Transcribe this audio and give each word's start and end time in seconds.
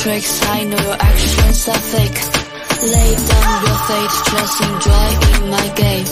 tricks, 0.00 0.40
I 0.48 0.64
know 0.64 0.80
your 0.80 0.96
actions 0.96 1.68
are 1.68 1.84
fake. 1.92 2.18
Lay 2.88 3.12
down 3.28 3.52
your 3.68 3.78
fate, 3.84 4.14
just 4.32 4.56
enjoy 4.64 5.08
in 5.28 5.42
my 5.52 5.66
game. 5.76 6.06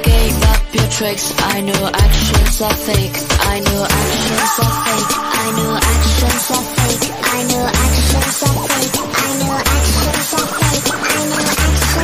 Gave 0.00 0.36
up 0.48 0.62
your 0.72 0.88
tricks, 0.88 1.34
I 1.36 1.60
know 1.60 1.76
your 1.76 1.92
actions 1.92 2.62
are 2.62 2.78
fake. 2.88 3.16
I 3.52 3.60
know 3.60 3.76
your 3.76 3.90
actions 4.00 4.56
are 4.64 4.76
fake. 4.88 5.12
I 5.28 5.46
know 5.56 5.68
your 5.68 5.82
actions 5.92 6.48
are 6.56 6.66
fake. 6.72 7.04
I 7.20 7.44
know 7.48 7.60
your 7.60 7.68
actions 7.68 8.40
are 8.48 8.64
fake. 8.64 8.96
I 8.96 9.30
know 9.38 9.52
actions 9.60 10.32
are 10.38 10.48
fake. 10.56 10.88
I 10.88 11.20
know 11.28 11.36
your 11.36 11.56
actions, 11.68 12.00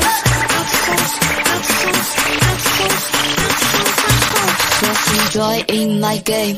actions, 0.60 1.12
actions, 1.54 2.08
actions, 2.12 2.52
actions 2.52 3.00
are 3.80 4.28
fake. 4.28 4.60
Just 4.80 5.04
enjoy 5.16 5.56
in 5.72 5.88
my 6.00 6.16
game. 6.18 6.56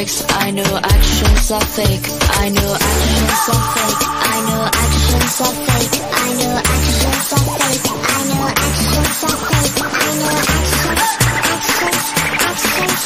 Tricks, 0.00 0.24
I 0.30 0.50
know 0.50 0.80
actions 0.82 1.50
are 1.50 1.60
fake. 1.60 2.06
I 2.40 2.48
know 2.48 2.72
actions 2.72 3.48
are 3.52 3.64
fake. 3.74 4.00
I 4.00 4.40
know 4.48 4.62
actions 4.84 5.40
are 5.44 5.56
fake. 5.68 5.96
I 6.10 6.30
know 6.40 6.52
actions 6.56 7.32
are 7.36 7.48
fake. 7.60 7.84
I 7.90 8.22
know 8.30 8.44
actions 8.48 9.24
are 9.28 9.40
fake. 9.50 9.76
I 9.80 10.10
know 10.20 10.30
actions, 10.30 11.08
actions, 11.50 12.06
actions, 12.48 13.00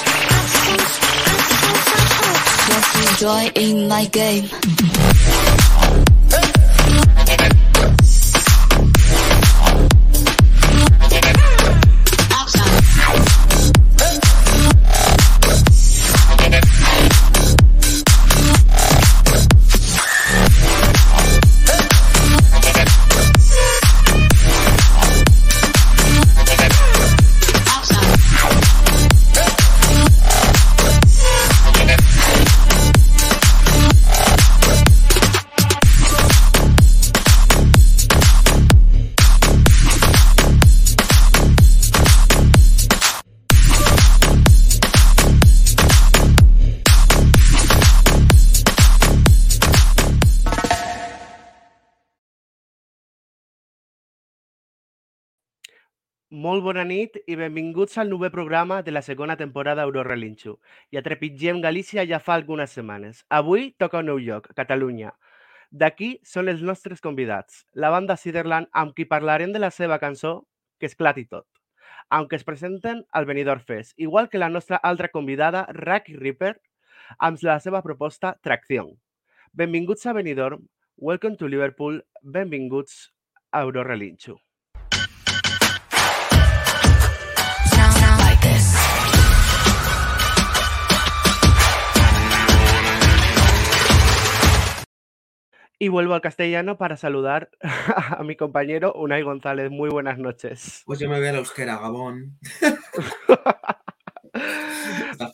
actions, 0.55 0.93
actions 1.35 1.87
are 1.95 2.09
fake. 2.15 2.45
Just 2.71 2.91
enjoy 3.11 3.43
in 3.55 3.77
my 3.89 4.05
game. 4.07 5.54
Molt 56.55 56.63
bona 56.63 56.83
nit 56.87 57.17
i 57.27 57.35
benvinguts 57.35 57.97
al 57.99 58.13
novè 58.13 58.29
programa 58.31 58.77
de 58.87 58.93
la 58.93 59.01
segona 59.03 59.35
temporada 59.35 59.83
Eurorelinxo. 59.89 60.53
Ja 60.95 61.01
trepitgem 61.03 61.59
Galícia 61.65 62.05
ja 62.07 62.21
fa 62.23 62.37
algunes 62.39 62.77
setmanes. 62.77 63.25
Avui 63.39 63.73
toca 63.83 63.99
un 64.05 64.07
nou 64.07 64.21
lloc, 64.23 64.47
Catalunya. 64.55 65.11
D'aquí 65.73 66.13
són 66.23 66.53
els 66.53 66.63
nostres 66.63 67.03
convidats, 67.03 67.65
la 67.75 67.91
banda 67.91 68.15
Ciderland, 68.15 68.71
amb 68.71 68.95
qui 68.95 69.09
parlarem 69.15 69.51
de 69.51 69.65
la 69.65 69.73
seva 69.75 69.99
cançó 69.99 70.47
Que 70.79 70.87
esclati 70.87 71.27
tot, 71.27 71.49
aunque 72.09 72.37
es 72.37 72.47
presenten 72.47 73.03
al 73.11 73.27
Benidorm 73.27 73.67
Fest, 73.67 73.99
igual 73.99 74.31
que 74.31 74.39
la 74.39 74.49
nostra 74.49 74.77
altra 74.77 75.09
convidada, 75.09 75.67
Raki 75.73 76.15
Ripper, 76.15 76.55
amb 77.19 77.43
la 77.43 77.59
seva 77.59 77.83
proposta 77.83 78.37
Tracción. 78.43 78.95
Benvinguts 79.53 80.07
a 80.07 80.13
Benidorm, 80.13 80.69
welcome 80.97 81.37
to 81.37 81.49
Liverpool, 81.49 82.05
benvinguts 82.23 83.09
a 83.51 83.67
Eurorelinxo. 83.67 84.44
Y 95.79 95.89
vuelvo 95.89 96.15
al 96.15 96.21
castellano 96.21 96.79
para 96.79 96.97
saludar 96.97 97.51
a 97.61 98.23
mi 98.23 98.37
compañero 98.37 98.93
Unai 98.95 99.23
González. 99.23 99.71
Muy 99.71 99.91
buenas 99.91 100.19
noches. 100.19 100.83
Pues 100.87 100.99
yo 100.99 101.09
me 101.09 101.19
voy 101.19 101.29
a 101.29 101.33
la 101.33 101.39
euskera, 101.39 101.79
Gabón. 101.79 102.39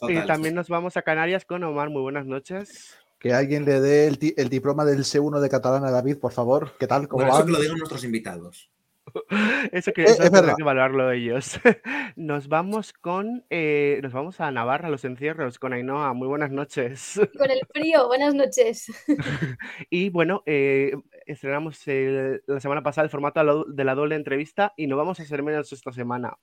Y 0.08 0.26
también 0.26 0.54
nos 0.54 0.68
vamos 0.68 0.96
a 0.96 1.02
Canarias 1.02 1.44
con 1.44 1.64
Omar. 1.64 1.90
Muy 1.90 2.02
buenas 2.02 2.26
noches. 2.26 2.96
Que 3.18 3.32
alguien 3.32 3.64
le 3.64 3.80
dé 3.80 4.06
el, 4.08 4.48
diploma 4.48 4.84
del 4.84 5.00
C1 5.00 5.40
de 5.40 5.48
catalán 5.48 5.84
a 5.84 5.90
David, 5.90 6.18
por 6.18 6.32
favor. 6.32 6.72
¿Qué 6.78 6.86
tal? 6.86 7.08
¿Cómo 7.08 7.22
Bueno, 7.22 7.32
eso 7.32 7.40
va? 7.40 7.46
que 7.46 7.52
lo 7.52 7.60
digan 7.60 7.78
nuestros 7.78 8.04
invitados. 8.04 8.70
Eso 9.72 9.92
que 9.92 10.02
Eh, 10.02 10.04
eso 10.04 10.12
es 10.14 10.18
tendrán 10.18 10.42
verdad. 10.42 10.56
que 10.56 10.62
evaluarlo 10.62 11.10
ellos. 11.12 11.58
Nos 12.16 12.48
vamos 12.48 12.92
con 12.92 13.44
eh, 13.50 14.00
nos 14.02 14.12
vamos 14.12 14.40
a 14.40 14.50
Navarra, 14.50 14.88
a 14.88 14.90
los 14.90 15.04
encierros, 15.04 15.58
con 15.58 15.72
Ainhoa. 15.72 16.12
Muy 16.12 16.28
buenas 16.28 16.50
noches. 16.50 17.20
Con 17.38 17.50
el 17.50 17.60
frío, 17.72 18.06
buenas 18.08 18.34
noches. 18.34 18.86
Y 19.90 20.10
bueno, 20.10 20.42
eh, 20.46 20.92
estrenamos 21.26 21.86
el- 21.88 22.42
la 22.46 22.60
semana 22.60 22.82
pasada 22.82 23.04
el 23.04 23.10
formato 23.10 23.64
de 23.64 23.84
la 23.84 23.94
doble 23.94 24.16
entrevista 24.16 24.72
y 24.76 24.86
no 24.86 24.96
vamos 24.96 25.20
a 25.20 25.22
hacer 25.22 25.42
menos 25.42 25.72
esta 25.72 25.92
semana. 25.92 26.36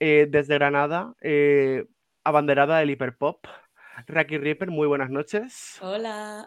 Eh, 0.00 0.26
desde 0.28 0.54
Granada, 0.54 1.14
eh, 1.22 1.86
abanderada 2.24 2.78
del 2.78 2.90
hiperpop, 2.90 3.46
Raki 4.06 4.38
Ripper, 4.38 4.70
muy 4.70 4.86
buenas 4.88 5.10
noches. 5.10 5.78
Hola. 5.80 6.46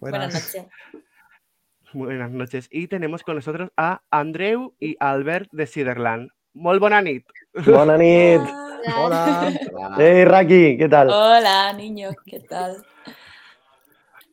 Buenas. 0.00 0.20
Buenas 0.32 0.34
noches. 0.34 1.02
Buenas 1.96 2.30
noches. 2.30 2.68
Y 2.70 2.88
tenemos 2.88 3.22
con 3.22 3.36
nosotros 3.36 3.70
a 3.74 4.02
Andreu 4.10 4.74
y 4.78 4.96
Albert 5.00 5.48
de 5.52 5.66
Ciderland. 5.66 6.28
Molt 6.52 6.78
bona 6.78 7.00
nit. 7.00 7.24
Bona 7.64 7.96
nit. 7.96 8.42
Hola. 8.98 9.50
Hey, 9.96 10.26
Raki, 10.26 10.76
¿qué 10.76 10.88
tal? 10.90 11.08
Hola, 11.08 11.72
niños, 11.72 12.14
¿qué 12.26 12.40
tal? 12.40 12.84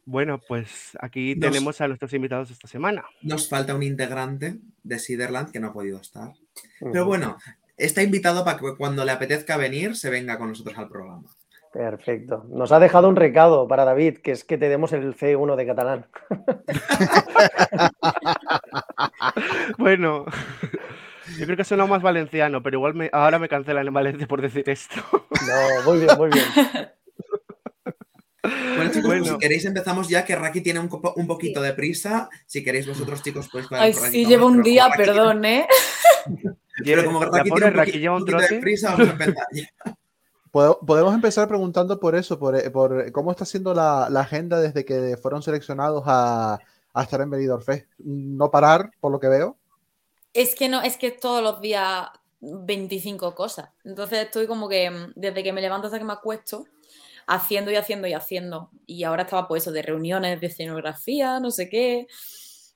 Bueno, 0.03 0.41
pues 0.45 0.97
aquí 0.99 1.35
Nos- 1.35 1.49
tenemos 1.51 1.79
a 1.79 1.87
nuestros 1.87 2.13
invitados 2.13 2.51
esta 2.51 2.67
semana. 2.67 3.05
Nos 3.21 3.47
falta 3.47 3.73
un 3.73 3.83
integrante 3.83 4.59
de 4.83 4.99
Siderland 4.99 5.49
que 5.53 5.61
no 5.61 5.67
ha 5.69 5.73
podido 5.73 6.01
estar. 6.01 6.33
Pero 6.81 7.05
bueno, 7.05 7.37
está 7.77 8.03
invitado 8.03 8.43
para 8.43 8.57
que 8.59 8.75
cuando 8.77 9.05
le 9.05 9.11
apetezca 9.13 9.55
venir 9.55 9.95
se 9.95 10.09
venga 10.09 10.37
con 10.37 10.49
nosotros 10.49 10.77
al 10.77 10.89
programa. 10.89 11.29
Perfecto. 11.73 12.45
Nos 12.49 12.71
ha 12.71 12.79
dejado 12.79 13.09
un 13.09 13.15
recado 13.15 13.67
para 13.67 13.83
David, 13.83 14.19
que 14.19 14.31
es 14.31 14.43
que 14.43 14.59
te 14.59 14.69
demos 14.69 14.93
el 14.93 15.15
C1 15.17 15.55
de 15.55 15.65
catalán. 15.65 16.05
Bueno, 19.77 20.25
yo 21.37 21.45
creo 21.45 21.57
que 21.57 21.63
suena 21.63 21.85
más 21.85 22.01
valenciano, 22.01 22.61
pero 22.61 22.77
igual 22.77 22.93
me- 22.93 23.09
ahora 23.11 23.39
me 23.39 23.49
cancelan 23.49 23.87
en 23.87 23.93
Valencia 23.93 24.27
por 24.27 24.41
decir 24.41 24.69
esto. 24.69 24.95
No, 25.11 25.83
muy 25.91 25.99
bien, 25.99 26.17
muy 26.17 26.29
bien. 26.29 26.45
Bueno, 28.75 28.91
chicos, 28.91 29.05
pues 29.19 29.27
si 29.29 29.37
queréis 29.37 29.63
empezamos 29.63 30.09
ya, 30.09 30.25
que 30.25 30.35
Raki 30.35 30.59
tiene 30.59 30.79
un, 30.81 30.89
un 31.15 31.27
poquito 31.27 31.61
de 31.61 31.71
prisa. 31.71 32.27
Si 32.45 32.61
queréis 32.61 32.85
vosotros, 32.85 33.23
chicos, 33.23 33.47
podéis 33.47 33.69
parar 33.69 33.85
Ay, 33.85 33.93
por 33.93 34.01
sí, 34.09 34.25
llevo 34.25 34.47
un 34.47 34.61
día, 34.61 34.89
perdón, 34.97 35.45
¿eh? 35.45 35.65
Pero 36.83 37.05
como 37.05 37.23
Raki 37.23 37.49
tiene 37.51 37.67
un, 37.67 37.73
Raki 37.73 37.91
poqui- 37.91 37.99
lleva 38.01 38.15
un 38.17 38.21
un 38.23 38.27
poquito 38.27 38.53
de 38.55 38.59
prisa, 38.59 38.91
vamos 38.91 39.07
a 39.07 39.11
empezar 39.11 39.45
ya. 39.53 39.63
Podemos 40.53 41.15
empezar 41.15 41.47
preguntando 41.47 41.99
por 41.99 42.13
eso, 42.13 42.37
por, 42.37 42.71
por 42.71 43.11
cómo 43.11 43.31
está 43.31 43.43
siendo 43.43 43.73
la, 43.73 44.05
agenda 44.05 44.61
desde 44.61 44.85
que 44.85 45.17
fueron 45.17 45.41
seleccionados 45.41 46.03
a, 46.05 46.59
a 46.93 47.01
estar 47.01 47.21
en 47.21 47.31
Benidorm 47.31 47.63
Fest. 47.63 47.87
No 47.97 48.51
parar, 48.51 48.91
por 48.99 49.11
lo 49.11 49.19
que 49.19 49.29
veo. 49.29 49.57
Es 50.31 50.53
que 50.53 50.69
no, 50.69 50.83
es 50.83 50.97
que 50.97 51.09
todos 51.09 51.41
los 51.41 51.59
días 51.59 52.07
25 52.39 53.33
cosas. 53.33 53.69
Entonces 53.83 54.25
estoy 54.25 54.45
como 54.45 54.69
que 54.69 54.91
mm, 54.91 55.13
desde 55.15 55.41
que 55.41 55.53
me 55.53 55.61
levanto 55.61 55.87
hasta 55.87 55.97
que 55.97 56.05
me 56.05 56.13
acuesto, 56.13 56.67
haciendo 57.25 57.71
y 57.71 57.75
haciendo 57.75 58.07
y 58.07 58.13
haciendo. 58.13 58.69
Y 58.85 59.05
ahora 59.05 59.23
estaba 59.23 59.47
pues 59.47 59.63
eso 59.63 59.71
de 59.71 59.81
reuniones 59.81 60.39
de 60.39 60.47
escenografía, 60.47 61.39
no 61.39 61.49
sé 61.49 61.67
qué, 61.67 62.05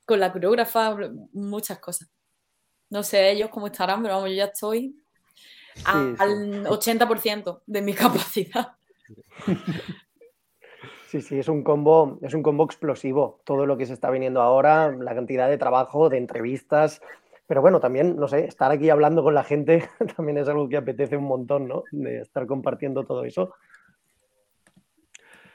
con 0.04 0.20
la 0.20 0.34
coreógrafa, 0.34 0.98
muchas 1.32 1.78
cosas. 1.78 2.10
No 2.90 3.04
sé 3.04 3.30
ellos 3.30 3.52
cómo 3.52 3.68
estarán, 3.68 4.02
pero 4.02 4.16
vamos, 4.16 4.30
yo 4.32 4.36
ya 4.38 4.46
estoy 4.46 4.96
a- 5.86 5.94
Sí, 5.94 6.16
sí. 6.16 6.16
al 6.20 6.68
80% 6.68 7.62
de 7.66 7.82
mi 7.82 7.94
capacidad. 8.34 8.74
Sí, 11.08 11.22
sí, 11.22 11.40
es 11.40 11.48
un 11.48 11.64
combo, 11.64 12.20
es 12.22 12.34
un 12.34 12.44
combo 12.44 12.66
explosivo. 12.66 13.40
Todo 13.46 13.66
lo 13.66 13.78
que 13.78 13.86
se 13.86 13.94
está 13.94 14.10
viniendo 14.10 14.42
ahora, 14.42 14.92
la 14.92 15.16
cantidad 15.16 15.48
de 15.50 15.58
trabajo, 15.58 16.10
de 16.10 16.18
entrevistas. 16.18 17.02
Pero 17.48 17.62
bueno, 17.62 17.80
también, 17.80 18.18
no 18.18 18.28
sé, 18.28 18.44
estar 18.46 18.72
aquí 18.72 18.90
hablando 18.90 19.24
con 19.24 19.34
la 19.34 19.44
gente 19.46 19.88
también 20.18 20.38
es 20.38 20.50
algo 20.50 20.68
que 20.68 20.76
apetece 20.78 21.16
un 21.16 21.24
montón, 21.24 21.68
¿no? 21.68 21.84
De 21.92 22.20
estar 22.20 22.46
compartiendo 22.46 23.06
todo 23.06 23.24
eso. 23.24 23.54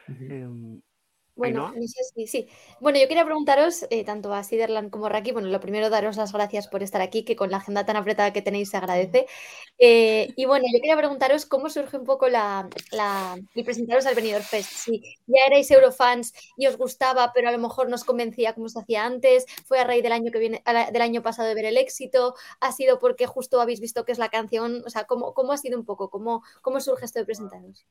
Em, 0.08 0.80
Bueno, 1.34 1.64
no 1.72 1.82
sé 1.88 2.04
si 2.14 2.26
sí. 2.26 2.48
Bueno, 2.78 2.98
yo 2.98 3.08
quería 3.08 3.24
preguntaros, 3.24 3.86
eh, 3.88 4.04
tanto 4.04 4.34
a 4.34 4.44
Siderland 4.44 4.90
como 4.90 5.06
a 5.06 5.08
Raki, 5.08 5.32
bueno, 5.32 5.48
lo 5.48 5.60
primero, 5.60 5.88
daros 5.88 6.18
las 6.18 6.30
gracias 6.32 6.68
por 6.68 6.82
estar 6.82 7.00
aquí, 7.00 7.24
que 7.24 7.36
con 7.36 7.50
la 7.50 7.56
agenda 7.56 7.86
tan 7.86 7.96
apretada 7.96 8.34
que 8.34 8.42
tenéis 8.42 8.68
se 8.70 8.76
agradece. 8.76 9.26
Eh, 9.78 10.34
y 10.36 10.44
bueno, 10.44 10.66
yo 10.70 10.78
quería 10.80 10.96
preguntaros 10.96 11.46
cómo 11.46 11.70
surge 11.70 11.96
un 11.96 12.04
poco 12.04 12.28
la, 12.28 12.68
la- 12.92 13.36
el 13.54 13.64
presentaros 13.64 14.04
al 14.06 14.14
Benidorm 14.14 14.44
Fest. 14.44 14.70
Si 14.72 15.00
ya 15.26 15.46
erais 15.46 15.70
eurofans 15.70 16.34
y 16.56 16.66
os 16.66 16.76
gustaba, 16.76 17.32
pero 17.34 17.48
a 17.48 17.52
lo 17.52 17.58
mejor 17.58 17.88
no 17.88 17.94
os 17.94 18.04
convencía 18.04 18.54
como 18.54 18.68
se 18.68 18.80
hacía 18.80 19.06
antes, 19.06 19.46
fue 19.66 19.80
a 19.80 19.84
raíz 19.84 20.02
del 20.02 20.12
año 20.12 20.30
que 20.32 20.38
viene, 20.38 20.62
del 20.92 21.02
año 21.02 21.22
pasado 21.22 21.48
de 21.48 21.54
ver 21.54 21.64
el 21.64 21.78
éxito, 21.78 22.34
ha 22.60 22.72
sido 22.72 22.98
porque 22.98 23.26
justo 23.26 23.60
habéis 23.60 23.80
visto 23.80 24.04
que 24.04 24.12
es 24.12 24.18
la 24.18 24.28
canción, 24.28 24.82
o 24.86 24.90
sea, 24.90 25.04
¿cómo, 25.04 25.32
cómo 25.34 25.52
ha 25.52 25.56
sido 25.58 25.78
un 25.78 25.86
poco? 25.86 26.10
¿Cómo, 26.10 26.42
cómo 26.62 26.80
surge 26.80 27.06
esto 27.06 27.18
de 27.20 27.24
presentaros? 27.26 27.86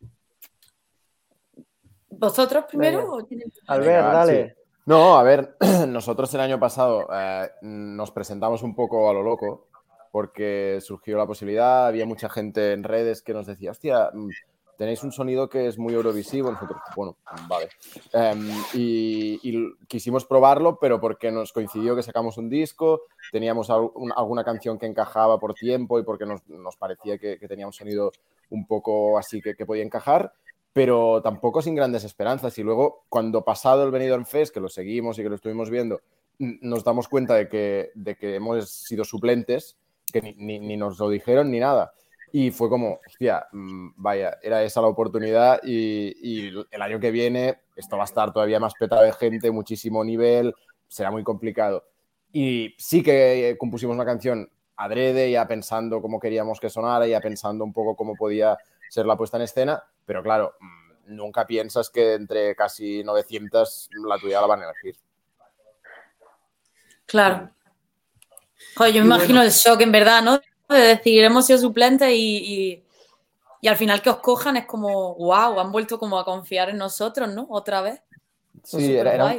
¿Vosotros 2.21 2.65
primero? 2.69 2.99
Venga. 2.99 3.11
o 3.13 3.23
tienen- 3.25 3.51
Albert, 3.67 3.87
Venga, 3.87 4.13
dale. 4.13 4.47
sí. 4.55 4.61
No, 4.85 5.17
a 5.17 5.23
ver, 5.23 5.55
nosotros 5.87 6.33
el 6.33 6.39
año 6.41 6.59
pasado 6.59 7.07
eh, 7.13 7.49
nos 7.61 8.11
presentamos 8.11 8.63
un 8.63 8.73
poco 8.75 9.09
a 9.09 9.13
lo 9.13 9.21
loco 9.23 9.67
porque 10.11 10.79
surgió 10.81 11.17
la 11.17 11.25
posibilidad, 11.27 11.87
había 11.87 12.05
mucha 12.05 12.29
gente 12.29 12.73
en 12.73 12.83
redes 12.83 13.21
que 13.21 13.33
nos 13.33 13.45
decía, 13.47 13.71
hostia, 13.71 14.09
mm, 14.13 14.29
tenéis 14.77 15.03
un 15.03 15.11
sonido 15.11 15.47
que 15.47 15.67
es 15.67 15.77
muy 15.77 15.93
eurovisivo, 15.93 16.51
nosotros, 16.51 16.81
bueno, 16.95 17.15
vale. 17.47 17.69
Em, 18.11 18.49
y, 18.73 19.39
y 19.43 19.73
quisimos 19.87 20.25
probarlo, 20.25 20.77
pero 20.79 20.99
porque 20.99 21.31
nos 21.31 21.53
coincidió 21.53 21.95
que 21.95 22.03
sacamos 22.03 22.37
un 22.37 22.49
disco, 22.49 23.03
teníamos 23.31 23.69
al- 23.69 23.89
un- 23.93 24.11
alguna 24.15 24.43
canción 24.43 24.77
que 24.79 24.87
encajaba 24.87 25.39
por 25.39 25.53
tiempo 25.53 25.97
y 25.99 26.03
porque 26.03 26.25
nos, 26.25 26.45
nos 26.49 26.75
parecía 26.75 27.17
que, 27.17 27.37
que 27.39 27.47
tenía 27.47 27.67
un 27.67 27.73
sonido 27.73 28.11
un 28.49 28.65
poco 28.67 29.17
así 29.17 29.41
que, 29.41 29.55
que 29.55 29.65
podía 29.65 29.83
encajar 29.83 30.33
pero 30.73 31.21
tampoco 31.21 31.61
sin 31.61 31.75
grandes 31.75 32.03
esperanzas. 32.03 32.57
Y 32.57 32.63
luego, 32.63 33.05
cuando 33.09 33.43
pasado 33.43 33.83
el 33.83 33.91
Benidorm 33.91 34.25
Fest, 34.25 34.53
que 34.53 34.59
lo 34.59 34.69
seguimos 34.69 35.17
y 35.19 35.23
que 35.23 35.29
lo 35.29 35.35
estuvimos 35.35 35.69
viendo, 35.69 36.01
nos 36.39 36.83
damos 36.83 37.07
cuenta 37.07 37.35
de 37.35 37.47
que, 37.47 37.91
de 37.93 38.15
que 38.15 38.35
hemos 38.35 38.69
sido 38.69 39.03
suplentes, 39.03 39.77
que 40.11 40.21
ni, 40.37 40.59
ni- 40.59 40.77
nos 40.77 40.97
lo 40.99 41.09
dijeron 41.09 41.51
ni 41.51 41.59
nada. 41.59 41.93
Y 42.33 42.51
fue 42.51 42.69
como, 42.69 42.99
hostia, 43.05 43.45
mm, 43.51 43.89
vaya, 43.97 44.37
era 44.41 44.63
esa 44.63 44.81
la 44.81 44.87
oportunidad 44.87 45.59
y, 45.63 46.13
y 46.21 46.51
el 46.71 46.81
año 46.81 46.99
que 46.99 47.11
viene 47.11 47.59
esto 47.75 47.97
va 47.97 48.03
a 48.03 48.05
estar 48.05 48.31
todavía 48.31 48.59
más 48.59 48.73
petado 48.75 49.03
de 49.03 49.11
gente, 49.13 49.51
muchísimo 49.51 50.03
nivel, 50.03 50.53
será 50.87 51.11
muy 51.11 51.23
complicado. 51.23 51.83
Y 52.31 52.73
sí 52.77 53.03
que 53.03 53.55
compusimos 53.59 53.95
una 53.95 54.05
canción 54.05 54.49
adrede, 54.77 55.29
ya 55.31 55.47
pensando 55.47 56.01
cómo 56.01 56.19
queríamos 56.19 56.59
que 56.59 56.69
sonara, 56.69 57.05
ya 57.07 57.19
pensando 57.19 57.63
un 57.63 57.73
poco 57.73 57.95
cómo 57.95 58.15
podía 58.15 58.57
ser 58.91 59.05
la 59.05 59.15
puesta 59.15 59.37
en 59.37 59.43
escena, 59.43 59.81
pero 60.05 60.21
claro, 60.21 60.55
mm, 60.59 61.15
nunca 61.15 61.47
piensas 61.47 61.89
que 61.89 62.13
entre 62.15 62.55
casi 62.57 63.03
900 63.05 63.89
la 64.05 64.17
tuya 64.19 64.41
la 64.41 64.47
van 64.47 64.61
a 64.63 64.65
elegir. 64.65 64.97
Claro. 67.05 67.49
Joder, 68.75 68.93
yo 68.93 69.01
me 69.01 69.05
Y 69.07 69.07
imagino 69.07 69.39
bueno. 69.39 69.43
el 69.43 69.51
shock, 69.51 69.81
en 69.81 69.91
verdad, 69.91 70.21
¿no? 70.21 70.39
De 70.69 70.79
decir, 70.79 71.23
hemos 71.23 71.45
sido 71.45 71.59
suplentes 71.59 72.09
y, 72.11 72.37
y- 72.37 72.83
y 73.63 73.67
al 73.67 73.77
final 73.77 74.01
que 74.01 74.09
os 74.09 74.17
cojan 74.17 74.57
es 74.57 74.65
como, 74.65 75.13
wow, 75.15 75.59
han 75.59 75.71
vuelto 75.71 75.99
como 75.99 76.17
a 76.17 76.25
confiar 76.25 76.69
en 76.69 76.77
nosotros, 76.77 77.29
¿no? 77.29 77.45
Otra 77.49 77.81
vez. 77.81 78.01
Sí, 78.63 78.95
era, 78.95 79.13
era, 79.13 79.35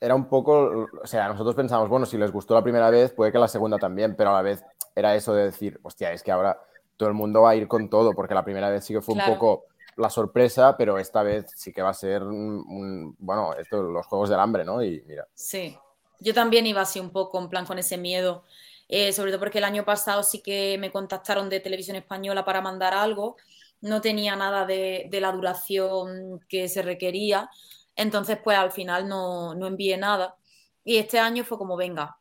era 0.00 0.14
un 0.14 0.26
poco, 0.28 0.88
o 1.02 1.06
sea, 1.06 1.28
nosotros 1.28 1.54
pensamos, 1.54 1.88
bueno, 1.88 2.04
si 2.04 2.18
les 2.18 2.30
gustó 2.30 2.54
la 2.54 2.62
primera 2.62 2.90
vez, 2.90 3.12
puede 3.12 3.32
que 3.32 3.38
la 3.38 3.48
segunda 3.48 3.78
también, 3.78 4.14
pero 4.16 4.30
a 4.30 4.34
la 4.34 4.42
vez 4.42 4.62
era 4.94 5.14
eso 5.14 5.34
de 5.34 5.44
decir, 5.44 5.80
hostia, 5.82 6.12
es 6.12 6.22
que 6.22 6.32
ahora 6.32 6.58
todo 6.96 7.08
el 7.08 7.14
mundo 7.14 7.42
va 7.42 7.50
a 7.50 7.56
ir 7.56 7.68
con 7.68 7.88
todo, 7.90 8.14
porque 8.14 8.34
la 8.34 8.44
primera 8.44 8.70
vez 8.70 8.84
sí 8.84 8.94
que 8.94 9.02
fue 9.02 9.14
Claro. 9.14 9.16
un 9.16 9.22
poco 9.24 9.66
la 9.96 10.10
sorpresa, 10.10 10.76
pero 10.76 10.98
esta 10.98 11.22
vez 11.22 11.52
sí 11.56 11.72
que 11.72 11.82
va 11.82 11.90
a 11.90 11.94
ser, 11.94 12.22
un, 12.22 12.34
un- 12.68 13.16
bueno, 13.18 13.54
esto, 13.54 13.82
los 13.82 14.06
Juegos 14.06 14.30
del 14.30 14.40
Hambre, 14.40 14.64
¿no? 14.64 14.82
Y 14.82 15.02
mira, 15.06 15.26
Sí, 15.34 15.76
yo 16.20 16.34
también 16.34 16.66
iba 16.66 16.80
así 16.82 17.00
un 17.00 17.10
poco 17.10 17.38
en 17.40 17.48
plan 17.48 17.66
con 17.66 17.78
ese 17.78 17.96
miedo, 17.98 18.44
eh, 18.88 19.12
sobre 19.12 19.30
todo 19.30 19.40
porque 19.40 19.58
el 19.58 19.64
año 19.64 19.84
pasado 19.84 20.22
sí 20.22 20.42
que 20.42 20.76
me 20.78 20.92
contactaron 20.92 21.48
de 21.48 21.60
Televisión 21.60 21.96
Española 21.96 22.44
para 22.44 22.60
mandar 22.60 22.94
algo, 22.94 23.36
no 23.80 24.00
tenía 24.00 24.36
nada 24.36 24.64
de, 24.66 25.06
de 25.10 25.20
la 25.20 25.32
duración 25.32 26.40
que 26.48 26.68
se 26.68 26.82
requería, 26.82 27.50
entonces 27.96 28.38
pues 28.42 28.56
al 28.58 28.70
final 28.72 29.08
no, 29.08 29.54
no 29.54 29.66
envié 29.66 29.96
nada. 29.96 30.36
Y 30.84 30.96
este 30.98 31.18
año 31.18 31.44
fue 31.44 31.58
como, 31.58 31.76
venga, 31.76 32.18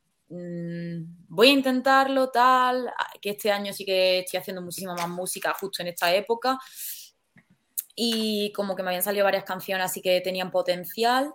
voy 1.27 1.49
a 1.49 1.51
intentarlo, 1.51 2.29
tal, 2.29 2.87
ah, 2.87 3.11
que 3.21 3.31
este 3.31 3.51
año 3.51 3.73
sí 3.73 3.85
que 3.85 4.19
estoy 4.19 4.39
haciendo 4.39 4.61
muchísima 4.61 4.95
más 4.95 5.09
música 5.09 5.53
justo 5.59 5.81
en 5.81 5.89
esta 5.89 6.13
época. 6.13 6.57
Y 7.95 8.51
como 8.53 8.75
que 8.75 8.83
me 8.83 8.89
habían 8.89 9.03
salido 9.03 9.25
varias 9.25 9.43
canciones 9.43 9.85
así 9.85 10.01
que 10.01 10.21
tenían 10.21 10.51
potencial. 10.51 11.33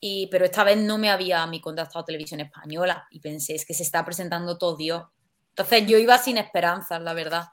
Y, 0.00 0.26
pero 0.26 0.44
esta 0.44 0.64
vez 0.64 0.76
no 0.76 0.98
me 0.98 1.10
había 1.10 1.42
a 1.42 1.46
mí 1.46 1.60
contactado 1.60 2.04
Televisión 2.04 2.40
Española 2.40 3.06
y 3.10 3.20
pensé, 3.20 3.54
es 3.54 3.64
que 3.64 3.72
se 3.72 3.82
está 3.82 4.04
presentando 4.04 4.58
todo 4.58 4.76
Dios. 4.76 5.04
Entonces 5.50 5.86
yo 5.86 5.96
iba 5.98 6.18
sin 6.18 6.36
esperanzas, 6.36 7.00
la 7.00 7.14
verdad. 7.14 7.44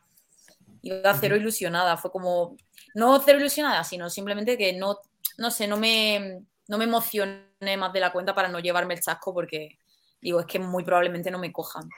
Iba 0.82 1.18
cero 1.18 1.38
ilusionada. 1.38 1.96
Fue 1.96 2.12
como, 2.12 2.58
no 2.94 3.22
cero 3.22 3.40
ilusionada, 3.40 3.84
sino 3.86 4.10
simplemente 4.10 4.58
que 4.58 4.74
no, 4.74 4.98
no 5.38 5.50
sé, 5.50 5.68
no 5.68 5.78
me, 5.78 6.42
no 6.68 6.78
me 6.78 6.84
emocioné 6.84 7.78
más 7.78 7.94
de 7.94 8.00
la 8.02 8.12
cuenta 8.12 8.36
para 8.36 8.50
no 8.50 8.60
llevarme 8.60 8.96
el 8.96 9.02
chasco 9.02 9.34
porque 9.34 9.78
digo, 10.22 10.40
es 10.40 10.46
que 10.46 10.60
muy 10.60 10.84
probablemente 10.84 11.32
no 11.32 11.40
me 11.40 11.52
cojan. 11.52 11.90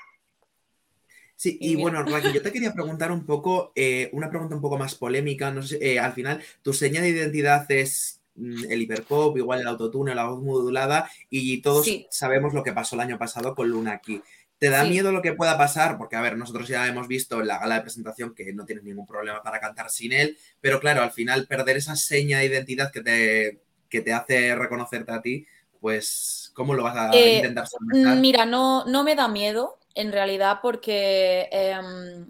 Sí, 1.35 1.57
Y 1.59 1.75
bueno, 1.75 2.03
Raquel, 2.03 2.31
yo 2.31 2.41
te 2.41 2.51
quería 2.51 2.73
preguntar 2.73 3.11
un 3.11 3.25
poco, 3.25 3.73
eh, 3.75 4.09
una 4.13 4.29
pregunta 4.29 4.55
un 4.55 4.61
poco 4.61 4.77
más 4.77 4.95
polémica. 4.95 5.51
No 5.51 5.61
sé, 5.63 5.77
eh, 5.81 5.99
al 5.99 6.13
final, 6.13 6.41
tu 6.61 6.73
seña 6.73 7.01
de 7.01 7.09
identidad 7.09 7.69
es 7.71 8.21
mm, 8.35 8.65
el 8.69 8.81
hiperpop, 8.81 9.37
igual 9.37 9.61
el 9.61 9.67
autotune, 9.67 10.15
la 10.15 10.25
voz 10.25 10.41
modulada, 10.41 11.09
y 11.29 11.61
todos 11.61 11.85
Sí. 11.85 12.07
sabemos 12.09 12.53
lo 12.53 12.63
que 12.63 12.71
pasó 12.73 12.95
el 12.95 13.01
año 13.01 13.17
pasado 13.17 13.55
con 13.55 13.69
Luna 13.69 13.93
aquí. 13.93 14.21
¿Te 14.57 14.69
da 14.69 14.83
Sí. 14.83 14.89
miedo 14.91 15.11
lo 15.11 15.21
que 15.21 15.33
pueda 15.33 15.57
pasar? 15.57 15.97
Porque, 15.97 16.15
a 16.15 16.21
ver, 16.21 16.37
nosotros 16.37 16.67
ya 16.67 16.87
hemos 16.87 17.07
visto 17.07 17.41
en 17.41 17.47
la 17.47 17.59
gala 17.59 17.75
de 17.75 17.81
presentación 17.81 18.33
que 18.33 18.53
no 18.53 18.65
tienes 18.65 18.83
ningún 18.85 19.05
problema 19.05 19.43
para 19.43 19.59
cantar 19.59 19.89
sin 19.89 20.13
él, 20.13 20.37
pero 20.61 20.79
claro, 20.79 21.01
al 21.01 21.11
final 21.11 21.45
perder 21.47 21.77
esa 21.77 21.95
seña 21.95 22.39
de 22.39 22.45
identidad 22.45 22.91
que 22.91 23.01
te, 23.01 23.59
que 23.89 24.01
te 24.01 24.13
hace 24.13 24.55
reconocerte 24.55 25.11
a 25.11 25.21
ti, 25.21 25.45
pues, 25.83 26.49
¿cómo 26.55 26.73
lo 26.73 26.83
vas 26.83 26.95
a 26.95 27.13
Eh, 27.13 27.35
intentar 27.35 27.67
solventar? 27.67 28.17
Mira, 28.19 28.45
no, 28.45 28.85
no 28.85 29.03
me 29.03 29.15
da 29.15 29.27
miedo, 29.27 29.79
en 29.95 30.13
realidad, 30.13 30.59
porque 30.61 31.49
em, 31.51 32.25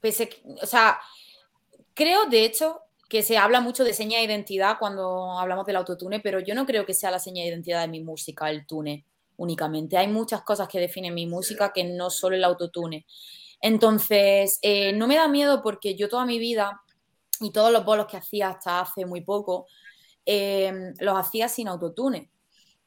pese 0.00 0.28
o 0.60 0.66
sea, 0.66 0.98
creo 1.94 2.26
de 2.26 2.44
hecho 2.44 2.82
que 3.08 3.22
se 3.22 3.38
habla 3.38 3.60
mucho 3.60 3.84
de 3.84 3.94
seña 3.94 4.18
de 4.18 4.24
identidad 4.24 4.78
cuando 4.80 5.38
hablamos 5.38 5.64
del 5.64 5.76
autotune, 5.76 6.18
pero 6.18 6.40
yo 6.40 6.56
no 6.56 6.66
creo 6.66 6.84
que 6.84 6.92
sea 6.92 7.12
la 7.12 7.20
seña 7.20 7.44
de 7.44 7.50
identidad 7.50 7.82
de 7.82 7.88
mi 7.88 8.00
música, 8.00 8.50
el 8.50 8.66
tune 8.66 9.04
únicamente. 9.36 9.96
Hay 9.96 10.08
muchas 10.08 10.42
cosas 10.42 10.66
que 10.66 10.80
definen 10.80 11.14
mi 11.14 11.28
música 11.28 11.72
que 11.72 11.84
no 11.84 12.10
solo 12.10 12.34
el 12.34 12.42
autotune. 12.42 13.06
Entonces, 13.60 14.58
eh, 14.62 14.92
no 14.92 15.06
me 15.06 15.14
da 15.14 15.28
miedo 15.28 15.62
porque 15.62 15.94
yo 15.94 16.08
toda 16.08 16.26
mi 16.26 16.40
vida 16.40 16.82
y 17.40 17.52
todos 17.52 17.70
los 17.70 17.84
bolos 17.84 18.06
que 18.06 18.16
hacía 18.16 18.48
hasta 18.48 18.80
hace 18.80 19.06
muy 19.06 19.20
poco, 19.20 19.68
em, 20.24 20.94
los 20.98 21.16
hacía 21.16 21.48
sin 21.48 21.68
autotune. 21.68 22.28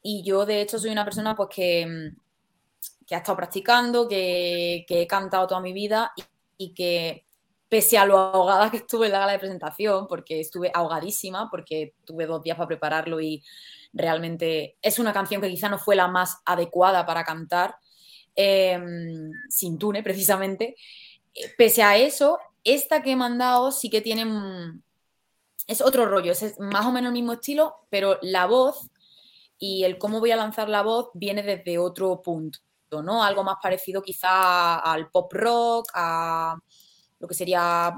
Y 0.03 0.23
yo, 0.23 0.45
de 0.45 0.61
hecho, 0.61 0.77
soy 0.77 0.91
una 0.91 1.05
persona 1.05 1.35
pues, 1.35 1.49
que, 1.49 1.85
mm, 1.87 2.17
que 3.07 3.15
ha 3.15 3.19
estado 3.19 3.37
practicando, 3.37 4.07
que, 4.07 4.85
que 4.87 5.01
he 5.01 5.07
cantado 5.07 5.47
toda 5.47 5.61
mi 5.61 5.73
vida 5.73 6.11
y, 6.57 6.73
que, 6.73 7.25
pese 7.69 7.97
a 7.97 8.05
lo 8.05 8.17
ahogada 8.19 8.69
que 8.69 8.77
estuve 8.77 9.07
en 9.07 9.13
la 9.13 9.19
gala 9.19 9.31
de 9.33 9.39
presentación, 9.39 10.07
porque 10.07 10.39
estuve 10.39 10.71
ahogadísima, 10.73 11.49
porque 11.49 11.95
tuve 12.05 12.27
dos 12.27 12.43
días 12.43 12.57
para 12.57 12.67
prepararlo 12.67 13.19
y 13.19 13.43
realmente 13.93 14.77
es 14.81 14.99
una 14.99 15.13
canción 15.13 15.41
que 15.41 15.49
quizá 15.49 15.69
no 15.69 15.79
fue 15.79 15.95
la 15.95 16.07
más 16.07 16.37
adecuada 16.45 17.05
para 17.05 17.23
cantar, 17.23 17.75
eh, 18.35 18.79
sin 19.49 19.77
tune 19.79 20.03
precisamente. 20.03 20.75
Eh, 21.33 21.53
Pese 21.57 21.81
a 21.83 21.97
eso, 21.97 22.39
esta 22.63 23.01
que 23.01 23.11
he 23.11 23.15
mandado 23.15 23.71
sí 23.71 23.89
que 23.89 24.01
tiene... 24.01 24.25
mm, 24.25 24.81
Es 25.67 25.81
otro 25.81 26.05
rollo, 26.05 26.31
es 26.33 26.59
más 26.59 26.85
o 26.85 26.91
menos 26.91 27.09
el 27.09 27.13
mismo 27.13 27.33
estilo, 27.33 27.75
pero 27.89 28.19
la 28.21 28.45
voz 28.47 28.89
y 29.65 29.85
el 29.85 29.97
cómo 29.97 30.19
voy 30.19 30.29
a 30.31 30.35
lanzar 30.35 30.67
la 30.67 30.81
voz 30.81 31.11
viene 31.13 31.41
desde 31.41 31.77
otro 31.77 32.21
punto, 32.21 32.59
¿no? 33.01 33.23
Algo 33.23 33.45
más 33.45 33.55
parecido 33.63 34.01
quizá 34.01 34.75
al 34.79 35.09
pop 35.09 35.31
rock, 35.31 35.89
a 35.93 36.57
lo 37.17 37.27
que 37.29 37.33
sería 37.33 37.95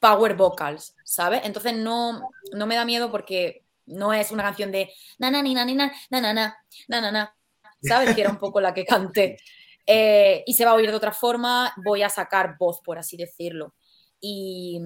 power 0.00 0.34
vocals, 0.34 0.96
¿sabes? 1.04 1.42
Entonces 1.44 1.76
no, 1.76 2.30
no 2.54 2.66
me 2.66 2.76
da 2.76 2.86
miedo 2.86 3.10
porque 3.10 3.66
no 3.84 4.14
es 4.14 4.30
una 4.30 4.42
canción 4.42 4.72
de 4.72 4.90
na 5.18 5.30
na 5.30 5.42
ni 5.42 5.52
na 5.52 5.66
ni 5.66 5.74
na 5.74 5.92
na 6.08 6.20
na 6.22 6.32
na 6.32 6.56
na 6.88 7.00
na 7.02 7.12
na, 7.12 7.36
¿sabes? 7.82 8.14
Que 8.14 8.22
era 8.22 8.30
un 8.30 8.38
poco 8.38 8.58
la 8.58 8.72
que 8.72 8.86
canté. 8.86 9.36
Eh, 9.86 10.42
y 10.46 10.54
se 10.54 10.64
va 10.64 10.70
a 10.70 10.74
oír 10.76 10.88
de 10.88 10.96
otra 10.96 11.12
forma, 11.12 11.74
voy 11.84 12.02
a 12.02 12.08
sacar 12.08 12.56
voz, 12.58 12.80
por 12.80 12.96
así 12.96 13.18
decirlo. 13.18 13.74
Y, 14.18 14.80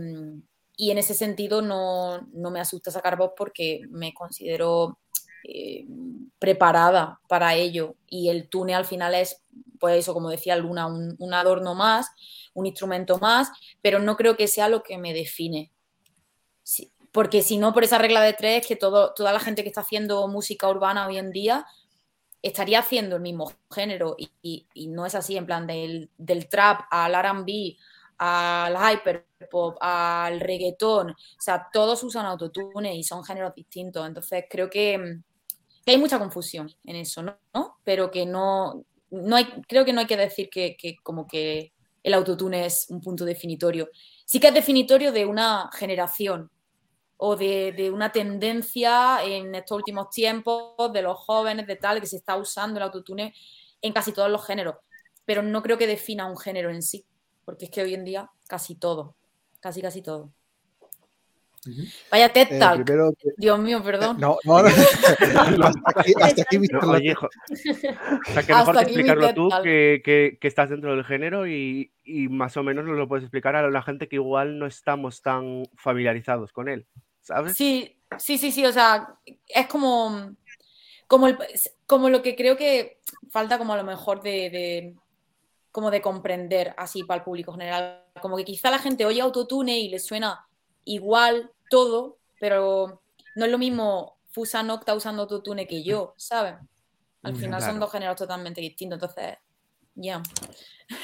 y 0.77 0.91
en 0.91 0.99
ese 0.99 1.15
sentido 1.15 1.63
no, 1.63 2.23
no, 2.33 2.51
me 2.51 2.59
asusta 2.59 2.91
sacar 2.91 3.17
voz 3.17 3.31
porque 3.37 3.83
me 3.91 4.13
considero 4.13 4.99
eh, 5.51 5.87
preparada 6.39 7.21
para 7.27 7.55
ello. 7.55 7.97
Y 8.07 8.29
el 8.29 8.51
tune 8.51 8.75
al 8.75 8.85
final 8.85 9.15
es, 9.15 9.43
pues 9.81 9.97
eso, 9.97 10.13
como 10.13 10.29
decía 10.29 10.57
Luna, 10.57 10.87
un, 10.87 11.33
adorno 11.33 11.75
más, 11.75 12.09
un 12.53 12.67
instrumento 12.67 13.19
más, 13.19 13.51
pero 13.81 13.99
no 13.99 14.15
creo 14.17 14.37
que 14.37 14.47
sea 14.47 14.69
lo 14.69 14.83
que 14.83 14.99
me 14.99 15.15
define. 15.15 15.73
Porque 17.13 17.41
si 17.41 17.57
no, 17.57 17.73
por 17.73 17.83
esa 17.83 17.97
regla 17.97 18.21
de 18.21 18.35
tres, 18.35 18.67
que 18.67 18.77
todo, 18.77 19.15
toda 19.15 19.33
la 19.33 19.41
gente 19.41 19.63
que 19.63 19.69
está 19.71 19.81
haciendo 19.81 20.29
música 20.29 20.69
urbana 20.69 21.07
hoy 21.07 21.17
en 21.17 21.33
día 21.33 21.65
estaría 22.43 22.81
haciendo 22.81 23.17
el 23.17 23.23
mismo 23.23 23.51
género 23.75 24.17
y, 24.19 24.67
no 24.91 25.07
es 25.07 25.15
así, 25.15 25.39
en 25.39 25.47
plan 25.47 25.67
del, 25.67 26.11
del 26.19 26.47
trap 26.51 26.83
al 26.91 27.15
RB, 27.15 27.75
al 28.19 28.77
hyperpop, 28.77 29.79
al 29.81 30.41
reggaetón, 30.41 31.11
o 31.13 31.41
sea, 31.41 31.69
todos 31.73 32.03
usan 32.03 32.27
autotune 32.27 32.95
y 32.95 33.03
son 33.03 33.25
géneros 33.25 33.55
distintos, 33.55 34.07
entonces 34.07 34.45
creo 34.51 34.69
que, 34.69 35.21
que 35.89 35.93
hay 35.93 35.99
mucha 35.99 36.19
confusión 36.19 36.71
en 36.85 36.97
eso, 36.97 37.23
¿no? 37.23 37.39
Pero 37.83 38.11
que 38.11 38.27
no, 38.27 38.85
no 39.11 39.37
hay, 39.37 39.47
creo 39.67 39.87
que 39.87 39.95
no 39.95 40.01
hay 40.01 40.07
que 40.07 40.19
decir 40.19 40.51
que, 40.51 40.77
que 40.77 40.97
como 41.03 41.27
que 41.27 41.73
el 42.03 42.13
autotune 42.13 42.67
es 42.67 42.89
un 42.91 43.01
punto 43.01 43.25
definitorio. 43.25 43.89
Sí 44.27 44.39
que 44.39 44.49
es 44.49 44.55
definitorio 44.55 45.13
de 45.13 45.25
una 45.25 45.71
generación, 45.73 46.51
o 47.17 47.37
de, 47.37 47.73
de, 47.73 47.91
una 47.91 48.13
tendencia 48.13 49.25
en 49.25 49.55
estos 49.55 49.79
últimos 49.79 50.11
tiempos 50.11 50.93
de 50.93 51.01
los 51.01 51.17
jóvenes, 51.21 51.67
de 51.67 51.77
tal, 51.77 52.03
que 52.03 52.07
se 52.07 52.19
está 52.19 52.37
usando 52.37 52.79
el 52.79 52.83
autotune 52.83 53.35
en 53.81 53.93
casi 53.95 54.13
todos 54.13 54.31
los 54.31 54.45
géneros. 54.45 54.75
Pero 55.25 55.43
no 55.43 55.63
creo 55.63 55.79
que 55.79 55.87
defina 55.87 56.27
un 56.27 56.37
género 56.37 56.69
en 56.69 56.83
sí, 56.83 57.07
porque 57.47 57.65
es 57.65 57.71
que 57.71 57.81
hoy 57.81 57.95
en 57.95 58.05
día 58.05 58.31
casi 58.47 58.75
todo, 58.75 59.17
casi 59.59 59.81
casi 59.81 60.03
todo. 60.03 60.35
Uh 61.67 61.71
-huh. 61.71 61.95
Vaya 62.11 62.29
TED 62.33 62.59
Talk. 62.59 62.81
Eh, 62.81 63.15
que... 63.19 63.31
Dios 63.37 63.59
mío, 63.59 63.83
perdón. 63.83 64.17
No, 64.19 64.39
no, 64.45 64.63
no. 64.63 64.69
hasta 65.67 66.01
aquí, 66.01 66.13
hasta 66.21 66.43
aquí 66.43 66.59
no, 66.59 66.79
oye, 66.81 67.15
o 67.15 68.33
sea, 68.33 68.43
que 68.43 68.55
mejor 68.55 68.77
que 68.77 68.83
explicarlo 68.83 69.35
tú, 69.35 69.49
que, 69.63 70.03
que, 70.05 70.39
que, 70.41 70.49
estás 70.49 70.71
dentro 70.71 70.95
del 70.95 71.05
género 71.05 71.47
y, 71.47 71.93
y, 72.05 72.29
más 72.29 72.57
o 72.57 72.63
menos 72.63 72.85
nos 72.85 72.97
lo 72.97 73.09
puedes 73.09 73.25
explicar 73.25 73.57
a 73.57 73.69
la 73.69 73.83
gente 73.83 74.09
que 74.09 74.17
igual 74.17 74.59
no 74.59 74.67
estamos 74.67 75.23
tan 75.23 75.65
familiarizados 75.77 76.53
con 76.53 76.69
él. 76.69 76.87
¿sabes? 77.29 77.57
Sí, 77.57 78.01
sí, 78.19 78.39
sí, 78.39 78.51
sí, 78.51 78.65
o 78.65 78.73
sea, 78.73 79.15
es 79.49 79.67
como, 79.67 80.35
como, 81.07 81.27
el, 81.27 81.39
como 81.87 82.09
lo 82.09 82.23
que 82.23 82.35
creo 82.35 82.57
que 82.57 83.01
falta 83.31 83.59
como 83.59 83.75
a 83.75 83.77
lo 83.77 83.85
mejor 83.85 84.23
de, 84.23 84.51
de, 84.51 84.97
como 85.71 85.91
de 85.91 86.01
comprender 86.01 86.75
así 86.79 87.05
para 87.05 87.19
el 87.19 87.25
público 87.25 87.53
general, 87.53 88.03
como 88.23 88.37
que 88.37 88.45
quizá 88.45 88.71
la 88.71 88.79
gente 88.79 89.05
oye 89.05 89.21
autotune 89.21 89.79
y 89.79 89.91
le 89.91 89.99
suena 89.99 90.48
igual 90.89 91.53
todo, 91.71 92.19
pero 92.41 93.03
no 93.37 93.45
es 93.45 93.51
lo 93.51 93.59
mismo 93.59 94.19
Fusa 94.31 94.63
Nocta 94.63 94.95
usando 94.95 95.23
autotune 95.23 95.67
que 95.67 95.85
yo, 95.85 96.15
¿sabes? 96.17 96.55
Al 97.23 97.35
final 97.35 97.59
claro. 97.59 97.73
son 97.73 97.81
dos 97.81 97.93
géneros 97.93 98.17
totalmente 98.17 98.61
distintos, 98.61 98.97
entonces, 98.97 99.37
ya. 99.95 100.23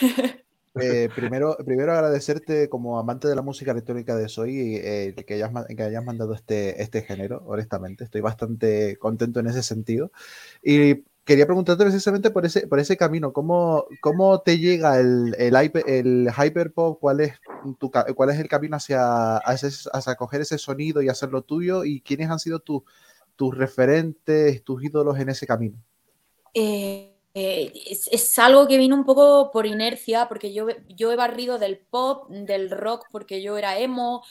Yeah. 0.01 0.45
Eh, 0.77 1.09
primero, 1.15 1.57
primero 1.65 1.93
agradecerte 1.93 2.69
como 2.69 2.99
amante 2.99 3.29
de 3.29 3.37
la 3.37 3.43
música 3.43 3.71
electrónica 3.71 4.17
de 4.17 4.29
Soy 4.29 4.75
eh, 4.75 5.15
que, 5.25 5.35
hayas, 5.35 5.53
que 5.69 5.83
hayas 5.85 6.05
mandado 6.05 6.35
este, 6.35 6.83
este 6.83 7.03
género, 7.03 7.45
honestamente. 7.47 8.03
Estoy 8.03 8.23
bastante 8.23 8.97
contento 8.97 9.39
en 9.39 9.47
ese 9.47 9.63
sentido. 9.63 10.11
Y 10.65 11.05
quería 11.25 11.47
preguntarte 11.47 11.85
precisamente 11.85 12.31
por 12.31 12.45
ese, 12.45 12.67
por 12.67 12.79
ese 12.79 12.97
camino. 12.97 13.33
¿Cómo, 13.33 13.87
cómo 14.01 14.41
te 14.41 14.59
llega 14.59 14.99
el, 15.01 15.35
el, 15.39 15.55
el 15.87 16.31
hyperpop? 16.31 17.01
¿Cuál 17.01 17.21
es, 17.21 17.35
tu, 17.79 17.91
¿Cuál 17.91 18.31
es 18.31 18.39
el 18.39 18.49
camino 18.49 18.77
hacia, 18.77 19.39
hacia, 19.39 19.71
hacia 19.93 20.15
coger 20.17 20.43
ese 20.43 20.59
sonido 20.59 21.03
y 21.03 21.09
hacerlo 21.09 21.43
tuyo? 21.43 21.85
¿Y 21.85 22.01
quiénes 22.01 22.31
han 22.31 22.39
sido 22.39 22.61
tu, 22.61 22.85
tus 23.37 23.57
referentes, 23.57 24.63
tus 24.63 24.85
ídolos 24.85 25.19
en 25.19 25.31
ese 25.31 25.47
camino? 25.47 25.79
Eh, 26.53 27.11
es, 27.35 28.09
es, 28.13 28.39
algo 28.39 28.69
que 28.69 28.79
vino 28.79 28.95
un 28.95 29.05
poco 29.05 29.51
por 29.51 29.67
inercia, 29.67 30.29
porque 30.29 30.53
yo, 30.53 30.69
yo 30.89 31.11
he 31.11 31.17
barrido 31.17 31.59
del 31.59 31.79
pop, 31.79 32.29
del 32.31 32.71
rock, 32.71 33.07
porque 33.11 33.43
yo 33.43 33.59
era 33.59 33.79
emo, 33.79 34.23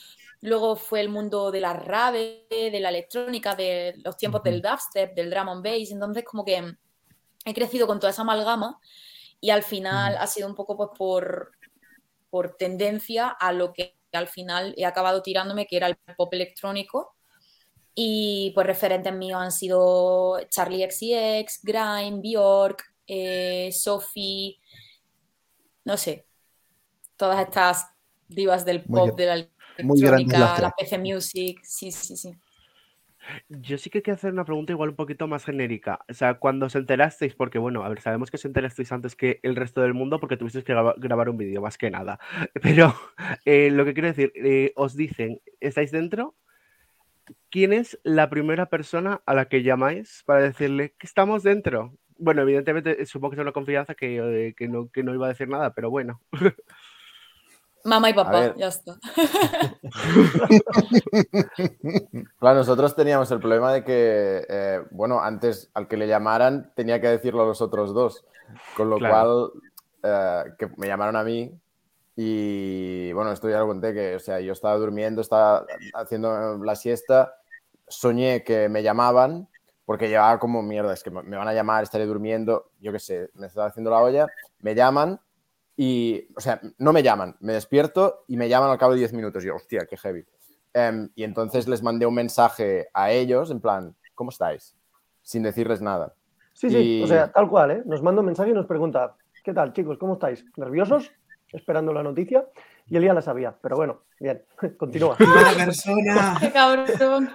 luego 0.43 0.75
fue 0.75 0.99
el 0.99 1.07
mundo 1.07 1.51
de 1.51 1.61
la 1.61 1.73
rave, 1.73 2.45
de 2.49 2.79
la 2.81 2.89
electrónica, 2.89 3.55
de 3.55 3.95
los 4.03 4.17
tiempos 4.17 4.41
uh 4.41 4.43
-huh. 4.43 4.51
del 4.51 4.61
dubstep, 4.61 5.15
del 5.15 5.29
drum 5.29 5.49
and 5.49 5.63
bass, 5.63 5.91
entonces 5.91 6.23
como 6.25 6.43
que 6.43 6.75
he 7.45 7.53
crecido 7.53 7.87
con 7.87 7.99
toda 7.99 8.11
esa 8.11 8.23
amalgama 8.23 8.77
y 9.39 9.49
al 9.51 9.63
final 9.63 10.13
uh 10.13 10.17
-huh. 10.17 10.23
ha 10.23 10.27
sido 10.27 10.47
un 10.47 10.55
poco 10.55 10.75
pues 10.75 10.89
por, 10.97 11.51
por 12.29 12.57
tendencia 12.57 13.29
a 13.29 13.53
lo 13.53 13.71
que 13.71 13.97
al 14.11 14.27
final 14.27 14.73
he 14.77 14.85
acabado 14.85 15.21
tirándome, 15.21 15.65
que 15.65 15.77
era 15.77 15.87
el 15.87 15.95
pop 16.17 16.33
electrónico, 16.33 17.15
y 17.95 18.51
pues 18.53 18.67
referentes 18.67 19.13
míos 19.13 19.41
han 19.41 19.51
sido 19.51 20.39
Charlie 20.49 20.83
XCX, 20.89 21.61
Grime, 21.63 22.19
Bjork, 22.21 22.83
eh, 23.07 23.71
Sophie, 23.71 24.59
no 25.85 25.95
sé, 25.95 26.27
todas 27.15 27.39
estas 27.39 27.87
divas 28.27 28.65
del 28.65 28.83
pop, 28.83 29.17
muy, 29.81 29.99
de 29.99 30.09
la 30.09 30.17
electrónica, 30.17 30.61
la 30.61 30.71
PC 30.71 30.97
Music, 30.99 31.59
sí, 31.63 31.91
sí, 31.91 32.17
sí. 32.17 32.35
Yo 33.47 33.77
sí 33.77 33.89
que 33.89 34.01
quiero 34.01 34.15
hacer 34.15 34.33
una 34.33 34.45
pregunta 34.45 34.73
igual 34.73 34.89
un 34.89 34.95
poquito 34.95 35.27
más 35.27 35.45
genérica. 35.45 35.99
O 36.09 36.13
sea, 36.13 36.35
cuando 36.35 36.65
os 36.65 36.75
enterasteis, 36.75 37.35
porque 37.35 37.59
bueno, 37.59 37.83
a 37.83 37.89
ver, 37.89 38.01
sabemos 38.01 38.29
que 38.29 38.37
os 38.37 38.45
enterasteis 38.45 38.91
antes 38.91 39.15
que 39.15 39.39
el 39.43 39.55
resto 39.55 39.81
del 39.81 39.93
mundo 39.93 40.19
porque 40.19 40.37
tuvisteis 40.37 40.65
que 40.65 40.73
grabar 40.97 41.29
un 41.29 41.37
vídeo, 41.37 41.61
más 41.61 41.77
que 41.77 41.89
nada. 41.89 42.19
Pero 42.61 42.93
eh, 43.45 43.69
lo 43.71 43.85
que 43.85 43.93
quiero 43.93 44.09
decir, 44.09 44.31
eh, 44.35 44.73
os 44.75 44.95
dicen, 44.95 45.41
¿estáis 45.59 45.91
dentro? 45.91 46.35
¿Quién 47.49 47.71
es 47.71 47.99
la 48.03 48.29
primera 48.29 48.65
persona 48.65 49.21
a 49.25 49.33
la 49.33 49.45
que 49.45 49.63
llamáis 49.63 50.23
para 50.25 50.41
decirle 50.41 50.93
que 50.97 51.07
estamos 51.07 51.43
dentro? 51.43 51.97
Bueno, 52.17 52.41
evidentemente 52.41 53.05
supongo 53.05 53.31
que 53.31 53.35
es 53.37 53.41
una 53.41 53.51
confianza 53.53 53.95
que, 53.95 54.17
eh, 54.17 54.53
que, 54.55 54.67
no, 54.67 54.89
que 54.89 55.03
no 55.03 55.13
iba 55.13 55.27
a 55.27 55.29
decir 55.29 55.47
nada, 55.47 55.73
pero 55.73 55.89
bueno. 55.89 56.21
Mamá 57.85 58.09
y 58.09 58.13
papá, 58.13 58.55
ya 58.55 58.67
está. 58.67 58.97
claro, 62.39 62.59
nosotros 62.59 62.95
teníamos 62.95 63.29
el 63.31 63.39
problema 63.39 63.73
de 63.73 63.83
que, 63.83 64.45
eh, 64.47 64.81
bueno, 64.91 65.19
antes 65.21 65.69
al 65.73 65.89
que 65.89 65.97
le 65.97 66.07
llamaran 66.07 66.71
tenía 66.75 67.01
que 67.01 67.09
decirlo 67.09 67.43
a 67.43 67.45
los 67.45 67.61
otros 67.61 67.93
dos, 67.93 68.23
con 68.77 68.89
lo 68.89 68.97
claro. 68.97 69.13
cual 69.13 69.51
eh, 70.03 70.43
que 70.57 70.69
me 70.77 70.87
llamaron 70.87 71.17
a 71.17 71.25
mí 71.25 71.51
y, 72.15 73.11
bueno, 73.11 73.33
esto 73.33 73.49
ya 73.49 73.59
lo 73.59 73.67
conté, 73.67 73.93
que, 73.93 74.15
o 74.15 74.19
sea, 74.19 74.39
yo 74.39 74.53
estaba 74.53 74.77
durmiendo, 74.77 75.21
estaba 75.21 75.65
haciendo 75.93 76.57
la 76.63 76.77
siesta, 76.77 77.35
soñé 77.87 78.45
que 78.45 78.69
me 78.69 78.81
llamaban 78.81 79.49
porque 79.85 80.07
llevaba 80.07 80.39
como 80.39 80.61
mierda, 80.61 80.93
es 80.93 81.03
que 81.03 81.11
me 81.11 81.35
van 81.35 81.49
a 81.49 81.53
llamar, 81.53 81.83
estaré 81.83 82.05
durmiendo, 82.05 82.69
yo 82.79 82.93
qué 82.93 82.99
sé, 82.99 83.29
me 83.33 83.47
estaba 83.47 83.67
haciendo 83.67 83.91
la 83.91 84.01
olla, 84.01 84.27
me 84.61 84.73
llaman 84.73 85.19
y, 85.75 86.27
o 86.35 86.39
sea, 86.39 86.61
no 86.77 86.93
me 86.93 87.01
llaman, 87.01 87.35
me 87.39 87.53
despierto 87.53 88.25
y 88.27 88.37
me 88.37 88.47
llaman 88.47 88.69
al 88.69 88.77
cabo 88.77 88.93
de 88.93 88.99
10 88.99 89.13
minutos. 89.13 89.43
Y 89.43 89.47
yo, 89.47 89.55
hostia, 89.55 89.85
qué 89.89 89.97
heavy. 89.97 90.23
Um, 90.75 91.09
y 91.15 91.23
entonces 91.23 91.67
les 91.67 91.83
mandé 91.83 92.05
un 92.05 92.15
mensaje 92.15 92.87
a 92.93 93.11
ellos, 93.11 93.51
en 93.51 93.59
plan, 93.59 93.95
¿cómo 94.15 94.29
estáis? 94.29 94.75
Sin 95.21 95.43
decirles 95.43 95.81
nada. 95.81 96.13
Sí, 96.53 96.69
sí, 96.69 97.01
o 97.03 97.07
sea, 97.07 97.31
tal 97.31 97.49
cual, 97.49 97.71
¿eh? 97.71 97.83
Nos 97.85 98.01
manda 98.01 98.21
un 98.21 98.27
mensaje 98.27 98.51
y 98.51 98.53
nos 98.53 98.67
pregunta, 98.67 99.15
¿qué 99.43 99.53
tal, 99.53 99.73
chicos? 99.73 99.97
¿Cómo 99.97 100.13
estáis? 100.13 100.45
¿Nerviosos? 100.57 101.11
Esperando 101.51 101.93
la 101.93 102.03
noticia. 102.03 102.45
Y 102.89 102.97
él 102.97 103.03
ya 103.03 103.13
la 103.13 103.21
sabía, 103.21 103.55
pero 103.61 103.77
bueno, 103.77 104.01
bien, 104.19 104.43
continúa. 104.77 105.15
¡Buena 105.17 105.65
persona! 105.65 106.37
¡Qué 106.39 106.51
cabrón! 106.51 107.29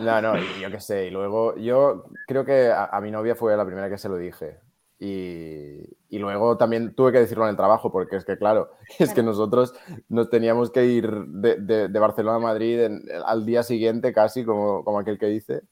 No, 0.00 0.22
no, 0.22 0.36
yo 0.60 0.70
qué 0.70 0.80
sé. 0.80 1.06
Y 1.06 1.10
luego, 1.10 1.54
yo 1.56 2.06
creo 2.26 2.44
que 2.44 2.68
a, 2.68 2.86
a, 2.86 3.00
mi 3.00 3.10
novia 3.10 3.34
fue 3.34 3.56
la 3.56 3.66
primera 3.66 3.90
que 3.90 3.98
se 3.98 4.08
lo 4.08 4.16
dije. 4.16 4.58
Y, 5.00 5.96
y, 6.08 6.18
luego 6.18 6.56
también 6.56 6.92
tuve 6.92 7.12
que 7.12 7.20
decirlo 7.20 7.44
en 7.44 7.50
el 7.50 7.56
trabajo, 7.56 7.92
porque 7.92 8.16
es 8.16 8.24
que, 8.24 8.36
claro, 8.36 8.72
es 8.98 9.14
que 9.14 9.22
nosotros 9.22 9.72
nos 10.08 10.28
teníamos 10.28 10.72
que 10.72 10.86
ir 10.86 11.08
de, 11.08 11.56
de, 11.56 11.88
de 11.88 11.98
Barcelona 12.00 12.36
a 12.36 12.40
Madrid 12.40 12.80
en, 12.80 13.02
al 13.24 13.46
día 13.46 13.62
siguiente, 13.62 14.12
casi, 14.12 14.44
como, 14.44 14.82
como 14.82 14.98
aquel 14.98 15.18
que 15.18 15.26
dice, 15.26 15.62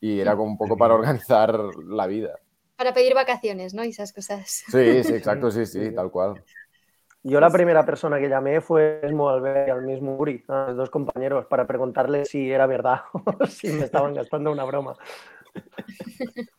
y 0.00 0.20
era 0.20 0.36
como 0.36 0.50
un 0.52 0.58
poco 0.58 0.76
para 0.76 0.94
organizar 0.94 1.58
la 1.86 2.06
vida. 2.06 2.38
Para 2.76 2.94
pedir 2.94 3.14
vacaciones, 3.14 3.74
¿no? 3.74 3.84
Y 3.84 3.88
esas 3.88 4.12
cosas. 4.12 4.48
Sí, 4.68 5.02
sí, 5.02 5.14
exacto, 5.14 5.50
sí, 5.50 5.66
sí, 5.66 5.92
tal 5.92 6.12
cual. 6.12 6.44
Yo 7.24 7.40
la 7.40 7.50
primera 7.50 7.84
persona 7.84 8.20
que 8.20 8.28
llamé 8.28 8.60
fue 8.60 9.00
mismo 9.02 9.28
Albert 9.28 9.66
y 9.66 9.70
al 9.72 9.82
mismo 9.82 10.16
Uri, 10.16 10.44
a 10.46 10.68
los 10.68 10.76
dos 10.76 10.90
compañeros, 10.90 11.46
para 11.46 11.66
preguntarles 11.66 12.28
si 12.28 12.50
era 12.50 12.66
verdad 12.66 13.00
o 13.12 13.46
si 13.46 13.72
me 13.72 13.84
estaban 13.84 14.14
gastando 14.14 14.52
una 14.52 14.64
broma. 14.64 14.94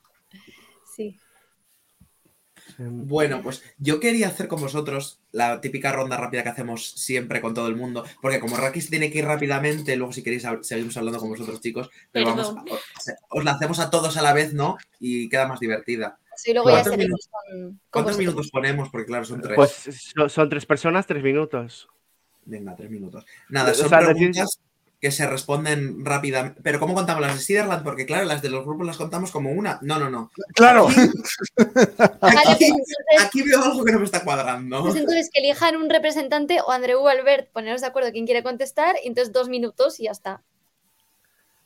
Bueno, 2.88 3.42
pues 3.44 3.62
yo 3.78 4.00
quería 4.00 4.28
hacer 4.30 4.48
con 4.48 4.62
vosotros 4.62 5.20
la 5.32 5.60
típica 5.60 5.92
ronda 5.92 6.16
rápida 6.18 6.44
que 6.44 6.50
hacemos 6.50 6.92
siempre 6.92 7.42
con 7.42 7.54
todo 7.54 7.68
el 7.68 7.76
mundo, 7.76 8.06
porque 8.22 8.40
como 8.40 8.56
Raki 8.56 8.80
se 8.82 8.90
tiene 8.90 9.12
que 9.12 9.20
ir 9.20 9.26
rápidamente, 9.26 9.96
luego 9.98 10.14
si 10.14 10.24
queréis 10.24 10.48
seguimos 10.62 10.96
hablando 10.98 11.20
con 11.20 11.30
vosotros 11.30 11.60
chicos, 11.62 11.90
pero 12.12 12.28
vamos, 12.28 12.48
Perdón. 12.50 12.66
os, 12.70 13.14
os 13.30 13.44
la 13.44 13.52
hacemos 13.52 13.80
a 13.80 13.90
todos 13.90 14.16
a 14.18 14.22
la 14.22 14.34
vez, 14.34 14.54
¿no? 14.54 14.78
Y 15.00 15.28
queda 15.30 15.48
más 15.48 15.60
divertida. 15.60 16.18
Sí, 16.36 16.54
luego 16.54 16.70
ya 16.70 16.76
¿Cuántos 16.76 16.94
seguimos 16.94 17.30
con, 17.30 17.60
con 17.60 17.80
¿Cuántos 17.90 18.12
vosotros. 18.14 18.18
minutos 18.20 18.50
ponemos? 18.52 18.90
Porque 18.90 19.08
claro, 19.08 19.26
son 19.26 19.42
tres. 19.42 19.56
Pues 19.56 19.72
so- 20.16 20.30
son 20.30 20.50
tres 20.50 20.66
personas, 20.66 21.06
tres 21.06 21.22
minutos. 21.22 21.90
Venga, 22.46 22.76
tres 22.78 22.90
minutos. 22.90 23.26
Nada, 23.50 23.72
O 23.72 23.76
son 23.76 23.90
sea, 23.90 24.00
decir- 24.00 24.14
preguntas 24.16 24.60
que 25.00 25.12
se 25.12 25.26
responden 25.28 26.04
rápidamente. 26.04 26.60
Pero 26.62 26.80
¿cómo 26.80 26.94
contamos 26.94 27.22
las 27.22 27.36
de 27.36 27.42
Siderland? 27.42 27.84
Porque 27.84 28.06
claro, 28.06 28.26
las 28.26 28.42
de 28.42 28.50
los 28.50 28.66
grupos 28.66 28.86
las 28.86 28.98
contamos 28.98 29.32
como 29.32 29.52
una. 29.52 29.80
No, 29.82 29.98
no, 29.98 30.10
no. 30.10 30.30
Claro. 30.56 30.88
Aquí, 30.88 31.06
pues 31.56 33.24
aquí- 33.26 33.42
veo 33.44 33.64
algo 33.64 33.86
que 33.86 33.94
no 33.94 34.00
me 34.00 34.06
está 34.06 34.24
cuadrando. 34.24 34.82
pues 34.82 34.96
entonces 34.96 35.30
que 35.34 35.40
elijan 35.40 35.78
un 35.78 35.90
representante 35.90 36.60
o 36.62 36.72
Andreu 36.72 37.00
o 37.02 37.08
Albert, 37.08 37.50
poneros 37.52 37.82
de 37.82 37.88
acuerdo 37.88 38.12
quién 38.12 38.26
quiere 38.26 38.44
contestar, 38.44 38.98
y 39.04 39.08
entonces 39.08 39.32
dos 39.32 39.48
minutos 39.48 40.00
y 40.00 40.04
ya 40.04 40.12
está. 40.12 40.44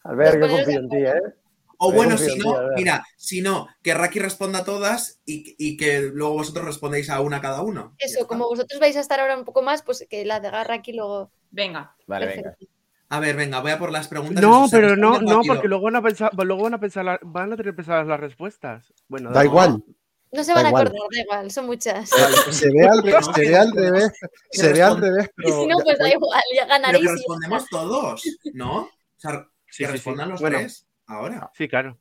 Albert, 0.03 0.33
yo 0.33 0.39
Pues 0.41 0.51
confío 0.51 0.79
en 0.79 0.89
ti, 0.89 0.97
¿eh? 0.97 1.33
O 1.77 1.89
Me 1.89 1.97
bueno, 1.97 2.17
si 2.17 2.37
no, 2.37 2.55
mira, 2.75 3.03
si 3.17 3.41
no, 3.41 3.67
que 3.81 3.93
Raki 3.93 4.19
responda 4.19 4.59
a 4.59 4.63
todas 4.63 5.19
y, 5.25 5.55
y 5.57 5.75
que 5.75 6.01
luego 6.01 6.35
vosotros 6.35 6.65
respondéis 6.65 7.09
a 7.09 7.19
una 7.19 7.41
cada 7.41 7.61
uno. 7.61 7.95
Eso, 7.97 8.27
como 8.27 8.47
vosotros 8.47 8.79
vais 8.79 8.95
a 8.95 8.99
estar 8.99 9.19
ahora 9.19 9.35
un 9.35 9.43
poco 9.43 9.63
más, 9.63 9.81
pues 9.81 10.05
que 10.09 10.23
la 10.23 10.39
de 10.39 10.49
aquí 10.53 10.93
luego. 10.93 11.31
Venga. 11.49 11.95
Vale, 12.05 12.27
Perfecto. 12.27 12.55
venga. 12.59 12.73
A 13.09 13.19
ver, 13.19 13.35
venga, 13.35 13.59
voy 13.61 13.71
a 13.71 13.77
por 13.77 13.91
las 13.91 14.07
preguntas. 14.07 14.41
No, 14.41 14.67
se 14.67 14.77
pero 14.77 14.95
no, 14.95 15.19
no, 15.21 15.35
rápido. 15.37 15.53
porque 15.53 15.67
luego 15.67 15.83
van 15.83 15.95
a 15.97 16.01
pensar, 16.01 16.31
luego 16.35 16.63
van 16.63 16.73
a 16.73 16.79
pensar, 16.79 17.19
van 17.21 17.53
a 17.53 17.57
tener 17.57 17.75
pensadas 17.75 18.07
las 18.07 18.19
respuestas. 18.19 18.91
Bueno, 19.07 19.31
Da 19.31 19.43
igual. 19.45 19.83
No 20.31 20.43
se 20.43 20.51
van 20.51 20.63
Da 20.63 20.67
a 20.69 20.71
igual. 20.71 20.87
acordar, 20.87 21.07
da 21.13 21.21
igual, 21.21 21.51
son 21.51 21.65
muchas. 21.67 22.09
Se 22.49 22.71
ve 22.71 22.87
al, 22.87 23.03
No, 23.05 23.21
se 23.33 23.41
ve 23.41 23.55
al 23.55 23.71
revés. 23.71 24.11
Se 24.51 24.73
ve 24.73 24.81
al 24.81 24.99
revés, 24.99 25.25
Y 25.37 25.43
pero. 25.43 25.61
si 25.61 25.67
no, 25.67 25.77
pues 25.83 25.99
da 25.99 26.09
igual, 26.09 26.41
ya 26.55 26.61
Pero 26.63 26.67
ganaréis. 26.69 27.01
que 27.01 27.05
ya 27.07 27.11
respondemos 27.13 27.69
todos, 27.69 28.23
¿no? 28.53 28.77
O 28.79 28.89
sea, 29.17 29.31
Sí, 29.31 29.37
que 29.37 29.73
sí, 29.73 29.85
sí. 29.85 29.85
respondan 29.85 30.29
los 30.29 30.41
Bueno. 30.41 30.57
tres 30.57 30.87
ahora. 31.05 31.51
Sí, 31.55 31.67
claro. 31.67 31.97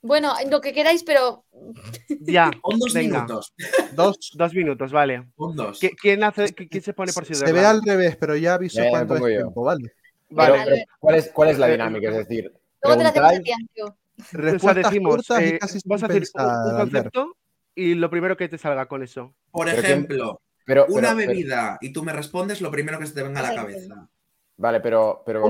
Bueno, 0.00 0.32
lo 0.48 0.60
que 0.62 0.72
queráis, 0.72 1.02
pero 1.02 1.44
Ya, 2.20 2.50
Pon 2.62 2.78
dos 2.78 2.94
Venga. 2.94 3.16
minutos. 3.24 3.52
Dos. 3.92 4.30
dos 4.34 4.54
minutos, 4.54 4.92
vale. 4.92 5.28
Pon 5.36 5.54
dos. 5.56 5.78
¿Qui- 5.82 5.94
¿Quién, 6.00 6.22
hace, 6.24 6.44
qui- 6.54 6.68
quién 6.70 6.82
se 6.82 6.94
pone 6.94 7.12
por 7.12 7.26
Se 7.26 7.34
Siderland? 7.34 7.58
ve 7.58 7.66
al 7.66 7.82
revés, 7.82 8.16
pero 8.16 8.34
ya 8.36 8.54
aviso 8.54 8.82
Ya, 8.82 8.88
cuánto 8.90 9.14
es 9.16 9.20
yo. 9.20 9.26
tiempo, 9.26 9.62
¿vale? 9.64 9.92
Vale, 10.30 10.62
Pero. 10.64 10.76
¿cuál, 10.98 11.14
es, 11.16 11.30
¿Cuál 11.32 11.48
es 11.50 11.58
la 11.58 11.68
Eh, 11.68 11.72
dinámica? 11.72 12.10
Es 12.10 12.16
decir, 12.16 12.52
luego 12.82 12.98
te 12.98 13.02
la 13.04 13.08
hacemos 13.10 13.28
a 13.28 13.32
preguntáis- 13.32 13.44
ti, 13.44 13.52
Andreu. 13.52 13.86
O 13.88 14.22
sea, 14.24 14.40
Respuestas 14.40 14.84
decimos, 14.92 15.14
cortas 15.16 15.40
y 15.42 15.44
eh, 15.44 15.58
casi 15.58 15.78
vas 15.84 16.02
a 16.02 16.08
decir 16.08 16.28
un, 16.34 16.76
concepto 16.76 17.36
y 17.74 17.94
lo 17.94 18.10
primero 18.10 18.36
que 18.36 18.48
te 18.48 18.58
salga 18.58 18.86
con 18.86 19.02
eso. 19.02 19.32
Por 19.52 19.66
Pero 19.66 19.78
ejemplo, 19.80 20.40
pero, 20.64 20.86
una 20.88 21.14
pero- 21.14 21.28
bebida 21.28 21.78
y 21.80 21.92
tú 21.92 22.02
me 22.02 22.12
respondes 22.12 22.60
lo 22.60 22.70
primero 22.70 22.98
que 22.98 23.06
se 23.06 23.14
te 23.14 23.22
venga 23.22 23.40
a 23.40 23.44
la 23.44 23.54
cabeza. 23.54 24.08
vale, 24.56 24.80
pero, 24.80 25.22
pero 25.24 25.48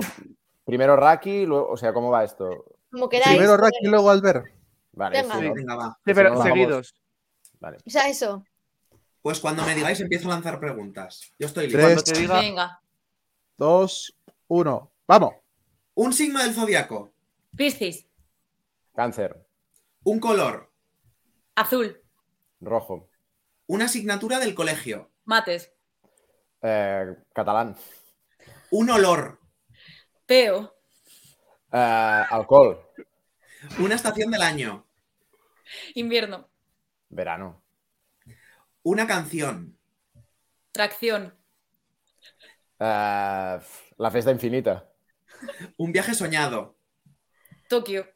primero 0.64 0.96
Raki, 0.96 1.46
luego, 1.46 1.70
o 1.70 1.76
sea, 1.78 1.92
¿cómo 1.94 2.10
va 2.10 2.24
esto? 2.24 2.66
Como 2.92 3.08
queráis. 3.08 3.30
Primero 3.38 3.52
pero- 3.54 3.64
Raki, 3.64 3.86
luego 3.86 4.10
Albert. 4.10 4.46
Vale, 4.92 5.22
Venga. 5.22 5.38
sí. 5.38 5.50
Venga, 5.54 5.74
va. 5.76 5.98
Sí, 6.04 6.12
pero 6.14 6.42
seguidos. 6.42 6.94
Vale. 7.60 7.78
O 7.86 7.90
sea, 7.90 8.08
eso. 8.08 8.44
Pues 9.22 9.40
cuando 9.40 9.64
me 9.64 9.74
digáis 9.74 9.98
empiezo 10.00 10.28
a 10.28 10.34
lanzar 10.34 10.60
preguntas. 10.60 11.32
Yo 11.38 11.46
estoy 11.46 11.64
listo. 11.66 11.78
Tres. 11.78 11.94
Cuando 11.94 12.12
te 12.12 12.20
diga, 12.20 12.40
Venga. 12.40 12.80
Dos, 13.56 14.14
uno. 14.48 14.92
¡Vamos! 15.06 15.34
Un 15.94 16.12
signo 16.12 16.42
del 16.42 16.54
zodiaco. 16.54 17.12
Piscis. 17.56 18.06
Cáncer, 18.94 19.46
Un 20.04 20.18
color. 20.20 20.70
Azul. 21.56 22.02
rojo, 22.60 23.08
Una 23.66 23.84
asignatura 23.86 24.38
del 24.38 24.54
colegio. 24.54 25.10
Mates. 25.24 25.72
eh, 26.62 27.16
catalán, 27.32 27.76
Un 28.70 28.90
olor. 28.90 29.38
Peo. 30.26 30.74
eh, 31.72 32.24
alcohol, 32.30 32.78
Una 33.78 33.94
estación 33.94 34.30
del 34.30 34.42
año. 34.42 34.84
Invierno. 35.94 36.48
verano, 37.10 37.62
Una 38.82 39.06
canción. 39.06 39.76
Tracción. 40.72 41.34
eh, 42.78 43.58
la 43.98 44.10
fiesta 44.10 44.30
infinita, 44.30 44.88
Un 45.76 45.92
viaje 45.92 46.14
soñado. 46.14 46.76
Tokio. 47.68 48.06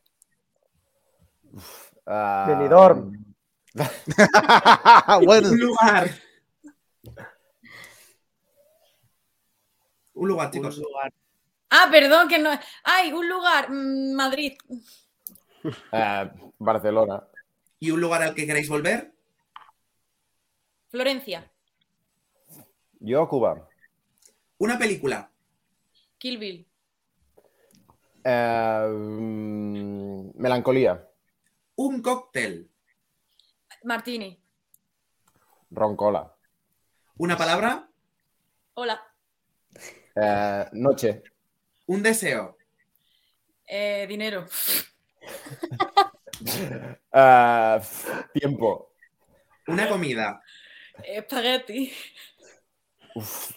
Benidorm. 2.07 3.13
bueno, 5.25 5.49
Un 5.51 5.59
lugar. 5.61 6.11
Un 10.15 10.29
lugar, 10.29 10.47
un 10.49 10.53
chicos. 10.53 10.79
lugar. 10.79 11.13
Ah, 11.71 11.89
perdón, 11.91 12.29
que 12.29 12.39
no. 12.39 12.51
Ay, 12.85 13.13
un 13.13 13.29
lugar. 13.29 13.71
mm, 13.71 14.13
Madrid. 14.15 14.57
eh, 15.93 16.31
Barcelona, 16.59 17.25
¿Y 17.81 17.91
un 17.91 18.01
lugar 18.01 18.23
al 18.23 18.35
que 18.35 18.47
queráis 18.47 18.69
volver? 18.69 19.13
Florencia. 20.91 21.51
yo 23.01 23.27
Cuba, 23.29 23.69
Una 24.59 24.79
película. 24.79 25.32
Kill 26.23 26.39
Bill. 26.39 26.65
eh, 28.25 28.87
mm, 28.89 30.31
melancolía, 30.37 31.05
Un 31.75 32.01
cóctel. 32.01 32.71
Martini. 33.83 34.41
roncola, 35.71 36.33
Una 37.19 37.37
palabra. 37.37 37.89
Hola. 38.75 39.03
eh, 40.15 40.69
noche, 40.75 41.25
Un 41.87 42.05
deseo. 42.05 42.57
Eh, 43.67 44.07
dinero. 44.09 44.47
tiempo, 48.33 48.93
Una 49.67 49.89
comida. 49.89 50.41
Espagueti. 51.03 51.93
Uf, 53.17 53.57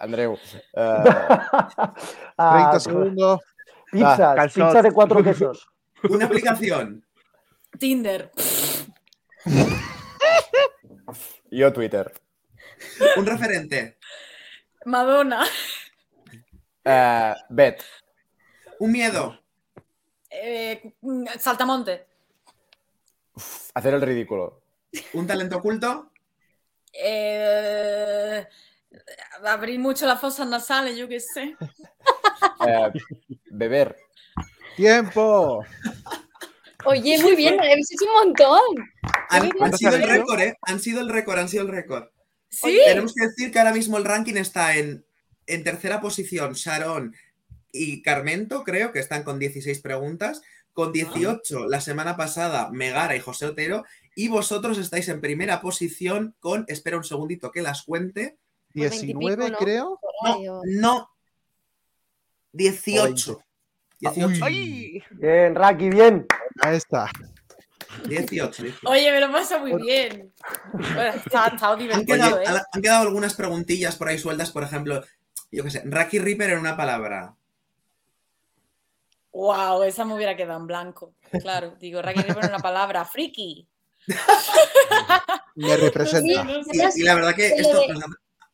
Andreu, 0.00 0.34
eh, 0.34 0.38
30 0.74 1.94
Ah, 2.36 2.80
segundos. 2.80 3.40
Pizzas, 3.90 4.56
Ah, 4.58 4.82
de 4.82 4.92
cuatro 4.92 5.22
quesos. 5.24 5.68
Una 6.08 6.26
aplicación. 6.26 7.04
Tinder. 7.78 8.30
yo 11.50 11.72
Twitter, 11.72 12.12
Un 13.16 13.26
referente. 13.26 13.98
Madonna. 14.84 15.44
eh, 16.84 17.34
Bet, 17.50 17.82
Un 18.80 18.92
miedo. 18.92 19.38
Eh, 20.30 20.94
Saltamonte. 21.38 22.06
hacer 23.74 23.94
el 23.94 24.02
ridículo, 24.02 24.62
Un 25.12 25.26
talento 25.26 25.58
oculto. 25.58 26.10
Eh, 26.92 28.46
abrir 29.44 29.78
mucho 29.78 30.06
las 30.06 30.20
fosas 30.20 30.48
nasales, 30.48 30.96
yo 30.96 31.08
qué 31.08 31.20
sé. 31.20 31.56
eh, 32.68 32.92
beber, 33.50 33.96
¡Tiempo! 34.76 35.64
Oye, 36.84 37.18
muy 37.22 37.36
bien, 37.36 37.60
habéis 37.60 37.92
hecho 37.92 38.04
un 38.06 38.28
montón. 38.28 38.60
Han, 39.28 39.42
sido 39.42 39.52
el 39.52 39.56
¿Cuántos 39.58 40.08
récord, 40.08 40.40
¿eh? 40.40 40.56
Han 40.62 40.80
sido 40.80 41.00
el 41.00 41.08
récord, 41.08 41.38
han 41.38 41.48
sido 41.48 41.62
el 41.62 41.68
récord. 41.68 42.08
Sí. 42.48 42.80
Tenemos 42.84 43.14
que 43.14 43.26
decir 43.26 43.52
que 43.52 43.58
ahora 43.58 43.72
mismo 43.72 43.98
el 43.98 44.04
ranking 44.04 44.36
está 44.36 44.76
en, 44.76 45.04
en 45.46 45.64
tercera 45.64 46.00
posición 46.00 46.54
Sharon 46.54 47.14
y 47.70 48.02
Carmento, 48.02 48.64
creo 48.64 48.92
que 48.92 48.98
están 48.98 49.22
con 49.22 49.38
16 49.38 49.80
preguntas. 49.80 50.42
Con 50.72 50.90
18 50.90 51.66
la 51.66 51.82
semana 51.82 52.16
pasada 52.16 52.70
Megara 52.70 53.14
y 53.14 53.20
José 53.20 53.44
Otero. 53.44 53.84
Y 54.16 54.28
vosotros 54.28 54.78
estáis 54.78 55.06
en 55.08 55.20
primera 55.20 55.60
posición 55.60 56.34
con, 56.40 56.64
espera 56.66 56.96
un 56.96 57.04
segundito 57.04 57.50
que 57.50 57.60
las 57.60 57.82
cuente. 57.82 58.38
Pues 58.74 59.02
19, 59.02 59.36
20 59.36 59.44
y 59.44 59.50
pico, 59.50 59.50
¿no? 59.50 59.58
creo. 59.58 60.00
No, 60.24 60.60
no. 60.64 61.10
18. 62.52 63.42
18. 64.00 64.44
¡Ay! 64.44 65.02
Bien, 65.12 65.54
Raki, 65.54 65.88
bien. 65.90 66.26
Ahí 66.60 66.76
está. 66.76 67.10
18. 68.06 68.62
18. 68.62 68.88
Oye, 68.88 69.12
me 69.12 69.20
lo 69.20 69.30
pasa 69.30 69.58
muy 69.58 69.74
bien. 69.74 70.32
Bueno, 70.72 71.12
está, 71.14 71.46
está 71.48 71.72
Han 71.72 71.78
divertido, 71.78 72.06
quedado, 72.06 72.40
¿eh? 72.40 72.62
han 72.72 72.82
quedado 72.82 73.02
algunas 73.02 73.34
preguntillas 73.34 73.96
por 73.96 74.08
ahí 74.08 74.18
sueltas, 74.18 74.50
por 74.50 74.62
ejemplo, 74.62 75.02
yo 75.50 75.64
qué 75.64 75.70
sé, 75.70 75.82
Raki 75.84 76.18
Reaper 76.18 76.50
en 76.50 76.58
una 76.58 76.76
palabra. 76.76 77.34
Wow, 79.32 79.82
esa 79.84 80.04
me 80.04 80.14
hubiera 80.14 80.36
quedado 80.36 80.60
en 80.60 80.66
blanco. 80.66 81.14
Claro, 81.40 81.76
digo, 81.80 82.02
Raquel 82.02 82.34
pone 82.34 82.48
una 82.48 82.58
palabra, 82.58 83.04
friki. 83.04 83.66
Me 85.54 85.76
representa. 85.76 86.46
Y, 86.72 87.00
y 87.00 87.02
la 87.02 87.14
verdad 87.14 87.34
que 87.34 87.46
esto 87.48 87.80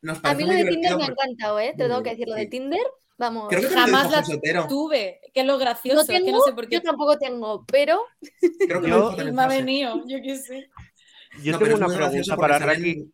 nos, 0.01 0.23
A 0.23 0.33
mí 0.33 0.43
lo 0.45 0.53
de 0.53 0.65
Tinder 0.65 0.95
me 0.97 1.03
ha 1.03 1.07
encantado, 1.07 1.59
¿eh? 1.59 1.73
Te 1.77 1.83
tengo 1.87 2.01
que 2.03 2.11
decir 2.11 2.27
lo 2.27 2.35
de. 2.35 2.45
Tinder. 2.47 2.81
Vamos. 3.17 3.49
Creo 3.49 3.61
que 3.61 3.67
Jamás 3.75 4.09
la 4.11 4.23
tuve, 4.67 5.19
que 5.33 5.41
es 5.41 5.45
lo 5.45 5.57
gracioso, 5.57 5.95
No 5.95 6.01
es 6.03 6.07
que 6.07 6.13
tengo, 6.23 6.37
no 6.37 6.43
sé 6.43 6.53
por 6.53 6.67
qué. 6.69 6.75
yo 6.75 6.81
tampoco 6.81 7.17
tengo, 7.17 7.65
pero 7.65 7.99
Creo 8.65 8.81
que 8.81 8.89
Yo- 8.89 9.33
me 9.33 9.41
ha 9.41 9.47
venido, 9.47 10.03
yo 10.07 10.19
qué 10.23 10.37
sé. 10.37 10.69
Yo 11.43 11.51
No, 11.51 11.59
tengo 11.59 11.75
una 11.77 11.87
pregunta 11.87 12.37
para 12.37 12.59
Raki. 12.59 13.11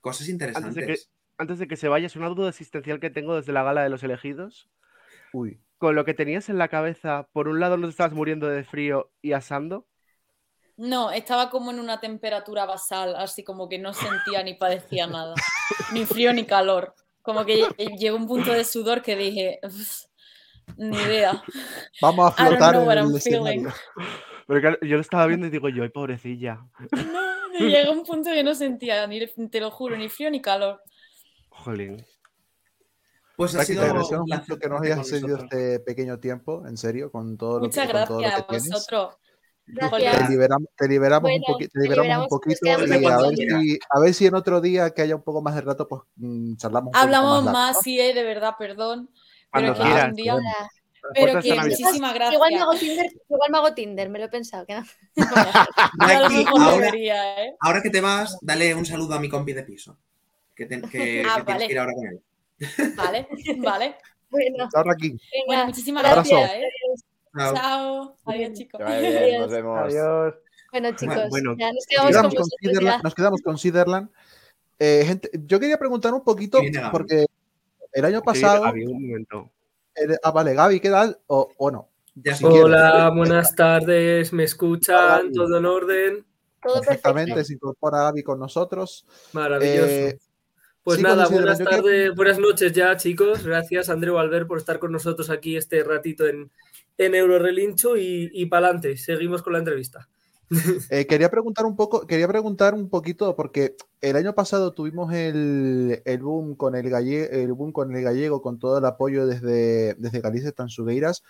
Cosas 0.00 0.26
Antes 0.28 0.38
de, 0.38 0.48
que, 0.48 0.54
interesantes. 0.62 1.10
antes 1.36 1.58
de 1.58 1.68
que 1.68 1.76
se 1.76 1.88
vaya, 1.88 2.06
es 2.06 2.16
una 2.16 2.28
duda 2.30 2.48
existencial 2.48 2.98
que 2.98 3.10
tengo 3.10 3.36
desde 3.36 3.52
la 3.52 3.62
gala 3.62 3.82
de 3.82 3.90
los 3.90 4.02
elegidos. 4.02 4.68
Uy. 5.32 5.60
Con 5.78 5.94
lo 5.96 6.04
que 6.04 6.14
tenías 6.14 6.48
en 6.48 6.58
la 6.58 6.68
cabeza, 6.68 7.28
por 7.32 7.46
un 7.48 7.60
lado 7.60 7.76
no 7.76 7.86
te 7.86 7.90
estabas 7.90 8.12
muriendo 8.14 8.48
de 8.48 8.64
frío 8.64 9.12
y 9.20 9.32
asando. 9.32 9.86
No, 10.76 11.10
estaba 11.10 11.50
como 11.50 11.70
en 11.70 11.78
una 11.80 12.00
temperatura 12.00 12.64
basal, 12.64 13.14
así 13.16 13.44
como 13.44 13.68
que 13.68 13.78
no 13.78 13.92
sentía 13.92 14.42
ni 14.42 14.54
padecía 14.54 15.06
nada. 15.06 15.34
Ni 15.92 16.06
frío 16.06 16.32
ni 16.32 16.44
calor. 16.44 16.94
Como 17.20 17.44
que 17.44 17.62
lle- 17.62 17.98
llegó 17.98 18.16
un 18.16 18.26
punto 18.26 18.52
de 18.52 18.64
sudor 18.64 19.02
que 19.02 19.14
dije, 19.16 19.60
"Uf, 19.62 20.04
ni 20.76 20.96
idea. 20.96 21.42
Vamos 22.00 22.32
a 22.36 22.46
flotar 22.46 22.74
en 22.76 22.88
el 22.88 23.16
escenario. 23.16 23.72
Pero 24.46 24.60
claro, 24.60 24.78
yo 24.82 24.96
lo 24.96 25.00
estaba 25.00 25.26
viendo 25.26 25.46
y 25.46 25.50
digo 25.50 25.68
yo, 25.68 25.82
ay, 25.82 25.90
pobrecilla. 25.90 26.66
No, 26.90 27.20
me 27.60 27.70
llegó 27.70 27.92
un 27.92 28.04
punto 28.04 28.30
que 28.30 28.42
no 28.42 28.54
sentía, 28.54 29.06
ni, 29.06 29.24
te 29.26 29.60
lo 29.60 29.70
juro, 29.70 29.96
ni 29.96 30.08
frío 30.08 30.30
ni 30.30 30.40
calor. 30.42 30.82
Jolín. 31.50 32.04
Pues 33.36 33.54
ha 33.54 33.64
sido 33.64 33.82
un 33.84 34.26
placer 34.26 34.58
que 34.58 34.68
nos 34.68 34.82
hayas 34.82 34.98
con 35.10 35.20
nosotros. 35.20 35.42
este 35.44 35.80
pequeño 35.80 36.18
tiempo, 36.18 36.66
en 36.66 36.76
serio, 36.76 37.10
con 37.10 37.36
todo 37.38 37.60
lo 37.60 37.66
Muchas 37.66 37.86
que, 37.86 37.92
con 37.92 38.04
todo 38.04 38.16
lo 38.16 38.20
gracias 38.20 38.46
que 38.46 38.56
a 38.56 38.58
tienes. 38.58 38.86
Gracias. 39.66 40.18
Te 40.26 40.32
liberamos, 40.32 40.68
te 40.76 40.88
liberamos 40.88 41.22
Bueno, 41.30 41.44
un, 41.48 41.54
poqui- 41.54 41.68
te 41.70 41.78
te 41.78 41.80
liberamos 41.80 41.98
un 41.98 42.04
liberamos, 42.08 42.22
nos 42.22 42.28
poquito 42.28 42.66
y 42.66 42.70
a 42.70 42.74
cuando 43.02 43.28
ver, 43.28 43.36
si, 43.62 43.78
a 43.90 44.00
ver 44.00 44.14
si 44.14 44.26
en 44.26 44.34
otro 44.34 44.60
día 44.60 44.90
que 44.90 45.02
haya 45.02 45.16
un 45.16 45.22
poco 45.22 45.42
más 45.42 45.54
de 45.54 45.60
rato, 45.62 45.86
pues 45.88 46.02
mm, 46.16 46.56
charlamos 46.56 46.90
un 46.94 46.96
Hablamos 47.00 47.44
más. 47.44 47.52
más, 47.52 47.74
¿no? 47.76 47.80
sí, 47.82 48.00
eh, 48.00 48.14
de 48.14 48.22
verdad, 48.24 48.54
perdón. 48.58 49.10
Cuando 49.50 49.72
Pero 49.72 49.84
que 49.84 49.90
quieras. 49.90 50.08
un 50.10 50.14
día- 50.16 50.34
Hola. 50.34 50.70
Pero 51.14 51.40
que 51.42 51.54
muchísimas 51.56 52.14
gracias. 52.14 52.34
Igual 52.34 52.52
me 52.54 52.60
hago 52.60 52.74
Tinder, 52.74 53.06
igual 53.28 53.50
me 53.50 53.58
hago 53.58 53.74
Tinder, 53.74 54.08
me 54.08 54.18
lo 54.20 54.26
he 54.26 54.28
pensado. 54.28 54.64
que 54.64 54.74
no. 54.76 54.84
A 55.98 56.28
mejor 56.28 56.60
ahora, 56.62 56.76
debería, 56.76 57.44
¿eh? 57.44 57.56
ahora 57.60 57.82
que 57.82 57.90
te 57.90 58.00
vas, 58.00 58.38
dale 58.40 58.72
un 58.74 58.86
saludo 58.86 59.14
a 59.14 59.20
mi 59.20 59.28
compi 59.28 59.52
de 59.52 59.64
piso. 59.64 59.98
Que, 60.54 60.66
te- 60.66 60.80
que- 60.82 61.22
Ah, 61.28 61.38
que 61.38 61.44
tienes 61.44 61.46
vale. 61.46 61.66
que 61.66 61.72
ir 61.72 61.78
ahora 61.80 61.92
con 61.92 62.06
él. 62.06 62.22
Vale, 62.96 63.28
vale. 63.58 63.96
Bueno, 64.30 64.68
venga, 64.72 64.96
Bueno, 65.46 65.66
muchísimas 65.66 66.04
Abrazo. 66.04 66.36
gracias, 66.36 66.54
¿eh? 66.62 66.68
Chao. 67.36 67.54
Chao. 67.54 68.16
Adiós, 68.26 68.52
chicos. 68.52 68.80
Bien, 68.84 69.16
Adiós. 69.16 69.40
nos 69.40 69.50
vemos. 69.50 69.78
Adiós. 69.80 70.34
bueno 70.70 70.90
chicos, 70.96 71.28
bueno, 71.30 71.56
ya 71.58 71.72
nos 71.72 71.86
quedamos 71.86 72.06
con 72.06 72.12
quedamos 72.12 72.34
con 72.34 72.42
vosotros 72.42 72.58
Siderland. 72.60 72.96
ya. 72.98 73.02
Nos 73.02 73.14
quedamos 73.14 73.42
con 73.42 73.58
Siderland. 73.58 74.10
Eh, 74.78 75.04
gente, 75.06 75.30
yo 75.46 75.60
quería 75.60 75.78
preguntar 75.78 76.12
un 76.14 76.24
poquito, 76.24 76.58
porque 76.90 77.26
el 77.92 78.04
año 78.04 78.18
Sí, 78.18 78.24
pasado. 78.24 78.64
había 78.64 78.88
un 78.88 79.06
momento. 79.08 79.50
el- 79.94 80.18
ah, 80.22 80.30
vale, 80.30 80.54
Gaby, 80.54 80.80
¿qué 80.80 80.88
tal? 80.90 81.18
O, 81.26 81.50
o 81.58 81.70
no. 81.70 81.88
Ya 82.14 82.34
sí. 82.34 82.44
quieres. 82.44 82.64
Hola, 82.64 83.10
buenas 83.14 83.54
tardes, 83.54 84.32
¿me 84.32 84.44
escuchan? 84.44 85.26
Hola. 85.26 85.30
¿Todo 85.34 85.58
en 85.58 85.66
orden? 85.66 86.26
Todo 86.62 86.80
Perfectamente, 86.80 87.30
perfecto. 87.32 87.46
se 87.48 87.52
incorpora 87.54 87.98
Gaby 88.04 88.22
con 88.22 88.38
nosotros. 88.38 89.04
Maravilloso. 89.32 89.86
Eh, 89.88 90.18
pues 90.82 90.96
sí, 90.96 91.02
nada, 91.02 91.28
buenas 91.28 91.58
tardes, 91.58 92.14
buenas 92.14 92.38
noches 92.38 92.72
ya, 92.72 92.96
chicos. 92.96 93.44
Gracias, 93.44 93.88
Andreu 93.88 94.18
Albert, 94.18 94.46
por 94.48 94.58
estar 94.58 94.78
con 94.78 94.90
nosotros 94.92 95.28
aquí 95.30 95.56
este 95.56 95.82
ratito 95.84 96.26
en, 96.26 96.50
en 96.98 97.14
Eurorelincho 97.14 97.96
y, 97.96 98.30
y 98.32 98.46
para 98.46 98.66
adelante. 98.66 98.96
Seguimos 98.96 99.42
con 99.42 99.54
la 99.54 99.58
entrevista. 99.60 100.08
Eh, 100.90 101.06
quería 101.06 101.30
preguntar 101.30 101.64
un 101.64 101.76
poco, 101.76 102.06
quería 102.06 102.28
preguntar 102.28 102.74
un 102.74 102.88
poquito, 102.88 103.34
porque 103.36 103.76
el 104.00 104.16
año 104.16 104.34
pasado 104.34 104.72
tuvimos 104.72 105.12
el, 105.12 106.02
el 106.04 106.22
boom 106.22 106.56
con 106.56 106.74
el 106.74 106.88
gallego, 106.90 107.32
el 107.32 107.52
boom 107.52 107.72
con 107.72 107.94
el 107.94 108.02
gallego, 108.02 108.42
con 108.42 108.58
todo 108.58 108.78
el 108.78 108.84
apoyo 108.84 109.26
desde, 109.26 109.94
desde 109.94 110.20
Galicia 110.20 110.52
Tansugueiras. 110.52 111.22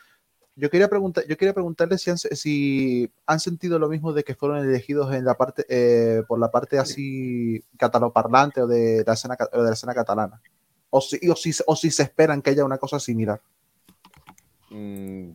Yo 0.54 0.68
quería 0.68 0.88
preguntar, 0.88 1.24
yo 1.26 1.36
quería 1.36 1.54
preguntarles 1.54 2.02
si 2.02 2.10
han, 2.10 2.18
si 2.18 3.10
han 3.26 3.40
sentido 3.40 3.78
lo 3.78 3.88
mismo 3.88 4.12
de 4.12 4.22
que 4.22 4.34
fueron 4.34 4.58
elegidos 4.58 5.14
en 5.14 5.24
la 5.24 5.34
parte, 5.34 5.64
eh, 5.68 6.22
por 6.28 6.38
la 6.38 6.50
parte 6.50 6.78
así 6.78 7.64
cataloparlante 7.78 8.60
o 8.60 8.66
de 8.66 9.02
la 9.06 9.14
escena, 9.14 9.36
o 9.52 9.62
de 9.62 9.68
la 9.68 9.72
escena 9.72 9.94
catalana. 9.94 10.42
O 10.90 11.00
si, 11.00 11.18
o, 11.30 11.36
si, 11.36 11.52
o 11.66 11.74
si 11.74 11.90
se 11.90 12.02
esperan 12.02 12.42
que 12.42 12.50
haya 12.50 12.66
una 12.66 12.76
cosa 12.76 13.00
similar. 13.00 13.40
Mm, 14.68 15.32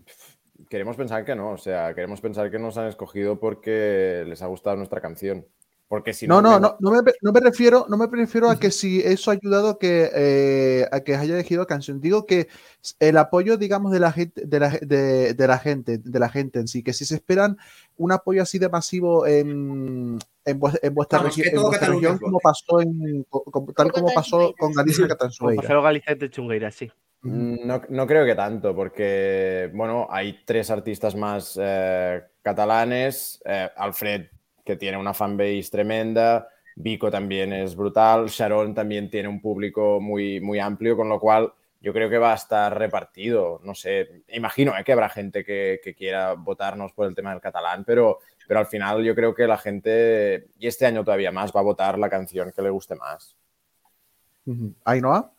queremos 0.70 0.96
pensar 0.96 1.24
que 1.26 1.36
no, 1.36 1.52
o 1.52 1.58
sea, 1.58 1.94
queremos 1.94 2.22
pensar 2.22 2.50
que 2.52 2.60
nos 2.60 2.78
han 2.78 2.88
escogido 2.88 3.40
porque 3.40 4.24
les 4.28 4.42
ha 4.42 4.48
gustado 4.48 4.76
nuestra 4.78 5.02
canción. 5.02 5.46
Porque 5.90 6.14
si 6.14 6.28
No, 6.28 6.42
no, 6.42 6.60
no, 6.60 6.76
no 6.82 6.92
me, 6.92 7.00
no 7.22 7.32
me 7.32 7.40
refiero, 7.40 7.86
no 7.88 7.96
me 7.96 8.08
refiero 8.08 8.50
a 8.50 8.60
que 8.60 8.72
si 8.72 9.00
eso 9.00 9.32
ha 9.32 9.36
ayudado 9.36 9.70
a 9.70 9.80
que, 9.80 10.12
eh, 10.14 10.86
a 10.92 11.00
que 11.00 11.16
haya 11.16 11.34
elegido 11.36 11.66
canción. 11.66 12.02
Digo 12.02 12.26
que 12.26 12.50
el 13.00 13.18
apoyo, 13.18 13.56
digamos, 13.56 13.94
de 13.94 14.02
la 14.02 14.12
gente, 14.12 14.46
de 14.46 14.60
la, 14.60 14.70
de, 14.82 15.34
de 15.34 15.48
la 15.48 15.58
gente, 15.60 15.98
de 16.00 16.20
la 16.20 16.28
gente 16.28 16.60
en 16.60 16.68
sí, 16.68 16.84
que 16.84 16.92
si 16.92 17.06
se 17.06 17.16
esperan 17.16 17.58
un 17.96 18.12
apoyo 18.12 18.42
así 18.42 18.60
de 18.60 18.68
masivo 18.68 19.26
en, 19.26 20.20
en, 20.44 20.60
vues- 20.60 20.78
en 20.82 20.94
vuestra, 20.94 21.20
en 21.20 21.62
región, 21.94 22.18
como 22.20 22.40
pasó 22.42 22.82
en, 22.82 23.24
como- 23.30 23.72
tal 23.72 23.90
como 23.94 24.14
pasó 24.14 24.54
con 24.60 24.74
Galicia 24.74 25.08
Con 25.08 25.16
Catansueira. 25.16 25.62
Marcelo 25.62 25.82
Galicete 25.84 26.30
Chungueira, 26.30 26.70
sí. 26.70 26.92
Mm, 27.22 27.66
No, 27.66 27.82
no 27.90 28.08
creo 28.08 28.26
que 28.26 28.36
tanto, 28.36 28.76
porque, 28.76 29.70
bueno, 29.74 30.08
hay 30.10 30.44
tres 30.46 30.70
artistas 30.70 31.16
más 31.16 31.58
eh, 31.62 32.22
catalanes. 32.42 33.42
eh, 33.46 33.70
Alfred, 33.76 34.28
que 34.64 34.76
tiene 34.76 34.98
una 34.98 35.14
fanbase 35.14 35.70
tremenda. 35.72 36.48
Vico 36.76 37.10
también 37.10 37.54
es 37.54 37.76
brutal. 37.76 38.28
Sharon 38.28 38.74
también 38.76 39.10
tiene 39.10 39.28
un 39.28 39.42
público 39.42 40.00
muy, 40.00 40.40
muy 40.40 40.60
amplio, 40.60 40.96
con 40.96 41.10
lo 41.10 41.20
cual 41.20 41.52
yo 41.82 41.94
creo 41.94 42.10
que 42.10 42.18
va 42.18 42.32
a 42.34 42.36
estar 42.36 42.78
repartido. 42.78 43.60
No 43.64 43.74
sé, 43.74 44.24
imagino 44.30 44.78
eh, 44.78 44.84
que 44.84 44.94
habrá 44.94 45.10
gente 45.10 45.44
que, 45.44 45.80
quiera 45.98 46.34
votarnos 46.34 46.94
por 46.94 47.08
el 47.08 47.16
tema 47.16 47.32
del 47.32 47.42
catalán, 47.42 47.84
pero, 47.86 48.20
pero 48.48 48.60
al 48.60 48.68
final 48.68 49.04
yo 49.04 49.16
creo 49.16 49.34
que 49.34 49.48
la 49.48 49.58
gente, 49.58 50.48
y 50.60 50.68
este 50.68 50.86
año 50.86 51.04
todavía 51.04 51.32
más, 51.32 51.52
va 51.56 51.62
a 51.62 51.64
votar 51.64 51.98
la 51.98 52.10
canción 52.10 52.52
que 52.56 52.62
le 52.62 52.70
guste 52.70 52.96
más. 52.96 53.36
Ainhoa. 54.86 55.34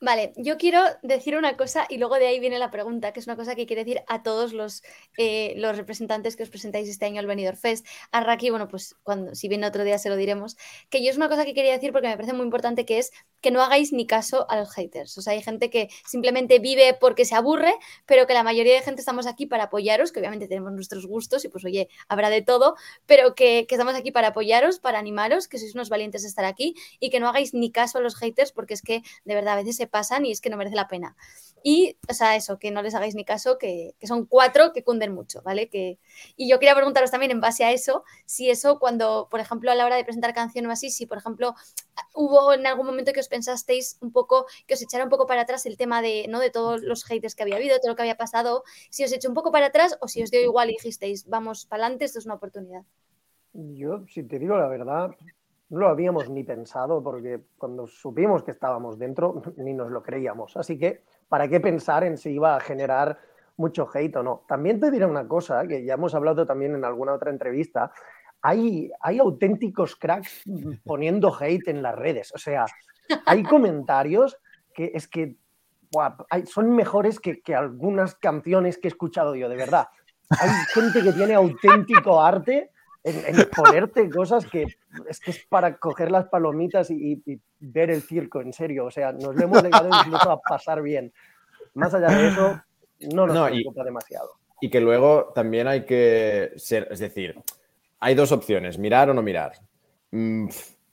Vale, 0.00 0.32
yo 0.36 0.58
quiero 0.58 0.80
decir 1.02 1.36
una 1.36 1.56
cosa 1.56 1.84
y 1.88 1.98
luego 1.98 2.14
de 2.20 2.28
ahí 2.28 2.38
viene 2.38 2.60
la 2.60 2.70
pregunta, 2.70 3.12
que 3.12 3.18
es 3.18 3.26
una 3.26 3.34
cosa 3.34 3.56
que 3.56 3.66
quiero 3.66 3.82
decir 3.82 4.02
a 4.06 4.22
todos 4.22 4.52
los, 4.52 4.82
eh, 5.16 5.54
los 5.56 5.76
representantes 5.76 6.36
que 6.36 6.44
os 6.44 6.50
presentáis 6.50 6.88
este 6.88 7.04
año 7.04 7.18
al 7.18 7.26
Benidorm 7.26 7.56
Fest. 7.56 7.84
A 8.12 8.20
Raki, 8.20 8.50
bueno, 8.50 8.68
pues 8.68 8.94
cuando, 9.02 9.34
si 9.34 9.48
viene 9.48 9.66
otro 9.66 9.82
día 9.82 9.98
se 9.98 10.08
lo 10.08 10.14
diremos, 10.14 10.56
que 10.88 11.02
yo 11.02 11.10
es 11.10 11.16
una 11.16 11.28
cosa 11.28 11.44
que 11.44 11.52
quería 11.52 11.72
decir 11.72 11.90
porque 11.90 12.06
me 12.06 12.14
parece 12.14 12.32
muy 12.32 12.44
importante, 12.44 12.86
que 12.86 12.98
es 12.98 13.10
que 13.40 13.50
no 13.50 13.60
hagáis 13.60 13.92
ni 13.92 14.06
caso 14.06 14.48
a 14.48 14.56
los 14.56 14.70
haters. 14.72 15.18
O 15.18 15.22
sea, 15.22 15.32
hay 15.32 15.42
gente 15.42 15.68
que 15.68 15.88
simplemente 16.06 16.60
vive 16.60 16.96
porque 17.00 17.24
se 17.24 17.34
aburre, 17.34 17.74
pero 18.06 18.28
que 18.28 18.34
la 18.34 18.44
mayoría 18.44 18.74
de 18.74 18.82
gente 18.82 19.00
estamos 19.00 19.26
aquí 19.26 19.46
para 19.46 19.64
apoyaros, 19.64 20.12
que 20.12 20.20
obviamente 20.20 20.46
tenemos 20.46 20.72
nuestros 20.72 21.06
gustos 21.06 21.44
y 21.44 21.48
pues 21.48 21.64
oye, 21.64 21.88
habrá 22.08 22.30
de 22.30 22.42
todo, 22.42 22.76
pero 23.06 23.34
que, 23.34 23.66
que 23.68 23.74
estamos 23.74 23.96
aquí 23.96 24.12
para 24.12 24.28
apoyaros, 24.28 24.78
para 24.78 25.00
animaros, 25.00 25.48
que 25.48 25.58
sois 25.58 25.74
unos 25.74 25.88
valientes 25.88 26.22
de 26.22 26.28
estar 26.28 26.44
aquí 26.44 26.74
y 27.00 27.10
que 27.10 27.18
no 27.18 27.28
hagáis 27.28 27.52
ni 27.52 27.72
caso 27.72 27.98
a 27.98 28.00
los 28.00 28.14
haters 28.16 28.52
porque 28.52 28.74
es 28.74 28.82
que 28.82 29.02
de 29.24 29.34
verdad 29.34 29.54
a 29.54 29.56
veces 29.56 29.76
se 29.76 29.87
pasan 29.88 30.26
y 30.26 30.32
es 30.32 30.40
que 30.40 30.50
no 30.50 30.56
merece 30.56 30.76
la 30.76 30.88
pena. 30.88 31.16
Y, 31.62 31.96
o 32.08 32.14
sea, 32.14 32.36
eso, 32.36 32.58
que 32.58 32.70
no 32.70 32.82
les 32.82 32.94
hagáis 32.94 33.14
ni 33.14 33.24
caso, 33.24 33.58
que, 33.58 33.94
son 34.02 34.26
cuatro 34.26 34.72
que 34.72 34.84
cunden 34.84 35.12
mucho, 35.12 35.42
¿vale? 35.42 35.68
Que, 35.68 35.98
y 36.36 36.48
yo 36.48 36.58
quería 36.58 36.74
preguntaros 36.74 37.10
también 37.10 37.32
en 37.32 37.40
base 37.40 37.64
a 37.64 37.72
eso, 37.72 38.04
si 38.26 38.50
eso 38.50 38.78
cuando, 38.78 39.28
por 39.30 39.40
ejemplo, 39.40 39.70
a 39.70 39.74
la 39.74 39.84
hora 39.84 39.96
de 39.96 40.04
presentar 40.04 40.34
canción 40.34 40.66
o 40.66 40.70
así, 40.70 40.90
si 40.90 41.06
por 41.06 41.18
ejemplo 41.18 41.54
hubo 42.14 42.52
en 42.52 42.66
algún 42.66 42.86
momento 42.86 43.12
que 43.12 43.20
os 43.20 43.28
pensasteis 43.28 43.98
un 44.00 44.12
poco, 44.12 44.46
que 44.66 44.74
os 44.74 44.82
echara 44.82 45.04
un 45.04 45.10
poco 45.10 45.26
para 45.26 45.42
atrás 45.42 45.66
el 45.66 45.76
tema 45.76 46.00
de, 46.00 46.26
¿no? 46.28 46.40
de 46.40 46.50
todos 46.50 46.82
los 46.82 47.04
haters 47.04 47.34
que 47.34 47.42
había 47.42 47.56
habido, 47.56 47.78
todo 47.78 47.90
lo 47.90 47.96
que 47.96 48.02
había 48.02 48.16
pasado, 48.16 48.62
si 48.90 49.04
os 49.04 49.12
echó 49.12 49.28
un 49.28 49.34
poco 49.34 49.50
para 49.50 49.66
atrás 49.66 49.98
o 50.00 50.08
si 50.08 50.22
os 50.22 50.30
dio 50.30 50.40
igual 50.40 50.70
y 50.70 50.72
dijisteis, 50.72 51.26
vamos 51.26 51.66
para 51.66 51.84
adelante, 51.84 52.04
esto 52.04 52.18
es 52.18 52.26
una 52.26 52.34
oportunidad. 52.34 52.84
Yo, 53.52 54.04
si 54.08 54.22
te 54.22 54.38
digo 54.38 54.56
la 54.56 54.68
verdad, 54.68 55.10
no 55.70 55.78
lo 55.80 55.88
habíamos 55.88 56.30
ni 56.30 56.44
pensado 56.44 57.02
porque 57.02 57.40
cuando 57.58 57.86
supimos 57.86 58.42
que 58.42 58.50
estábamos 58.52 58.98
dentro 58.98 59.42
ni 59.56 59.74
nos 59.74 59.90
lo 59.90 60.02
creíamos. 60.02 60.56
Así 60.56 60.78
que, 60.78 61.02
¿para 61.28 61.48
qué 61.48 61.60
pensar 61.60 62.04
en 62.04 62.16
si 62.16 62.30
iba 62.30 62.56
a 62.56 62.60
generar 62.60 63.18
mucho 63.56 63.88
hate 63.92 64.16
o 64.16 64.22
no? 64.22 64.44
También 64.48 64.80
te 64.80 64.90
diré 64.90 65.04
una 65.06 65.26
cosa, 65.26 65.66
que 65.66 65.84
ya 65.84 65.94
hemos 65.94 66.14
hablado 66.14 66.46
también 66.46 66.74
en 66.74 66.84
alguna 66.84 67.12
otra 67.12 67.30
entrevista. 67.30 67.92
Hay, 68.40 68.90
hay 69.00 69.18
auténticos 69.18 69.96
cracks 69.96 70.44
poniendo 70.84 71.34
hate 71.38 71.68
en 71.68 71.82
las 71.82 71.96
redes. 71.96 72.32
O 72.34 72.38
sea, 72.38 72.66
hay 73.26 73.42
comentarios 73.42 74.38
que 74.72 74.92
es 74.94 75.08
que 75.08 75.36
hay- 76.30 76.46
son 76.46 76.70
mejores 76.74 77.18
que, 77.18 77.40
que 77.40 77.54
algunas 77.54 78.14
canciones 78.14 78.78
que 78.78 78.88
he 78.88 78.90
escuchado 78.90 79.34
yo, 79.34 79.48
de 79.48 79.56
verdad. 79.56 79.88
Hay 80.30 80.50
gente 80.72 81.02
que 81.02 81.12
tiene 81.12 81.34
auténtico 81.34 82.20
arte 82.22 82.70
en, 83.04 83.36
en 83.40 83.48
ponerte 83.54 84.10
cosas 84.10 84.44
que 84.46 84.66
es 85.08 85.20
que 85.20 85.30
es 85.30 85.44
para 85.48 85.76
coger 85.78 86.10
las 86.10 86.26
palomitas 86.26 86.90
y, 86.90 87.12
y- 87.24 87.32
y 87.32 87.40
ver 87.60 87.90
el 87.90 88.02
circo, 88.02 88.40
en 88.40 88.52
serio. 88.52 88.86
O 88.86 88.90
sea, 88.90 89.12
nos 89.12 89.34
lo 89.34 89.42
hemos 89.42 89.62
llegado 89.62 89.88
incluso 89.88 90.30
a 90.30 90.40
pasar 90.40 90.82
bien. 90.82 91.12
Más 91.74 91.94
allá 91.94 92.08
de 92.08 92.28
eso, 92.28 92.60
no 93.00 93.26
nos 93.26 93.34
No, 93.36 93.48
y- 93.48 93.60
preocupa 93.62 93.84
demasiado. 93.84 94.30
Y 94.60 94.70
que 94.70 94.80
luego 94.80 95.30
también 95.34 95.68
hay 95.68 95.84
que 95.84 96.52
ser, 96.56 96.88
es 96.90 96.98
decir, 96.98 97.36
hay 98.00 98.14
dos 98.16 98.32
opciones, 98.32 98.76
mirar 98.78 99.08
o 99.10 99.14
no 99.14 99.22
mirar. 99.22 99.52
Mm, 100.10 100.48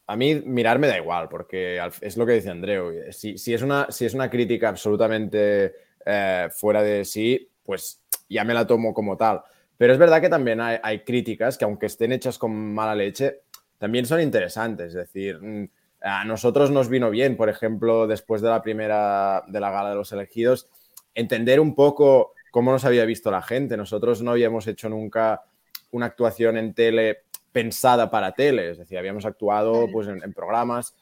a 0.08 0.16
mí 0.16 0.36
mirar 0.46 0.78
me 0.78 0.88
da 0.88 0.98
igual, 0.98 1.28
porque 1.30 1.80
es 2.02 2.16
lo 2.16 2.26
que 2.28 2.34
dice 2.34 2.52
Andreu. 2.52 3.12
Si, 3.12 3.40
si 3.40 3.56
es, 3.56 3.64
una, 3.64 3.88
si 3.90 4.06
es 4.06 4.14
una 4.14 4.30
crítica 4.30 4.70
absolutamente 4.70 5.74
eh, 6.06 6.48
fuera 6.56 6.84
de 6.84 7.04
sí, 7.06 7.50
pues 7.64 8.04
ya 8.30 8.44
me 8.44 8.54
la 8.54 8.68
tomo 8.68 8.94
como 8.94 9.18
tal. 9.18 9.42
Pero 9.78 9.94
es 9.94 10.00
verdad 10.00 10.22
que 10.22 10.30
también 10.30 10.62
hay, 10.62 10.78
hay 10.82 11.04
críticas 11.04 11.58
que, 11.58 11.66
aunque 11.66 11.88
estén 11.88 12.12
hechas 12.12 12.38
con 12.38 12.74
mala 12.74 12.96
leche, 12.96 13.42
también 13.78 14.06
son 14.06 14.22
interesantes. 14.22 14.88
Es 14.88 14.94
decir, 14.94 15.40
mm, 15.42 15.70
a 16.02 16.24
nosotros 16.26 16.72
nos 16.72 16.90
vino 16.90 17.10
bien, 17.10 17.36
por 17.36 17.50
ejemplo, 17.50 18.08
después 18.08 18.42
de 18.42 18.50
la 18.50 18.62
primera 18.62 19.44
de 19.48 19.60
la 19.60 19.72
gala 19.72 19.90
de 19.90 19.96
los 19.96 20.12
elegidos, 20.12 20.70
entender 21.14 21.60
un 21.60 21.76
poco 21.76 22.34
cómo 22.52 22.72
nos 22.72 22.86
había 22.86 23.06
visto 23.06 23.32
la 23.32 23.42
gente. 23.42 23.76
Nosotros 23.76 24.22
no 24.22 24.32
habíamos 24.32 24.68
hecho 24.68 24.88
nunca 24.88 25.44
una 25.92 26.06
actuación 26.06 26.58
en 26.58 26.74
tele 26.74 27.24
pensada 27.52 28.12
para 28.12 28.34
tele, 28.34 28.72
es 28.72 28.78
decir, 28.78 28.98
habíamos 28.98 29.26
actuado 29.26 29.88
pues, 29.92 30.08
en, 30.10 30.22
en 30.22 30.34
programas, 30.34 30.94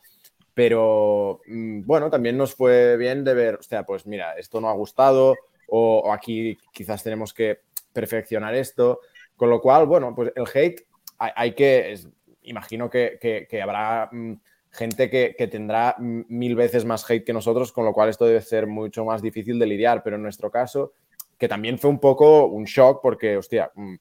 pero 0.53 1.41
mm, 1.47 1.81
bueno, 1.83 2.09
también 2.09 2.37
nos 2.37 2.53
fue 2.53 2.95
bien 2.95 3.23
de 3.23 3.33
ver, 3.33 3.55
o 3.55 3.63
sea, 3.63 3.83
pues 3.83 4.05
mira, 4.05 4.37
esto 4.37 4.61
no 4.61 4.69
ha 4.69 4.73
gustado 4.73 5.35
o, 5.67 5.99
o 6.05 6.13
aquí 6.13 6.57
quizás 6.71 7.03
tenemos 7.03 7.33
que 7.33 7.61
perfeccionar 7.93 8.55
esto, 8.55 8.99
con 9.35 9.49
lo 9.49 9.61
cual, 9.61 9.85
bueno, 9.87 10.13
pues 10.15 10.31
el 10.35 10.45
hate 10.53 10.81
hay, 11.17 11.53
que, 11.53 11.93
es- 11.93 12.09
imagino 12.43 12.89
que, 12.89 13.17
que- 13.49 13.61
habrá 13.61 14.09
mm, 14.11 14.33
gente 14.71 15.09
que, 15.09 15.35
que 15.37 15.47
tendrá 15.47 15.95
mm, 15.99 16.21
mil 16.29 16.55
veces 16.55 16.85
más 16.85 17.09
hate 17.09 17.25
que 17.25 17.33
nosotros, 17.33 17.71
con 17.71 17.85
lo 17.85 17.93
cual 17.93 18.09
esto 18.09 18.25
debe 18.25 18.41
ser 18.41 18.67
mucho 18.67 19.05
más 19.05 19.21
difícil 19.21 19.59
de 19.59 19.67
lidiar, 19.67 20.03
pero 20.03 20.15
en 20.17 20.23
nuestro 20.23 20.51
caso, 20.51 20.93
que 21.37 21.47
también 21.47 21.77
fue 21.79 21.89
un 21.89 21.99
poco 21.99 22.47
un 22.47 22.65
shock 22.65 23.01
porque, 23.01 23.37
hostia, 23.37 23.71
mm, 23.75 23.95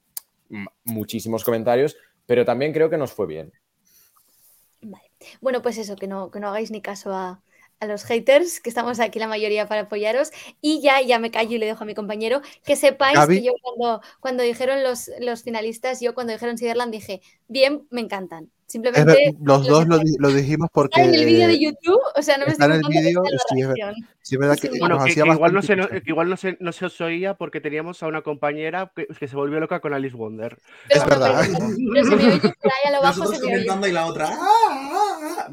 muchísimos 0.84 1.44
comentarios, 1.44 1.96
pero 2.26 2.44
también 2.44 2.72
creo 2.72 2.90
que 2.90 2.98
nos 2.98 3.12
fue 3.12 3.26
bien. 3.26 3.52
Vale. 4.80 5.10
Bueno, 5.40 5.62
pues 5.62 5.78
eso, 5.78 5.96
que 5.96 6.06
no, 6.08 6.30
que 6.30 6.40
no 6.40 6.48
hagáis 6.48 6.70
ni 6.70 6.82
caso 6.82 7.12
a, 7.14 7.42
a 7.82 7.86
los 7.86 8.04
haters, 8.04 8.60
que 8.60 8.70
estamos 8.70 9.00
aquí 9.00 9.18
la 9.18 9.26
mayoría 9.26 9.66
para 9.66 9.82
apoyaros. 9.82 10.30
Y 10.60 10.80
ya, 10.80 11.00
ya 11.02 11.18
me 11.18 11.30
callo 11.30 11.56
y 11.56 11.58
le 11.58 11.66
dejo 11.66 11.82
a 11.82 11.86
mi 11.86 11.94
compañero 11.94 12.40
que 12.64 12.76
sepáis 12.76 13.18
Gaby. 13.18 13.38
que 13.40 13.46
yo 13.46 13.52
cuando, 13.60 14.00
cuando 14.20 14.42
dijeron 14.44 14.82
los, 14.84 15.10
los 15.18 15.42
finalistas, 15.42 16.00
yo 16.00 16.14
cuando 16.14 16.32
dijeron 16.32 16.56
Siderland 16.56 16.92
dije, 16.92 17.20
bien, 17.48 17.86
me 17.90 18.00
encantan. 18.00 18.50
Simplemente 18.72 19.04
ver- 19.12 19.34
los 19.42 19.66
dos 19.66 19.86
lo, 19.86 19.98
lo 20.18 20.28
dijimos 20.30 20.70
porque 20.72 21.00
Está 21.02 21.12
en 21.14 21.20
el 21.20 21.26
vídeo 21.26 21.46
de 21.48 21.58
YouTube, 21.60 22.00
o 22.16 22.22
sea, 22.22 22.38
no 22.38 22.46
me 22.46 22.52
está 22.52 22.64
en 22.64 22.72
el 22.72 22.80
contando, 22.82 23.00
vídeo, 23.06 23.22
está 23.24 23.54
en 23.54 23.68
la 23.68 23.74
sí, 23.74 23.80
es 24.00 24.06
sí 24.22 24.36
verdad 24.38 24.56
que 24.58 24.68
Sí. 24.68 24.78
Bueno, 24.78 24.94
nos 24.94 25.04
que, 25.04 25.10
hacía 25.10 25.24
que 25.24 25.30
igual, 25.30 25.52
no 25.52 25.62
se, 25.62 25.76
igual 26.06 26.30
no, 26.30 26.36
se, 26.38 26.56
no 26.58 26.72
se 26.72 26.86
os 26.86 27.00
oía 27.02 27.34
porque 27.34 27.60
teníamos 27.60 28.02
a 28.02 28.06
una 28.06 28.22
compañera 28.22 28.90
que, 28.96 29.06
que 29.08 29.28
se 29.28 29.36
volvió 29.36 29.60
loca 29.60 29.80
con 29.80 29.92
Alice 29.92 30.16
Wonder. 30.16 30.56
Pero 30.88 31.00
Es 31.02 31.06
verdad. 31.06 31.40
pero, 31.42 31.66
pero 31.92 32.04
se 32.06 32.16
me 32.16 32.26
oye 32.32 32.40
por 32.40 32.50
ahí 32.72 32.88
a 32.88 32.90
lo 32.92 33.02
bajo, 33.02 33.18
Nosotros 33.18 33.38
se 33.40 33.46
me 33.46 33.52
oye. 33.52 33.52
comentando 33.66 33.88
y 33.88 33.92
la 33.92 34.06
otra. 34.06 34.30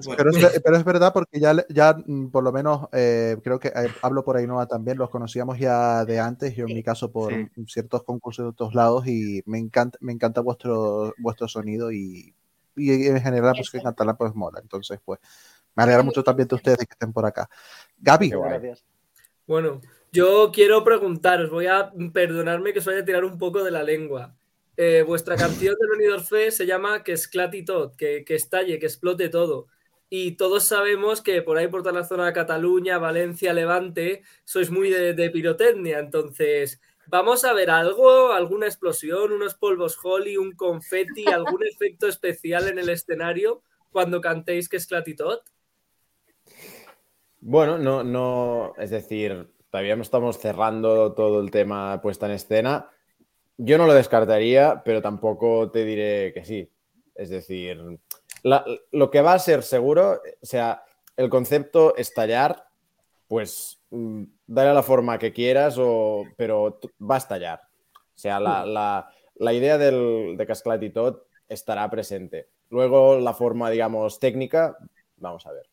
Bueno, 0.05 0.15
Pero 0.17 0.29
es, 0.29 0.41
ver- 0.41 0.61
pero 0.63 0.77
es 0.77 0.83
verdad 0.85 1.11
porque 1.13 1.39
ya, 1.41 1.53
le- 1.53 1.65
ya 1.69 1.93
mm, 2.05 2.27
por 2.29 2.43
lo 2.43 2.51
menos 2.53 2.87
eh, 2.93 3.35
creo 3.43 3.59
que 3.59 3.69
eh, 3.69 3.89
hablo 4.01 4.23
por 4.23 4.37
Ainhoa 4.37 4.67
también, 4.67 4.97
los 4.97 5.09
conocíamos 5.09 5.59
ya 5.59 6.05
de 6.05 6.19
antes, 6.19 6.55
yo 6.55 6.63
en 6.63 6.69
Sí. 6.69 6.73
mi 6.75 6.83
caso 6.83 7.11
por 7.11 7.33
Sí. 7.33 7.47
ciertos 7.67 8.03
concursos 8.03 8.45
de 8.45 8.49
otros 8.49 8.75
lados 8.75 9.07
y 9.07 9.41
me 9.45 9.57
encanta, 9.57 9.97
me 10.01 10.13
encanta 10.13 10.41
vuestro, 10.41 11.13
vuestro 11.17 11.47
sonido 11.47 11.91
y, 11.91 12.33
y 12.79 13.07
en 13.07 13.21
general 13.21 13.53
pues 13.55 13.69
que 13.69 13.77
Eso. 13.77 13.85
cantarla 13.85 14.15
pues 14.15 14.33
mola. 14.33 14.59
Entonces 14.61 14.99
pues 15.03 15.19
me 15.75 15.83
alegra 15.83 16.03
mucho 16.03 16.23
también 16.23 16.47
de 16.47 16.55
ustedes 16.55 16.79
que 16.79 16.91
estén 16.91 17.13
por 17.13 17.25
acá. 17.25 17.49
Gaby. 17.97 18.29
Gracias. 18.29 18.85
Bueno, 19.45 19.81
yo 20.11 20.51
quiero 20.53 20.83
preguntaros, 20.83 21.49
voy 21.49 21.67
a 21.67 21.91
perdonarme 22.13 22.73
que 22.73 22.79
os 22.79 22.85
vaya 22.85 22.99
a 22.99 23.05
tirar 23.05 23.23
un 23.23 23.37
poco 23.37 23.63
de 23.63 23.71
la 23.71 23.83
lengua. 23.83 24.35
Eh, 24.77 25.03
vuestra 25.05 25.35
canción 25.37 25.75
del 25.79 25.89
Benidorm 25.89 26.23
Fest 26.23 26.57
se 26.57 26.65
llama 26.65 27.03
Que 27.03 27.13
esclati 27.13 27.63
tot, 27.63 27.95
que, 27.95 28.23
que 28.23 28.35
estalle, 28.35 28.79
que 28.79 28.85
explote 28.85 29.29
todo. 29.29 29.67
Y 30.09 30.31
todos 30.31 30.63
sabemos 30.63 31.21
que 31.21 31.41
por 31.41 31.57
ahí, 31.57 31.67
por 31.67 31.83
toda 31.83 31.99
la 31.99 32.05
zona 32.05 32.25
de 32.25 32.33
Cataluña, 32.33 32.97
Valencia, 32.97 33.53
Levante, 33.53 34.23
sois 34.43 34.71
muy 34.71 34.89
de, 34.89 35.13
de 35.13 35.29
pirotecnia. 35.29 35.99
Entonces, 35.99 36.81
¿vamos 37.09 37.43
a 37.43 37.53
ver 37.53 37.69
algo? 37.69 38.31
¿Alguna 38.31 38.67
explosión? 38.67 39.31
¿Unos 39.31 39.55
polvos 39.55 39.97
Holly? 40.01 40.37
¿Un 40.37 40.53
confeti? 40.53 41.25
¿Algún 41.31 41.63
efecto 41.67 42.07
especial 42.07 42.67
en 42.67 42.79
el 42.79 42.89
escenario 42.89 43.61
cuando 43.91 44.21
cantéis 44.21 44.69
Que 44.69 44.77
esclati 44.77 45.15
tot? 45.15 45.43
Bueno, 47.41 47.77
no, 47.77 48.03
no, 48.03 48.73
es 48.77 48.89
decir, 48.89 49.49
todavía 49.71 49.95
no 49.95 50.01
estamos 50.01 50.37
cerrando 50.39 51.13
todo 51.13 51.39
el 51.41 51.51
tema 51.51 52.01
puesta 52.01 52.25
en 52.25 52.33
escena. 52.33 52.89
Yo 53.57 53.77
no 53.77 53.87
lo 53.87 53.93
descartaría, 53.93 54.81
pero 54.83 55.01
tampoco 55.01 55.71
te 55.71 55.85
diré 55.85 56.33
que 56.33 56.43
sí. 56.45 56.69
Es 57.15 57.29
decir, 57.29 57.99
la- 58.43 58.65
lo 58.91 59.09
que 59.09 59.21
va 59.21 59.33
a 59.33 59.39
ser 59.39 59.63
seguro, 59.63 60.21
o 60.41 60.45
sea, 60.45 60.83
el 61.17 61.29
concepto 61.29 61.95
estallar, 61.95 62.65
pues 63.27 63.78
mm, 63.91 64.23
dale 64.47 64.73
la 64.73 64.83
forma 64.83 65.17
que 65.19 65.33
quieras, 65.33 65.77
o, 65.79 66.25
pero 66.37 66.79
va 66.99 67.15
a 67.15 67.17
estallar. 67.19 67.61
O 67.95 68.17
sea, 68.17 68.39
la, 68.39 68.65
la- 68.65 69.09
la 69.35 69.53
idea 69.53 69.77
del, 69.77 70.35
de 70.37 70.45
Casclat 70.45 70.83
y 70.83 70.89
Tot 70.89 71.27
estará 71.47 71.89
presente. 71.89 72.49
Luego, 72.69 73.19
la 73.19 73.33
forma, 73.33 73.69
digamos, 73.69 74.19
técnica, 74.19 74.77
vamos 75.17 75.45
a 75.47 75.53
ver. 75.53 75.69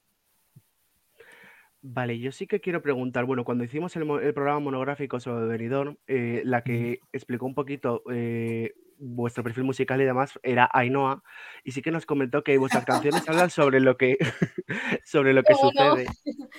Vale, 1.82 2.18
yo 2.18 2.32
sí 2.32 2.46
que 2.48 2.60
quiero 2.60 2.82
preguntar, 2.82 3.24
bueno, 3.26 3.44
cuando 3.44 3.62
hicimos 3.64 3.94
el, 3.96 4.02
el 4.22 4.34
programa 4.34 4.58
monográfico 4.60 5.20
sobre 5.20 5.46
Benidorm, 5.46 5.96
eh, 6.08 6.42
la 6.44 6.62
que 6.64 6.98
explicó 7.12 7.46
un 7.46 7.54
poquito 7.54 8.02
eh, 8.10 8.72
vuestro 8.98 9.44
perfil 9.44 9.64
musical 9.64 10.00
y 10.00 10.04
demás 10.04 10.38
era 10.42 10.68
Ainhoa, 10.72 11.22
y 11.64 11.72
sí 11.72 11.82
que 11.82 11.90
nos 11.90 12.06
comentó 12.06 12.42
que 12.42 12.58
vuestras 12.58 12.84
canciones 12.84 13.28
hablan 13.28 13.50
sobre 13.50 13.80
lo 13.80 13.96
que 13.96 14.16
sobre 15.04 15.32
lo 15.32 15.42
que 15.42 15.54
sucede, 15.54 16.06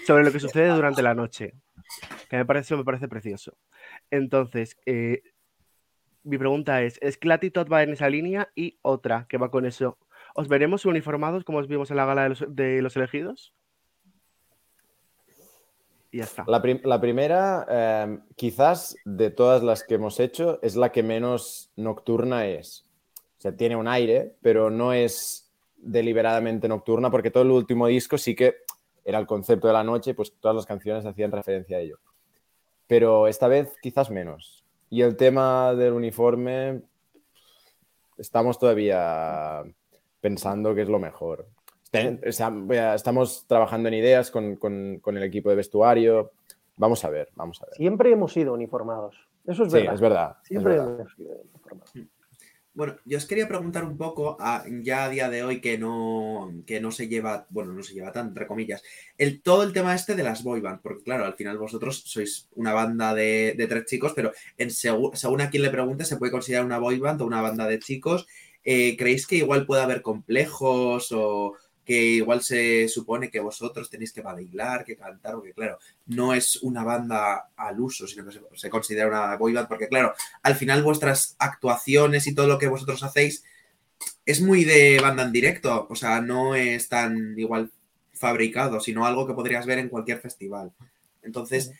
sobre 0.06 0.24
lo 0.24 0.32
que 0.32 0.40
sucede 0.40 0.70
durante 0.70 1.02
la 1.02 1.16
noche, 1.16 1.54
que 2.30 2.38
me 2.38 2.46
parece, 2.46 2.76
me 2.76 2.84
parece 2.84 3.08
precioso. 3.08 3.58
Entonces, 4.12 4.78
eh, 4.86 5.24
mi 6.24 6.38
pregunta 6.38 6.82
es, 6.84 7.00
¿es 7.02 7.20
Tot 7.54 7.72
va 7.72 7.84
en 7.84 7.94
esa 7.94 8.10
línea? 8.10 8.50
Y 8.56 8.78
otra 8.82 9.26
que 9.30 9.38
va 9.38 9.50
con 9.50 9.66
eso, 9.66 9.98
¿os 10.36 10.48
veremos 10.48 10.86
uniformados 10.86 11.44
como 11.44 11.60
os 11.60 11.68
vimos 11.68 11.90
en 11.92 11.98
la 11.98 12.06
gala 12.06 12.24
de 12.24 12.30
los, 12.30 12.46
de 12.50 12.82
los 12.82 12.96
elegidos? 12.98 13.54
La, 16.48 16.62
prim- 16.62 16.82
la 16.84 17.00
primera, 17.02 17.66
eh, 17.70 18.20
quizás 18.36 18.96
de 19.06 19.30
todas 19.30 19.64
las 19.64 19.84
que 19.84 19.96
hemos 19.96 20.20
hecho, 20.20 20.60
es 20.62 20.76
la 20.76 20.92
que 20.92 21.04
menos 21.04 21.72
nocturna 21.76 22.48
es. 22.48 22.86
O 23.38 23.42
sea, 23.42 23.56
tiene 23.56 23.76
un 23.76 23.88
aire, 23.88 24.36
pero 24.42 24.70
no 24.70 24.94
es 24.94 25.52
deliberadamente 25.78 26.68
nocturna, 26.68 27.12
porque 27.12 27.30
todo 27.32 27.44
el 27.44 27.52
último 27.52 27.88
disco 27.88 28.18
sí 28.18 28.36
que 28.36 28.56
era 29.06 29.20
el 29.20 29.28
concepto 29.28 29.68
de 29.68 29.74
la 29.74 29.84
noche, 29.84 30.14
pues 30.14 30.34
todas 30.40 30.56
las 30.56 30.66
canciones 30.66 31.06
hacían 31.06 31.32
referencia 31.32 31.78
a 31.78 31.80
ello. 31.82 32.00
Pero 32.88 33.28
esta 33.28 33.48
vez 33.48 33.76
quizás 33.82 34.10
menos. 34.10 34.64
Y 34.90 35.02
el 35.02 35.18
tema 35.18 35.74
del 35.76 35.94
uniforme, 35.94 36.82
estamos 38.18 38.58
todavía 38.58 39.64
pensando 40.22 40.74
que 40.74 40.82
es 40.82 40.90
lo 40.90 41.00
mejor. 41.00 41.48
Estamos 41.94 43.46
trabajando 43.48 43.88
en 43.90 43.96
ideas 43.96 44.32
con, 44.32 44.56
con- 44.56 45.00
con 45.00 45.18
el 45.18 45.24
equipo 45.24 45.50
de 45.50 45.56
vestuario. 45.56 46.32
Vamos 46.78 47.04
a 47.06 47.10
ver, 47.10 47.30
vamos 47.36 47.62
a 47.62 47.66
ver. 47.66 47.76
Siempre 47.76 48.12
hemos 48.12 48.34
sido 48.34 48.54
uniformados. 48.54 49.16
Eso 49.46 49.64
es 49.64 49.72
Sí, 49.72 49.78
verdad. 49.80 49.94
es 49.96 50.02
verdad. 50.02 50.38
es 50.44 50.48
Siempre 50.48 50.74
verdad. 50.74 51.00
hemos 51.00 51.14
sido 51.16 51.30
uniformados. 51.42 51.92
Bueno, 52.74 52.96
yo 53.06 53.18
os 53.18 53.26
quería 53.26 53.48
preguntar 53.48 53.84
un 53.86 53.98
poco, 53.98 54.38
a- 54.40 54.64
ya 54.84 55.06
a 55.06 55.10
día 55.10 55.30
de 55.32 55.42
hoy 55.44 55.62
que 55.62 55.80
no, 55.80 56.54
que 56.68 56.80
no 56.80 56.92
se 56.92 57.08
lleva, 57.08 57.48
bueno, 57.50 57.74
no 57.74 57.82
se 57.82 57.96
lleva 57.96 58.12
tan, 58.12 58.28
entre 58.28 58.46
comillas, 58.46 58.84
el, 59.18 59.42
todo 59.42 59.64
el 59.64 59.74
tema 59.74 59.96
este 59.96 60.14
de 60.14 60.22
las 60.22 60.44
boy 60.44 60.62
band, 60.62 60.82
porque 60.84 61.02
claro, 61.04 61.26
al 61.26 61.34
final 61.34 61.58
vosotros 61.58 62.04
sois 62.06 62.48
una 62.54 62.74
banda 62.74 63.16
de, 63.16 63.56
de 63.58 63.66
tres 63.68 63.86
chicos, 63.86 64.14
pero 64.16 64.32
en 64.60 64.70
según 64.70 65.42
a 65.42 65.50
quien 65.50 65.64
le 65.64 65.72
pregunte 65.72 66.06
se 66.06 66.18
puede 66.18 66.32
considerar 66.32 66.66
una 66.66 66.78
boy 66.78 67.00
band 67.00 67.20
o 67.22 67.26
una 67.26 67.42
banda 67.42 67.66
de 67.66 67.80
chicos. 67.80 68.28
Eh, 68.64 68.96
¿Creéis 68.96 69.26
que 69.26 69.38
igual 69.38 69.66
puede 69.66 69.82
haber 69.82 70.04
complejos 70.04 71.12
o 71.14 71.54
que 71.88 71.94
igual 71.94 72.44
se 72.44 72.90
supone 72.90 73.32
que 73.32 73.40
vosotros 73.40 73.90
tenéis 73.90 74.12
que 74.12 74.22
bailar, 74.22 74.84
que 74.84 74.98
cantar? 74.98 75.36
Porque 75.36 75.54
claro, 75.54 75.80
no 76.08 76.34
es 76.34 76.58
una 76.58 76.84
banda 76.84 77.50
al 77.56 77.80
uso, 77.80 78.06
sino 78.06 78.26
que 78.26 78.34
se, 78.34 78.42
se 78.56 78.70
considera 78.70 79.08
una 79.08 79.38
boy 79.38 79.54
band, 79.54 79.70
porque 79.70 79.88
claro, 79.88 80.14
al 80.44 80.56
final 80.56 80.84
vuestras 80.84 81.38
actuaciones 81.40 82.28
y 82.28 82.36
todo 82.36 82.46
lo 82.46 82.58
que 82.58 82.68
vosotros 82.68 83.02
hacéis 83.04 83.46
es 84.26 84.42
muy 84.42 84.66
de 84.66 85.00
banda 85.02 85.24
en 85.24 85.32
directo, 85.32 85.88
o 85.90 85.96
sea, 85.96 86.20
no 86.20 86.56
es 86.56 86.90
tan 86.90 87.40
igual 87.40 87.72
fabricado, 88.12 88.82
sino 88.82 89.06
algo 89.06 89.26
que 89.26 89.34
podrías 89.34 89.66
ver 89.66 89.78
en 89.78 89.88
cualquier 89.88 90.20
festival. 90.20 90.74
Entonces, 91.24 91.72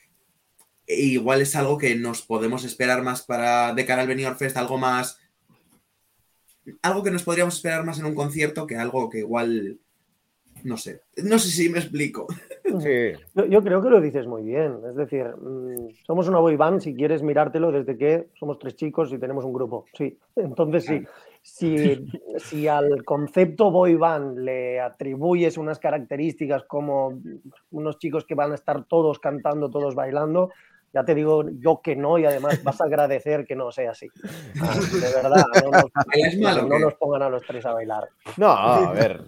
igual 0.88 1.42
es 1.42 1.54
algo 1.58 1.78
que 1.78 1.96
nos 1.96 2.22
podemos 2.22 2.64
esperar 2.64 3.04
más 3.04 3.24
para 3.24 3.74
de 3.74 3.86
cara 3.86 4.04
al 4.04 4.08
Benidorm 4.08 4.38
Fest, 4.38 4.56
algo 4.56 4.78
más 4.78 5.20
algo 6.82 7.04
que 7.04 7.12
nos 7.12 7.24
podríamos 7.24 7.56
esperar 7.56 7.86
más 7.86 8.00
en 8.00 8.06
un 8.06 8.16
concierto 8.16 8.68
que 8.68 8.78
algo 8.78 9.10
que 9.10 9.20
igual 9.20 9.80
no 10.64 10.78
sé, 10.78 11.02
no 11.24 11.40
sé 11.40 11.50
si 11.50 11.70
me 11.70 11.80
explico. 11.80 12.28
Sí. 12.64 13.14
Yo, 13.34 13.46
yo 13.46 13.64
creo 13.64 13.82
que 13.82 13.90
lo 13.90 14.02
dices 14.02 14.28
muy 14.28 14.44
bien. 14.44 14.80
Es 14.90 14.96
decir, 14.96 15.26
mm, 15.26 15.90
somos 16.06 16.28
una 16.28 16.40
boy 16.40 16.56
band 16.56 16.82
si 16.82 16.94
quieres 16.94 17.24
mirártelo 17.24 17.72
desde 17.72 17.98
que 17.98 18.28
somos 18.38 18.60
tres 18.60 18.76
chicos 18.76 19.12
y 19.14 19.18
tenemos 19.18 19.46
un 19.46 19.54
grupo. 19.54 19.86
Sí, 19.94 20.18
entonces 20.36 20.86
sí. 20.86 21.04
si, 21.42 22.08
si 22.38 22.68
al 22.68 23.04
concepto 23.06 23.72
boy 23.72 23.96
band 23.96 24.40
le 24.40 24.80
atribuyes 24.80 25.58
unas 25.58 25.80
características 25.80 26.64
como 26.64 27.20
unos 27.72 28.00
chicos 28.00 28.26
que 28.26 28.36
van 28.36 28.52
a 28.52 28.56
estar 28.56 28.84
todos 28.86 29.20
cantando, 29.20 29.70
todos 29.70 29.96
bailando, 29.96 30.50
ya 30.94 31.04
te 31.04 31.14
digo 31.14 31.46
yo 31.60 31.82
que 31.82 31.96
no 31.96 32.18
y 32.18 32.26
además 32.26 32.64
vas 32.64 32.82
a 32.82 32.86
agradecer 32.86 33.46
que 33.46 33.56
no 33.56 33.72
sea 33.72 33.92
así. 33.92 34.08
Ah, 34.62 34.76
De 34.76 35.14
verdad, 35.14 35.46
no 35.64 35.72
nos, 35.72 35.84
¿Es 36.14 36.40
malo 36.40 36.64
o 36.64 36.68
no 36.68 36.80
nos 36.80 36.94
pongan 36.96 37.24
a 37.24 37.30
los 37.30 37.44
tres 37.44 37.66
a 37.66 37.74
bailar. 37.74 38.10
No, 38.38 38.50
a 38.50 38.92
ver. 38.94 39.22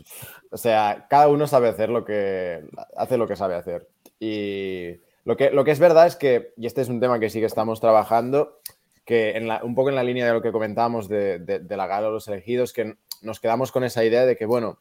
O 0.51 0.57
sea, 0.57 1.05
cada 1.09 1.27
uno 1.27 1.47
sabe 1.47 1.69
hacer 1.69 1.89
lo 1.89 2.03
que 2.05 2.67
hace 2.95 3.17
lo 3.17 3.27
que 3.27 3.35
sabe 3.35 3.55
hacer. 3.55 3.88
Y 4.19 4.95
lo 5.25 5.38
que, 5.38 5.51
lo 5.51 5.63
que 5.63 5.71
es 5.71 5.79
verdad 5.79 6.07
es 6.07 6.15
que, 6.15 6.53
y 6.57 6.65
este 6.65 6.81
es 6.81 6.89
un 6.89 6.99
tema 6.99 7.19
que 7.19 7.29
sí 7.29 7.39
que 7.39 7.45
estamos 7.45 7.79
trabajando, 7.79 8.59
que 9.05 9.31
en 9.38 9.47
la- 9.47 9.63
un 9.63 9.75
poco 9.75 9.89
en 9.89 9.95
la 9.95 10.03
línea 10.03 10.25
de 10.27 10.33
lo 10.33 10.41
que 10.41 10.51
comentábamos 10.51 11.07
de, 11.07 11.39
de- 11.39 11.59
de 11.59 11.77
la 11.77 11.88
gala 11.88 12.07
de 12.07 12.13
los 12.13 12.27
elegidos, 12.27 12.73
que 12.73 12.95
nos 13.21 13.39
quedamos 13.39 13.71
con 13.71 13.83
esa 13.83 14.03
idea 14.03 14.25
de 14.25 14.35
que, 14.35 14.45
bueno, 14.45 14.79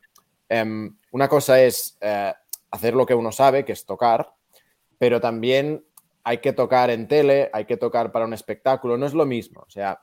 em, 0.48 0.96
una 1.12 1.28
cosa 1.28 1.60
es 1.62 1.98
eh, 2.00 2.32
hacer 2.70 2.94
lo 2.94 3.04
que 3.06 3.14
uno 3.14 3.32
sabe, 3.32 3.64
que 3.64 3.72
es 3.72 3.84
tocar, 3.84 4.32
pero 4.98 5.20
también 5.20 5.84
hay 6.24 6.38
que 6.38 6.52
tocar 6.52 6.90
en 6.90 7.08
tele, 7.08 7.50
hay 7.52 7.64
que 7.64 7.76
tocar 7.76 8.10
para 8.12 8.24
un 8.26 8.34
espectáculo, 8.34 8.96
no 8.98 9.06
es 9.06 9.14
lo 9.14 9.24
mismo. 9.26 9.62
O 9.66 9.70
sea, 9.70 10.00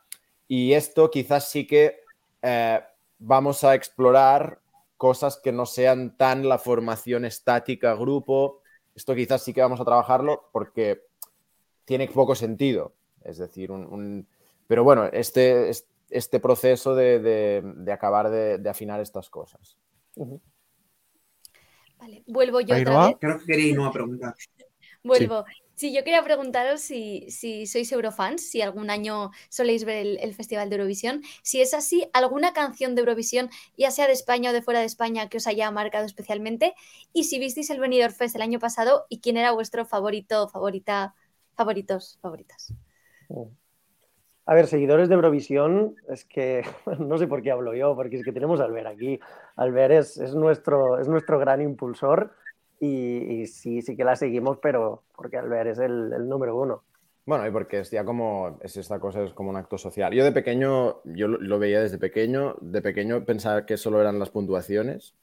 y 0.47 0.73
esto 0.73 1.09
quizás 1.11 1.49
sí 1.49 1.65
que 1.67 1.99
eh, 2.41 2.79
vamos 3.19 3.63
a 3.63 3.73
explorar 3.75 4.59
cosas 4.97 5.37
que 5.43 5.51
no 5.51 5.65
sean 5.65 6.15
tan 6.17 6.47
la 6.47 6.57
formación 6.57 7.25
estática, 7.25 7.93
grupo. 7.95 8.61
Esto 8.95 9.13
quizás 9.15 9.43
sí 9.43 9.53
que 9.53 9.61
vamos 9.61 9.79
a 9.81 9.85
trabajarlo 9.85 10.49
porque 10.53 11.01
tiene 11.85 12.07
poco 12.07 12.35
sentido. 12.35 12.93
Es 13.23 13.37
decir, 13.37 13.71
un, 13.71 13.85
un- 13.85 14.27
pero 14.67 14.83
bueno, 14.83 15.05
este, 15.05 15.69
es- 15.69 15.87
este 16.09 16.39
proceso 16.39 16.95
de, 16.95 17.19
de- 17.19 17.61
de 17.63 17.91
acabar 17.91 18.29
de, 18.29 18.57
de 18.57 18.69
afinar 18.69 19.01
estas 19.01 19.29
cosas. 19.29 19.77
Vale, 21.99 22.23
vuelvo 22.27 22.61
yo 22.61 22.75
otra 22.77 23.07
vez. 23.07 23.17
Creo 23.19 23.39
que 23.39 23.45
quería 23.45 23.65
Ainhoa 23.73 23.91
preguntar. 23.91 24.35
Vuelvo. 25.03 25.45
Sí, 25.45 25.64
yo 25.77 26.03
quería 26.03 26.23
preguntaros 26.23 26.81
si, 26.81 27.29
sois 27.67 27.91
eurofans, 27.91 28.49
si 28.49 28.61
algún 28.61 28.89
año 28.89 29.31
soléis 29.49 29.83
ver 29.83 29.97
el, 29.97 30.19
el 30.21 30.33
Festival 30.33 30.69
de 30.69 30.77
Eurovisión. 30.77 31.21
Si 31.43 31.61
es 31.61 31.73
así, 31.73 32.07
¿alguna 32.13 32.53
canción 32.53 32.95
de 32.95 33.01
Eurovisión, 33.01 33.49
ya 33.77 33.91
sea 33.91 34.07
de 34.07 34.13
España 34.13 34.51
o 34.51 34.53
de 34.53 34.61
fuera 34.61 34.79
de 34.79 34.85
España, 34.85 35.27
que 35.27 35.37
os 35.37 35.47
haya 35.47 35.69
marcado 35.71 36.05
especialmente? 36.05 36.73
Y 37.13 37.25
si 37.25 37.39
visteis 37.39 37.69
el 37.69 37.79
Benidorm 37.79 38.13
Fest 38.13 38.35
el 38.35 38.41
año 38.41 38.59
pasado 38.59 39.05
y 39.09 39.19
quién 39.19 39.37
era 39.37 39.51
vuestro 39.51 39.85
favorito, 39.85 40.47
favorita, 40.47 41.13
favoritos, 41.55 42.17
favoritas. 42.21 42.73
A 44.45 44.53
ver, 44.53 44.67
seguidores 44.67 45.09
de 45.09 45.15
Eurovisión, 45.15 45.95
es 46.07 46.23
que 46.23 46.63
no 46.99 47.17
sé 47.17 47.27
por 47.27 47.41
qué 47.41 47.51
hablo 47.51 47.73
yo, 47.73 47.95
porque 47.95 48.17
es 48.17 48.23
que 48.23 48.31
tenemos 48.31 48.61
a 48.61 48.65
Albert 48.65 48.87
aquí. 48.87 49.19
Albert 49.55 49.93
es, 49.93 50.17
es 50.17 50.35
nuestro, 50.35 50.99
es 50.99 51.07
nuestro 51.07 51.39
gran 51.39 51.61
impulsor 51.61 52.31
y, 52.85 53.41
y 53.41 53.47
sí, 53.47 53.81
sí 53.81 53.95
que 53.95 54.03
la 54.03 54.15
seguimos, 54.15 54.57
pero 54.61 55.03
porque 55.15 55.37
Albert 55.37 55.71
es 55.71 55.79
el, 55.79 56.11
el 56.13 56.27
número 56.29 56.55
uno. 56.57 56.83
Bueno, 57.25 57.47
y 57.47 57.51
porque 57.51 57.79
es 57.79 57.89
ya 57.89 58.05
como, 58.05 58.59
es 58.61 58.77
esta 58.77 58.99
cosa, 58.99 59.23
es 59.23 59.33
como 59.33 59.49
un 59.49 59.57
acto 59.57 59.77
social. 59.77 60.13
Yo 60.13 60.23
de 60.23 60.31
pequeño, 60.31 61.01
yo 61.05 61.27
lo, 61.27 61.39
lo 61.39 61.57
veía 61.59 61.81
desde 61.81 61.97
pequeño, 61.97 62.55
de 62.61 62.81
pequeño 62.83 63.25
pensaba 63.25 63.65
que 63.65 63.77
solo 63.77 63.99
eran 63.99 64.19
las 64.19 64.29
puntuaciones, 64.29 65.15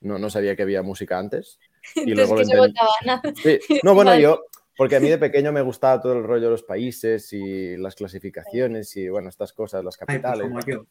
no, 0.00 0.18
no 0.18 0.30
sabía 0.30 0.54
que 0.54 0.62
había 0.62 0.82
música 0.82 1.18
antes. 1.18 1.58
Y 1.96 2.12
Entonces, 2.12 2.28
luego 2.28 2.36
que 2.36 2.44
se 2.44 2.56
votaban. 2.56 3.34
Sí, 3.34 3.58
No, 3.82 3.94
bueno, 3.94 4.10
Vale. 4.12 4.22
yo, 4.22 4.44
porque 4.76 4.94
a 4.96 5.00
mí 5.00 5.08
de 5.08 5.18
pequeño 5.18 5.50
me 5.52 5.62
gustaba 5.62 6.00
todo 6.00 6.12
el 6.12 6.22
rollo 6.22 6.44
de 6.44 6.50
los 6.50 6.62
países 6.62 7.32
y 7.32 7.76
las 7.76 7.96
clasificaciones 7.96 8.96
y, 8.96 9.08
bueno, 9.08 9.28
estas 9.28 9.52
cosas, 9.52 9.82
las 9.84 9.96
Ay, 10.00 10.06
pues 10.06 10.22
capitales. 10.22 10.48
como 10.48 10.60
yo. 10.60 10.84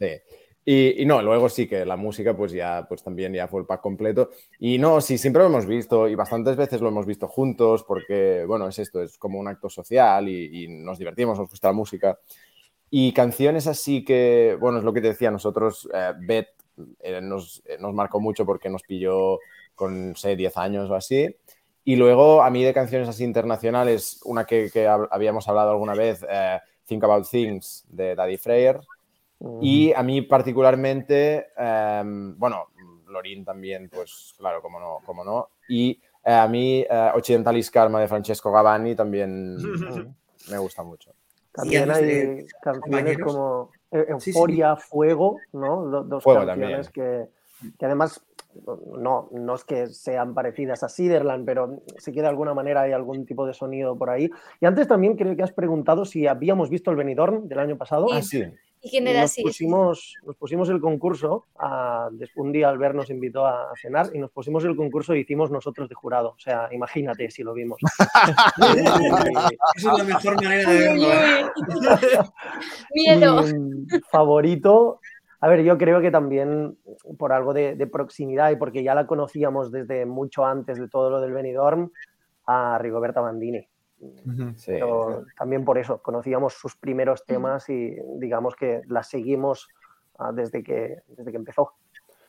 Sí. 0.00 0.08
Y, 0.66 1.02
y 1.02 1.06
no, 1.06 1.20
luego 1.20 1.48
sí 1.50 1.66
que 1.68 1.84
la 1.84 1.96
música, 1.96 2.34
pues 2.36 2.52
ya, 2.52 2.86
pues 2.88 3.02
también 3.02 3.34
ya 3.34 3.46
fue 3.48 3.60
el 3.60 3.66
pack 3.66 3.82
completo. 3.82 4.30
Y 4.58 4.78
no, 4.78 5.00
sí, 5.00 5.18
siempre 5.18 5.42
lo 5.42 5.48
hemos 5.48 5.66
visto 5.66 6.08
y 6.08 6.14
bastantes 6.14 6.56
veces 6.56 6.80
lo 6.80 6.88
hemos 6.88 7.04
visto 7.06 7.28
juntos 7.28 7.84
porque, 7.84 8.44
bueno, 8.46 8.68
es 8.68 8.78
esto, 8.78 9.02
es 9.02 9.18
como 9.18 9.38
un 9.38 9.48
acto 9.48 9.68
social 9.68 10.28
y, 10.28 10.64
y 10.64 10.68
nos 10.68 10.98
divertimos, 10.98 11.38
nos 11.38 11.50
gusta 11.50 11.68
la 11.68 11.74
música. 11.74 12.18
Y 12.90 13.12
canciones 13.12 13.66
así 13.66 14.04
que, 14.04 14.56
bueno, 14.60 14.78
es 14.78 14.84
lo 14.84 14.92
que 14.92 15.00
te 15.00 15.08
decía, 15.08 15.30
nosotros, 15.30 15.88
eh, 15.92 16.12
Beth 16.20 16.48
eh, 17.00 17.20
nos, 17.20 17.62
eh, 17.66 17.76
nos 17.80 17.92
marcó 17.94 18.20
mucho 18.20 18.46
porque 18.46 18.68
nos 18.70 18.82
pilló 18.82 19.38
con, 19.74 20.14
sé, 20.16 20.36
10 20.36 20.56
años 20.56 20.90
o 20.90 20.94
así. 20.94 21.34
Y 21.84 21.96
luego, 21.96 22.42
a 22.42 22.50
mí 22.50 22.62
de 22.64 22.72
canciones 22.74 23.08
así 23.08 23.24
internacionales, 23.24 24.20
una 24.24 24.44
que, 24.46 24.70
que 24.72 24.86
hab- 24.88 25.08
habíamos 25.10 25.48
hablado 25.48 25.70
alguna 25.70 25.94
vez, 25.94 26.24
eh, 26.28 26.58
Think 26.86 27.04
About 27.04 27.28
Things, 27.28 27.84
de 27.88 28.14
Daddy 28.14 28.36
Freyer. 28.38 28.80
Y 29.60 29.92
a 29.92 30.02
mí 30.02 30.22
particularmente, 30.22 31.48
em, 31.56 32.38
bueno, 32.38 32.66
Lorin 33.08 33.44
también, 33.44 33.88
pues 33.92 34.34
claro, 34.38 34.62
como 34.62 34.80
no, 34.80 34.98
como 35.04 35.24
no. 35.24 35.48
Y 35.68 36.00
eh, 36.24 36.32
a 36.32 36.48
mí 36.48 36.84
eh, 36.88 37.10
Occidentalis 37.14 37.70
Karma 37.70 38.00
de 38.00 38.08
Francesco 38.08 38.50
Gavani 38.50 38.94
también 38.94 39.56
me 40.50 40.58
gusta 40.58 40.82
mucho. 40.82 41.12
También 41.52 41.90
hay 41.90 42.04
de- 42.04 42.46
canciones 42.62 43.18
como 43.18 43.70
eh, 43.90 44.06
Sí, 44.18 44.32
sí. 44.32 44.38
Euforia, 44.38 44.76
Fuego, 44.76 45.42
¿no? 45.52 45.84
Do- 45.84 46.04
Dos 46.04 46.24
Fuego 46.24 46.44
canciones 46.46 46.90
que, 46.90 47.26
que 47.78 47.86
además 47.86 48.24
no, 48.98 49.28
no 49.32 49.54
es 49.54 49.64
que 49.64 49.88
sean 49.88 50.32
parecidas 50.34 50.82
a 50.82 50.88
Siderland, 50.88 51.44
pero 51.44 51.82
sí 51.98 52.12
que 52.12 52.22
de 52.22 52.28
alguna 52.28 52.54
manera 52.54 52.82
hay 52.82 52.92
algún 52.92 53.26
tipo 53.26 53.46
de 53.46 53.52
sonido 53.52 53.96
por 53.96 54.10
ahí. 54.10 54.30
Y 54.60 54.66
antes 54.66 54.88
también 54.88 55.16
creo 55.16 55.36
que 55.36 55.42
has 55.42 55.52
preguntado 55.52 56.04
si 56.04 56.26
habíamos 56.26 56.70
visto 56.70 56.90
el 56.90 56.96
Benidorm 56.96 57.46
del 57.48 57.58
año 57.58 57.76
pasado. 57.76 58.06
Ah, 58.12 58.22
sí. 58.22 58.44
¿Y 58.84 58.90
quién 58.90 59.08
era 59.08 59.22
nos 59.22 59.30
así? 59.30 59.42
pusimos, 59.42 60.14
nos 60.26 60.36
pusimos 60.36 60.68
el 60.68 60.78
concurso, 60.78 61.46
a- 61.58 62.10
un 62.36 62.52
día 62.52 62.68
Albert 62.68 62.94
nos 62.94 63.08
invitó 63.08 63.46
a, 63.46 63.72
cenar 63.80 64.10
y 64.12 64.18
nos 64.18 64.30
pusimos 64.30 64.62
el 64.66 64.76
concurso 64.76 65.14
y 65.14 65.20
hicimos 65.20 65.50
nosotros 65.50 65.88
de 65.88 65.94
jurado. 65.94 66.34
O 66.36 66.38
sea, 66.38 66.68
imagínate 66.70 67.30
si 67.30 67.42
lo 67.42 67.54
vimos. 67.54 67.78
Esa 69.76 69.92
es 69.92 69.98
la 69.98 70.04
mejor 70.04 70.36
manera 70.36 70.70
de 70.70 70.78
verlo. 70.78 71.06
¿eh? 71.06 71.44
Miedo. 72.94 73.42
Mi 73.42 74.00
favorito, 74.10 75.00
a 75.40 75.48
ver, 75.48 75.62
yo 75.62 75.78
creo 75.78 76.02
que 76.02 76.10
también 76.10 76.76
por 77.16 77.32
algo 77.32 77.54
de, 77.54 77.76
de 77.76 77.86
proximidad 77.86 78.50
y 78.50 78.56
porque 78.56 78.82
ya 78.82 78.94
la 78.94 79.06
conocíamos 79.06 79.72
desde 79.72 80.04
mucho 80.04 80.44
antes 80.44 80.78
de 80.78 80.88
todo 80.88 81.08
lo 81.08 81.22
del 81.22 81.32
Benidorm, 81.32 81.90
a 82.46 82.76
Rigoberta 82.78 83.22
Bandini. 83.22 83.66
Sí. 84.56 84.72
Pero 84.72 85.24
también 85.38 85.64
por 85.64 85.78
eso, 85.78 86.00
conocíamos 86.02 86.54
sus 86.54 86.76
primeros 86.76 87.24
temas 87.24 87.68
y 87.68 87.96
digamos 88.18 88.56
que 88.56 88.82
la 88.88 89.02
seguimos 89.02 89.68
ah, 90.18 90.32
desde, 90.32 90.62
que, 90.62 90.98
desde 91.08 91.30
que 91.30 91.36
empezó. 91.36 91.72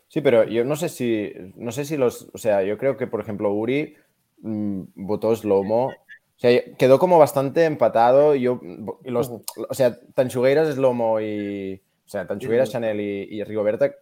Sí, 0.08 0.22
pero 0.22 0.44
yo 0.44 0.64
no 0.64 0.76
sé 0.76 0.90
si, 0.90 1.34
no 1.56 1.72
sé 1.72 1.86
si 1.86 1.98
los, 1.98 2.30
o 2.34 2.38
sea, 2.38 2.64
yo 2.64 2.78
creo 2.78 2.98
que, 2.98 3.08
por 3.08 3.22
ejemplo, 3.22 3.52
Uri 3.52 3.96
mm, 4.42 4.84
votó 4.96 5.36
Slomo. 5.36 5.88
O 5.88 6.40
sea, 6.40 6.62
quedó 6.78 7.00
como 7.00 7.18
bastante 7.18 7.66
empatado. 7.66 8.36
Yo, 8.36 8.60
y 9.04 9.10
los, 9.10 9.30
o 9.30 9.74
sea, 9.74 9.98
Tanchugueiras, 10.14 10.76
Slomo 10.76 11.20
y, 11.22 11.82
o 12.06 12.10
sea, 12.10 12.28
Tanchugueiras. 12.28 12.70
Chanel 12.70 13.00
y, 13.00 13.24
y 13.36 13.44
Rigoberta 13.44 13.96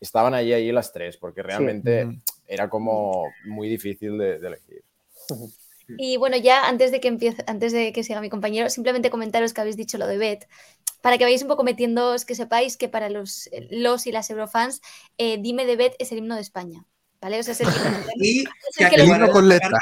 estaban 0.00 0.34
allí, 0.34 0.52
allí 0.52 0.72
las 0.72 0.92
tres, 0.92 1.16
porque 1.16 1.42
realmente 1.42 2.04
Ujú. 2.04 2.16
era 2.46 2.68
como 2.68 3.24
muy 3.46 3.68
difícil 3.68 4.18
de, 4.18 4.38
de 4.38 4.46
elegir. 4.46 4.82
Y 5.96 6.16
bueno, 6.18 6.36
ya 6.36 6.68
antes 6.68 6.90
de 6.92 7.00
que 7.00 7.08
empiece, 7.08 7.42
antes 7.46 7.72
de 7.72 7.92
que 7.92 8.04
siga 8.04 8.20
mi 8.20 8.28
compañero, 8.28 8.68
simplemente 8.68 9.08
comentaros 9.10 9.54
que 9.54 9.60
habéis 9.60 9.76
dicho 9.76 9.96
lo 9.98 10.06
de 10.06 10.18
Bet, 10.18 10.48
para 11.00 11.16
que 11.16 11.24
vayáis 11.24 11.42
un 11.42 11.48
poco 11.48 11.64
metiéndoos, 11.64 12.24
que 12.24 12.34
sepáis 12.34 12.76
que 12.76 12.88
para 12.88 13.08
los, 13.08 13.48
los 13.70 14.06
y 14.06 14.12
las 14.12 14.28
eurofans, 14.30 14.80
eh, 15.16 15.38
Dime 15.40 15.64
de 15.64 15.76
Bet 15.76 15.94
es 15.98 16.12
el 16.12 16.18
himno 16.18 16.34
de 16.34 16.42
España, 16.42 16.84
¿vale? 17.20 17.38
O 17.38 17.42
sea, 17.42 17.52
es 17.52 17.60
el 17.60 17.68
himno, 17.68 17.98
Y 18.16 18.44
es 18.78 18.88
que 18.88 18.94
el 18.96 19.06
himno 19.08 19.30
con 19.30 19.48
letra. 19.48 19.78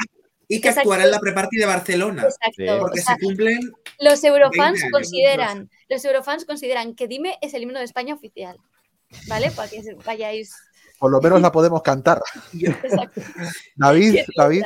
y 0.48 0.60
que 0.60 0.68
Exacto. 0.68 0.90
actuará 0.90 1.04
en 1.04 1.10
la 1.10 1.18
preparty 1.18 1.56
de 1.56 1.66
Barcelona. 1.66 2.22
Exacto. 2.24 2.76
O 2.76 2.80
Porque 2.80 3.00
sea, 3.00 3.16
se 3.16 3.20
cumplen. 3.24 3.72
los 3.98 4.22
eurofans 4.22 4.72
20 4.80 4.84
años, 4.84 4.92
consideran, 4.92 5.70
los 5.88 6.04
eurofans 6.04 6.44
consideran 6.44 6.94
que 6.94 7.08
Dime 7.08 7.36
es 7.40 7.54
el 7.54 7.62
himno 7.62 7.78
de 7.80 7.84
España 7.86 8.14
oficial, 8.14 8.56
¿vale? 9.26 9.50
Para 9.50 9.68
que 9.68 9.82
vayáis. 10.04 10.54
Por 10.98 11.10
lo 11.10 11.20
menos 11.20 11.40
la 11.42 11.50
podemos 11.52 11.82
cantar. 11.82 12.22
Exacto. 12.54 13.20
David, 13.74 14.20
David, 14.36 14.64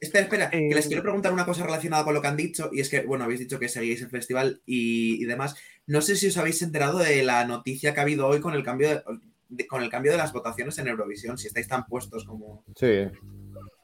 Espera, 0.00 0.24
espera, 0.24 0.50
que 0.50 0.58
les 0.74 0.84
Eh, 0.86 0.88
quiero 0.88 1.02
preguntar 1.02 1.32
una 1.32 1.44
cosa 1.44 1.64
relacionada 1.64 2.04
con 2.04 2.14
lo 2.14 2.22
que 2.22 2.28
han 2.28 2.36
dicho, 2.36 2.70
y 2.72 2.80
es 2.80 2.88
que, 2.88 3.00
bueno, 3.02 3.24
habéis 3.24 3.40
dicho 3.40 3.58
que 3.58 3.68
seguís 3.68 4.00
el 4.02 4.10
festival 4.10 4.60
y, 4.64 5.20
y 5.22 5.24
demás. 5.26 5.56
No 5.86 6.00
sé 6.02 6.14
si 6.16 6.28
os 6.28 6.36
habéis 6.36 6.62
enterado 6.62 6.98
de 6.98 7.22
la 7.22 7.44
noticia 7.44 7.92
que 7.94 8.00
ha 8.00 8.04
habido 8.04 8.26
hoy 8.28 8.40
con 8.40 8.54
el 8.54 8.62
cambio 8.62 8.88
de, 8.90 9.02
de- 9.48 9.66
con 9.66 9.82
el 9.82 9.88
cambio 9.90 10.12
de 10.12 10.18
las 10.18 10.32
votaciones 10.32 10.78
en 10.78 10.88
Eurovisión, 10.88 11.36
si 11.38 11.48
estáis 11.48 11.66
tan 11.66 11.84
puestos 11.86 12.24
como. 12.24 12.64
Sí, 12.76 13.06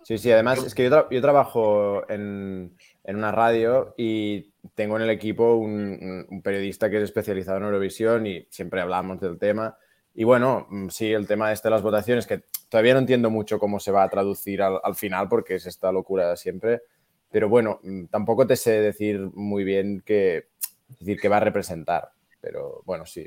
sí, 0.05 0.19
sí. 0.19 0.31
Además, 0.31 0.63
es 0.65 0.75
que 0.75 0.85
yo, 0.85 0.91
tra- 0.91 1.09
yo 1.11 1.21
trabajo 1.21 2.09
en, 2.09 2.77
en 3.03 3.17
una 3.17 3.33
radio 3.33 3.95
y 3.97 4.53
tengo 4.75 4.97
en 4.97 5.03
el 5.03 5.11
equipo 5.11 5.57
un 5.57 6.41
periodista 6.45 6.89
que 6.91 6.99
es 6.99 7.05
especializado 7.05 7.59
en 7.59 7.65
Eurovisión 7.65 8.27
y 8.27 8.47
siempre 8.51 8.81
hablamos 8.83 9.21
del 9.21 9.39
tema. 9.39 9.77
Y 10.15 10.25
bueno, 10.25 10.67
mm, 10.71 10.89
sí, 10.91 11.13
el 11.13 11.27
tema 11.27 11.53
este 11.53 11.69
de 11.69 11.73
las 11.73 11.83
votaciones, 11.83 12.27
que 12.27 12.43
todavía 12.69 12.95
no 12.95 13.01
entiendo 13.01 13.31
mucho 13.31 13.59
cómo 13.59 13.81
se 13.81 13.91
va 13.91 14.05
a 14.05 14.09
traducir 14.09 14.63
al, 14.63 14.79
al 14.83 14.95
final 14.95 15.29
porque 15.29 15.57
es 15.57 15.67
esta 15.67 15.91
locura 15.91 16.37
siempre. 16.37 16.83
Pero 17.31 17.49
bueno, 17.49 17.81
mm, 17.83 18.05
tampoco 18.07 18.47
te 18.47 18.57
sé 18.57 18.81
decir 18.81 19.19
muy 19.35 19.65
bien 19.65 20.03
qué, 20.07 20.47
decir, 21.01 21.19
qué 21.21 21.29
va 21.29 21.39
a 21.39 21.41
representar. 21.41 22.11
Pero 22.41 22.83
bueno, 22.85 23.07
sí. 23.07 23.27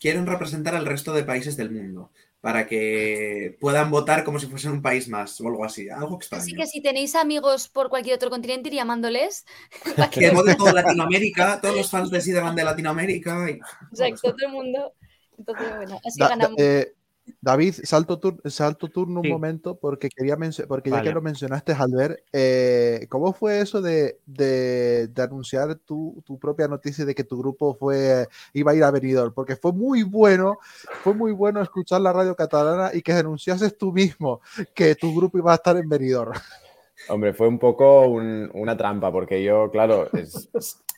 quieren 0.00 0.26
representar 0.26 0.74
al 0.74 0.86
resto 0.86 1.12
de 1.12 1.24
países 1.24 1.56
del 1.56 1.70
mundo 1.70 2.10
para 2.40 2.66
que 2.66 3.56
puedan 3.60 3.90
votar 3.90 4.22
como 4.22 4.38
si 4.38 4.46
fuesen 4.46 4.70
un 4.70 4.80
país 4.82 5.08
más 5.08 5.40
o 5.40 5.48
algo 5.48 5.64
así, 5.64 5.88
algo 5.88 6.14
extraño. 6.16 6.42
Así 6.42 6.54
que 6.54 6.66
si 6.66 6.80
tenéis 6.80 7.16
amigos 7.16 7.68
por 7.68 7.88
cualquier 7.88 8.14
otro 8.14 8.30
continente, 8.30 8.68
ir 8.68 8.76
llamándoles. 8.76 9.44
que- 10.12 10.20
Que 10.20 10.30
vote 10.30 10.54
toda 10.54 10.72
Latinoamérica, 10.72 11.60
todos 11.60 11.76
los 11.76 11.90
fans 11.90 12.08
de 12.10 12.20
Siderland 12.20 12.56
de 12.56 12.64
Latinoamérica. 12.64 13.50
Y... 13.50 13.58
Exacto, 13.90 14.34
todo 14.34 14.46
el 14.46 14.52
mundo. 14.52 14.94
Entonces, 15.38 15.76
bueno, 15.76 16.00
así 16.04 16.18
Da- 16.20 16.28
da- 16.28 16.36
ganamos. 16.36 16.58
eh, 16.58 16.92
David, 17.40 17.74
salto, 17.82 18.20
tur- 18.20 18.40
salto 18.48 18.86
turno 18.88 19.20
Sí. 19.20 19.26
un 19.26 19.32
momento 19.32 19.76
porque 19.76 20.08
quería 20.08 20.36
porque 20.68 20.90
ya 20.90 21.02
que 21.02 21.10
lo 21.10 21.20
mencionaste, 21.20 21.72
Albert, 21.72 22.20
eh, 22.32 23.06
¿cómo 23.08 23.32
fue 23.32 23.60
eso 23.60 23.82
de, 23.82 24.20
de- 24.26 25.08
de 25.08 25.22
anunciar 25.22 25.74
tu, 25.74 26.22
tu 26.24 26.38
propia 26.38 26.68
noticia 26.68 27.04
de 27.04 27.16
que 27.16 27.24
tu 27.24 27.36
grupo 27.36 27.74
fue 27.74 28.28
iba 28.52 28.70
a 28.70 28.74
ir 28.76 28.84
a 28.84 28.92
Benidorm? 28.92 29.34
Porque 29.34 29.56
fue 29.56 29.72
muy 29.72 30.04
bueno, 30.04 30.58
fue 31.02 31.14
muy 31.14 31.32
bueno 31.32 31.60
escuchar 31.60 32.00
la 32.00 32.12
radio 32.12 32.36
catalana 32.36 32.90
y 32.94 33.02
que 33.02 33.12
denunciases 33.14 33.76
tú 33.76 33.92
mismo 33.92 34.40
que 34.72 34.94
tu 34.94 35.12
grupo 35.12 35.36
iba 35.36 35.50
a 35.50 35.56
estar 35.56 35.76
en 35.76 35.88
Benidorm. 35.88 36.32
Hombre, 37.08 37.34
fue 37.34 37.48
un 37.48 37.58
poco 37.58 38.06
un- 38.06 38.50
una 38.54 38.76
trampa, 38.76 39.10
porque 39.10 39.42
yo, 39.42 39.68
claro, 39.72 40.08
es, 40.12 40.48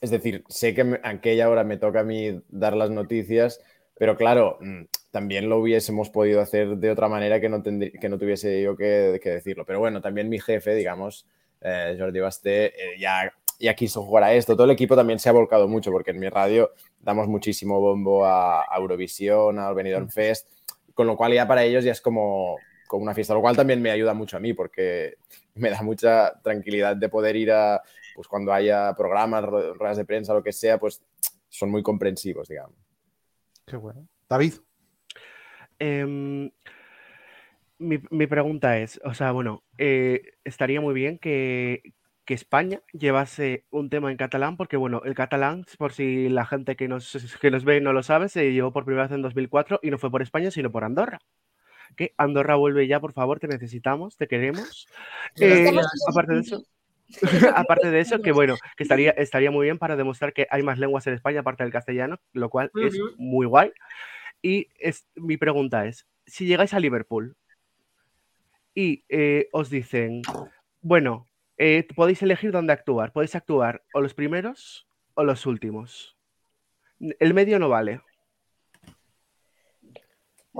es 0.02 0.10
decir, 0.10 0.44
sé 0.48 0.74
que 0.74 0.84
me- 0.84 1.00
a 1.02 1.08
aquella 1.08 1.48
hora 1.48 1.64
me 1.64 1.78
toca 1.78 2.00
a 2.00 2.04
mí 2.04 2.42
dar 2.50 2.76
las 2.76 2.90
noticias, 2.90 3.60
pero 3.98 4.16
claro, 4.16 4.58
mm, 4.60 4.82
también 5.10 5.48
lo 5.48 5.58
hubiésemos 5.58 6.10
podido 6.10 6.40
hacer 6.40 6.76
de 6.76 6.90
otra 6.90 7.08
manera 7.08 7.40
que 7.40 7.48
no, 7.48 7.62
que 7.62 8.08
no 8.08 8.18
tuviese 8.18 8.62
yo 8.62 8.76
que, 8.76 9.20
que 9.22 9.30
decirlo. 9.30 9.64
Pero 9.66 9.80
bueno, 9.80 10.00
también 10.00 10.28
mi 10.28 10.38
jefe, 10.40 10.74
digamos, 10.74 11.26
eh, 11.60 11.96
Jordi 11.98 12.20
Basté, 12.20 12.66
eh, 12.66 12.98
ya, 13.00 13.32
ya 13.58 13.74
quiso 13.74 14.02
jugar 14.02 14.24
a 14.24 14.34
esto. 14.34 14.54
Todo 14.54 14.64
el 14.66 14.70
equipo 14.72 14.94
también 14.96 15.18
se 15.18 15.28
ha 15.28 15.32
volcado 15.32 15.66
mucho, 15.68 15.90
porque 15.90 16.12
en 16.12 16.20
mi 16.20 16.28
radio 16.28 16.70
damos 17.00 17.26
muchísimo 17.28 17.80
bombo 17.80 18.24
a, 18.24 18.60
a 18.62 18.78
Eurovisión, 18.78 19.58
al 19.58 19.74
Benidorm 19.74 20.08
Fest, 20.08 20.48
con 20.94 21.06
lo 21.06 21.16
cual 21.16 21.32
ya 21.32 21.46
para 21.48 21.64
ellos 21.64 21.84
ya 21.84 21.92
es 21.92 22.00
como, 22.00 22.56
como 22.86 23.02
una 23.02 23.14
fiesta, 23.14 23.34
lo 23.34 23.40
cual 23.40 23.56
también 23.56 23.82
me 23.82 23.90
ayuda 23.90 24.14
mucho 24.14 24.36
a 24.36 24.40
mí, 24.40 24.52
porque 24.54 25.14
me 25.54 25.70
da 25.70 25.82
mucha 25.82 26.40
tranquilidad 26.42 26.96
de 26.96 27.08
poder 27.08 27.34
ir 27.36 27.50
a, 27.52 27.82
pues 28.14 28.28
cuando 28.28 28.52
haya 28.52 28.94
programas, 28.96 29.44
ru- 29.44 29.74
ruedas 29.74 29.96
de 29.96 30.04
prensa, 30.04 30.34
lo 30.34 30.42
que 30.42 30.52
sea, 30.52 30.78
pues 30.78 31.02
son 31.48 31.70
muy 31.70 31.82
comprensivos, 31.82 32.48
digamos. 32.48 32.87
Qué 33.68 33.76
bueno. 33.76 34.08
David, 34.28 34.54
Em, 35.78 36.50
mi, 37.78 37.98
mi 38.10 38.26
pregunta 38.26 38.78
es, 38.78 39.00
o 39.04 39.14
sea, 39.14 39.30
bueno, 39.32 39.62
eh, 39.78 40.22
estaría 40.44 40.80
muy 40.80 40.94
bien 40.94 41.18
que, 41.18 41.82
que 42.24 42.34
España 42.34 42.82
llevase 42.92 43.64
un 43.70 43.88
tema 43.88 44.10
en 44.10 44.16
catalán, 44.16 44.56
porque 44.56 44.76
bueno, 44.76 45.02
el 45.04 45.14
catalán, 45.14 45.64
por 45.78 45.92
si 45.92 46.28
la 46.28 46.46
gente 46.46 46.76
que 46.76 46.88
nos, 46.88 47.36
que 47.40 47.50
nos 47.50 47.64
ve 47.64 47.80
no 47.80 47.92
lo 47.92 48.02
sabe, 48.02 48.28
se 48.28 48.52
llevó 48.52 48.72
por 48.72 48.84
primera 48.84 49.04
vez 49.04 49.12
en 49.12 49.22
2004 49.22 49.80
y 49.82 49.90
no 49.90 49.98
fue 49.98 50.10
por 50.10 50.22
España, 50.22 50.50
sino 50.50 50.72
por 50.72 50.84
Andorra. 50.84 51.20
Que 51.96 52.12
Andorra 52.18 52.56
vuelve 52.56 52.86
ya, 52.86 53.00
por 53.00 53.12
favor, 53.12 53.38
te 53.38 53.48
necesitamos, 53.48 54.16
te 54.16 54.28
queremos. 54.28 54.86
Eh, 55.36 55.70
aparte 56.08 56.34
de 56.34 56.40
eso, 56.40 56.62
aparte 57.54 57.90
de 57.90 58.00
eso, 58.00 58.20
que 58.20 58.32
bueno, 58.32 58.56
que 58.76 58.82
estaría, 58.82 59.10
estaría 59.12 59.50
muy 59.50 59.66
bien 59.66 59.78
para 59.78 59.96
demostrar 59.96 60.32
que 60.32 60.46
hay 60.50 60.62
más 60.62 60.78
lenguas 60.78 61.06
en 61.06 61.14
España 61.14 61.40
aparte 61.40 61.62
del 61.62 61.72
castellano, 61.72 62.18
lo 62.32 62.50
cual 62.50 62.70
es 62.82 62.98
muy 63.16 63.46
guay. 63.46 63.72
Y 64.42 64.68
es, 64.78 65.06
mi 65.16 65.36
pregunta 65.36 65.86
es, 65.86 66.06
si 66.26 66.46
llegáis 66.46 66.74
a 66.74 66.80
Liverpool 66.80 67.36
y 68.74 69.04
eh, 69.08 69.48
os 69.52 69.70
dicen, 69.70 70.22
bueno, 70.80 71.26
eh, 71.56 71.86
podéis 71.96 72.22
elegir 72.22 72.52
dónde 72.52 72.72
actuar, 72.72 73.12
podéis 73.12 73.34
actuar 73.34 73.82
o 73.92 74.00
los 74.00 74.14
primeros 74.14 74.86
o 75.14 75.24
los 75.24 75.46
últimos. 75.46 76.16
El 77.00 77.34
medio 77.34 77.58
no 77.58 77.68
vale. 77.68 78.00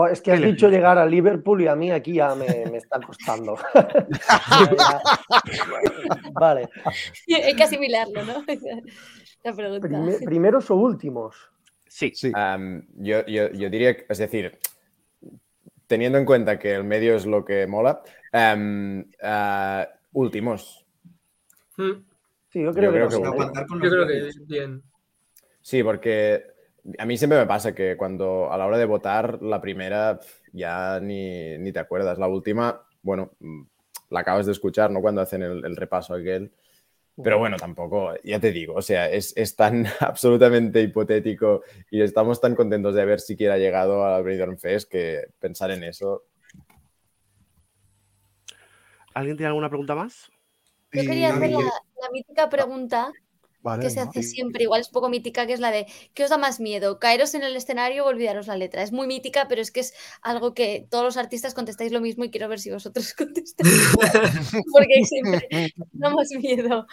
Oh, 0.00 0.06
es 0.06 0.20
que 0.22 0.30
has 0.30 0.38
Elegir. 0.38 0.54
dicho 0.54 0.68
llegar 0.68 0.96
a 0.96 1.04
Liverpool 1.04 1.60
y 1.60 1.66
a 1.66 1.74
mí 1.74 1.90
aquí 1.90 2.14
ya 2.14 2.32
me, 2.36 2.46
me 2.70 2.78
está 2.78 3.00
costando. 3.00 3.56
Vale. 6.32 6.68
Hay 7.44 7.54
que 7.56 7.62
asimilarlo, 7.64 8.24
¿no? 8.24 8.44
La 9.44 9.52
pregunta. 9.54 9.88
Prime- 9.88 10.18
primeros 10.24 10.70
o 10.70 10.76
últimos. 10.76 11.36
Sí, 11.86 12.12
sí. 12.14 12.32
Yo, 12.94 13.24
yo- 13.26 13.50
yo 13.50 13.70
diría, 13.70 13.96
que- 13.96 14.06
es 14.08 14.18
decir, 14.18 14.58
teniendo 15.86 16.18
en 16.18 16.24
cuenta 16.24 16.58
que 16.58 16.74
el 16.74 16.84
medio 16.84 17.14
es 17.16 17.26
lo 17.26 17.44
que 17.44 17.66
mola, 17.66 18.02
ah, 18.32 19.88
últimos. 20.12 20.84
Mm, 21.76 22.04
Sí, 22.50 22.62
yo 22.62 22.72
creo 22.72 22.90
Yo 22.90 22.92
que, 22.92 22.96
creo 22.96 23.04
no 23.04 23.10
que 23.10 23.16
sé. 23.16 23.24
Aguantar 23.24 23.66
con 23.66 23.78
Yo 23.78 23.84
los 23.84 23.92
creo 23.94 24.06
que 24.06 24.20
precios. 24.22 24.46
bien. 24.46 24.82
Sí, 25.60 25.82
porque 25.82 26.44
a 26.96 27.04
mí 27.06 27.18
siempre 27.18 27.38
me 27.38 27.46
pasa 27.46 27.74
que 27.74 27.96
cuando 27.96 28.52
a 28.52 28.56
la 28.56 28.66
hora 28.66 28.78
de 28.78 28.84
votar, 28.84 29.42
la 29.42 29.60
primera 29.60 30.20
ya 30.52 31.00
ni, 31.00 31.58
ni 31.58 31.72
te 31.72 31.78
acuerdas. 31.78 32.18
La 32.18 32.28
última, 32.28 32.86
bueno, 33.02 33.32
mm, 33.40 33.62
la 34.10 34.20
acabas 34.20 34.46
de 34.46 34.52
escuchar, 34.52 34.90
¿no? 34.90 35.00
Cuando 35.00 35.20
hacen 35.20 35.42
el, 35.42 35.64
el 35.64 35.76
repaso 35.76 36.14
aquel. 36.14 36.52
Pero 37.22 37.38
bueno, 37.38 37.56
tampoco, 37.56 38.14
ya 38.22 38.38
te 38.38 38.52
digo, 38.52 38.74
o 38.74 38.82
sea, 38.82 39.10
es, 39.10 39.36
es 39.36 39.56
tan 39.56 39.86
absolutamente 40.00 40.80
hipotético 40.80 41.62
y 41.90 42.00
estamos 42.00 42.40
tan 42.40 42.54
contentos 42.54 42.94
de 42.94 43.02
haber 43.02 43.18
siquiera 43.18 43.58
llegado 43.58 44.04
a 44.04 44.12
la 44.12 44.20
Benidorm 44.20 44.56
Fest 44.56 44.88
que 44.88 45.26
pensar 45.40 45.72
en 45.72 45.82
eso. 45.82 46.24
¿Alguien 49.14 49.36
tiene 49.36 49.48
alguna 49.48 49.68
pregunta 49.68 49.96
más? 49.96 50.30
Yo 50.92 51.02
quería 51.02 51.34
hacer 51.34 51.50
la, 51.50 51.58
la 51.58 52.10
mítica 52.12 52.48
pregunta 52.48 53.12
vale, 53.60 53.82
que 53.82 53.90
se 53.90 54.00
hace 54.00 54.22
siempre, 54.22 54.62
igual 54.64 54.80
es 54.80 54.88
poco 54.88 55.08
mítica, 55.08 55.46
que 55.46 55.52
es 55.52 55.60
la 55.60 55.70
de 55.70 55.86
¿qué 56.14 56.24
os 56.24 56.30
da 56.30 56.38
más 56.38 56.60
miedo? 56.60 56.98
¿Caeros 56.98 57.34
en 57.34 57.42
el 57.42 57.54
escenario 57.56 58.04
o 58.04 58.08
olvidaros 58.08 58.46
la 58.46 58.56
letra? 58.56 58.82
Es 58.82 58.92
muy 58.92 59.06
mítica, 59.06 59.46
pero 59.48 59.60
es 59.60 59.70
que 59.70 59.80
es 59.80 59.94
algo 60.22 60.54
que 60.54 60.86
todos 60.90 61.04
los 61.04 61.16
artistas 61.16 61.54
contestáis 61.54 61.92
lo 61.92 62.00
mismo 62.00 62.24
y 62.24 62.30
quiero 62.30 62.48
ver 62.48 62.60
si 62.60 62.70
vosotros 62.70 63.14
contestáis. 63.18 63.88
Porque 64.72 65.04
siempre 65.04 65.48
da 65.92 66.10
más 66.10 66.28
miedo. 66.40 66.86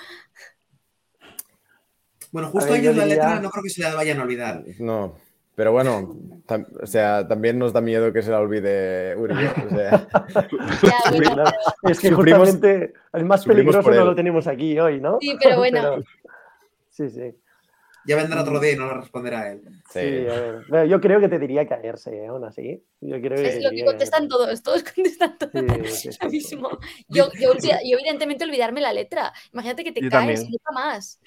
Bueno, 2.31 2.49
justo 2.49 2.71
ver, 2.71 2.81
ellos 2.81 2.95
yo 2.95 3.01
la 3.01 3.05
diría- 3.07 3.23
letra 3.25 3.39
no 3.41 3.49
creo 3.49 3.63
que 3.63 3.69
se 3.69 3.81
la 3.81 3.95
vayan 3.95 4.19
a 4.19 4.23
olvidar. 4.23 4.63
No, 4.79 5.15
pero 5.55 5.71
bueno, 5.71 6.15
tam- 6.45 6.67
o 6.81 6.85
sea, 6.85 7.25
también 7.27 7.57
nos 7.57 7.71
da 7.71 7.79
miedo 7.79 8.11
que 8.11 8.21
se 8.21 8.31
la 8.31 8.39
olvide 8.39 9.15
Uri. 9.15 9.33
O 9.33 9.69
sea, 9.69 10.07
Ya, 10.83 11.11
bueno, 11.11 11.33
Claro, 11.33 11.51
Es 11.83 11.99
que 11.99 12.09
Sufrimos- 12.09 12.49
justamente 12.49 12.93
el 13.13 13.23
más 13.25 13.45
peligroso 13.45 13.89
no 13.89 14.03
lo 14.05 14.15
tenemos 14.15 14.47
aquí 14.47 14.77
hoy, 14.79 14.99
¿no? 14.99 15.17
Sí, 15.21 15.33
pero 15.41 15.57
bueno. 15.57 16.03
Sí, 16.95 17.09
sí. 17.09 17.35
Ya 18.07 18.15
vendrá 18.17 18.41
otro 18.43 18.59
día 18.59 18.73
y 18.73 18.75
no 18.75 18.85
lo 18.85 19.01
responderá 19.01 19.51
él. 19.51 19.61
Sí, 19.91 19.99
sí. 19.99 20.27
a 20.29 20.39
ver. 20.39 20.65
Bueno, 20.69 20.85
yo 20.85 21.01
creo 21.01 21.19
que 21.19 21.27
te 21.27 21.39
diría 21.39 21.67
caerse, 21.67 22.15
¿eh? 22.15 22.27
aún 22.27 22.45
así. 22.45 22.85
Yo 23.01 23.19
creo 23.19 23.35
que 23.35 23.47
es 23.47 23.63
lo 23.63 23.71
que 23.71 23.83
contestan 23.85 24.27
todos, 24.27 24.61
todos 24.61 24.83
contestan 24.83 25.37
todo 25.39 25.49
Sí, 25.51 25.67
sí, 25.85 26.11
sí, 26.11 26.17
lo 26.21 26.29
sí. 26.29 26.35
mismo. 26.35 26.69
Yo, 27.09 27.29
yo, 27.41 27.53
evidentemente 27.81 28.43
olvidarme 28.45 28.79
la 28.79 28.93
letra. 28.93 29.33
Imagínate 29.53 29.83
que 29.83 29.91
te 29.91 30.01
Yo 30.01 30.09
caes 30.11 30.41
también. 30.41 30.41
y 30.43 30.51
nunca 30.51 30.71
más. 30.71 31.19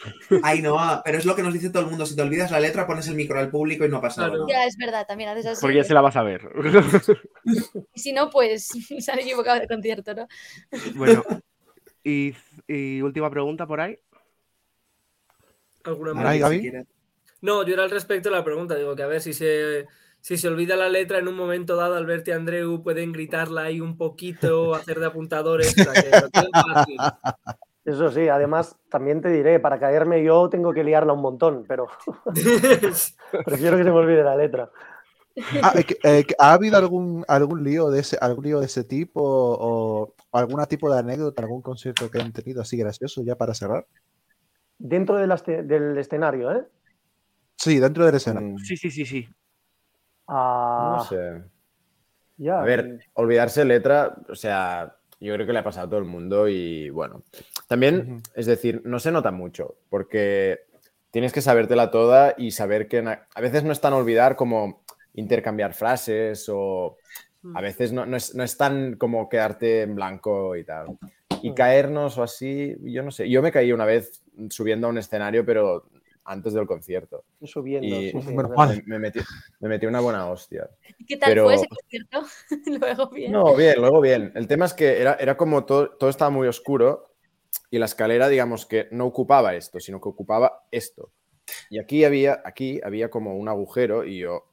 Ay, 0.44 0.62
no, 0.62 0.78
pero 1.04 1.18
es 1.18 1.24
lo 1.24 1.34
que 1.34 1.42
nos 1.42 1.52
dice 1.52 1.70
todo 1.70 1.82
el 1.82 1.88
mundo. 1.90 2.06
Si 2.06 2.14
te 2.14 2.22
olvidas 2.22 2.52
la 2.52 2.60
letra, 2.60 2.86
pones 2.86 3.08
el 3.08 3.16
micro 3.16 3.40
al 3.40 3.50
público 3.50 3.84
y 3.84 3.88
no 3.88 4.00
pasa 4.00 4.22
Claro. 4.26 4.46
nada. 4.46 4.46
Ya, 4.48 4.64
es 4.64 4.76
verdad, 4.76 5.04
también 5.04 5.30
haces 5.30 5.46
así. 5.46 5.60
Porque 5.60 5.78
ya 5.78 5.84
se 5.84 5.94
la 5.94 6.00
vas 6.00 6.14
a 6.14 6.22
ver. 6.22 6.48
Y 7.92 7.98
si 8.00 8.12
no, 8.12 8.30
pues 8.30 8.68
se 9.00 9.10
han 9.12 9.18
equivocado 9.18 9.58
de 9.58 9.66
concierto, 9.66 10.14
¿no? 10.14 10.28
bueno, 10.94 11.24
y, 12.04 12.34
y 12.66 13.00
última 13.02 13.30
pregunta 13.30 13.66
por 13.66 13.80
ahí. 13.80 13.98
¿Alguna 15.88 16.36
Gaby. 16.36 16.60
Quieres. 16.60 16.86
No, 17.40 17.64
yo 17.64 17.74
era 17.74 17.84
al 17.84 17.90
respecto 17.90 18.30
de 18.30 18.36
la 18.36 18.44
pregunta. 18.44 18.74
Digo 18.74 18.96
que 18.96 19.02
a 19.02 19.06
ver 19.06 19.20
si 19.20 19.32
se, 19.32 19.86
si 20.20 20.36
se 20.36 20.48
olvida 20.48 20.76
la 20.76 20.88
letra 20.88 21.18
en 21.18 21.28
un 21.28 21.36
momento 21.36 21.76
dado, 21.76 21.94
Alberto 21.94 22.30
y 22.30 22.34
Andreu 22.34 22.82
pueden 22.82 23.12
gritarla 23.12 23.62
ahí 23.62 23.80
un 23.80 23.96
poquito, 23.96 24.74
hacer 24.74 24.98
de 24.98 25.06
apuntadores. 25.06 25.74
o 25.78 25.84
sea, 25.84 26.84
que. 26.84 26.96
Eso 27.84 28.10
sí, 28.10 28.28
además 28.28 28.76
también 28.90 29.22
te 29.22 29.30
diré, 29.30 29.60
para 29.60 29.80
caerme 29.80 30.22
yo 30.22 30.50
tengo 30.50 30.74
que 30.74 30.84
liarla 30.84 31.14
un 31.14 31.22
montón, 31.22 31.64
pero 31.66 31.86
prefiero 33.46 33.78
que 33.78 33.84
se 33.84 33.90
me 33.90 33.96
olvide 33.96 34.22
la 34.22 34.36
letra. 34.36 34.70
Ah, 35.62 35.72
eh, 35.74 35.86
eh, 36.02 36.26
¿Ha 36.38 36.52
habido 36.52 36.76
algún, 36.76 37.24
algún 37.28 37.64
lío 37.64 37.88
de 37.88 38.00
ese, 38.00 38.18
algún 38.20 38.44
lío 38.44 38.60
de 38.60 38.66
ese 38.66 38.84
tipo 38.84 39.22
o, 39.22 40.14
o 40.30 40.38
algún 40.38 40.62
tipo 40.66 40.92
de 40.92 40.98
anécdota, 40.98 41.40
algún 41.40 41.62
concierto 41.62 42.10
que 42.10 42.20
han 42.20 42.32
tenido 42.32 42.60
así 42.60 42.76
gracioso 42.76 43.22
ya 43.22 43.36
para 43.36 43.54
cerrar? 43.54 43.86
Dentro 44.78 45.16
del, 45.16 45.32
este- 45.32 45.62
del 45.62 45.96
escenario, 45.98 46.52
¿eh? 46.52 46.64
Sí, 47.56 47.78
dentro 47.78 48.06
del 48.06 48.14
escenario. 48.14 48.50
Mm, 48.50 48.58
Sí, 48.58 48.76
sí, 48.76 48.90
sí, 48.90 49.04
sí. 49.04 49.28
Ah, 50.28 50.96
No 50.98 51.04
sé. 51.04 51.42
ya. 52.36 52.60
A 52.60 52.64
ver, 52.64 53.00
olvidarse 53.14 53.64
letra, 53.64 54.14
o 54.28 54.34
sea, 54.34 54.96
yo 55.20 55.34
creo 55.34 55.46
que 55.46 55.52
le 55.52 55.58
ha 55.58 55.64
pasado 55.64 55.86
a 55.86 55.90
todo 55.90 55.98
el 56.00 56.06
mundo 56.06 56.48
y 56.48 56.90
bueno, 56.90 57.24
también, 57.66 58.22
es 58.34 58.46
decir, 58.46 58.82
no 58.84 59.00
se 59.00 59.10
nota 59.10 59.32
mucho 59.32 59.76
porque 59.90 60.60
tienes 61.10 61.32
que 61.32 61.40
sabértela 61.40 61.90
toda 61.90 62.34
y 62.36 62.52
saber 62.52 62.86
que 62.86 62.98
a 62.98 63.40
veces 63.40 63.64
no 63.64 63.72
es 63.72 63.80
tan 63.80 63.94
olvidar 63.94 64.36
como 64.36 64.82
intercambiar 65.14 65.74
frases 65.74 66.46
o 66.48 66.96
a 67.54 67.60
veces 67.60 67.92
no, 67.92 68.06
no 68.06 68.16
es, 68.16 68.34
no 68.36 68.44
es 68.44 68.56
tan 68.56 68.94
como 68.96 69.28
quedarte 69.28 69.82
en 69.82 69.94
blanco 69.96 70.54
y 70.54 70.64
tal. 70.64 70.96
Y 71.42 71.50
Mm. 71.50 71.54
caernos 71.54 72.18
o 72.18 72.22
así, 72.22 72.76
yo 72.82 73.02
no 73.02 73.10
sé, 73.10 73.28
yo 73.28 73.42
me 73.42 73.50
caí 73.52 73.72
una 73.72 73.84
vez 73.84 74.22
subiendo 74.50 74.86
a 74.86 74.90
un 74.90 74.98
escenario, 74.98 75.44
pero 75.44 75.88
antes 76.24 76.52
del 76.52 76.66
concierto. 76.66 77.24
Subiendo. 77.42 77.86
Y 77.86 78.12
me, 78.12 78.82
me 78.86 78.98
metí, 78.98 79.20
me 79.60 79.68
metí 79.68 79.86
una 79.86 80.00
buena 80.00 80.26
hostia. 80.30 80.68
¿Qué 81.06 81.16
tal 81.16 81.30
Pero- 81.30 81.44
fue 81.44 81.54
ese 81.54 81.68
concierto? 81.68 82.22
Luego 82.80 83.08
bien. 83.10 83.32
No, 83.32 83.56
bien, 83.56 83.80
luego 83.80 84.00
bien. 84.00 84.32
El 84.34 84.46
tema 84.46 84.66
es 84.66 84.74
que 84.74 85.00
era, 85.00 85.14
era 85.14 85.36
como 85.36 85.64
todo, 85.64 85.90
todo 85.90 86.10
estaba 86.10 86.30
muy 86.30 86.46
oscuro 86.48 87.14
y 87.70 87.78
la 87.78 87.86
escalera, 87.86 88.28
digamos 88.28 88.66
que 88.66 88.88
no 88.90 89.06
ocupaba 89.06 89.54
esto, 89.54 89.80
sino 89.80 90.00
que 90.00 90.08
ocupaba 90.08 90.66
esto. 90.70 91.10
Y 91.70 91.78
aquí 91.78 92.04
había, 92.04 92.42
aquí 92.44 92.78
había 92.84 93.08
como 93.08 93.36
un 93.36 93.48
agujero 93.48 94.04
y 94.04 94.18
yo 94.18 94.44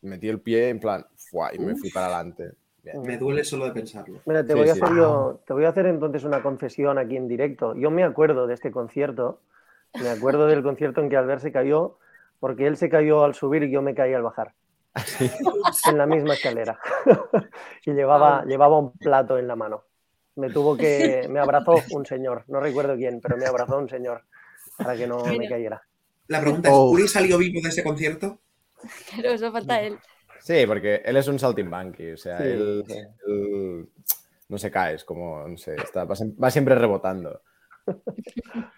metí 0.00 0.28
el 0.28 0.40
pie 0.40 0.70
en 0.70 0.80
plan, 0.80 1.06
¡fua! 1.16 1.54
y 1.54 1.58
me 1.58 1.76
fui 1.76 1.90
para 1.90 2.06
adelante. 2.06 2.52
Me 2.94 3.18
duele 3.18 3.44
solo 3.44 3.64
de 3.66 3.72
pensarlo. 3.72 4.20
Mira, 4.26 4.44
te 4.44 4.52
Sí, 4.52 4.58
voy 4.58 4.68
a 4.68 4.74
sí. 4.74 4.80
hacer 4.82 4.96
yo, 4.96 5.40
te 5.46 5.52
voy 5.52 5.64
a 5.64 5.68
hacer 5.70 5.86
entonces 5.86 6.24
una 6.24 6.42
confesión 6.42 6.98
aquí 6.98 7.16
en 7.16 7.28
directo. 7.28 7.74
Yo 7.74 7.90
me 7.90 8.04
acuerdo 8.04 8.46
de 8.46 8.54
este 8.54 8.70
concierto, 8.70 9.40
me 10.00 10.08
acuerdo 10.08 10.46
del 10.46 10.62
concierto 10.62 11.00
en 11.00 11.08
que 11.10 11.16
Albert 11.16 11.42
se 11.42 11.52
cayó, 11.52 11.98
porque 12.40 12.66
él 12.66 12.76
se 12.76 12.88
cayó 12.88 13.24
al 13.24 13.34
subir 13.34 13.62
y 13.64 13.70
yo 13.70 13.82
me 13.82 13.94
caí 13.94 14.14
al 14.14 14.22
bajar. 14.22 14.52
En 15.90 15.98
la 15.98 16.06
misma 16.06 16.34
escalera. 16.34 16.78
y 17.84 17.92
llevaba, 17.92 18.44
llevaba 18.44 18.78
un 18.78 18.92
plato 18.92 19.38
en 19.38 19.46
la 19.48 19.56
mano. 19.56 19.84
Me 20.36 20.50
tuvo 20.50 20.76
que, 20.76 21.26
me 21.30 21.40
abrazó 21.40 21.74
un 21.92 22.04
señor, 22.06 22.44
no 22.48 22.60
recuerdo 22.60 22.94
quién, 22.96 23.20
pero 23.20 23.36
me 23.36 23.46
abrazó 23.46 23.78
un 23.78 23.88
señor 23.88 24.22
para 24.76 24.96
que 24.96 25.06
no 25.06 25.24
me 25.24 25.48
cayera. 25.48 25.82
La 26.28 26.40
pregunta 26.40 26.68
es, 26.68 26.74
Oh. 26.76 26.90
¿Uri 26.90 27.08
salió 27.08 27.38
vivo 27.38 27.60
de 27.62 27.68
ese 27.70 27.82
concierto? 27.82 28.38
Claro, 29.10 29.30
eso 29.30 29.50
falta 29.50 29.80
él. 29.80 29.98
Sí, 30.40 30.64
porque 30.66 31.02
él 31.04 31.16
es 31.16 31.28
un 31.28 31.38
saltimbanqui, 31.38 32.12
o 32.12 32.16
sea, 32.16 32.38
Sí, 32.38 32.44
él, 32.44 32.84
sí. 32.86 32.94
él 33.26 33.88
no 34.48 34.58
se 34.58 34.70
cae, 34.70 34.94
es 34.94 35.04
como, 35.04 35.46
no 35.48 35.56
sé, 35.56 35.74
está, 35.74 36.04
va, 36.04 36.50
siempre 36.50 36.74
rebotando. 36.74 37.42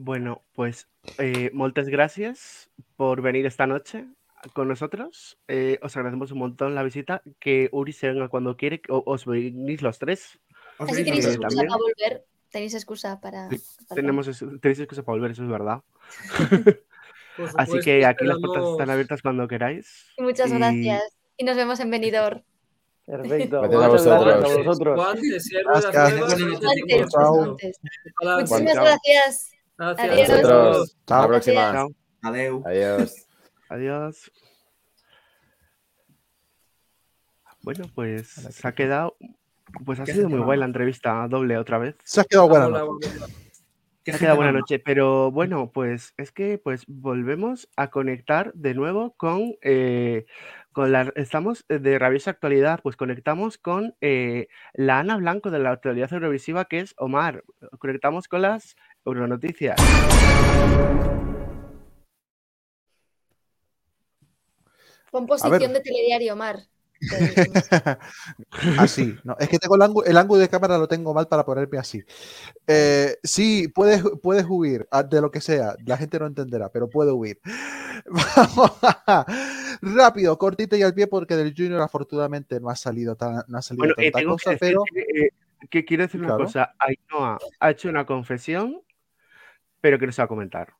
Bueno, 0.00 0.44
pues 0.54 0.86
eh, 1.18 1.50
moltes 1.52 1.88
gràcies 1.88 2.70
por 2.94 3.20
venir 3.20 3.46
esta 3.46 3.66
noche 3.66 4.06
con 4.52 4.68
nosotros. 4.68 5.40
Eh, 5.48 5.80
os 5.82 5.96
agradecemos 5.96 6.30
un 6.30 6.38
montón 6.38 6.76
la 6.76 6.84
visita. 6.84 7.20
Que 7.40 7.68
Uri 7.72 7.92
se 7.92 8.06
venga 8.06 8.28
cuando 8.28 8.56
quiere. 8.56 8.80
O, 8.90 9.02
os 9.04 9.26
venís 9.26 9.82
los 9.82 9.98
tres. 9.98 10.38
¿Os 10.78 10.88
Así 10.92 11.02
tenéis 11.02 11.26
excusa 11.26 11.48
también. 11.48 11.66
para 11.66 11.78
volver. 11.78 12.24
Tenéis 12.48 12.74
excusa 12.74 13.20
para. 13.20 13.48
Tenemos, 13.92 14.30
tenéis 14.60 14.78
excusa 14.78 15.02
para 15.02 15.14
volver, 15.16 15.32
eso 15.32 15.42
es 15.42 15.48
verdad. 15.50 15.82
Así 17.56 17.78
que 17.80 18.04
aquí 18.04 18.24
las 18.24 18.38
puertas 18.38 18.68
están 18.70 18.90
abiertas 18.90 19.22
cuando 19.22 19.46
queráis. 19.48 20.06
Muchas 20.18 20.50
Y- 20.50 20.54
gracias. 20.54 21.02
Y 21.36 21.44
nos 21.44 21.56
vemos 21.56 21.78
en 21.80 21.90
Benidorm. 21.90 22.42
Perfecto. 23.06 23.62
Gracias 23.62 24.06
a 24.06 24.18
Muchas 24.18 24.40
gracias 24.40 24.64
vosotros. 24.66 25.00
a. 25.00 25.14
Muchísimas 28.36 28.74
gracias. 28.74 29.50
Adiós. 29.78 30.28
Nosotros, 30.28 30.96
hasta 31.00 31.20
la 31.20 31.26
próxima. 31.28 31.86
Adeu. 32.22 32.62
Adiós. 32.66 33.26
Adiós. 33.70 34.32
Bueno, 37.62 37.84
pues 37.94 38.28
se 38.28 38.68
ha 38.68 38.72
quedado. 38.72 39.16
Pues 39.84 40.00
ha 40.00 40.04
¿Qué 40.04 40.14
sido 40.14 40.28
muy 40.28 40.40
guay 40.40 40.58
la 40.58 40.64
entrevista 40.64 41.26
doble 41.28 41.58
otra 41.58 41.78
vez. 41.78 41.94
Se 42.02 42.20
ha 42.20 42.24
quedado 42.24 42.48
buena. 42.48 42.82
¿Qué 44.08 44.16
ha 44.16 44.18
quedado 44.18 44.36
buena 44.36 44.52
noche, 44.52 44.78
pero 44.78 45.30
bueno, 45.30 45.70
pues 45.70 46.14
es 46.16 46.32
que 46.32 46.56
pues 46.56 46.84
volvemos 46.86 47.68
a 47.76 47.90
conectar 47.90 48.54
de 48.54 48.72
nuevo 48.72 49.14
con, 49.18 49.56
eh, 49.60 50.24
con 50.72 50.92
la, 50.92 51.12
estamos 51.14 51.66
de 51.68 51.98
rabiosa 51.98 52.30
actualidad, 52.30 52.80
pues 52.82 52.96
conectamos 52.96 53.58
con 53.58 53.96
eh, 54.00 54.48
la 54.72 55.00
Ana 55.00 55.18
Blanco 55.18 55.50
de 55.50 55.58
la 55.58 55.72
actualidad 55.72 56.10
eurovisiva 56.10 56.64
que 56.64 56.80
es 56.80 56.94
Omar, 56.96 57.44
conectamos 57.78 58.28
con 58.28 58.40
las 58.40 58.76
Euronoticias. 59.04 59.76
Ver. 65.12 65.26
posición 65.26 65.74
de 65.74 65.80
telediario, 65.80 66.34
Mar. 66.34 66.60
Así, 68.78 69.16
no, 69.24 69.36
es 69.38 69.48
que 69.48 69.58
tengo 69.58 69.76
el 69.76 69.82
ángulo, 69.82 70.06
el 70.06 70.16
ángulo 70.16 70.40
de 70.40 70.48
cámara 70.48 70.78
lo 70.78 70.88
tengo 70.88 71.14
mal 71.14 71.28
para 71.28 71.44
ponerme 71.44 71.78
así. 71.78 72.02
Eh, 72.66 73.16
sí, 73.22 73.68
puedes, 73.68 74.02
puedes 74.22 74.44
huir 74.48 74.86
ah, 74.90 75.02
de 75.02 75.20
lo 75.20 75.30
que 75.30 75.40
sea, 75.40 75.76
la 75.86 75.96
gente 75.96 76.18
no 76.18 76.26
entenderá, 76.26 76.70
pero 76.70 76.88
puedo 76.88 77.14
huir. 77.14 77.40
Vamos 78.06 78.72
a- 78.82 79.26
rápido, 79.82 80.36
cortito 80.38 80.76
y 80.76 80.82
al 80.82 80.94
pie, 80.94 81.06
porque 81.06 81.36
del 81.36 81.54
Junior 81.56 81.80
afortunadamente 81.82 82.58
no 82.60 82.68
ha 82.70 82.76
salido, 82.76 83.16
tan, 83.16 83.42
no 83.48 83.58
ha 83.58 83.62
salido 83.62 83.82
Bueno, 83.86 83.94
eh, 83.98 84.10
tanta 84.10 84.18
tengo 84.18 84.32
cosa, 84.32 84.50
que 84.50 84.56
decir 84.56 84.76
pero 84.84 84.84
eh, 85.24 85.30
que 85.70 85.84
quiero 85.84 86.02
decir 86.04 86.20
una 86.20 86.28
Claro. 86.30 86.44
cosa, 86.44 86.74
Ainhoa 86.78 87.38
ha 87.60 87.70
hecho 87.70 87.88
una 87.88 88.06
confesión, 88.06 88.80
pero 89.80 89.98
que 89.98 90.06
no 90.06 90.12
se 90.12 90.22
va 90.22 90.26
a 90.26 90.28
comentar. 90.28 90.72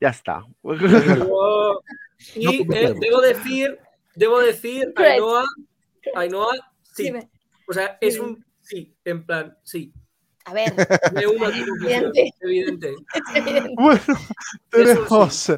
Ya 0.00 0.08
está. 0.10 0.44
Yo- 0.62 1.82
Y 2.36 2.64
No 2.64 2.74
eh, 2.76 2.94
debo 3.00 3.20
decir, 3.20 3.78
debo 4.14 4.40
decir. 4.40 4.92
Ainhoa, 4.96 5.44
Ainhoa, 6.14 6.72
sí. 6.82 7.04
Dime. 7.04 7.30
O 7.68 7.72
sea, 7.72 7.98
es 8.00 8.14
Dime. 8.14 8.26
un 8.26 8.46
sí, 8.60 8.94
en 9.04 9.24
plan, 9.24 9.56
sí. 9.62 9.92
A 10.44 10.52
ver, 10.52 10.74
Me 11.14 11.26
uno 11.26 11.46
Evidente. 11.48 12.32
evidente. 12.40 12.94
bueno, 13.76 14.00
tenemos 14.70 15.34
sí. 15.34 15.52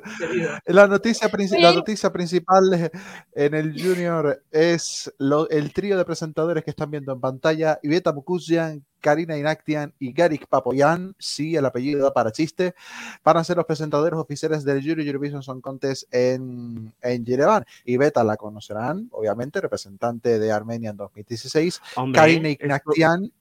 la 0.67 0.87
noticia, 0.87 1.29
Sí. 1.29 1.61
la 1.61 1.73
noticia 1.73 2.13
principal 2.13 2.91
en 3.35 3.55
el 3.55 3.73
Junior 3.83 4.43
es 4.51 5.13
lo- 5.19 5.49
el 5.49 5.73
trío 5.73 5.97
de 5.97 6.05
presentadores 6.05 6.65
que 6.65 6.71
están 6.71 6.91
viendo 6.91 7.13
en 7.13 7.21
pantalla, 7.21 7.79
Iveta 7.83 8.13
Mukusian, 8.13 8.85
Karina 9.01 9.37
Inactian 9.37 9.93
y 9.99 10.13
Garik 10.13 10.47
Papoyan, 10.49 11.15
sí, 11.19 11.57
el 11.57 11.67
apellido 11.67 12.03
da 12.05 12.13
para 12.15 12.33
chiste, 12.33 12.75
van 13.23 13.37
a 13.37 13.45
ser 13.45 13.57
los 13.59 13.67
presentadores 13.67 14.19
oficiales 14.19 14.65
del 14.65 14.79
Junior 14.81 15.01
Eurovision 15.01 15.43
Song 15.43 15.61
Contest 15.61 16.05
en, 16.15 16.93
en 17.03 17.25
Yerevan. 17.25 17.65
Iveta 17.85 18.25
la 18.25 18.37
conocerán, 18.37 19.09
obviamente, 19.13 19.61
representante 19.61 20.39
de 20.39 20.53
Armenia 20.53 20.91
en 20.91 20.97
2016. 20.97 21.81
Hombre, 21.97 22.19
Karina 22.19 22.49
esto- 22.49 22.65
Inactian, 22.65 23.33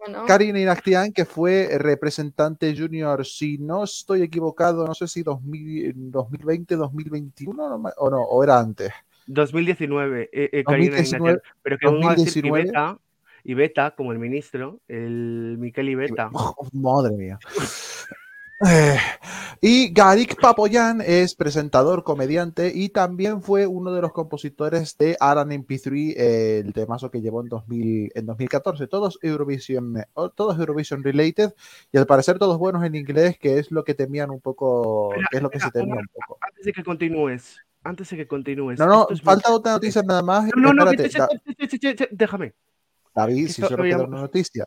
bueno, 0.00 0.24
Karina 0.26 0.60
Inactian, 0.60 1.12
que 1.12 1.24
fue 1.24 1.68
representante 1.78 2.74
junior, 2.76 3.24
si 3.24 3.58
no 3.58 3.84
estoy 3.84 4.22
equivocado, 4.22 4.86
no 4.86 4.94
sé 4.94 5.06
si 5.06 5.22
2000, 5.22 5.92
2020, 6.10 6.76
2021 6.76 7.68
no 7.68 7.78
me- 7.78 7.90
o 7.96 8.10
no, 8.10 8.20
o 8.22 8.42
era 8.42 8.58
antes. 8.58 8.90
2019, 9.26 10.30
eh, 10.32 10.50
eh, 10.52 10.64
Karina 10.64 10.96
2019, 10.96 11.30
Inactian. 11.30 11.54
Pero 11.62 11.78
que 11.78 11.86
vamos 11.86 12.06
a 12.06 12.10
decir 12.14 12.42
que 12.42 12.48
2019. 12.48 12.62
Iveta, 12.62 12.98
Iveta, 13.44 13.90
como 13.94 14.12
el 14.12 14.18
ministro, 14.18 14.80
el 14.88 15.56
Miquel 15.58 15.88
Iveta. 15.90 16.30
Oh, 16.32 16.66
madre 16.72 17.16
mía. 17.16 17.38
Eh, 18.68 18.98
y 19.62 19.90
Garik 19.92 20.38
Papoyan 20.38 21.00
es 21.00 21.34
presentador, 21.34 22.04
comediante 22.04 22.70
y 22.74 22.90
también 22.90 23.40
fue 23.42 23.66
uno 23.66 23.92
de 23.92 24.02
los 24.02 24.12
compositores 24.12 24.96
de 24.98 25.16
Aran 25.18 25.50
MP3, 25.50 26.14
eh, 26.16 26.62
el 26.64 26.72
temazo 26.74 27.10
que 27.10 27.22
llevó 27.22 27.40
en, 27.40 27.48
2000, 27.48 28.12
en 28.14 28.26
2014. 28.26 28.86
Todos 28.86 29.18
Eurovision, 29.22 30.04
todos 30.34 30.58
Eurovision 30.58 31.02
related 31.02 31.54
y 31.90 31.96
al 31.98 32.06
parecer 32.06 32.38
todos 32.38 32.58
buenos 32.58 32.84
en 32.84 32.94
inglés, 32.94 33.38
que 33.38 33.58
es 33.58 33.70
lo 33.70 33.82
que 33.82 33.94
temían 33.94 34.30
un 34.30 34.40
poco, 34.40 35.12
Espera, 35.14 35.28
que 35.30 35.36
es 35.38 35.42
lo 35.42 35.50
que 35.50 35.60
se 35.60 35.66
espera, 35.66 35.82
temía 35.82 35.94
Omar, 35.94 36.04
un 36.04 36.20
poco. 36.20 36.38
Antes 36.42 36.64
de 36.66 36.72
que 36.72 36.84
continúes, 36.84 37.56
antes 37.82 38.10
de 38.10 38.16
que 38.18 38.26
continúes. 38.26 38.78
No, 38.78 38.86
no, 38.86 39.08
es 39.10 39.22
falta 39.22 39.48
muy- 39.48 39.56
otra 39.58 39.72
noticia 39.72 40.02
nada 40.02 40.22
más. 40.22 40.44
No, 40.54 40.72
no, 40.72 40.84
no, 40.84 40.90
Espérate, 40.90 41.18
Da- 41.18 41.94
che, 41.96 42.08
déjame. 42.10 42.52
David, 43.14 43.48
si 43.48 43.62
solo 43.62 43.78
lo 43.78 43.82
queda 43.84 44.04
una 44.04 44.20
noticia. 44.20 44.66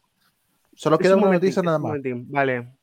Solo 0.76 0.98
queda 0.98 1.16
un 1.16 1.24
una 1.24 1.34
noticia 1.34 1.62
nada 1.62 1.78
más. 1.78 1.94
Vale. 2.28 2.74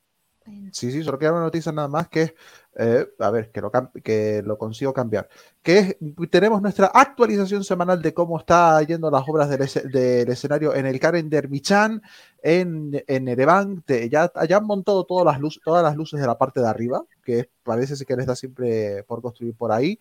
Sí, 0.72 0.92
sí, 0.92 1.02
solo 1.02 1.18
queda 1.18 1.32
una 1.32 1.40
noticia 1.42 1.72
nada 1.72 1.88
más 1.88 2.08
que 2.08 2.22
es, 2.22 2.34
eh, 2.76 3.06
a 3.18 3.30
ver, 3.30 3.50
que 3.50 3.60
lo, 3.60 3.70
que 4.04 4.42
lo 4.44 4.56
consigo 4.56 4.92
cambiar. 4.92 5.28
Que 5.62 5.78
es, 5.78 5.96
tenemos 6.30 6.62
nuestra 6.62 6.86
actualización 6.86 7.64
semanal 7.64 8.00
de 8.00 8.14
cómo 8.14 8.38
está 8.38 8.80
yendo 8.82 9.10
las 9.10 9.28
obras 9.28 9.48
del, 9.50 9.62
ese- 9.62 9.88
del 9.88 10.28
escenario 10.28 10.74
en 10.74 10.86
el 10.86 11.00
Karen 11.00 11.28
Dermichan, 11.28 12.00
en, 12.42 13.02
en 13.06 13.28
Erevan. 13.28 13.82
Ya, 14.10 14.30
ya 14.48 14.56
han 14.56 14.64
montado 14.64 15.04
todas 15.04 15.26
las, 15.26 15.40
luces, 15.40 15.60
todas 15.64 15.82
las 15.82 15.96
luces 15.96 16.20
de 16.20 16.26
la 16.26 16.38
parte 16.38 16.60
de 16.60 16.68
arriba, 16.68 17.02
que 17.24 17.50
parece 17.64 18.04
que 18.04 18.16
les 18.16 18.26
da 18.26 18.36
siempre 18.36 19.02
por 19.04 19.20
construir 19.20 19.54
por 19.54 19.72
ahí. 19.72 19.98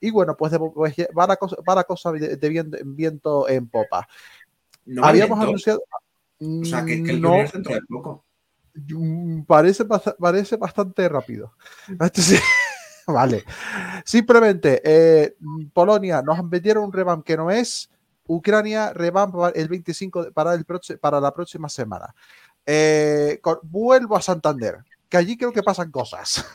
Y 0.00 0.10
bueno, 0.10 0.34
pues, 0.36 0.50
de- 0.52 0.58
pues 0.58 0.94
va 1.16 1.26
la 1.26 1.36
cosa, 1.36 1.56
va 1.68 1.74
la 1.74 1.84
cosa 1.84 2.10
de, 2.12 2.36
de 2.36 2.48
viento, 2.48 2.78
viento 2.84 3.48
en 3.48 3.68
popa. 3.68 4.08
No 4.86 5.04
Habíamos 5.04 5.38
anunciado. 5.38 5.82
O 6.40 6.64
sea, 6.64 6.86
que, 6.86 7.02
que 7.02 7.10
el 7.10 7.20
no, 7.20 7.34
es 7.42 7.52
dentro 7.52 7.74
de 7.74 7.82
poco. 7.82 8.24
Mm, 8.74 9.42
Parece, 9.42 9.84
parece 10.18 10.56
bastante 10.56 11.08
rápido. 11.08 11.54
Sí. 12.14 12.36
Vale. 13.06 13.44
Simplemente, 14.04 14.80
eh, 14.84 15.34
Polonia 15.72 16.22
nos 16.22 16.48
vendieron 16.48 16.84
un 16.84 16.92
revamp 16.92 17.24
que 17.24 17.36
no 17.36 17.50
es. 17.50 17.90
Ucrania 18.26 18.92
revamp 18.92 19.34
va 19.34 19.48
el 19.50 19.66
25 19.68 20.24
de- 20.26 20.32
para, 20.32 20.54
el 20.54 20.64
proche- 20.64 20.98
para 20.98 21.20
la 21.20 21.32
próxima 21.34 21.68
semana. 21.68 22.14
Eh, 22.64 23.40
con- 23.42 23.58
vuelvo 23.62 24.16
a 24.16 24.22
Santander, 24.22 24.78
que 25.08 25.16
allí 25.16 25.36
creo 25.36 25.52
que 25.52 25.62
pasan 25.64 25.90
cosas. 25.90 26.46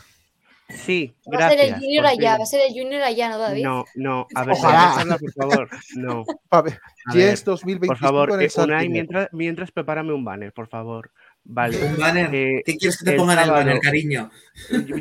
Sí, 0.70 1.14
Va 1.32 1.46
a 1.46 1.50
ser 1.50 1.60
el 1.60 1.68
gracias. 1.68 1.80
Junior 1.82 2.06
allá, 2.08 2.32
fin. 2.32 2.40
va 2.40 2.44
a 2.44 2.46
ser 2.48 2.62
el 2.68 2.74
Junior 2.74 3.04
allá, 3.04 3.30
¿no, 3.30 3.38
David? 3.38 3.64
No, 3.64 3.86
no, 3.96 4.28
a 4.34 4.44
ver, 4.46 4.56
Ojalá. 4.58 4.84
Alexandra, 4.94 5.18
por 5.20 5.32
favor, 5.34 5.70
no. 5.96 6.24
A 6.50 6.62
ver, 6.64 6.80
A 7.06 7.14
ver, 7.14 7.30
es 7.34 7.44
2025 7.46 7.88
Por 7.88 7.98
favor, 7.98 8.30
en 8.32 8.36
el 8.40 8.46
eh, 8.46 8.52
Unai, 8.56 8.66
Santiago. 8.68 8.92
mientras, 8.92 9.30
mientras 9.34 9.72
prepárame 9.72 10.14
un 10.14 10.24
banner, 10.26 10.54
por 10.54 10.68
favor. 10.68 11.12
Vale. 11.46 11.78
Un 11.86 11.98
banner. 11.98 12.34
Eh, 12.34 12.64
¿Qué 12.66 12.76
quieres 12.76 12.98
que 12.98 13.06
te 13.06 13.12
el 13.12 13.18
ponga 13.18 13.34
en 13.34 13.40
el 13.40 13.50
banner, 13.52 13.66
sábado- 13.74 13.82
cariño? 13.82 14.32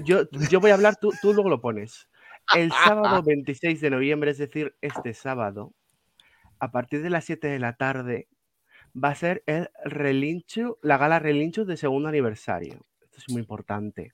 Yo, 0.05 0.29
yo 0.51 0.61
voy 0.61 0.71
a 0.71 0.75
hablar, 0.75 0.97
tú, 0.97 1.11
tú 1.21 1.33
luego 1.33 1.49
lo 1.49 1.61
pones. 1.61 2.09
El 2.55 2.71
sábado 3.19 3.23
26 3.23 3.81
de 3.81 3.91
noviembre, 3.91 4.31
es 4.31 4.39
decir, 4.39 4.77
este 4.83 5.15
sábado, 5.15 5.73
a 6.59 6.71
partir 6.71 7.03
de 7.03 7.11
las 7.11 7.25
7 7.25 7.49
de 7.49 7.59
la 7.59 7.77
tarde, 7.77 8.29
va 8.95 9.09
a 9.09 9.15
ser 9.15 9.43
el 9.47 9.71
relincho, 9.85 10.79
la 10.83 10.99
gala 10.99 11.19
relincho 11.19 11.65
de 11.65 11.77
segundo 11.79 12.09
aniversario. 12.11 12.85
Esto 13.03 13.17
es 13.19 13.31
muy 13.31 13.41
importante. 13.41 14.13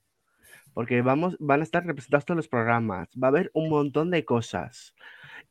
Porque 0.72 1.03
vamos, 1.03 1.37
van 1.41 1.61
a 1.61 1.64
estar 1.64 1.85
representados 1.85 2.24
todos 2.24 2.37
los 2.37 2.49
programas. 2.49 3.09
Va 3.20 3.26
a 3.26 3.31
haber 3.31 3.51
un 3.55 3.68
montón 3.68 4.11
de 4.12 4.24
cosas. 4.24 4.95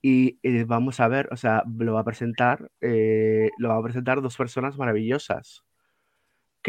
Y 0.02 0.40
eh, 0.44 0.64
vamos 0.64 1.02
a 1.02 1.10
ver, 1.10 1.28
o 1.34 1.36
sea, 1.36 1.64
lo 1.78 1.96
va 1.96 2.00
a 2.00 2.06
presentar, 2.06 2.72
eh, 2.80 3.50
lo 3.58 3.68
va 3.68 3.76
a 3.78 3.84
presentar 3.84 4.22
dos 4.22 4.38
personas 4.38 4.78
maravillosas 4.78 5.66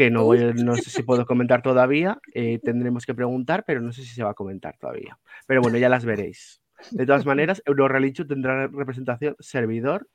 que 0.05 0.09
no, 0.11 0.23
voy 0.23 0.39
a- 0.39 0.53
no 0.53 0.75
sé 0.75 0.89
si 0.89 1.03
puedo 1.03 1.25
comentar 1.25 1.61
todavía, 1.61 2.19
eh, 2.33 2.59
tendremos 2.63 3.05
que 3.05 3.13
preguntar, 3.13 3.63
pero 3.65 3.81
no 3.81 3.91
sé 3.93 4.01
si 4.01 4.07
se 4.15 4.23
va 4.23 4.31
a 4.31 4.33
comentar 4.33 4.77
todavía. 4.79 5.19
Pero 5.45 5.61
bueno, 5.61 5.77
ya 5.77 5.89
las 5.89 6.05
veréis. 6.05 6.61
De 6.89 7.05
todas 7.05 7.25
maneras, 7.25 7.61
Eurorelicho 7.65 8.25
tendrá 8.25 8.65
representación 8.67 9.35
servidor 9.39 10.09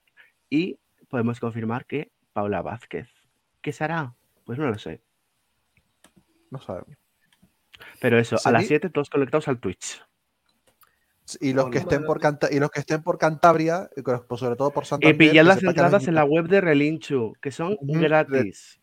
y 0.51 0.79
podemos 1.09 1.39
confirmar 1.39 1.87
que 1.87 2.11
Paula 2.33 2.63
Vázquez. 2.63 3.09
¿Qué 3.61 3.73
será? 3.73 4.15
Pues 4.45 4.59
no 4.59 4.69
lo 4.69 4.77
sé. 4.79 5.01
No 6.51 6.59
sabemos. 6.61 6.97
Pero 8.01 8.19
eso, 8.19 8.37
a 8.45 8.51
las 8.51 8.65
Seri- 8.65 8.69
7 8.69 8.91
todos 8.91 9.09
conectados 9.11 9.47
al 9.49 9.61
Twitch. 9.61 10.03
Y 11.41 11.53
los 11.53 11.71
que 11.71 11.79
estén 11.79 12.05
por 12.05 12.21
Canta- 12.21 12.49
y 12.53 12.59
los 12.61 12.71
que 12.71 12.81
estén 12.81 13.03
por 13.03 13.19
Cantabria, 13.19 13.91
y 13.97 14.03
que- 14.03 14.19
pues 14.29 14.41
sobre 14.41 14.57
todo 14.57 14.71
por 14.71 14.85
Y 14.85 14.87
Santander. 14.87 15.17
pillad 15.19 15.45
las 15.45 15.63
entradas 15.63 16.07
en 16.09 16.15
la 16.15 16.25
web 16.25 16.47
de 16.49 16.61
Relinchu, 16.61 17.35
que 17.41 17.51
son 17.51 17.77
gratis. 17.83 18.81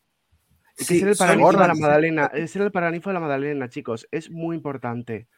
Que 0.76 0.84
Sí, 0.84 0.96
es 0.96 1.02
el 1.02 1.14
son 1.14 1.26
Paraninfo 1.26 1.52
de 1.52 1.68
la. 1.68 1.74
Madalena. 1.74 2.30
Es 2.34 2.56
el 2.56 2.70
Paraninfo 2.72 3.10
de 3.10 3.14
la 3.14 3.20
Madalena, 3.20 3.68
chicos. 3.68 4.08
Es 4.10 4.30
muy 4.30 4.56
importante. 4.56 5.28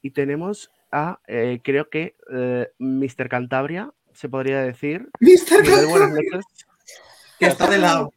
Y 0.00 0.10
tenemos 0.10 0.70
a, 0.90 1.20
eh, 1.28 1.60
creo 1.62 1.88
que 1.88 2.16
eh, 2.32 2.68
Mr. 2.78 3.28
Cantabria, 3.28 3.92
se 4.12 4.28
podría 4.28 4.60
decir. 4.62 5.08
Mr. 5.20 5.62
Buenas 5.62 5.86
Cantabria, 5.86 6.30
noches. 6.32 6.66
que 7.38 7.46
está 7.46 7.70
de 7.70 7.78
lado. 7.78 8.12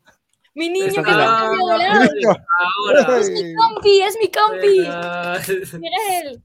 Mi 0.56 0.70
niño, 0.70 0.88
Está 0.88 1.02
mi 1.02 1.10
abuelo. 1.12 2.36
Ahora. 2.96 3.20
Es 3.20 3.30
mi 3.30 3.54
compi, 3.56 4.02
es 4.02 4.18
mi 4.22 4.32
compi. 4.32 4.80
Venga. 4.80 5.42
Miguel. 5.80 6.44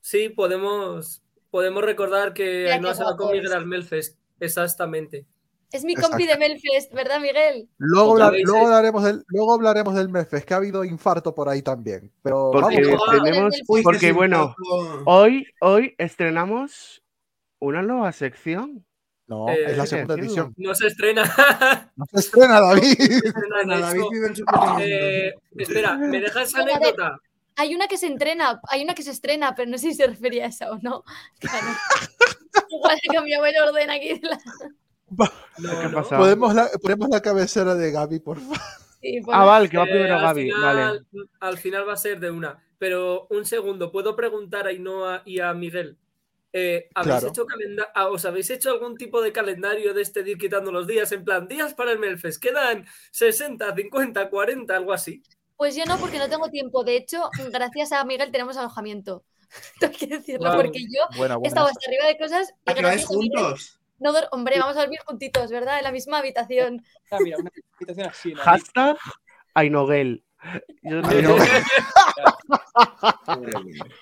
Sí, 0.00 0.30
podemos, 0.30 1.22
podemos 1.50 1.84
recordar 1.84 2.32
que 2.32 2.62
Mira 2.64 2.78
no 2.80 2.94
se 2.94 3.04
va 3.04 3.10
con 3.10 3.18
guapos. 3.18 3.32
Miguel 3.34 3.52
al 3.52 3.66
Melfest. 3.66 4.18
Exactamente. 4.40 5.26
Es 5.72 5.84
mi 5.84 5.94
compi 5.94 6.26
de 6.26 6.36
Melfest, 6.36 6.92
¿verdad, 6.92 7.20
Miguel? 7.20 7.68
Luego, 7.78 8.12
hablar- 8.12 8.34
luego 8.42 8.58
eh. 8.58 8.64
hablaremos 8.66 9.04
del, 9.04 9.24
luego 9.28 9.54
hablaremos 9.54 9.94
del 9.94 10.08
Melfest, 10.08 10.46
que 10.46 10.54
ha 10.54 10.56
habido 10.56 10.84
infarto 10.84 11.34
por 11.34 11.48
ahí 11.48 11.62
también. 11.62 12.12
Pero 12.22 12.50
Porque 12.52 12.80
vamos, 12.84 13.00
tenemos, 13.22 13.54
Uy, 13.68 13.82
porque 13.82 14.10
bueno, 14.12 14.54
hoy, 15.06 15.46
hoy 15.60 15.94
estrenamos 15.98 17.02
una 17.60 17.82
nueva 17.82 18.10
sección. 18.12 18.84
no, 19.28 19.48
Eh, 19.48 19.64
es 19.68 19.76
la 19.76 19.84
¿qué 19.84 19.88
segunda 19.90 20.14
edición. 20.14 20.54
No 20.56 20.74
se 20.74 20.88
estrena. 20.88 21.22
No 21.94 22.04
se 22.12 22.18
estrena, 22.18 22.60
David. 22.60 22.94
No 22.98 23.06
se 23.06 23.26
estrena 23.28 23.76
David. 23.80 24.02
Eh, 24.80 25.34
espera, 25.56 25.96
¿me 25.96 26.20
dejas 26.20 26.52
anécdota? 26.54 27.16
Hay 27.56 27.74
una 27.74 27.86
que 27.88 27.98
se 27.98 28.06
entrena, 28.06 28.60
hay 28.68 28.82
una 28.82 28.94
que 28.94 29.02
se 29.02 29.10
estrena, 29.10 29.54
pero 29.54 29.70
no 29.70 29.76
sé 29.78 29.90
si 29.90 29.94
se 29.94 30.06
refería 30.06 30.46
a 30.46 30.48
esa 30.48 30.70
o 30.72 30.78
no. 30.78 31.04
Claro. 31.38 31.66
Igual 32.70 32.98
he 33.02 33.14
cambiado 33.14 33.44
el 33.46 33.54
orden 33.68 33.90
aquí. 33.90 34.18
de 34.18 34.28
la- 34.28 34.38
No, 35.10 35.26
¿Qué 35.70 35.76
ha 35.76 35.88
no. 35.88 35.94
pasado? 36.02 36.22
Podemos 36.22 36.54
la, 36.54 36.68
ponemos 36.80 37.08
la 37.10 37.20
cabecera 37.20 37.74
de 37.74 37.90
Gaby, 37.90 38.20
por 38.20 38.38
favor. 38.38 38.56
Sí, 39.00 39.20
Ah, 39.32 39.44
vale, 39.44 39.68
que 39.68 39.76
va 39.78 39.84
Eh, 39.84 39.90
primero 39.90 40.14
al 40.16 40.20
Gaby. 40.22 40.42
final- 40.52 41.06
Vale. 41.12 41.28
Al 41.40 41.58
final 41.58 41.88
va 41.88 41.92
a 41.94 41.96
ser 41.96 42.20
de 42.20 42.30
una. 42.30 42.58
Pero 42.78 43.26
un 43.30 43.44
segundo, 43.44 43.90
¿puedo 43.92 44.14
preguntar 44.16 44.66
a 44.66 44.70
Ainhoa 44.70 45.22
y 45.24 45.40
a 45.40 45.52
Miguel? 45.54 45.98
Eh, 46.52 46.88
¿habéis 46.94 47.18
Claro. 47.20 47.28
hecho 47.28 47.46
ah, 47.94 48.08
¿Os 48.08 48.24
habéis 48.24 48.50
hecho 48.50 48.70
algún 48.70 48.96
tipo 48.96 49.22
de 49.22 49.32
calendario 49.32 49.94
de 49.94 50.02
este 50.02 50.22
de 50.22 50.32
ir 50.32 50.38
quitando 50.38 50.72
los 50.72 50.86
días? 50.86 51.12
En 51.12 51.24
plan, 51.24 51.46
días 51.46 51.74
para 51.74 51.92
el 51.92 51.98
Melfest, 51.98 52.42
quedan 52.42 52.86
60, 53.12 53.74
50, 53.74 54.28
40, 54.30 54.74
algo 54.76 54.92
así. 54.92 55.22
Pues 55.56 55.76
yo 55.76 55.84
no, 55.84 55.96
porque 55.98 56.18
no 56.18 56.28
tengo 56.28 56.48
tiempo. 56.50 56.82
De 56.84 56.96
hecho, 56.96 57.30
gracias 57.52 57.92
a 57.92 58.04
Miguel 58.04 58.32
tenemos 58.32 58.56
alojamiento. 58.56 59.24
Tengo 59.80 59.92
que 59.98 60.06
decirlo, 60.06 60.52
porque 60.54 60.80
yo 60.80 61.02
Buena, 61.18 61.34
he 61.34 61.38
buena. 61.38 61.48
estado 61.48 61.66
hasta 61.68 61.80
arriba 61.88 62.06
de 62.06 62.18
cosas 62.18 62.54
y 62.66 62.70
¿A 62.70 62.74
que 62.74 62.82
vais 62.82 62.94
gracias 63.04 63.10
a 63.10 63.14
Miguel 63.18 63.38
juntos? 63.38 63.79
No 64.00 64.12
Hombre, 64.32 64.58
vamos 64.58 64.76
a 64.76 64.80
dormir 64.80 65.00
juntitos, 65.06 65.50
¿verdad? 65.50 65.78
En 65.78 65.84
la 65.84 65.92
misma 65.92 66.18
habitación. 66.18 66.82
Ah, 67.12 67.18
mira, 67.20 67.38
una 67.38 67.50
invitación 67.78 68.08
así. 68.08 68.34
¿no? 68.34 68.40
Hashtag 68.40 68.96
Ainoguel. 69.54 70.24
Yo. 70.82 71.00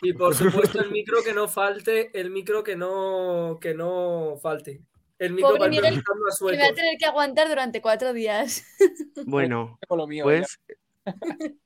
Y 0.02 0.12
por 0.12 0.34
supuesto 0.34 0.80
el 0.80 0.90
micro 0.90 1.22
que 1.24 1.32
no 1.32 1.48
falte, 1.48 2.10
el 2.18 2.30
micro 2.30 2.62
que 2.62 2.76
no, 2.76 3.58
que 3.60 3.74
no 3.74 4.36
falte. 4.40 4.82
El 5.18 5.32
micro 5.32 5.48
Pobre 5.48 5.58
para 5.58 5.70
Miguel, 5.70 5.94
Que 6.04 6.56
me 6.56 6.58
va 6.58 6.66
a 6.68 6.74
tener 6.74 6.96
que 6.96 7.06
aguantar 7.06 7.48
durante 7.48 7.80
cuatro 7.82 8.12
días. 8.12 8.64
Bueno, 9.26 9.78
Tengo 9.80 9.96
lo 9.96 10.06
mío, 10.06 10.22
pues, 10.24 10.60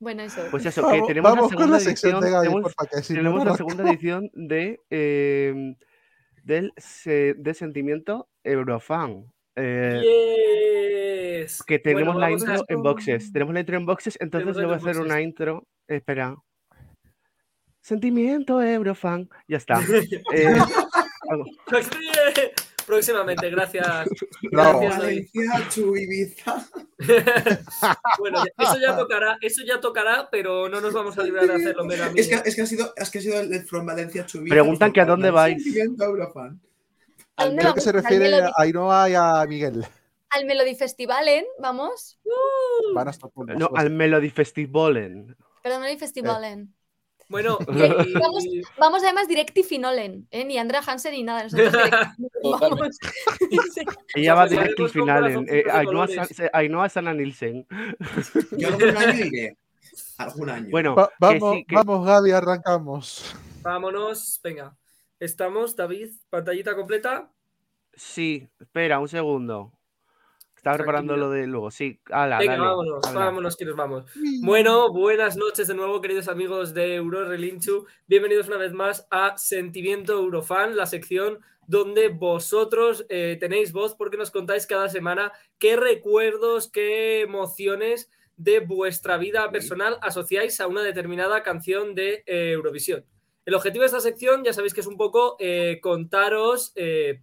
Bueno, 0.00 0.22
eso. 0.22 0.42
pues 0.50 0.64
eso, 0.66 0.86
que 0.88 1.02
tenemos 1.02 1.30
la 1.30 1.36
vamos 1.36 1.50
segunda 1.50 1.78
edición. 1.78 2.20
tenemos- 2.20 3.44
la 3.44 3.56
segunda 3.56 3.90
edición 3.90 4.30
de 4.34 4.80
eh, 4.90 5.74
del 6.48 6.72
se- 6.78 7.34
de 7.36 7.52
sentimiento 7.54 8.28
Eurofan. 8.42 9.30
Eh, 9.54 10.00
Yes. 11.42 11.62
que 11.62 11.78
tenemos 11.78 12.14
Bueno, 12.14 12.20
la 12.20 12.30
intro 12.32 12.64
en 12.68 12.82
boxes. 12.82 13.32
Tenemos 13.32 13.52
la 13.54 13.60
intro 13.60 13.76
en 13.76 13.84
boxes, 13.86 14.16
entonces 14.20 14.56
le 14.56 14.64
voy 14.64 14.74
a 14.74 14.76
hacer 14.78 14.98
una 14.98 15.20
intro. 15.20 15.66
Espera. 15.86 16.34
Sentimiento 17.82 18.62
Eurofan. 18.62 19.28
Ya 19.46 19.58
está. 19.58 19.78
Eh, 20.34 20.56
Próximamente, 22.88 23.50
gracias. 23.50 24.08
Bravo. 24.50 24.80
Gracias. 24.80 24.98
Valencia, 24.98 25.68
Chu, 25.68 25.94
Ibiza. 25.94 26.66
bueno, 28.18 28.42
eso 28.56 28.78
ya 28.80 28.96
tocará, 28.96 29.36
eso 29.42 29.62
ya 29.66 29.78
tocará, 29.78 30.28
pero 30.30 30.70
no 30.70 30.80
nos 30.80 30.94
vamos 30.94 31.18
a 31.18 31.22
librar 31.22 31.46
de 31.46 31.54
hacerlo 31.56 31.84
mega 31.84 32.10
Es 32.16 32.28
que, 32.28 32.40
es 32.48 32.56
que 32.56 32.62
ha 32.62 32.66
sido, 32.66 32.94
es 32.96 33.10
que 33.10 33.18
ha 33.18 33.20
sido 33.20 33.40
el 33.40 33.62
From 33.66 33.84
Valencia 33.84 34.24
Chu, 34.24 34.38
Ibiza. 34.38 34.54
Preguntan 34.54 34.90
que 34.90 35.02
a 35.02 35.04
dónde 35.04 35.30
vais. 35.30 35.62
Sentimiento 35.62 36.02
Eurofan. 36.02 36.58
¿A 37.36 37.44
dónde 37.44 37.60
Creo 37.60 37.74
que 37.74 37.80
se 37.82 37.90
Al 37.90 37.96
refiere 37.96 38.30
Melody- 38.30 38.52
a 38.56 38.62
Ainhoa 38.62 39.10
y 39.10 39.14
a 39.14 39.44
Miguel. 39.46 39.86
Al 40.30 40.46
Melody 40.46 40.74
Festivalen, 40.74 41.44
vamos. 41.58 42.18
Van 42.94 43.08
a 43.08 43.10
estar 43.10 43.30
con 43.32 43.46
no, 43.48 43.70
al 43.74 43.90
Melody 43.90 44.30
Festivalen. 44.30 45.36
Perdón, 45.62 45.82
Melody 45.82 45.98
Festivalen. 45.98 46.74
Bueno, 47.28 47.58
Eh, 47.60 47.66
y- 48.08 48.12
vamos, 48.14 48.44
vamos 48.78 49.02
además 49.04 49.28
directi 49.28 49.62
Finolen, 49.62 50.26
¿eh? 50.30 50.44
Ni 50.44 50.56
Andrea 50.58 50.80
Hansen 50.86 51.12
ni 51.12 51.22
nada. 51.22 51.44
Nosotros 51.44 51.72
directi- 51.74 52.14
vamos. 52.60 52.98
Ella 54.14 54.34
va 54.34 54.42
pues 54.46 54.50
ya 54.52 54.60
directo 54.62 54.84
al 54.84 54.90
haremos 54.90 54.92
con 54.92 54.92
final. 54.92 55.24
En, 55.26 55.32
corazoncitos 55.34 55.54
eh, 55.56 55.70
Ainhoa, 55.70 55.84
colores. 56.06 56.36
Sa- 56.36 56.50
Ainhoa 56.52 56.88
Sana 56.88 57.14
Nielsen. 57.14 57.66
Yo 58.56 58.68
algún 58.68 58.96
año 58.96 59.24
iré. 59.26 59.56
Algún 60.18 60.50
año. 60.50 60.66
Bueno, 60.70 60.94
Va- 60.94 61.08
que 61.08 61.14
vamos, 61.20 61.54
sí, 61.56 61.64
que- 61.64 61.74
vamos, 61.76 62.06
Gaby, 62.06 62.30
arrancamos. 62.32 63.36
vámonos, 63.62 64.40
venga. 64.42 64.76
Estamos, 65.20 65.74
David, 65.76 66.10
pantallita 66.30 66.74
completa. 66.76 67.30
sí, 67.92 68.48
espera 68.60 69.00
un 69.00 69.08
segundo. 69.08 69.72
Estaba 70.58 70.76
preparando 70.76 71.16
lo 71.16 71.30
de 71.30 71.46
luego. 71.46 71.70
Sí, 71.70 72.00
ala, 72.10 72.40
Venga, 72.40 72.54
dale, 72.54 72.66
vámonos, 72.66 73.06
habla. 73.06 73.20
vámonos 73.26 73.56
que 73.56 73.64
nos 73.64 73.76
vamos. 73.76 74.04
Bueno, 74.42 74.92
buenas 74.92 75.36
noches 75.36 75.68
de 75.68 75.74
nuevo, 75.74 76.00
queridos 76.00 76.26
amigos 76.26 76.74
de 76.74 76.96
Euro 76.96 77.24
Relinchu. 77.28 77.86
Bienvenidos 78.08 78.48
una 78.48 78.56
vez 78.56 78.72
más 78.72 79.06
a 79.12 79.38
Sentimiento 79.38 80.14
Eurofan, 80.14 80.76
la 80.76 80.86
sección 80.86 81.38
donde 81.68 82.08
vosotros 82.08 83.06
eh, 83.08 83.36
tenéis 83.38 83.72
voz 83.72 83.94
porque 83.94 84.16
nos 84.16 84.32
contáis 84.32 84.66
cada 84.66 84.88
semana 84.88 85.32
qué 85.58 85.76
recuerdos, 85.76 86.68
qué 86.68 87.20
emociones 87.20 88.10
de 88.36 88.58
vuestra 88.58 89.16
vida 89.16 89.48
personal 89.52 89.98
asociáis 90.02 90.60
a 90.60 90.66
una 90.66 90.82
determinada 90.82 91.44
canción 91.44 91.94
de 91.94 92.24
eh, 92.26 92.50
Eurovisión. 92.50 93.04
El 93.44 93.54
objetivo 93.54 93.82
de 93.82 93.86
esta 93.86 94.00
sección, 94.00 94.42
ya 94.42 94.52
sabéis 94.52 94.74
que 94.74 94.80
es 94.80 94.88
un 94.88 94.96
poco 94.96 95.36
eh, 95.38 95.78
contaros, 95.80 96.72
eh, 96.74 97.22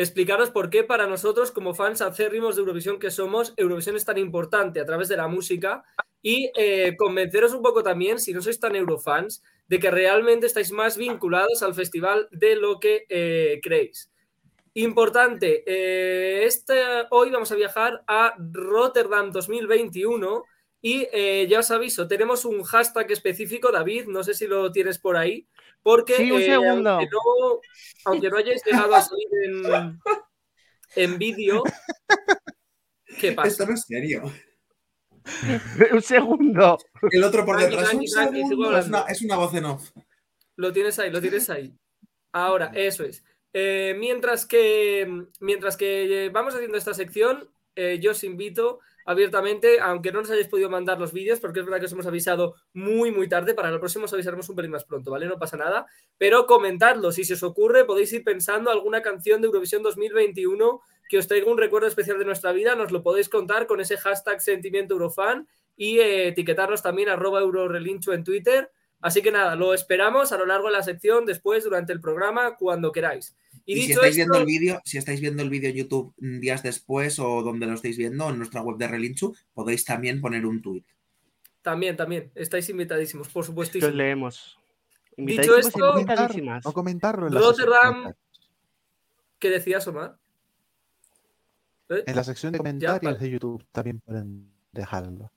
explicaros 0.00 0.50
por 0.50 0.70
qué 0.70 0.82
para 0.82 1.06
nosotros, 1.06 1.52
como 1.52 1.74
fans 1.74 2.00
acérrimos 2.00 2.56
de 2.56 2.60
Eurovisión 2.60 2.98
que 2.98 3.10
somos, 3.10 3.52
Eurovisión 3.56 3.96
es 3.96 4.04
tan 4.06 4.16
importante 4.16 4.80
a 4.80 4.86
través 4.86 5.08
de 5.08 5.16
la 5.16 5.28
música 5.28 5.84
y 6.22 6.50
eh, 6.56 6.96
convenceros 6.96 7.52
un 7.52 7.62
poco 7.62 7.82
también, 7.82 8.18
si 8.18 8.32
no 8.32 8.40
sois 8.40 8.58
tan 8.58 8.76
eurofans, 8.76 9.42
de 9.68 9.78
que 9.78 9.90
realmente 9.90 10.46
estáis 10.46 10.72
más 10.72 10.96
vinculados 10.96 11.62
al 11.62 11.74
festival 11.74 12.28
de 12.30 12.56
lo 12.56 12.80
que 12.80 13.04
eh, 13.08 13.60
creéis. 13.62 14.10
Importante, 14.74 15.64
eh, 15.66 16.44
este, 16.44 16.74
hoy 17.10 17.30
vamos 17.30 17.52
a 17.52 17.56
viajar 17.56 18.02
a 18.06 18.34
Rotterdam 18.38 19.30
2021 19.30 20.44
y 20.82 21.06
eh, 21.12 21.46
ya 21.48 21.60
os 21.60 21.70
aviso, 21.70 22.08
tenemos 22.08 22.44
un 22.44 22.62
hashtag 22.62 23.10
específico, 23.12 23.70
David, 23.70 24.06
no 24.06 24.24
sé 24.24 24.34
si 24.34 24.46
lo 24.46 24.72
tienes 24.72 24.98
por 24.98 25.16
ahí, 25.16 25.46
porque 25.82 26.16
Sí, 26.16 26.30
un 26.30 26.40
eh, 26.40 26.46
segundo. 26.46 26.90
aunque, 26.90 27.08
no, 27.12 27.60
aunque 28.06 28.30
no 28.30 28.36
hayáis 28.38 28.62
llegado 28.64 28.94
a 28.94 29.02
salir 29.02 29.28
en, 29.44 29.98
en 30.96 31.18
vídeo, 31.18 31.62
¿Qué 33.18 33.32
pasa? 33.32 33.48
Esto 33.48 33.66
no 33.66 33.74
es 33.74 33.82
serio. 33.86 34.22
Un 35.92 36.02
segundo. 36.02 36.78
El 37.10 37.24
otro 37.24 37.44
por 37.44 37.58
detrás. 37.60 37.90
tranqui, 37.90 38.06
Un 38.06 38.12
tranqui, 38.12 38.48
segundo. 38.48 38.78
Es 38.78 38.86
una, 38.86 39.00
es 39.02 39.22
una 39.22 39.36
voz 39.36 39.54
en 39.54 39.64
off. 39.66 39.90
Lo 40.56 40.72
tienes 40.72 40.98
ahí, 40.98 41.10
lo 41.10 41.20
tienes 41.20 41.50
ahí. 41.50 41.74
Ahora, 42.32 42.72
eso 42.74 43.04
es. 43.04 43.22
Eh, 43.52 43.94
mientras 43.98 44.46
que 44.46 45.26
mientras 45.40 45.76
que 45.76 46.30
vamos 46.32 46.54
haciendo 46.54 46.78
esta 46.78 46.94
sección, 46.94 47.50
eh, 47.74 47.98
yo 48.00 48.12
os 48.12 48.24
invito 48.24 48.80
abiertamente, 49.04 49.80
aunque 49.80 50.12
no 50.12 50.20
nos 50.20 50.30
hayáis 50.30 50.48
podido 50.48 50.70
mandar 50.70 50.98
los 50.98 51.12
vídeos, 51.12 51.40
porque 51.40 51.60
es 51.60 51.66
verdad 51.66 51.80
que 51.80 51.86
os 51.86 51.92
hemos 51.92 52.06
avisado 52.06 52.54
muy, 52.72 53.10
muy 53.10 53.28
tarde, 53.28 53.54
para 53.54 53.68
el 53.68 53.78
próximo 53.78 54.04
os 54.04 54.12
avisaremos 54.12 54.48
un 54.48 54.56
pelín 54.56 54.70
más 54.70 54.84
pronto, 54.84 55.10
¿vale? 55.10 55.26
No 55.26 55.38
pasa 55.38 55.56
nada, 55.56 55.86
pero 56.18 56.46
comentadlo, 56.46 57.12
si 57.12 57.24
se 57.24 57.34
os 57.34 57.42
ocurre, 57.42 57.84
podéis 57.84 58.12
ir 58.12 58.24
pensando 58.24 58.70
alguna 58.70 59.02
canción 59.02 59.40
de 59.40 59.46
Eurovisión 59.46 59.82
2021 59.82 60.80
que 61.08 61.18
os 61.18 61.26
traiga 61.26 61.50
un 61.50 61.58
recuerdo 61.58 61.88
especial 61.88 62.18
de 62.20 62.24
nuestra 62.24 62.52
vida, 62.52 62.76
nos 62.76 62.92
lo 62.92 63.02
podéis 63.02 63.28
contar 63.28 63.66
con 63.66 63.80
ese 63.80 63.96
hashtag 63.96 64.40
sentimiento 64.40 64.94
eurofan 64.94 65.48
y 65.76 65.98
eh, 65.98 66.28
etiquetarnos 66.28 66.82
también 66.82 67.08
arroba 67.08 67.40
eurorelincho 67.40 68.12
en 68.12 68.22
Twitter. 68.22 68.70
Así 69.00 69.22
que 69.22 69.32
nada, 69.32 69.56
lo 69.56 69.74
esperamos 69.74 70.30
a 70.30 70.36
lo 70.36 70.46
largo 70.46 70.68
de 70.68 70.74
la 70.74 70.82
sección, 70.82 71.26
después, 71.26 71.64
durante 71.64 71.92
el 71.92 72.00
programa, 72.00 72.56
cuando 72.56 72.92
queráis. 72.92 73.34
Y, 73.70 73.74
Y, 73.74 73.82
si 73.82 73.92
estáis 73.92 74.16
esto, 74.16 74.32
viendo 74.32 74.38
el 74.38 74.46
vídeo, 74.46 74.80
si 74.84 74.98
estáis 74.98 75.20
viendo 75.20 75.42
el 75.44 75.50
vídeo 75.50 75.70
en 75.70 75.76
YouTube 75.76 76.12
días 76.18 76.62
después 76.64 77.18
o 77.20 77.42
donde 77.42 77.66
lo 77.66 77.74
estáis 77.74 77.96
viendo, 77.96 78.28
en 78.28 78.38
nuestra 78.38 78.62
web 78.62 78.76
de 78.78 78.88
Relinchu, 78.88 79.32
podéis 79.54 79.84
también 79.84 80.20
poner 80.20 80.44
un 80.44 80.60
tuit. 80.60 80.84
también, 81.62 81.96
también, 81.96 82.32
estáis 82.34 82.68
invitadísimos, 82.70 83.28
por 83.28 83.42
Que 83.44 83.46
supuestísimo. 83.46 83.90
os 83.90 83.94
leemos. 83.94 84.58
Dicho 85.16 85.56
esto- 85.56 86.00
invitadísimas. 86.00 86.66
O 86.66 86.72
comentarlo 86.72 87.28
en 87.28 87.34
la, 87.34 87.40
Rotterdam- 87.40 88.14
¿Qué 89.38 89.50
decías, 89.50 89.86
Omar? 89.86 90.16
¿Eh? 91.90 92.04
en 92.06 92.16
la 92.16 92.24
sección 92.24 92.52
de 92.52 92.58
comentarios 92.58 93.02
vale. 93.14 93.18
de 93.18 93.30
YouTube 93.30 93.64
también 93.72 94.00
pueden 94.00 94.50
dejarlo. 94.72 95.30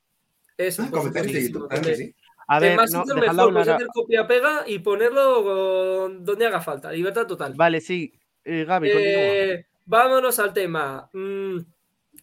Eso, 0.57 0.83
Ah, 0.83 0.91
comentarios 0.91 1.33
de 1.33 1.43
YouTube, 1.49 1.69
también. 1.69 1.95
sí. 1.97 2.15
A 2.47 2.59
ver, 2.59 2.75
más 2.77 2.91
no, 2.91 3.05
mejor, 3.05 3.19
puedes 3.19 3.39
hablar. 3.39 3.75
hacer 3.75 3.87
copia-pega 3.93 4.63
y 4.67 4.79
ponerlo 4.79 6.09
donde 6.19 6.45
haga 6.45 6.61
falta. 6.61 6.91
Libertad 6.91 7.25
total. 7.25 7.53
Vale, 7.55 7.79
sí. 7.81 8.13
Eh, 8.43 8.65
Gaby. 8.65 8.89
Eh, 8.93 9.65
vámonos 9.85 10.39
al 10.39 10.53
tema. 10.53 11.09
Mm, 11.13 11.59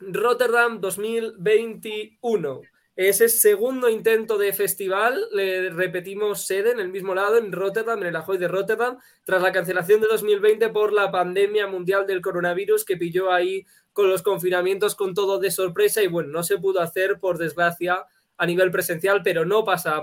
Rotterdam 0.00 0.80
2021. 0.80 2.62
Ese 2.96 3.28
segundo 3.28 3.88
intento 3.88 4.36
de 4.36 4.52
festival. 4.52 5.28
Le 5.32 5.70
repetimos 5.70 6.46
sede 6.46 6.72
en 6.72 6.80
el 6.80 6.88
mismo 6.88 7.14
lado, 7.14 7.38
en 7.38 7.52
Rotterdam, 7.52 8.00
en 8.00 8.08
el 8.08 8.16
Ajoy 8.16 8.36
de 8.36 8.48
Rotterdam, 8.48 8.98
tras 9.24 9.40
la 9.40 9.52
cancelación 9.52 10.00
de 10.00 10.08
2020 10.08 10.68
por 10.70 10.92
la 10.92 11.10
pandemia 11.10 11.66
mundial 11.66 12.06
del 12.06 12.20
coronavirus 12.20 12.84
que 12.84 12.96
pilló 12.96 13.32
ahí 13.32 13.64
con 13.92 14.10
los 14.10 14.22
confinamientos, 14.22 14.94
con 14.94 15.14
todo 15.14 15.38
de 15.38 15.50
sorpresa. 15.50 16.02
Y 16.02 16.08
bueno, 16.08 16.30
no 16.30 16.42
se 16.42 16.58
pudo 16.58 16.80
hacer, 16.80 17.18
por 17.18 17.38
desgracia, 17.38 18.04
a 18.36 18.46
nivel 18.46 18.70
presencial, 18.70 19.22
pero 19.22 19.44
no 19.44 19.64
pasa. 19.64 20.02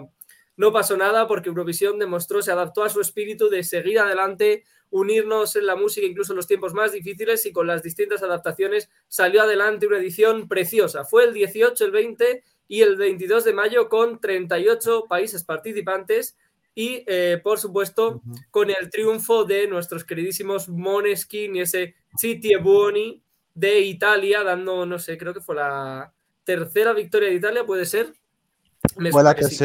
No 0.55 0.71
pasó 0.71 0.97
nada 0.97 1.27
porque 1.27 1.49
Eurovisión 1.49 1.99
demostró, 1.99 2.41
se 2.41 2.51
adaptó 2.51 2.83
a 2.83 2.89
su 2.89 2.99
espíritu 2.99 3.47
de 3.47 3.63
seguir 3.63 3.99
adelante, 3.99 4.63
unirnos 4.89 5.55
en 5.55 5.65
la 5.65 5.75
música 5.75 6.07
incluso 6.07 6.33
en 6.33 6.37
los 6.37 6.47
tiempos 6.47 6.73
más 6.73 6.91
difíciles 6.91 7.45
y 7.45 7.51
con 7.51 7.67
las 7.67 7.83
distintas 7.83 8.23
adaptaciones 8.23 8.89
salió 9.07 9.41
adelante 9.41 9.87
una 9.87 9.97
edición 9.97 10.47
preciosa. 10.47 11.05
Fue 11.05 11.25
el 11.25 11.33
18, 11.33 11.85
el 11.85 11.91
20 11.91 12.43
y 12.67 12.81
el 12.81 12.95
22 12.95 13.43
de 13.43 13.53
mayo 13.53 13.89
con 13.89 14.19
38 14.19 15.05
países 15.07 15.43
participantes 15.43 16.37
y 16.75 17.03
eh, 17.07 17.39
por 17.43 17.59
supuesto 17.59 18.21
con 18.51 18.69
el 18.69 18.89
triunfo 18.91 19.45
de 19.45 19.67
nuestros 19.67 20.03
queridísimos 20.03 20.69
Moneskin 20.69 21.55
y 21.55 21.61
ese 21.61 21.95
Citi 22.19 22.53
e 22.53 22.57
Buoni 22.57 23.21
de 23.55 23.79
Italia 23.81 24.43
dando, 24.43 24.85
no 24.85 24.99
sé, 24.99 25.17
creo 25.17 25.33
que 25.33 25.41
fue 25.41 25.55
la 25.55 26.13
tercera 26.43 26.93
victoria 26.93 27.29
de 27.29 27.35
Italia, 27.35 27.65
puede 27.65 27.85
ser. 27.85 28.13
Me 28.95 29.11
Fue 29.11 29.23
la 29.23 29.35
sí. 29.35 29.57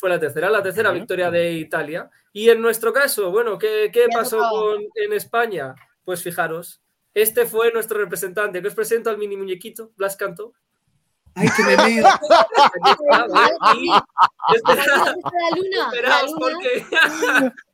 Fue 0.00 0.08
la 0.08 0.18
tercera, 0.18 0.48
la 0.48 0.62
tercera 0.62 0.90
victoria 0.92 1.30
de 1.30 1.52
Italia. 1.52 2.08
Y 2.32 2.48
en 2.48 2.62
nuestro 2.62 2.90
caso, 2.90 3.30
bueno, 3.30 3.58
¿qué, 3.58 3.90
qué 3.92 4.06
pasó 4.10 4.38
con- 4.48 4.82
en 4.94 5.12
España? 5.12 5.74
Pues 6.06 6.22
fijaros, 6.22 6.80
este 7.12 7.44
fue 7.44 7.70
nuestro 7.70 7.98
representante, 7.98 8.62
que 8.62 8.68
os 8.68 8.74
presento 8.74 9.10
al 9.10 9.18
mini 9.18 9.36
muñequito, 9.36 9.90
Blas 9.96 10.16
Canto. 10.16 10.54
¡Ay, 11.34 11.48
que 11.56 11.62
me 11.62 11.76
meo! 11.76 12.06
Aquí 12.08 12.90
está, 12.90 13.26
¿vale? 13.28 13.52
Y 13.76 14.56
espera- 14.56 14.96
¿Dónde 14.96 15.10
está 15.12 15.30
la 15.38 15.56
luna? 15.56 15.76
La 15.76 15.84
esperaos 15.92 16.30
luna. 16.32 16.40
porque 16.40 16.84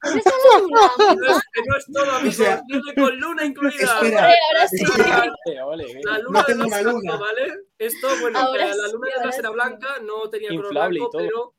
¿Dónde 0.02 0.18
está 0.18 0.30
la 0.42 1.14
no 1.14 1.26
es, 1.26 1.42
no 1.66 1.76
es 1.76 1.86
todo, 1.92 2.10
amigos, 2.12 2.36
sea, 2.36 2.62
viene 2.68 2.94
con 2.94 3.16
luna 3.18 3.44
incluida. 3.46 3.76
espera. 3.84 4.20
Ahora 4.24 4.68
sí. 4.68 4.84
Eh, 4.84 4.88
eh. 5.46 6.00
La 6.04 6.18
luna 6.18 6.40
No 6.40 6.54
de 6.64 6.70
Canto, 6.70 6.90
luna. 6.92 7.16
¿vale? 7.16 7.54
Esto, 7.78 8.08
bueno, 8.20 8.38
Ahora 8.38 8.66
la, 8.66 8.74
la 8.74 8.86
sí, 8.88 8.92
luna 8.92 9.06
de 9.06 9.12
ahora 9.14 9.22
Blas 9.24 9.38
era 9.38 9.48
sí. 9.48 9.54
blanca, 9.54 9.88
no 10.02 10.28
tenía 10.30 10.48
color 10.50 10.70
blanco, 10.70 11.10
pero 11.12 11.54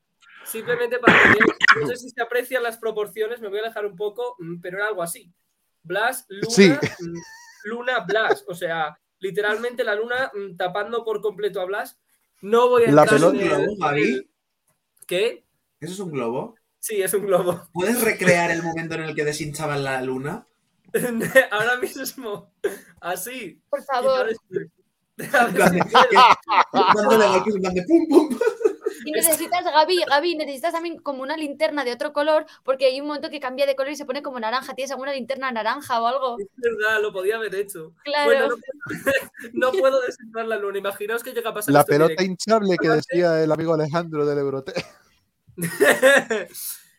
simplemente 0.50 0.98
para 0.98 1.14
que 1.32 1.80
no 1.80 1.86
sé 1.86 1.96
si 1.96 2.10
se 2.10 2.22
aprecian 2.22 2.62
las 2.62 2.78
proporciones, 2.78 3.40
me 3.40 3.48
voy 3.48 3.58
a 3.58 3.62
alejar 3.62 3.86
un 3.86 3.96
poco, 3.96 4.36
mm, 4.38 4.60
pero 4.60 4.78
era 4.78 4.88
algo 4.88 5.02
así. 5.02 5.32
Blas, 5.82 6.26
luna, 6.28 6.50
Sí. 6.50 6.70
mm, 6.70 7.18
luna, 7.64 8.00
Blas. 8.00 8.44
O 8.48 8.54
sea, 8.54 8.98
literalmente 9.20 9.84
la 9.84 9.94
luna 9.94 10.30
mm, 10.34 10.56
tapando 10.56 11.04
por 11.04 11.20
completo 11.20 11.60
a 11.60 11.64
Blas. 11.66 11.98
No 12.40 12.68
voy 12.68 12.84
a 12.84 12.92
La 12.92 13.02
entrar 13.02 13.20
pelota. 13.20 13.36
en 13.36 13.42
el- 13.50 13.76
¿Globo? 13.76 14.22
¿Qué? 15.06 15.44
¿Eso 15.80 15.92
es 15.92 15.98
un 16.00 16.12
globo? 16.12 16.54
Sí, 16.80 17.02
es 17.02 17.12
un 17.14 17.26
globo. 17.26 17.68
¿Puedes 17.72 18.00
recrear 18.02 18.50
el 18.50 18.62
momento 18.62 18.94
en 18.94 19.02
el 19.02 19.14
que 19.14 19.24
deshinchaban 19.24 19.82
la 19.82 20.00
luna? 20.02 20.46
Ahora 21.50 21.76
mismo, 21.76 22.52
así. 23.00 23.60
Por 23.68 23.82
favor. 23.84 24.28
Dándole 25.16 25.80
golpes 27.28 27.54
en 27.56 27.60
plan 27.60 27.74
de 27.74 27.82
pum, 27.82 28.08
pum. 28.08 28.38
Y 29.08 29.12
necesitas, 29.12 29.64
Gaby, 29.64 30.04
Gaby, 30.08 30.36
necesitas 30.36 30.72
también 30.72 30.98
como 30.98 31.22
una 31.22 31.36
linterna 31.36 31.84
de 31.84 31.92
otro 31.92 32.12
color, 32.12 32.44
porque 32.62 32.86
hay 32.86 33.00
un 33.00 33.06
momento 33.06 33.30
que 33.30 33.40
cambia 33.40 33.66
de 33.66 33.74
color 33.74 33.92
y 33.92 33.96
se 33.96 34.04
pone 34.04 34.22
como 34.22 34.38
naranja. 34.38 34.74
¿Tienes 34.74 34.90
alguna 34.90 35.12
linterna 35.12 35.50
naranja 35.50 36.00
o 36.02 36.06
algo? 36.06 36.36
Es 36.38 36.46
verdad, 36.56 37.00
lo 37.00 37.12
podía 37.12 37.36
haber 37.36 37.54
hecho. 37.54 37.94
Claro. 38.04 38.30
Bueno, 38.30 38.56
no, 39.52 39.72
no 39.72 39.72
puedo 39.72 40.00
descifrar 40.02 40.46
la 40.46 40.56
luna. 40.56 40.78
Imaginaos 40.78 41.22
que 41.22 41.32
llega 41.32 41.50
a 41.50 41.54
pasar 41.54 41.72
La 41.72 41.84
pelota 41.84 42.10
directo. 42.10 42.24
hinchable 42.24 42.76
que 42.76 42.88
decía 42.88 43.42
el 43.42 43.50
amigo 43.50 43.74
Alejandro 43.74 44.26
del 44.26 44.38
Eurote. 44.38 44.72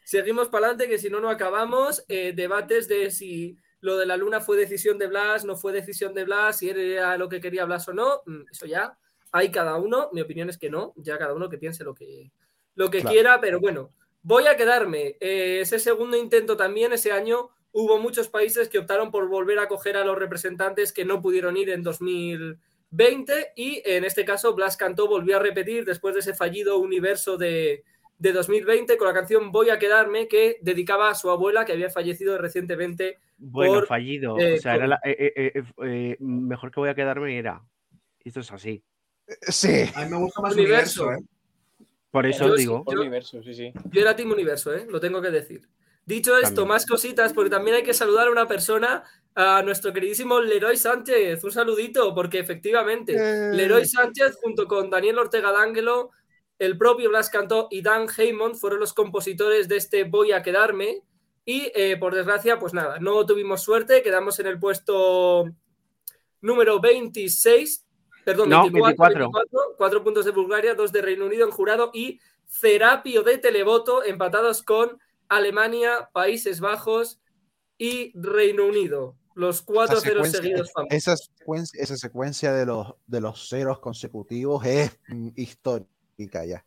Seguimos 0.03 0.47
para 0.49 0.67
adelante, 0.67 0.89
que 0.89 0.97
si 0.97 1.09
no, 1.09 1.19
no 1.19 1.29
acabamos. 1.29 2.03
Eh, 2.07 2.33
debates 2.35 2.87
de 2.87 3.11
si 3.11 3.57
lo 3.81 3.97
de 3.97 4.05
la 4.05 4.17
luna 4.17 4.41
fue 4.41 4.57
decisión 4.57 4.97
de 4.97 5.07
Blas, 5.07 5.45
no 5.45 5.55
fue 5.55 5.71
decisión 5.71 6.13
de 6.13 6.25
Blas, 6.25 6.57
si 6.57 6.69
era 6.69 7.17
lo 7.17 7.29
que 7.29 7.39
quería 7.39 7.65
Blas 7.65 7.87
o 7.87 7.93
no. 7.93 8.21
Mm, 8.25 8.41
Eso 8.51 8.65
ya 8.65 8.97
hay 9.31 9.51
cada 9.51 9.75
uno. 9.77 10.09
Mi 10.13 10.21
opinión 10.21 10.49
es 10.49 10.57
que 10.57 10.69
no, 10.69 10.93
ya 10.97 11.17
cada 11.17 11.33
uno 11.33 11.49
que 11.49 11.57
piense 11.57 11.83
lo 11.83 11.93
que, 11.93 12.31
lo 12.75 12.89
que 12.89 12.99
Claro. 13.01 13.13
quiera, 13.13 13.41
pero 13.41 13.59
bueno, 13.59 13.89
voy 14.21 14.47
a 14.47 14.55
quedarme. 14.57 15.17
Eh, 15.19 15.59
ese 15.61 15.79
segundo 15.79 16.17
intento 16.17 16.55
también, 16.57 16.93
ese 16.93 17.11
año, 17.11 17.49
hubo 17.71 17.99
muchos 17.99 18.29
países 18.29 18.69
que 18.69 18.79
optaron 18.79 19.11
por 19.11 19.27
volver 19.27 19.59
a 19.59 19.67
coger 19.67 19.95
a 19.97 20.03
los 20.05 20.17
representantes 20.17 20.91
que 20.91 21.05
no 21.05 21.21
pudieron 21.21 21.55
ir 21.57 21.69
en 21.69 21.83
2020 21.83 23.53
y 23.55 23.81
en 23.85 24.03
este 24.03 24.25
caso 24.25 24.53
Blas 24.55 24.77
Cantó 24.77 25.07
volvió 25.07 25.37
a 25.37 25.39
repetir 25.39 25.85
después 25.85 26.13
de 26.15 26.21
ese 26.21 26.33
fallido 26.33 26.79
universo 26.79 27.37
de, 27.37 27.83
de 28.17 28.31
2020 28.33 28.97
con 28.97 29.07
la 29.07 29.13
canción 29.13 29.51
Voy 29.51 29.69
a 29.69 29.77
quedarme 29.79 30.27
que 30.27 30.57
dedicaba 30.61 31.09
a 31.09 31.15
su 31.15 31.29
abuela 31.29 31.65
que 31.65 31.73
había 31.73 31.89
fallecido 31.91 32.37
recientemente. 32.39 33.19
Bueno, 33.37 33.75
por, 33.75 33.87
fallido. 33.87 34.37
eh, 34.39 34.55
o 34.55 34.57
sea, 34.57 34.75
era 34.75 34.87
la- 34.87 34.99
eh, 35.05 35.31
eh, 35.35 35.51
eh, 35.55 35.63
eh, 35.83 36.17
mejor 36.19 36.71
que 36.71 36.79
voy 36.79 36.89
a 36.89 36.95
quedarme 36.95 37.37
era. 37.37 37.61
Esto 38.23 38.39
es 38.41 38.51
así. 38.51 38.83
Sí. 39.47 39.83
A 39.95 40.05
mí 40.05 40.11
me 40.11 40.17
gusta 40.17 40.41
más 40.41 40.53
Universo. 40.53 41.03
universo, 41.03 41.23
¿eh? 41.23 41.85
Por 42.11 42.25
eso 42.25 42.47
Yo 42.47 42.55
digo. 42.55 42.83
Yo- 42.91 42.99
universo, 43.01 43.43
sí, 43.43 43.53
sí. 43.53 43.71
Yo 43.91 44.01
era 44.01 44.15
Team 44.15 44.31
Universo, 44.31 44.73
¿eh? 44.73 44.85
lo 44.89 44.99
tengo 44.99 45.21
que 45.21 45.29
decir. 45.29 45.67
Dicho 46.05 46.35
esto, 46.37 46.47
También. 46.49 46.67
más 46.69 46.85
cositas, 46.87 47.33
porque 47.33 47.51
también 47.51 47.75
hay 47.77 47.83
que 47.83 47.93
saludar 47.93 48.27
a 48.27 48.31
una 48.31 48.47
persona, 48.47 49.03
a 49.35 49.61
nuestro 49.61 49.93
queridísimo 49.93 50.39
Leroy 50.39 50.75
Sánchez. 50.75 51.43
Un 51.43 51.51
saludito, 51.51 52.15
porque 52.15 52.39
efectivamente, 52.39 53.13
Eh. 53.15 53.51
Leroy 53.53 53.85
Sánchez, 53.85 54.37
junto 54.41 54.67
con 54.67 54.89
Daniel 54.89 55.19
Ortega 55.19 55.51
D'Angelo, 55.51 56.09
el 56.57 56.77
propio 56.79 57.09
Blas 57.09 57.29
Cantó 57.29 57.67
y 57.69 57.81
Dan 57.83 58.07
Heyman 58.17 58.55
fueron 58.55 58.79
los 58.79 58.93
compositores 58.93 59.67
de 59.67 59.77
este 59.77 60.03
Voy 60.05 60.31
a 60.31 60.41
quedarme. 60.41 61.03
Y 61.45 61.71
eh, 61.75 61.95
por 61.97 62.13
desgracia, 62.15 62.57
pues 62.59 62.73
nada, 62.73 62.99
no 62.99 63.25
tuvimos 63.25 63.61
suerte, 63.63 64.01
quedamos 64.01 64.39
en 64.39 64.47
el 64.47 64.59
puesto 64.59 65.45
número 66.41 66.79
26, 66.79 67.85
perdón, 68.29 68.49
No, 68.49 68.61
24, 68.63 68.85
24. 69.05 69.31
24, 69.31 69.75
cuatro 69.77 70.03
puntos 70.03 70.25
de 70.25 70.31
Bulgaria, 70.31 70.75
dos 70.75 70.91
de 70.91 71.01
Reino 71.01 71.25
Unido 71.25 71.45
en 71.45 71.51
jurado 71.51 71.89
y 71.93 72.19
Cerapio 72.47 73.23
de 73.23 73.37
Televoto 73.39 74.03
empatados 74.03 74.61
con 74.61 74.99
Alemania, 75.29 76.09
Países 76.13 76.59
Bajos 76.59 77.19
y 77.77 78.11
Reino 78.19 78.65
Unido. 78.67 79.15
Los 79.35 79.61
cuatro 79.61 79.97
Esa 79.97 80.07
ceros 80.07 80.27
secuencia, 80.27 80.41
seguidos 80.41 80.71
famosos. 80.73 80.97
esa 80.97 81.17
secuencia, 81.17 81.81
esa 81.83 81.97
secuencia 81.97 82.53
de, 82.53 82.65
los, 82.65 82.93
de 83.07 83.21
los 83.21 83.47
ceros 83.49 83.79
consecutivos 83.79 84.65
es 84.65 84.99
histórica 85.35 86.45
ya. 86.45 86.65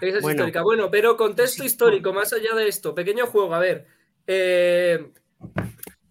Esa 0.00 0.16
es 0.16 0.22
Bueno. 0.22 0.36
histórica. 0.36 0.62
Bueno, 0.62 0.90
pero 0.90 1.16
contexto 1.16 1.64
histórico, 1.64 2.12
más 2.12 2.32
allá 2.32 2.54
de 2.54 2.68
esto, 2.68 2.94
pequeño 2.94 3.26
juego, 3.26 3.54
a 3.54 3.58
ver. 3.60 3.86
eh, 4.26 5.12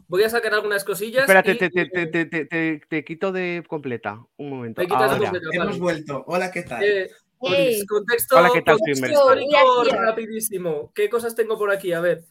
Voy 0.10 0.24
a 0.24 0.30
sacar 0.30 0.53
algunas 0.53 0.84
cosillas. 0.84 1.22
Espérate, 1.22 1.51
y- 1.51 1.57
te, 1.57 1.70
te, 1.70 1.86
te, 1.86 2.05
te, 2.07 2.26
te, 2.26 2.45
te- 2.45 2.82
te 2.89 3.05
quito 3.05 3.32
de 3.32 3.64
completa. 3.68 4.20
Un 4.38 4.49
momento. 4.49 4.82
Me 4.82 4.88
quitas 4.88 5.01
de 5.12 5.16
Ahora. 5.18 5.30
completa, 5.32 5.47
Hemos 5.53 5.68
vale. 5.68 5.80
vuelto. 5.80 6.24
Hola, 6.28 6.51
¿qué 6.51 6.64
tal? 6.64 6.84
Eh, 6.84 7.10
Hey. 7.41 7.86
Contexto, 7.88 8.36
Hola, 8.38 8.49
¿qué 8.53 8.62
tal, 8.62 8.78
contexto 8.80 9.05
histórico 9.07 9.84
rapidísimo. 9.93 10.91
¿Qué 10.93 11.10
cosas 11.10 11.36
tengo 11.36 11.57
por 11.57 11.72
aquí? 11.72 11.93
A 11.93 12.01
ver, 12.01 12.24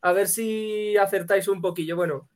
a 0.00 0.12
ver 0.12 0.26
si 0.26 0.96
acertáis 0.96 1.46
un 1.46 1.60
poquillo. 1.60 1.94
Bueno, 1.94 2.28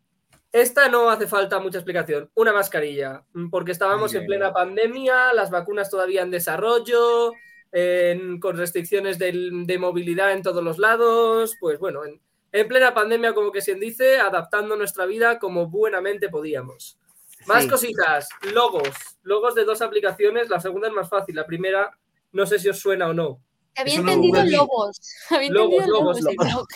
esta 0.52 0.88
no 0.88 1.10
hace 1.10 1.26
falta 1.26 1.58
mucha 1.58 1.78
explicación. 1.78 2.30
Una 2.34 2.52
mascarilla, 2.52 3.24
mm, 3.32 3.50
porque 3.50 3.72
estábamos 3.72 4.14
en 4.14 4.26
plena 4.26 4.52
pandemia, 4.52 5.32
las 5.34 5.50
vacunas 5.50 5.90
todavía 5.90 6.22
en 6.22 6.30
desarrollo, 6.30 7.32
en- 7.72 8.38
con 8.38 8.56
restricciones 8.56 9.18
del- 9.18 9.66
de 9.66 9.78
movilidad 9.78 10.30
en 10.32 10.42
todos 10.42 10.62
los 10.62 10.78
lados. 10.78 11.56
Pues 11.58 11.80
bueno, 11.80 12.04
en, 12.04 12.20
en 12.52 12.68
plena 12.68 12.92
pandemia, 12.94 13.32
como 13.34 13.52
que 13.52 13.60
se 13.62 13.74
dice, 13.74 14.18
adaptando 14.18 14.76
nuestra 14.76 15.06
vida 15.06 15.38
como 15.38 15.66
buenamente 15.68 16.28
podíamos. 16.28 16.98
Más 17.46 17.62
Sí. 17.64 17.68
cositas, 17.70 18.28
logos, 18.52 18.88
logos 19.22 19.54
de 19.54 19.64
dos 19.64 19.80
aplicaciones. 19.82 20.48
La 20.50 20.60
segunda 20.60 20.88
es 20.88 20.94
más 20.94 21.08
fácil, 21.08 21.34
la 21.36 21.46
primera 21.46 21.96
no 22.32 22.46
sé 22.46 22.58
si 22.58 22.68
os 22.68 22.78
suena 22.78 23.08
o 23.08 23.14
no. 23.14 23.40
Había 23.76 24.00
no 24.00 24.12
entendido 24.12 24.38
lo 24.38 24.44
vi. 24.44 24.50
lobos. 24.56 25.00
Había 25.30 25.50
Lobos, 25.50 25.72
entendido 25.74 25.98
lobos, 26.00 26.20
lobos. 26.22 26.36
lobos. 26.46 26.62
Ok. 26.62 26.74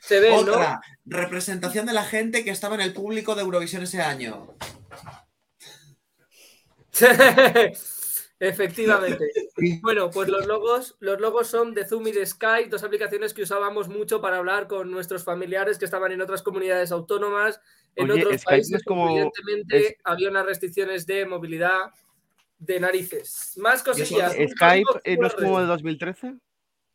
Se 0.00 0.20
ve, 0.20 0.30
¿no? 0.30 0.36
Otra 0.38 0.80
representación 1.04 1.86
de 1.86 1.92
la 1.92 2.04
gente 2.04 2.44
que 2.44 2.50
estaba 2.50 2.74
en 2.76 2.80
el 2.82 2.92
público 2.92 3.34
de 3.34 3.42
Eurovisión 3.42 3.82
ese 3.82 4.00
año. 4.00 4.54
Efectivamente. 8.40 9.30
Bueno, 9.82 10.10
pues 10.10 10.28
los 10.28 10.46
logos, 10.46 10.96
los 11.00 11.20
logos 11.20 11.48
son 11.48 11.74
de 11.74 11.84
Zoom 11.84 12.06
y 12.08 12.12
de 12.12 12.24
Skype, 12.24 12.68
dos 12.70 12.84
aplicaciones 12.84 13.34
que 13.34 13.42
usábamos 13.42 13.88
mucho 13.88 14.20
para 14.20 14.36
hablar 14.38 14.68
con 14.68 14.90
nuestros 14.90 15.24
familiares 15.24 15.78
que 15.78 15.84
estaban 15.84 16.12
en 16.12 16.20
otras 16.20 16.42
comunidades 16.42 16.92
autónomas, 16.92 17.60
en 17.96 18.10
Oye, 18.10 18.22
otros 18.24 18.40
Skype 18.42 18.50
países, 18.56 18.74
es 18.76 18.84
como- 18.84 19.10
evidentemente 19.10 19.76
es- 19.78 19.96
había 20.04 20.30
unas 20.30 20.46
restricciones 20.46 21.04
de 21.06 21.26
movilidad 21.26 21.90
de 22.58 22.80
narices. 22.80 23.54
Más 23.56 23.82
cosillas. 23.82 24.32
Skype 24.32 25.00
eh, 25.04 25.16
no 25.16 25.26
es 25.26 25.34
como 25.34 25.60
de 25.60 25.66
2013. 25.66 26.34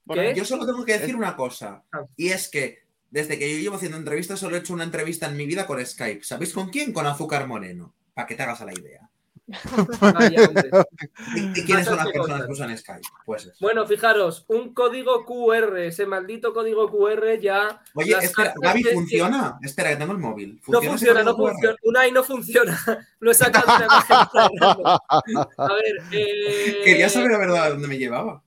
Por 0.05 0.15
¿Qué? 0.15 0.21
ahí. 0.21 0.35
Yo 0.35 0.45
solo 0.45 0.65
tengo 0.65 0.83
que 0.85 0.93
decir 0.93 1.09
Es- 1.09 1.15
una 1.15 1.35
cosa. 1.35 1.83
Ah. 1.91 2.05
Y 2.15 2.29
es 2.29 2.49
que 2.49 2.83
desde 3.11 3.37
que 3.37 3.51
yo 3.53 3.59
llevo 3.59 3.75
haciendo 3.75 3.97
entrevistas, 3.97 4.39
solo 4.39 4.55
he 4.55 4.59
hecho 4.59 4.73
una 4.73 4.83
entrevista 4.85 5.27
en 5.27 5.37
mi 5.37 5.45
vida 5.45 5.67
con 5.67 5.85
Skype. 5.85 6.23
¿Sabéis 6.23 6.53
con 6.53 6.69
quién? 6.69 6.91
Con 6.93 7.05
Azúcar 7.05 7.47
Moreno. 7.47 7.93
Para 8.13 8.27
que 8.27 8.35
te 8.35 8.43
hagas 8.43 8.61
a 8.61 8.65
la 8.65 8.73
idea. 8.73 9.09
¿Y, 11.35 11.59
y 11.59 11.65
quiénes 11.65 11.85
son 11.85 11.97
las 11.97 12.07
personas 12.07 12.45
que 12.45 12.51
usan 12.51 12.77
Skype? 12.77 13.01
Pues 13.25 13.45
eso. 13.45 13.57
Bueno, 13.61 13.85
fijaros, 13.85 14.45
un 14.47 14.73
código 14.73 15.25
QR, 15.25 15.77
ese 15.79 16.05
maldito 16.05 16.53
código 16.53 16.89
QR 16.89 17.39
ya. 17.39 17.81
Oye, 17.93 18.15
espera, 18.21 18.53
Gaby, 18.61 18.83
¿funciona? 18.83 19.57
Espera, 19.61 19.89
que 19.91 19.95
tengo 19.97 20.11
el 20.13 20.17
móvil. 20.19 20.61
No 20.67 20.81
funciona, 20.81 21.23
no 21.23 21.35
funciona. 21.35 21.75
Unai 21.83 22.11
no 22.11 22.23
funciona. 22.23 23.07
Lo 23.19 23.31
he 23.31 23.33
sacado 23.33 23.65
de 23.77 23.85
una 23.85 23.95
Instagram. 23.95 24.99
A 25.57 25.73
ver. 25.73 25.97
eh, 26.11 26.81
Quería 26.83 27.09
saber 27.09 27.31
la 27.31 27.37
verdad 27.37 27.71
dónde 27.71 27.87
me 27.87 27.97
llevaba. 27.97 28.41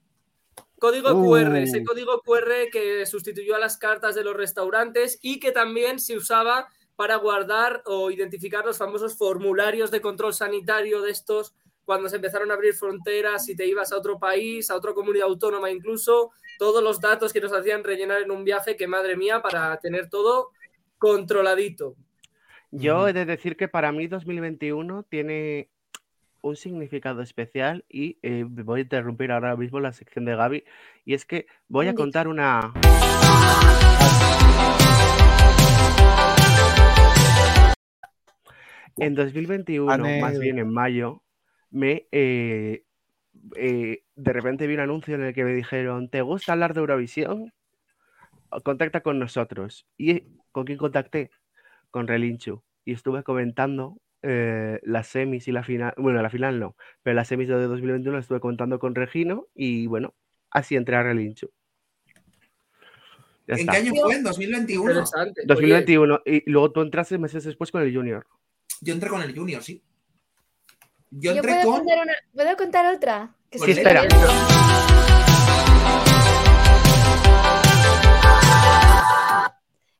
Código 0.79 1.11
Uh. 1.13 1.31
QR, 1.31 1.57
ese 1.57 1.83
código 1.85 2.21
QR 2.21 2.69
que 2.71 3.07
sustituyó 3.07 3.57
a 3.57 3.59
las 3.59 3.79
cartas 3.79 4.15
de 4.15 4.23
los 4.23 4.37
restaurantes 4.37 5.19
y 5.23 5.41
que 5.41 5.51
también 5.51 5.99
se 5.99 6.17
usaba 6.17 6.69
para 6.97 7.17
guardar 7.17 7.83
o 7.85 8.11
identificar 8.11 8.65
los 8.65 8.79
famosos 8.79 9.17
formularios 9.17 9.91
de 9.91 10.01
control 10.01 10.35
sanitario 10.35 11.03
de 11.03 11.11
estos 11.11 11.55
cuando 11.87 12.09
se 12.09 12.17
empezaron 12.17 12.51
a 12.51 12.55
abrir 12.55 12.75
fronteras, 12.75 13.47
si 13.47 13.55
te 13.55 13.65
ibas 13.65 13.93
a 13.93 13.97
otro 13.97 14.19
país, 14.19 14.71
a 14.71 14.75
otra 14.77 14.93
comunidad 14.93 15.29
autónoma 15.29 15.71
incluso, 15.71 16.33
todos 16.59 16.83
los 16.83 17.01
datos 17.01 17.33
que 17.33 17.41
nos 17.41 17.53
hacían 17.53 17.85
rellenar 17.85 18.23
en 18.23 18.33
un 18.33 18.45
viaje, 18.45 18.77
que 18.77 18.89
madre 18.89 19.17
mía, 19.17 19.41
para 19.41 19.79
tener 19.79 20.11
todo 20.11 20.51
controladito. 20.99 21.95
Yo 22.73 23.07
he 23.07 23.13
de 23.13 23.25
decir 23.25 23.57
que 23.57 23.69
para 23.69 23.93
mí 23.93 24.09
2021 24.09 25.05
tiene 25.05 25.71
un 26.43 26.57
significado 26.57 27.23
especial 27.23 27.85
y 27.89 28.19
eh, 28.23 28.45
voy 28.47 28.81
a 28.81 28.83
interrumpir 28.83 29.31
ahora 29.31 29.57
mismo 29.57 29.79
la 29.79 29.93
sección 29.93 30.25
de 30.25 30.35
Gaby 30.35 30.65
y 31.05 31.15
es 31.15 31.25
que 31.25 31.47
voy 31.69 31.87
a 31.87 31.95
contar 31.95 32.27
una... 32.27 32.73
En 38.99 39.15
2021, 39.15 39.87
más 39.87 39.99
Anécdota. 39.99 40.39
bien 40.39 40.59
en 40.59 40.73
mayo, 40.73 41.23
me 41.71 42.07
eh, 42.13 42.85
eh, 43.55 44.03
de 44.15 44.33
repente 44.33 44.67
vi 44.67 44.75
un 44.75 44.81
anuncio 44.81 45.15
en 45.15 45.23
el 45.23 45.35
que 45.35 45.45
me 45.45 45.53
dijeron, 45.53 46.09
¿te 46.09 46.23
gusta 46.23 46.53
hablar 46.53 46.75
de 46.75 46.81
Eurovisión? 46.81 47.53
Contacta 48.65 49.03
con 49.03 49.19
nosotros. 49.19 49.87
¿Y 49.99 50.25
con 50.53 50.65
quién 50.65 50.79
contacté? 50.79 51.31
Con 51.91 52.09
Relinchu. 52.09 52.63
Y 52.85 52.93
estuve 52.93 53.23
comentando 53.23 54.01
eh, 54.23 54.81
las 54.83 55.09
semis 55.09 55.47
y 55.49 55.53
la 55.53 55.63
final, 55.63 55.95
bueno, 55.99 56.23
la 56.23 56.31
final 56.31 56.59
no, 56.59 56.77
pero 57.03 57.15
las 57.15 57.29
semis 57.29 57.49
de 57.49 57.55
2021 57.55 58.17
las 58.17 58.25
estuve 58.25 58.41
comentando 58.41 58.79
con 58.79 58.95
Regino 58.95 59.47
y 59.55 59.87
bueno, 59.87 60.15
así 60.51 60.77
entré 60.77 60.97
a 60.97 61.03
Relinchu. 61.03 61.51
Ya 63.47 63.55
¿En 63.55 63.61
está. 63.61 63.73
qué 63.73 63.79
año 63.79 63.95
fue? 63.95 64.15
¿En 64.17 64.23
2021? 64.25 64.91
Interesante. 64.91 65.41
Oye, 65.43 65.47
2021 65.47 66.23
y 66.25 66.51
luego 66.51 66.73
tú 66.73 66.81
entraste 66.81 67.19
meses 67.19 67.45
después 67.45 67.71
con 67.71 67.83
el 67.83 67.95
Junior. 67.95 68.27
Yo 68.81 68.93
entré 68.95 69.09
con 69.11 69.23
el 69.23 69.37
Junior, 69.37 69.63
sí. 69.63 69.83
Yo 71.11 71.33
Yo 71.33 71.37
entré 71.37 71.53
puedo 71.63 71.65
con. 71.67 71.79
contar, 71.79 71.99
una, 72.03 72.15
¿puedo 72.35 72.57
contar 72.57 72.95
otra? 72.95 73.35
Que 73.51 73.59
Sí, 73.59 73.71
espera. 73.71 74.07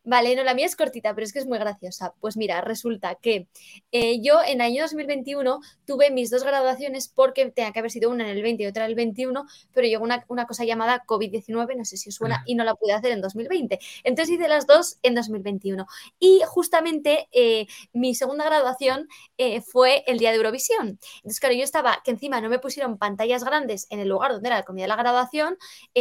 Vale, 0.09 0.37
no, 0.37 0.45
la 0.45 0.55
mía 0.55 0.67
es 0.67 0.77
cortita, 0.77 1.13
pero 1.17 1.25
es 1.25 1.33
que 1.33 1.41
es 1.41 1.47
muy 1.47 1.59
graciosa. 1.59 2.15
Pues 2.21 2.37
mira, 2.37 2.61
resulta 2.61 3.17
que 3.17 3.49
eh, 3.91 4.21
yo 4.23 4.41
en 4.41 4.61
el 4.61 4.67
año 4.69 4.83
2021 4.83 5.59
tuve 5.85 6.13
mis 6.13 6.31
dos 6.31 6.45
graduaciones 6.45 7.09
porque 7.09 7.51
tenía 7.51 7.73
que 7.73 7.81
haber 7.81 7.91
sido 7.91 8.09
una 8.11 8.23
en 8.23 8.37
el 8.37 8.41
20 8.41 8.63
y 8.63 8.67
otra 8.67 8.85
en 8.85 8.91
el 8.91 8.95
21, 8.95 9.47
pero 9.73 9.89
llegó 9.89 10.05
una, 10.05 10.25
una 10.29 10.47
cosa 10.47 10.65
llamada 10.65 11.03
COVID-19, 11.05 11.77
no 11.77 11.85
sé 11.85 11.97
si 11.97 12.11
os 12.11 12.15
suena, 12.15 12.45
y 12.47 12.55
no 12.55 12.63
la 12.63 12.77
pude 12.77 12.93
hacer 12.93 13.11
en 13.11 13.21
2020. 13.21 13.81
Entonces 14.05 14.37
hice 14.37 14.47
las 14.47 14.69
dos 14.69 15.01
en 15.03 15.17
2021. 15.17 15.85
Y 16.21 16.41
justamente 16.47 17.27
eh, 17.33 17.67
mi 17.93 18.15
segunda 18.15 18.45
graduación 18.45 19.09
eh, 19.39 19.61
fue 19.61 20.05
el 20.07 20.19
día 20.19 20.31
de 20.31 20.37
Eurovisión. 20.37 21.01
Entonces, 21.17 21.41
claro, 21.41 21.57
yo 21.57 21.65
estaba, 21.65 22.01
que 22.05 22.13
encima 22.13 22.41
no 22.41 22.49
me 22.49 22.61
pusieron 22.61 22.97
pantallas 22.97 23.43
grandes 23.43 23.89
en 23.91 23.99
el 23.99 24.09
lugar 24.09 24.31
donde 24.31 24.51
era 24.51 24.59
la 24.59 24.63
comida 24.63 24.85
de 24.85 24.89
la 24.89 24.97
graduación, 24.97 25.59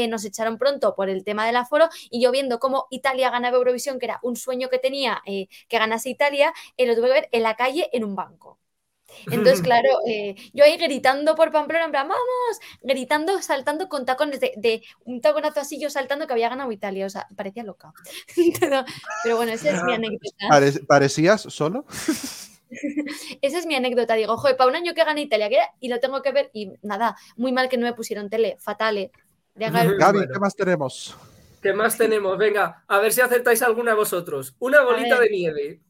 nos 0.10 0.26
echaron 0.26 0.60
pronto 0.60 0.94
por 0.94 1.10
el 1.10 1.24
tema 1.24 1.48
del 1.48 1.56
aforo 1.56 1.90
y 2.12 2.22
yo 2.22 2.32
viendo 2.32 2.60
cómo 2.60 2.86
Italia 2.92 3.32
ganaba 3.32 3.58
Eurovisión, 3.58 3.95
que 4.00 4.06
era 4.08 4.20
un 4.24 4.36
sueño 4.36 4.70
que 4.70 4.80
tenía 4.80 5.22
eh, 5.26 5.48
que 5.68 5.78
ganase 5.80 6.10
Italia, 6.10 6.54
eh, 6.78 6.86
lo 6.88 6.96
tuve 6.96 7.08
que 7.08 7.14
ver 7.14 7.30
en 7.32 7.44
la 7.44 7.56
calle 7.56 7.90
en 7.94 8.04
un 8.04 8.16
banco. 8.16 8.60
Entonces, 9.28 9.62
claro, 9.62 9.90
eh, 10.08 10.36
yo 10.54 10.64
ahí 10.64 10.78
gritando 10.78 11.36
por 11.36 11.52
Pamplona, 11.52 11.86
en 11.86 11.92
plan, 11.92 12.08
vamos, 12.08 12.60
gritando, 12.82 13.42
saltando 13.42 13.88
con 13.88 14.06
tacones 14.06 14.40
de, 14.40 14.54
de 14.58 14.84
un 15.06 15.22
taconazo 15.22 15.60
así, 15.62 15.80
yo 15.80 15.90
saltando 15.90 16.28
que 16.28 16.34
había 16.34 16.50
ganado 16.50 16.72
Italia, 16.72 17.06
o 17.06 17.10
sea, 17.10 17.28
parecía 17.36 17.64
loca. 17.64 17.94
pero, 18.60 18.84
pero 19.24 19.38
bueno, 19.38 19.52
esa 19.54 19.72
es 19.72 19.84
mi 19.84 19.94
anécdota. 19.96 20.48
Pare- 20.50 20.80
¿Parecías 20.88 21.42
solo? 21.42 21.86
Esa 23.42 23.58
es 23.60 23.66
mi 23.66 23.76
anécdota. 23.76 24.16
Digo, 24.16 24.38
joder, 24.38 24.58
para 24.58 24.70
un 24.70 24.76
año 24.76 24.94
que 24.94 25.04
gana 25.04 25.22
Italia, 25.22 25.50
que 25.50 25.56
era- 25.56 25.74
y 25.80 25.88
lo 25.90 26.00
tengo 26.00 26.22
que 26.22 26.32
ver, 26.32 26.50
y 26.54 26.72
nada, 26.82 27.16
muy 27.38 27.52
mal 27.52 27.70
que 27.70 27.78
no 27.78 27.86
me 27.86 27.94
pusieron 27.94 28.30
tele, 28.30 28.58
fatal. 28.60 28.98
eh. 28.98 29.12
De 29.54 29.66
haga 29.66 29.84
el- 29.84 29.96
Gaby. 29.98 30.20
¿qué 30.34 30.40
más 30.40 30.56
tenemos? 30.56 31.16
¿Qué 31.66 31.74
más 31.74 31.98
tenemos? 31.98 32.38
Venga, 32.38 32.84
a 32.88 33.00
ver 33.00 33.12
si 33.12 33.22
acertáis 33.22 33.64
alguna 33.64 33.96
vosotros. 33.96 34.56
Una 34.60 34.82
bolita 34.84 35.20
de 35.20 35.30
nieve. 35.32 35.82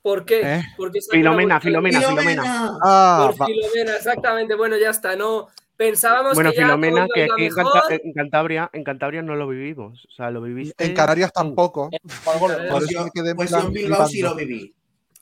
¿Por 0.00 0.24
qué? 0.24 0.40
¿Eh? 0.40 0.62
Porque 0.76 1.00
Filomena, 1.10 1.60
Filomena. 1.60 2.00
Filomena. 2.00 2.78
Ah, 2.82 3.30
Por 3.36 3.46
Filomena, 3.46 3.96
exactamente. 3.96 4.54
Bueno, 4.54 4.78
ya 4.78 4.88
está. 4.90 5.16
No, 5.16 5.48
pensábamos 5.76 6.34
Bueno, 6.34 6.50
que 6.50 6.56
Filomena, 6.62 7.06
que 7.12 7.24
aquí 7.24 7.44
en, 7.46 7.54
mejor. 7.54 7.72
Canta- 7.82 8.00
en 8.02 8.12
Cantabria, 8.14 8.70
en 8.72 8.84
Cantabria 8.84 9.20
no 9.20 9.36
lo 9.36 9.46
vivimos. 9.48 10.06
O 10.06 10.10
sea, 10.12 10.30
lo 10.30 10.40
viviste. 10.40 10.82
en 10.82 10.94
Canarias 10.94 11.30
tampoco. 11.32 11.90
Algo- 12.24 12.46
Por 12.46 12.68
Pues 12.68 12.84
eso 12.84 12.92
yo, 12.92 13.04
me 13.04 13.10
quedé 13.12 13.30
en 13.30 13.36
pues 13.36 13.50
plan 13.50 13.60
yo 13.62 13.68
en 13.68 13.74
Bilbao 13.74 14.06
sí 14.08 14.22
lo 14.22 14.34
viví. 14.34 14.74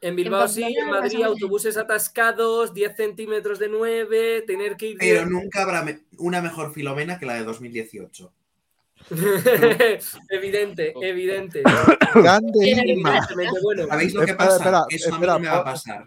En 0.03 0.15
Bilbao 0.15 0.43
En 0.43 0.49
sí, 0.51 0.63
en 0.63 0.91
Madrid 0.91 1.23
autobuses 1.25 1.77
atascados, 1.79 2.73
10 2.75 2.95
centímetros 2.97 3.59
de 3.59 3.71
nieve, 3.71 4.43
tener 4.47 4.77
que 4.77 4.89
ir... 4.91 4.99
Pero 4.99 5.27
nunca 5.27 5.63
habrá 5.63 5.83
me- 5.83 6.01
una 6.19 6.43
mejor 6.43 6.73
Filomena 6.75 7.19
que 7.19 7.27
la 7.27 7.35
de 7.35 7.45
2018. 7.45 8.31
evidente, 10.31 10.93
evidente. 11.01 11.63
Grande 12.15 13.13
bueno. 13.63 13.87
¿Sabéis 13.89 14.15
lo 14.15 14.21
que 14.25 14.31
Espera, 14.33 14.37
pasa? 14.37 14.57
espera, 14.57 14.85
Eso 14.89 15.09
a 15.11 15.13
espera, 15.15 15.39
mí 15.39 15.45
no 15.45 15.51
me 15.51 15.57
va 15.57 15.61
a 15.61 15.65
pasar. 15.65 16.05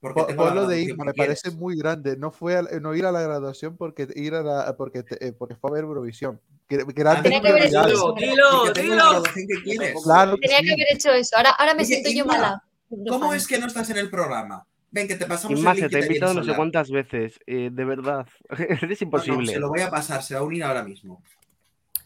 Porque 0.00 0.20
Por, 0.20 0.26
tengo 0.28 0.44
la 0.44 0.50
por 0.50 0.62
lo 0.62 0.66
de 0.68 0.86
que 0.86 0.94
me 0.94 1.14
parece 1.14 1.42
quieres. 1.42 1.58
muy 1.58 1.76
grande. 1.76 2.16
No 2.16 2.32
fue 2.32 2.56
a- 2.56 2.62
no 2.80 2.94
ir 2.94 3.06
a 3.06 3.12
la 3.12 3.20
graduación 3.22 3.76
porque 3.76 4.08
ir 4.16 4.34
a 4.34 4.42
la, 4.42 4.76
porque, 4.76 5.04
te- 5.04 5.28
eh, 5.28 5.32
porque 5.32 5.54
fue 5.54 5.70
a 5.70 5.74
ver 5.74 5.84
Eurovisión. 5.84 6.40
Gr- 6.68 6.92
Grandes 6.92 7.22
Tenía 7.22 7.40
que 7.40 7.48
haber 7.48 7.66
hecho 7.66 7.86
eso. 7.86 8.14
Dilo, 8.18 8.72
dilo. 8.74 9.22
que. 9.22 9.94
Claro 10.02 10.34
que 10.36 10.40
Tenía 10.48 10.58
sí. 10.58 10.64
que 10.66 10.72
haber 10.72 10.86
hecho 10.92 11.12
eso. 11.12 11.36
Ahora, 11.36 11.50
ahora 11.50 11.74
me 11.74 11.82
Oye, 11.82 11.86
siento 11.86 12.10
yo 12.10 12.24
mala. 12.26 12.64
¿Cómo 13.08 13.32
es 13.32 13.46
que 13.46 13.58
no 13.58 13.66
estás 13.68 13.88
en 13.90 13.98
el 13.98 14.10
programa? 14.10 14.66
Ven, 14.90 15.06
que 15.08 15.14
te 15.14 15.24
pasamos 15.24 15.58
Inma, 15.58 15.70
el 15.70 15.76
se 15.78 15.82
link 15.84 15.92
te 15.92 15.98
y 15.98 16.00
te 16.00 16.06
invitado 16.08 16.34
no 16.34 16.44
sé 16.44 16.54
cuántas 16.54 16.90
veces. 16.90 17.38
eh, 17.46 17.70
de 17.72 17.84
verdad. 17.84 18.26
es 18.50 18.82
No, 18.82 18.88
no, 18.88 18.96
imposible. 19.00 19.52
se 19.52 19.60
lo 19.60 19.68
voy 19.68 19.80
a 19.82 19.88
pasar, 19.90 20.22
se 20.22 20.34
va 20.34 20.40
a 20.40 20.42
unir 20.42 20.64
ahora 20.64 20.82
mismo. 20.82 21.22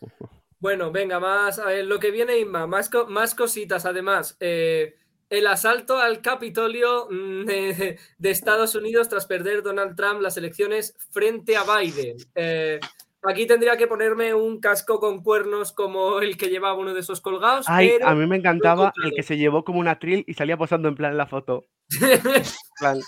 Bueno, 0.59 0.91
venga, 0.91 1.21
más 1.21 1.59
a 1.59 1.67
ver, 1.67 1.85
lo 1.85 1.99
que 1.99 2.11
viene 2.11 2.39
Inma, 2.39 2.67
más, 2.67 2.89
co- 2.89 3.07
más 3.07 3.35
cositas 3.35 3.85
además. 3.87 4.37
Eh, 4.41 4.97
el 5.29 5.47
asalto 5.49 5.99
al 5.99 6.23
Capitolio 6.23 7.09
mm, 7.11 7.45
de, 7.45 7.99
de 8.19 8.31
Estados 8.31 8.75
Unidos 8.75 9.09
tras 9.09 9.27
perder 9.27 9.63
Donald 9.63 9.97
Trump 9.97 10.21
las 10.21 10.37
elecciones 10.37 10.97
frente 11.11 11.57
a 11.57 11.65
Biden. 11.65 12.17
Eh, 12.35 12.81
aquí 13.23 13.47
tendría 13.47 13.77
que 13.77 13.87
ponerme 13.89 14.33
un 14.35 14.61
casco 14.61 15.01
con 15.01 15.23
cuernos 15.23 15.73
como 15.73 16.21
el 16.21 16.37
que 16.37 16.49
llevaba 16.49 16.79
uno 16.79 16.95
de 16.95 17.01
esos 17.01 17.21
colgados. 17.21 17.67
Ay, 17.69 17.91
pero 17.99 18.09
a 18.09 18.15
mí 18.15 18.27
me 18.27 18.37
encantaba 18.37 18.93
el 19.05 19.13
que 19.13 19.23
se 19.25 19.37
llevó 19.37 19.65
como 19.65 19.81
una 19.81 19.99
trill 19.99 20.25
y 20.27 20.35
salía 20.35 20.57
posando 20.57 20.89
en 20.89 20.95
plan 20.95 21.17
la 21.17 21.27
foto. 21.27 21.67
plan, 22.81 22.99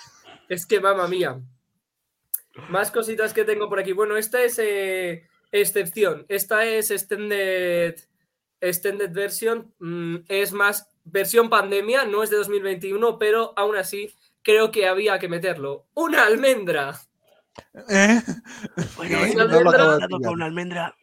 Es 0.48 0.66
que 0.66 0.80
mamá 0.80 1.08
mía. 1.08 1.40
Más 2.68 2.90
cositas 2.90 3.32
que 3.32 3.44
tengo 3.44 3.68
por 3.68 3.78
aquí. 3.78 3.92
Bueno, 3.92 4.16
esta 4.16 4.42
es 4.42 4.58
eh, 4.58 5.28
excepción. 5.52 6.26
Esta 6.28 6.64
es 6.64 6.90
extended, 6.90 7.96
extended 8.60 9.12
version. 9.12 9.72
Mm, 9.78 10.16
es 10.28 10.52
más 10.52 10.88
versión 11.04 11.48
pandemia, 11.48 12.04
no 12.04 12.22
es 12.22 12.30
de 12.30 12.36
2021, 12.36 13.18
pero 13.18 13.52
aún 13.56 13.76
así 13.76 14.14
creo 14.42 14.70
que 14.70 14.86
había 14.86 15.18
que 15.18 15.28
meterlo. 15.28 15.86
Una 15.94 16.24
almendra. 16.26 16.98
¿Eh? 17.88 18.20
bueno, 18.96 19.18
Una 19.34 19.44
no 19.44 20.44
almendra. 20.44 20.84
una. 20.86 20.94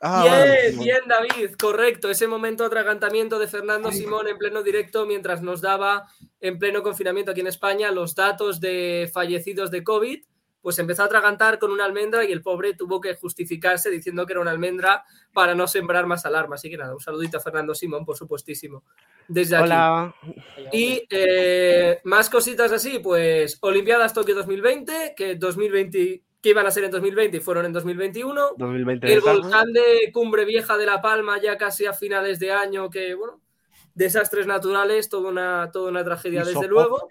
Ah, 0.00 0.22
bien, 0.22 0.32
vale. 0.32 0.84
bien, 0.84 1.00
David, 1.06 1.54
correcto. 1.58 2.10
Ese 2.10 2.26
momento 2.26 2.62
de 2.62 2.68
atragantamiento 2.68 3.38
de 3.38 3.46
Fernando 3.46 3.92
Simón 3.92 4.26
en 4.26 4.38
pleno 4.38 4.62
directo 4.62 5.04
mientras 5.04 5.42
nos 5.42 5.60
daba 5.60 6.08
en 6.40 6.58
pleno 6.58 6.82
confinamiento 6.82 7.30
aquí 7.30 7.40
en 7.40 7.48
España 7.48 7.90
los 7.90 8.14
datos 8.14 8.58
de 8.60 9.10
fallecidos 9.12 9.70
de 9.70 9.84
COVID, 9.84 10.24
pues 10.64 10.78
empezó 10.78 11.02
a 11.02 11.04
atragantar 11.04 11.58
con 11.58 11.70
una 11.70 11.84
almendra 11.84 12.24
y 12.24 12.32
el 12.32 12.40
pobre 12.40 12.72
tuvo 12.72 12.98
que 12.98 13.14
justificarse 13.14 13.90
diciendo 13.90 14.24
que 14.24 14.32
era 14.32 14.40
una 14.40 14.50
almendra 14.50 15.04
para 15.34 15.54
no 15.54 15.68
sembrar 15.68 16.06
más 16.06 16.24
alarma. 16.24 16.54
Así 16.54 16.70
que 16.70 16.78
nada, 16.78 16.94
un 16.94 17.00
saludito 17.00 17.36
a 17.36 17.40
Fernando 17.40 17.74
Simón, 17.74 18.06
por 18.06 18.16
supuestísimo. 18.16 18.82
Desde 19.28 19.56
aquí. 19.56 19.64
Hola. 19.64 20.14
Y 20.72 21.02
eh, 21.10 22.00
más 22.04 22.30
cositas 22.30 22.72
así, 22.72 22.98
pues 22.98 23.58
Olimpiadas 23.60 24.14
Tokio 24.14 24.34
2020, 24.34 25.12
que 25.14 25.34
2020 25.34 26.22
que 26.40 26.48
iban 26.48 26.66
a 26.66 26.70
ser 26.70 26.84
en 26.84 26.92
2020 26.92 27.36
y 27.36 27.40
fueron 27.40 27.66
en 27.66 27.74
2021. 27.74 28.54
2020 28.56 29.12
El 29.12 29.20
volcán 29.20 29.70
de 29.70 30.10
Cumbre 30.14 30.46
Vieja 30.46 30.78
de 30.78 30.86
La 30.86 31.02
Palma 31.02 31.38
ya 31.42 31.58
casi 31.58 31.84
a 31.84 31.92
finales 31.92 32.38
de 32.38 32.52
año, 32.52 32.88
que 32.88 33.14
bueno, 33.14 33.42
desastres 33.94 34.46
naturales, 34.46 35.10
toda 35.10 35.28
una, 35.28 35.70
toda 35.70 35.90
una 35.90 36.02
tragedia 36.04 36.42
desde 36.42 36.68
luego. 36.68 37.06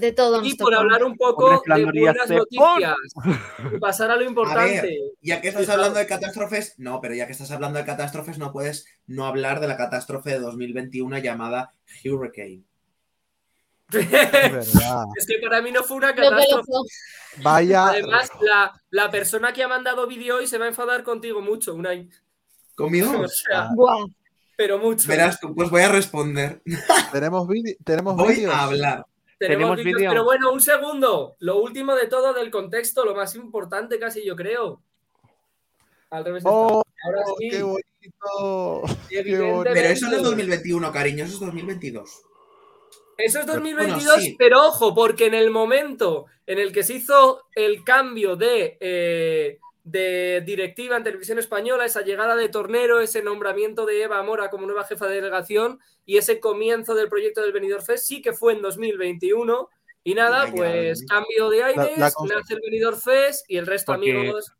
De 0.00 0.12
todo 0.12 0.44
Y 0.44 0.54
por 0.54 0.74
hablar 0.74 1.04
un 1.04 1.16
poco 1.16 1.62
de 1.66 1.84
buenas 1.84 2.28
noticias 2.30 2.96
y 3.74 3.78
pasar 3.80 4.10
a 4.10 4.16
lo 4.16 4.22
A 4.22 4.28
importante. 4.28 4.82
ver, 4.82 4.94
ya 5.20 5.40
que 5.40 5.48
estás 5.48 5.68
hablando 5.68 5.98
de 5.98 6.06
catástrofes, 6.06 6.74
no, 6.78 7.00
pero 7.00 7.14
ya 7.14 7.26
que 7.26 7.32
estás 7.32 7.50
hablando 7.50 7.78
de 7.78 7.84
catástrofes, 7.84 8.38
no 8.38 8.52
puedes 8.52 8.86
no 9.06 9.26
hablar 9.26 9.60
de 9.60 9.68
la 9.68 9.76
catástrofe 9.76 10.30
de 10.30 10.40
2021 10.40 11.18
llamada 11.18 11.72
Hurricane. 12.04 12.62
Es 13.90 14.10
verdad. 14.10 15.04
es 15.16 15.26
que 15.26 15.38
para 15.42 15.62
mí 15.62 15.72
no 15.72 15.82
fue 15.82 15.96
una 15.96 16.14
catástrofe. 16.14 16.70
Vaya. 17.42 17.88
Además, 17.88 18.30
la, 18.42 18.72
la 18.90 19.10
persona 19.10 19.52
que 19.54 19.62
ha 19.62 19.68
mandado 19.68 20.06
vídeo 20.06 20.36
hoy 20.36 20.46
se 20.46 20.58
va 20.58 20.66
a 20.66 20.68
enfadar 20.68 21.02
contigo 21.02 21.40
mucho, 21.40 21.74
Unai. 21.74 22.08
¿Conmigo? 22.74 23.10
O 23.24 23.28
sea, 23.28 23.70
Buah. 23.74 24.04
pero 24.56 24.78
mucho. 24.78 25.08
Verás 25.08 25.40
tú, 25.40 25.54
pues 25.54 25.70
voy 25.70 25.82
a 25.82 25.88
responder. 25.88 26.60
Tenemos 27.12 27.48
vídeo. 27.48 27.76
Tenemos 27.82 28.14
Voy 28.16 28.34
vídeos. 28.34 28.52
a 28.54 28.64
hablar. 28.64 29.06
Tenemos 29.38 29.76
Tenemos 29.76 29.76
vídeos, 29.78 29.98
vídeo. 29.98 30.10
pero 30.10 30.24
bueno, 30.24 30.52
un 30.52 30.60
segundo. 30.60 31.36
Lo 31.38 31.58
último 31.60 31.94
de 31.94 32.06
todo 32.08 32.32
del 32.32 32.50
contexto, 32.50 33.04
lo 33.04 33.14
más 33.14 33.34
importante 33.36 33.98
casi 33.98 34.24
yo 34.24 34.34
creo. 34.34 34.82
Al 36.10 36.24
revés. 36.24 36.42
Oh, 36.46 36.82
Ahora 37.04 37.22
sí, 37.38 37.48
qué 37.50 37.62
bonito. 37.62 37.84
Qué 39.08 39.18
evidentemente. 39.20 39.52
bonito. 39.52 39.74
Pero 39.74 39.88
eso 39.88 40.08
no 40.08 40.16
es 40.16 40.22
2021, 40.22 40.92
cariño, 40.92 41.24
eso 41.24 41.34
es 41.34 41.40
2022. 41.40 42.22
Eso 43.18 43.38
es 43.40 43.46
Pero, 43.46 43.54
2022, 43.58 44.04
bueno, 44.06 44.22
sí. 44.22 44.36
pero 44.38 44.66
ojo, 44.66 44.94
porque 44.94 45.26
en 45.26 45.34
el 45.34 45.50
momento 45.50 46.26
en 46.46 46.58
el 46.58 46.72
que 46.72 46.82
se 46.84 46.94
hizo 46.94 47.42
el 47.54 47.82
cambio 47.84 48.36
de, 48.36 48.76
eh, 48.80 49.58
de 49.90 50.42
directiva 50.44 50.96
en 50.96 51.04
televisión 51.04 51.38
española, 51.38 51.84
esa 51.84 52.02
llegada 52.02 52.36
de 52.36 52.48
Tornero, 52.48 53.00
ese 53.00 53.22
nombramiento 53.22 53.86
de 53.86 54.02
Eva 54.02 54.22
Mora 54.22 54.50
como 54.50 54.66
nueva 54.66 54.84
jefa 54.84 55.06
de 55.06 55.16
delegación 55.16 55.80
y 56.04 56.16
ese 56.16 56.40
comienzo 56.40 56.94
del 56.94 57.08
proyecto 57.08 57.40
del 57.42 57.52
Benidorm 57.52 57.84
Fest, 57.84 58.06
sí 58.06 58.20
que 58.22 58.32
fue 58.32 58.52
en 58.54 58.62
2021. 58.62 59.68
Y 60.04 60.14
nada, 60.14 60.44
Venga, 60.44 60.56
pues 60.56 61.04
cambio 61.06 61.50
de 61.50 61.64
aires, 61.64 61.98
la 61.98 62.10
nace 62.10 62.54
el 62.54 62.60
Benidorm 62.64 62.98
Fest 62.98 63.44
y 63.50 63.56
el 63.56 63.66
resto, 63.66 63.92
Porque- 63.92 64.10
amigos. 64.16 64.52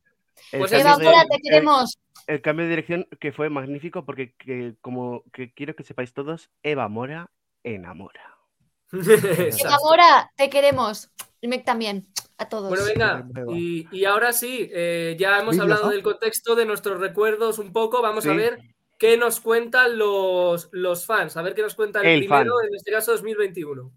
Pues 0.50 0.72
Eva 0.72 0.96
Mora, 0.98 1.24
te 1.28 1.36
el- 1.36 1.42
queremos. 1.42 1.98
El 2.26 2.42
cambio 2.42 2.64
de 2.64 2.70
dirección 2.70 3.08
que 3.20 3.32
fue 3.32 3.48
magnífico 3.48 4.04
porque 4.04 4.34
que, 4.36 4.74
como 4.80 5.24
que 5.32 5.52
quiero 5.52 5.74
que 5.74 5.82
sepáis 5.82 6.12
todos, 6.12 6.50
Eva 6.62 6.88
Mora 6.88 7.30
enamora. 7.64 8.36
Eva 8.92 9.78
Mora, 9.82 10.30
te 10.36 10.48
queremos. 10.50 11.10
Y 11.40 11.48
Mec 11.48 11.64
también. 11.64 12.06
A 12.38 12.48
todos. 12.48 12.68
Bueno, 12.68 12.84
venga, 12.84 13.26
y, 13.52 13.86
y 13.90 14.04
ahora 14.04 14.32
sí, 14.32 14.70
eh, 14.72 15.16
ya 15.18 15.38
hemos 15.40 15.58
hablado 15.58 15.90
del 15.90 16.02
contexto, 16.02 16.54
de 16.54 16.66
nuestros 16.66 17.00
recuerdos 17.00 17.58
un 17.58 17.72
poco. 17.72 18.00
Vamos 18.00 18.26
a 18.26 18.30
Sí. 18.30 18.36
ver 18.36 18.58
qué 18.96 19.16
nos 19.16 19.40
cuentan 19.40 19.98
los, 19.98 20.68
los 20.72 21.04
fans. 21.04 21.36
A 21.36 21.42
ver 21.42 21.54
qué 21.54 21.62
nos 21.62 21.74
cuenta 21.74 22.00
el, 22.00 22.06
El 22.06 22.18
primero, 22.20 22.54
fan. 22.58 22.68
en 22.68 22.74
este 22.76 22.92
caso 22.92 23.12
2021. 23.12 23.90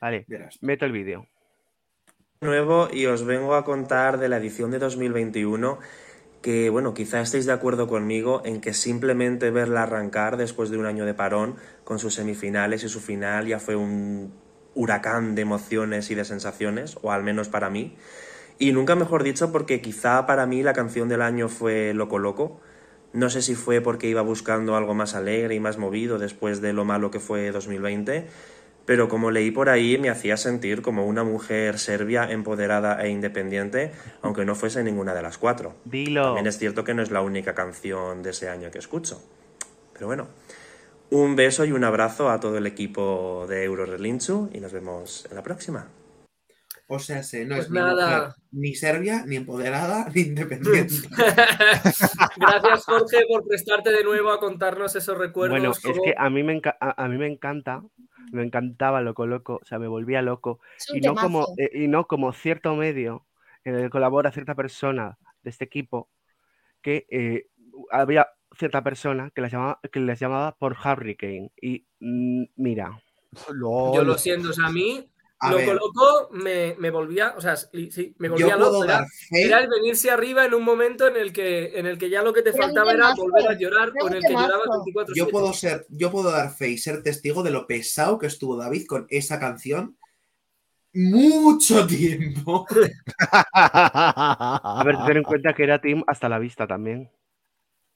Vale, 0.00 0.26
meto 0.62 0.84
el 0.86 0.92
vídeo. 0.92 1.26
nuevo 2.40 2.88
y 2.92 3.06
os 3.06 3.24
vengo 3.24 3.54
a 3.54 3.64
contar 3.64 4.18
de 4.18 4.28
la 4.28 4.38
edición 4.38 4.70
de 4.72 4.80
2021 4.80 5.78
que, 6.42 6.70
bueno, 6.70 6.92
quizá 6.92 7.20
estéis 7.20 7.46
de 7.46 7.52
acuerdo 7.52 7.86
conmigo 7.86 8.42
en 8.44 8.60
que 8.60 8.74
simplemente 8.74 9.50
verla 9.52 9.84
arrancar 9.84 10.36
después 10.36 10.68
de 10.70 10.76
un 10.78 10.86
año 10.86 11.04
de 11.06 11.14
parón 11.14 11.54
con 11.84 12.00
sus 12.00 12.14
semifinales 12.14 12.82
y 12.82 12.88
su 12.88 12.98
final 12.98 13.46
ya 13.46 13.60
fue 13.60 13.76
un 13.76 14.34
huracán 14.74 15.34
de 15.34 15.42
emociones 15.42 16.10
y 16.10 16.14
de 16.14 16.24
sensaciones, 16.24 16.98
o 17.02 17.12
al 17.12 17.22
menos 17.22 17.48
para 17.48 17.70
mí. 17.70 17.96
Y 18.58 18.72
nunca 18.72 18.94
mejor 18.94 19.22
dicho 19.22 19.50
porque 19.52 19.80
quizá 19.80 20.26
para 20.26 20.46
mí 20.46 20.62
la 20.62 20.72
canción 20.72 21.08
del 21.08 21.22
año 21.22 21.48
fue 21.48 21.92
Loco 21.94 22.18
Loco. 22.18 22.60
No 23.12 23.28
sé 23.28 23.42
si 23.42 23.54
fue 23.54 23.80
porque 23.80 24.08
iba 24.08 24.22
buscando 24.22 24.76
algo 24.76 24.94
más 24.94 25.14
alegre 25.14 25.54
y 25.54 25.60
más 25.60 25.78
movido 25.78 26.18
después 26.18 26.60
de 26.60 26.72
lo 26.72 26.84
malo 26.84 27.10
que 27.10 27.20
fue 27.20 27.50
2020, 27.50 28.26
pero 28.86 29.08
como 29.08 29.30
leí 29.30 29.50
por 29.50 29.68
ahí 29.68 29.98
me 29.98 30.08
hacía 30.08 30.36
sentir 30.36 30.80
como 30.80 31.06
una 31.06 31.22
mujer 31.22 31.78
serbia 31.78 32.30
empoderada 32.30 33.02
e 33.02 33.10
independiente, 33.10 33.92
aunque 34.22 34.44
no 34.44 34.54
fuese 34.54 34.82
ninguna 34.82 35.14
de 35.14 35.22
las 35.22 35.38
cuatro. 35.38 35.74
Dilo. 35.84 36.24
También 36.24 36.46
es 36.46 36.58
cierto 36.58 36.84
que 36.84 36.94
no 36.94 37.02
es 37.02 37.10
la 37.10 37.20
única 37.20 37.54
canción 37.54 38.22
de 38.22 38.30
ese 38.30 38.48
año 38.48 38.70
que 38.70 38.78
escucho. 38.78 39.22
Pero 39.92 40.06
bueno, 40.06 40.28
un 41.12 41.36
beso 41.36 41.64
y 41.64 41.72
un 41.72 41.84
abrazo 41.84 42.30
a 42.30 42.40
todo 42.40 42.58
el 42.58 42.66
equipo 42.66 43.46
de 43.48 43.64
Euro 43.64 43.86
Relinchu 43.86 44.50
y 44.52 44.60
nos 44.60 44.72
vemos 44.72 45.26
en 45.30 45.36
la 45.36 45.42
próxima. 45.42 45.88
O 46.88 46.98
sea, 46.98 47.22
se, 47.22 47.44
no 47.46 47.54
Pues 47.54 47.66
es 47.66 47.70
ni 47.70 47.78
nada. 47.78 48.16
mujer, 48.26 48.32
ni 48.50 48.74
serbia, 48.74 49.24
ni 49.26 49.36
empoderada, 49.36 50.08
ni 50.14 50.22
independiente. 50.22 50.94
Gracias, 52.36 52.84
Jorge, 52.84 53.24
por 53.28 53.46
prestarte 53.46 53.90
de 53.90 54.04
nuevo 54.04 54.30
a 54.30 54.38
contarnos 54.40 54.94
esos 54.96 55.16
recuerdos. 55.16 55.58
Bueno, 55.58 55.70
es 55.72 56.00
que 56.04 56.14
a 56.16 56.28
mí 56.28 56.42
me, 56.42 56.60
enca- 56.60 56.76
a, 56.80 57.02
a 57.04 57.08
mí 57.08 57.16
me 57.16 57.26
encanta, 57.26 57.82
me 58.32 58.42
encantaba 58.44 59.00
Loco 59.00 59.26
Loco, 59.26 59.60
o 59.62 59.64
sea, 59.64 59.78
me 59.78 59.88
volvía 59.88 60.20
loco. 60.22 60.60
Y 60.92 61.00
no, 61.00 61.14
como, 61.14 61.46
eh, 61.56 61.70
y 61.72 61.88
no 61.88 62.06
como 62.06 62.32
cierto 62.32 62.74
medio 62.74 63.26
en 63.64 63.76
el 63.76 63.82
que 63.84 63.90
colabora 63.90 64.32
cierta 64.32 64.54
persona 64.54 65.16
de 65.42 65.50
este 65.50 65.64
equipo, 65.64 66.10
que 66.82 67.06
eh, 67.10 67.46
había 67.90 68.28
cierta 68.58 68.82
persona 68.82 69.30
que, 69.34 69.40
las 69.40 69.52
llamaba, 69.52 69.80
que 69.90 70.00
les 70.00 70.18
llamaba 70.20 70.56
por 70.56 70.76
Hurricane. 70.76 71.50
Y 71.60 71.86
mm, 72.00 72.44
mira, 72.56 73.02
LOL. 73.52 73.96
Yo 73.96 74.04
lo 74.04 74.18
siento, 74.18 74.50
o 74.50 74.52
sea, 74.52 74.66
a 74.66 74.72
mí, 74.72 75.08
A 75.40 75.50
loco, 75.50 75.66
ver. 75.66 75.74
loco, 75.74 76.28
me, 76.32 76.76
me 76.78 76.90
volvía, 76.90 77.34
o 77.36 77.40
sea, 77.40 77.56
sí, 77.56 78.14
me 78.18 78.28
volvía 78.28 78.56
loco. 78.56 78.84
Era, 78.84 79.06
era 79.30 79.60
el 79.60 79.68
venirse 79.68 80.10
arriba 80.10 80.44
en 80.44 80.54
un 80.54 80.64
momento 80.64 81.06
en 81.06 81.16
el 81.16 81.32
que, 81.32 81.78
en 81.78 81.86
el 81.86 81.98
que 81.98 82.10
ya 82.10 82.22
lo 82.22 82.32
que 82.32 82.42
te 82.42 82.52
faltaba 82.52 82.92
era 82.92 83.14
volver 83.14 83.48
a 83.48 83.58
llorar, 83.58 83.92
con 83.98 84.10
un 84.10 84.16
el 84.16 84.22
que 84.22 84.32
llorabas 84.32 84.68
24 84.84 85.14
Yo 85.14 85.28
puedo 85.28 85.52
ser, 85.52 85.86
yo 85.88 86.10
puedo 86.10 86.30
dar 86.30 86.54
fe 86.54 86.68
y 86.68 86.78
ser 86.78 87.02
testigo 87.02 87.42
de 87.42 87.50
lo 87.50 87.66
pesado 87.66 88.18
que 88.18 88.26
estuvo 88.26 88.56
David 88.56 88.86
con 88.86 89.06
esa 89.08 89.40
canción 89.40 89.96
mucho 90.94 91.86
tiempo. 91.86 92.66
a 93.52 94.82
ver, 94.84 94.96
ten 95.06 95.16
en 95.18 95.22
cuenta 95.22 95.54
que 95.54 95.64
era 95.64 95.80
Team 95.80 96.04
hasta 96.06 96.28
la 96.28 96.38
vista 96.38 96.66
también. 96.66 97.10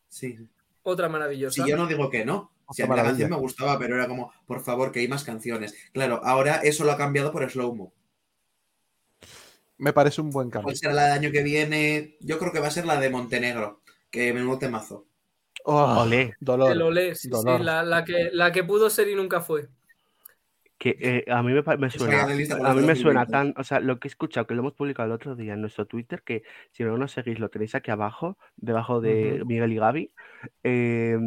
Sí. 0.09 0.39
Otra 0.83 1.09
maravillosa. 1.09 1.63
Si 1.63 1.69
yo 1.69 1.77
no 1.77 1.87
digo 1.87 2.11
que 2.11 2.25
no. 2.25 2.53
Si 2.73 2.83
a 2.83 2.87
mí 2.87 2.97
la 2.97 3.05
canción 3.05 3.31
me 3.31 3.37
gustaba, 3.37 3.79
pero 3.79 3.95
era 3.95 4.09
como, 4.09 4.33
por 4.45 4.61
favor, 4.61 4.91
que 4.91 5.01
hay 5.01 5.09
más 5.09 5.23
canciones. 5.23 5.75
Claro, 5.93 6.21
ahora 6.25 6.57
eso 6.57 6.85
lo 6.85 6.93
ha 6.93 6.97
cambiado 6.97 7.31
por 7.31 7.49
Slow 7.49 7.75
Mo. 7.75 7.93
Me 9.79 9.93
parece 9.93 10.21
un 10.21 10.31
buen 10.31 10.51
cambio. 10.51 10.65
¿Cuál 10.65 10.77
será 10.77 10.95
la 10.95 11.03
del 11.05 11.13
año 11.13 11.31
que 11.31 11.43
viene? 11.43 12.17
Yo 12.21 12.39
creo 12.39 12.53
que 12.53 12.61
va 12.61 12.69
a 12.69 12.73
ser 12.73 12.87
la 12.87 12.99
de 12.99 13.11
Montenegro. 13.11 13.83
Que 14.11 14.33
menudo 14.33 14.59
temazo. 14.59 15.07
Oh, 15.65 16.03
Olé. 16.03 16.35
dolor. 16.41 16.73
El 16.73 16.83
olé, 16.83 17.15
sí, 17.15 17.23
sí, 17.23 17.29
dolor. 17.29 17.61
la, 17.61 17.83
la 17.83 18.05
que, 18.05 18.31
la 18.33 18.53
que 18.53 18.65
pudo 18.65 18.89
ser 18.89 19.09
y 19.09 19.15
nunca 19.15 19.41
fue. 19.41 19.69
Que 20.79 20.97
eh, 21.01 21.25
a 21.31 21.43
mí 21.43 21.53
me, 21.53 21.91
suena, 21.91 22.25
a 22.25 22.27
mí 22.27 22.83
me 22.83 22.97
suena 22.97 23.25
2020. 23.25 23.31
tan, 23.31 23.55
o 23.57 23.65
sea, 23.65 23.81
lo 23.81 23.99
que 23.99 24.09
he 24.09 24.11
escuchado, 24.11 24.47
que 24.47 24.55
lo 24.55 24.61
hemos 24.61 24.75
publicado 24.75 25.07
el 25.07 25.13
otro 25.13 25.35
día 25.35 25.55
en 25.55 25.63
nuestro 25.63 25.87
Twitter, 25.87 26.23
que 26.23 26.43
si 26.71 26.85
no 26.85 26.99
nos 26.99 27.13
seguís 27.13 27.39
lo 27.39 27.49
tenéis 27.49 27.75
aquí 27.75 27.91
abajo, 27.91 28.37
debajo 28.57 29.01
de. 29.01 29.43
Miguel 29.47 29.73
y 29.73 29.77
Gaby, 29.77 30.13
eh, 30.65 31.19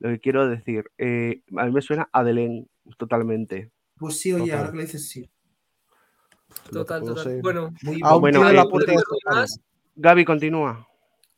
Lo 0.00 0.08
que 0.10 0.18
quiero 0.18 0.48
decir, 0.48 0.90
eh, 0.98 1.42
a 1.56 1.66
mí 1.66 1.72
me 1.72 1.82
suena 1.82 2.08
a 2.12 2.24
Delén 2.24 2.68
totalmente. 2.98 3.70
Pues 3.96 4.20
sí, 4.20 4.32
oye, 4.32 4.44
Total. 4.44 4.58
ahora 4.58 4.70
que 4.70 4.76
lo 4.76 4.82
dices, 4.82 5.08
sí. 5.08 5.30
Total, 6.70 7.02
total. 7.02 7.24
ser. 7.24 7.42
Bueno, 7.42 7.72
Muy 7.82 8.00
Bueno, 8.00 8.40
tiene 8.40 8.50
eh, 8.50 8.54
la 8.54 8.60
¿algún 8.62 8.74
oportunidad 8.74 9.02
recuerdo 9.02 9.40
más? 9.40 9.60
Gaby, 9.94 10.24
continúa. 10.24 10.88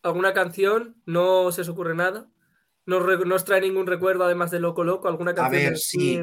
¿Alguna 0.02 0.32
canción? 0.32 0.96
¿No 1.06 1.52
se 1.52 1.60
os 1.60 1.68
ocurre 1.68 1.94
nada? 1.94 2.28
¿No, 2.86 3.00
no 3.00 3.34
os 3.34 3.44
trae 3.44 3.60
ningún 3.60 3.86
recuerdo 3.86 4.24
además 4.24 4.50
de 4.50 4.60
Loco 4.60 4.82
Loco? 4.82 5.08
¿Alguna 5.08 5.34
canción? 5.34 5.62
ver, 5.62 5.72
de 5.72 5.76
sí. 5.76 6.20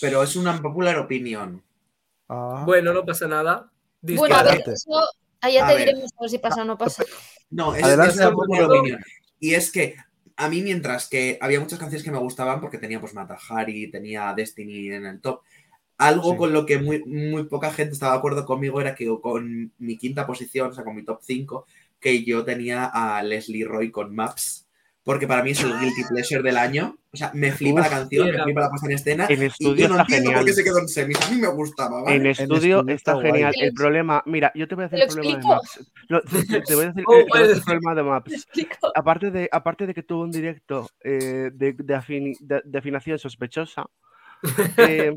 Pero 0.00 0.22
es 0.22 0.36
una 0.36 0.60
popular 0.60 0.98
opinión. 0.98 1.62
Ah, 2.28 2.62
Bueno, 2.66 2.92
no 2.92 3.04
pasa 3.04 3.26
nada. 3.28 3.70
Bueno, 4.02 4.36
a 4.36 4.42
ver, 4.42 4.62
eso 4.66 4.90
allá 5.40 5.64
A 5.64 5.68
te 5.68 5.74
ver. 5.74 5.88
diremos 5.88 6.10
a 6.16 6.20
ver 6.22 6.30
si 6.30 6.38
pasa 6.38 6.62
o 6.62 6.64
no 6.64 6.76
pasa. 6.78 7.04
No, 7.50 7.74
es, 7.74 7.82
Adelante, 7.82 8.14
es 8.14 8.20
una 8.20 8.32
popular 8.32 8.64
opinión. 8.64 9.00
Y 9.38 9.54
es 9.54 9.70
que 9.70 9.96
a 10.36 10.48
mí, 10.48 10.62
mientras 10.62 11.08
que 11.08 11.38
había 11.40 11.60
muchas 11.60 11.78
canciones 11.78 12.04
que 12.04 12.10
me 12.10 12.18
gustaban, 12.18 12.60
porque 12.60 12.78
tenía 12.78 13.00
pues 13.00 13.14
Mata 13.14 13.38
Hari, 13.48 13.90
tenía 13.90 14.32
Destiny 14.34 14.90
en 14.90 15.06
el 15.06 15.20
top, 15.20 15.40
algo 15.98 16.32
Sí. 16.32 16.36
con 16.36 16.52
lo 16.52 16.66
que 16.66 16.78
muy, 16.78 17.02
muy 17.04 17.44
poca 17.44 17.72
gente 17.72 17.94
estaba 17.94 18.12
de 18.12 18.18
acuerdo 18.18 18.44
conmigo 18.44 18.80
era 18.80 18.94
que 18.94 19.06
con 19.22 19.72
mi 19.78 19.96
quinta 19.96 20.26
posición, 20.26 20.70
o 20.70 20.72
sea, 20.74 20.84
con 20.84 20.94
mi 20.94 21.04
top 21.04 21.20
5, 21.22 21.66
que 21.98 22.22
yo 22.24 22.44
tenía 22.44 22.84
a 22.86 23.22
Leslie 23.22 23.64
Roy 23.64 23.90
con 23.90 24.14
Maps. 24.14 24.65
Porque 25.06 25.28
para 25.28 25.44
mí 25.44 25.52
es 25.52 25.62
el 25.62 25.70
guilty 25.78 26.02
pleasure 26.08 26.42
del 26.42 26.56
año. 26.56 26.96
O 27.12 27.16
sea, 27.16 27.30
me 27.32 27.52
flipa 27.52 27.80
Uf, 27.80 27.86
la 27.86 27.96
canción, 27.98 28.26
me 28.28 28.42
flipa 28.42 28.60
la 28.62 28.68
puesta 28.70 28.86
en 28.88 28.92
escena. 28.92 29.26
En 29.28 29.40
y 29.40 29.44
estudio 29.46 29.76
yo 29.76 29.88
no 29.88 29.94
está 29.94 30.02
entiendo 30.02 30.30
genial. 30.30 30.40
por 30.40 30.46
qué 30.46 30.52
se 30.52 30.64
quedó 30.64 30.78
en 30.80 30.88
semis. 30.88 31.16
A 31.22 31.30
mí 31.30 31.40
me 31.40 31.46
gustaba, 31.46 32.02
¿vale? 32.02 32.16
En 32.16 32.26
estudio 32.26 32.54
estudio 32.80 32.94
está 32.94 33.20
genial. 33.20 33.54
El 33.56 33.72
problema, 33.72 34.22
mira, 34.26 34.50
yo 34.56 34.66
te 34.66 34.74
voy 34.74 34.84
a 34.84 34.88
decir 34.88 34.98
¿Te 34.98 35.04
el 35.06 35.14
problema 35.14 35.38
de? 35.38 35.46
Maps. 35.46 35.92
No, 36.08 36.20
te, 36.22 36.74
voy 36.74 36.84
a 36.84 36.88
decir, 36.88 37.04
Oh, 37.06 37.14
el 37.38 37.62
problema 37.62 37.94
de 37.94 38.02
Maps. 38.02 38.48
Aparte 38.96 39.30
de, 39.30 39.48
aparte 39.52 39.86
de 39.86 39.94
que 39.94 40.02
tuvo 40.02 40.24
un 40.24 40.32
directo 40.32 40.88
eh, 41.04 41.50
de, 41.54 41.72
de 41.72 41.94
afini- 41.96 42.36
de- 42.40 42.62
de 42.64 42.78
afinación 42.78 43.16
sospechosa, 43.20 43.86
eh, 44.78 45.16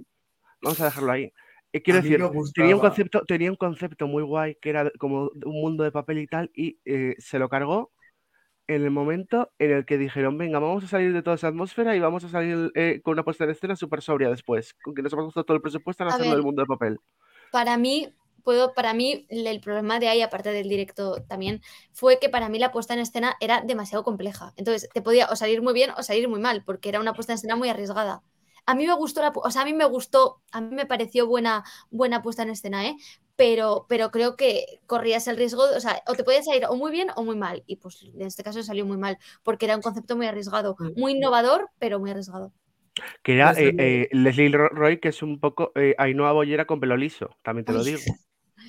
vamos 0.61 0.79
a 0.81 0.85
dejarlo 0.85 1.11
ahí. 1.11 1.33
Eh, 1.73 1.81
quiero 1.81 1.99
decir, 2.01 2.21
tenía 2.53 2.75
un, 2.75 2.81
concepto, 2.81 3.23
tenía 3.27 3.49
un 3.49 3.57
concepto 3.57 4.07
muy 4.07 4.21
guay 4.23 4.55
que 4.61 4.69
era 4.69 4.91
como 4.99 5.31
un 5.33 5.61
mundo 5.61 5.83
de 5.83 5.91
papel 5.91 6.19
y 6.19 6.27
tal, 6.27 6.51
y 6.53 6.79
eh, 6.85 7.15
se 7.17 7.39
lo 7.39 7.49
cargó 7.49 7.91
en 8.69 8.83
el 8.83 8.91
momento 8.91 9.51
en 9.57 9.71
el 9.71 9.85
que 9.85 9.97
dijeron, 9.97 10.37
venga, 10.37 10.59
vamos 10.59 10.83
a 10.83 10.87
salir 10.87 11.11
de 11.11 11.23
toda 11.23 11.35
esa 11.35 11.47
atmósfera 11.47 11.95
y 11.95 11.99
vamos 11.99 12.23
a 12.23 12.29
salir 12.29 12.71
eh, 12.75 13.01
con 13.03 13.13
una 13.13 13.23
puesta 13.23 13.43
en 13.43 13.49
escena 13.49 13.75
súper 13.75 14.03
sobria 14.03 14.29
después, 14.29 14.75
con 14.83 14.93
que 14.93 15.01
nos 15.01 15.11
hemos 15.11 15.25
gastado 15.25 15.43
todo 15.43 15.55
el 15.55 15.61
presupuesto 15.61 16.03
en 16.03 16.09
hacerlo 16.09 16.33
del 16.33 16.43
mundo 16.43 16.61
de 16.61 16.67
papel. 16.67 16.99
Para 17.51 17.77
mí, 17.77 18.13
puedo, 18.43 18.75
para 18.75 18.93
mí, 18.93 19.25
el 19.29 19.59
problema 19.59 19.99
de 19.99 20.09
ahí, 20.09 20.21
aparte 20.21 20.51
del 20.51 20.69
directo 20.69 21.23
también, 21.23 21.63
fue 21.93 22.19
que 22.19 22.29
para 22.29 22.47
mí 22.47 22.59
la 22.59 22.71
puesta 22.71 22.93
en 22.93 22.99
escena 22.99 23.35
era 23.39 23.61
demasiado 23.61 24.03
compleja. 24.03 24.53
Entonces, 24.55 24.87
te 24.93 25.01
podía 25.01 25.25
o 25.31 25.35
salir 25.35 25.63
muy 25.63 25.73
bien 25.73 25.89
o 25.97 26.03
salir 26.03 26.29
muy 26.29 26.39
mal, 26.39 26.63
porque 26.63 26.89
era 26.89 26.99
una 26.99 27.13
puesta 27.13 27.33
en 27.33 27.37
escena 27.37 27.55
muy 27.55 27.69
arriesgada. 27.69 28.21
A 28.67 28.75
mí 28.75 28.85
me 28.85 28.93
gustó 28.93 29.21
la, 29.21 29.31
o 29.33 29.49
sea, 29.49 29.63
a 29.63 29.65
mí 29.65 29.73
me 29.73 29.85
gustó, 29.85 30.43
a 30.51 30.61
mí 30.61 30.75
me 30.75 30.85
pareció 30.85 31.25
buena, 31.25 31.63
buena 31.89 32.21
puesta 32.21 32.43
en 32.43 32.51
escena, 32.51 32.85
¿eh? 32.85 32.95
Pero, 33.39 33.85
pero 33.87 34.11
creo 34.11 34.35
que 34.35 34.65
corrías 34.85 35.25
el 35.29 35.37
riesgo, 35.37 35.63
o 35.63 35.79
sea, 35.79 36.03
o 36.07 36.13
te 36.13 36.25
podía 36.25 36.43
salir 36.43 36.65
o 36.67 36.75
muy 36.75 36.91
bien 36.91 37.07
o 37.15 37.23
muy 37.23 37.37
mal. 37.37 37.63
Y 37.67 37.77
pues 37.77 38.03
en 38.03 38.21
este 38.23 38.43
caso 38.43 38.61
salió 38.63 38.85
muy 38.85 38.97
mal, 38.97 39.17
porque 39.43 39.63
era 39.65 39.77
un 39.77 39.81
concepto 39.81 40.17
muy 40.17 40.27
arriesgado, 40.27 40.75
Mm. 40.77 40.99
muy 40.99 41.13
innovador, 41.13 41.69
pero 41.79 41.99
muy 42.01 42.11
arriesgado. 42.11 42.51
Que 43.23 43.35
era 43.35 43.53
eh, 43.53 43.73
eh, 43.79 44.09
Leslie 44.11 44.49
Ro- 44.49 44.67
Roy, 44.69 44.99
que 44.99 45.07
es 45.07 45.23
un 45.23 45.39
poco 45.39 45.71
eh, 45.75 45.95
Ainhoa 45.97 46.33
Bollera 46.33 46.65
con 46.65 46.81
pelo 46.81 46.97
liso, 46.97 47.29
también 47.41 47.63
te 47.63 47.71
lo 47.71 47.81
digo. 47.81 48.01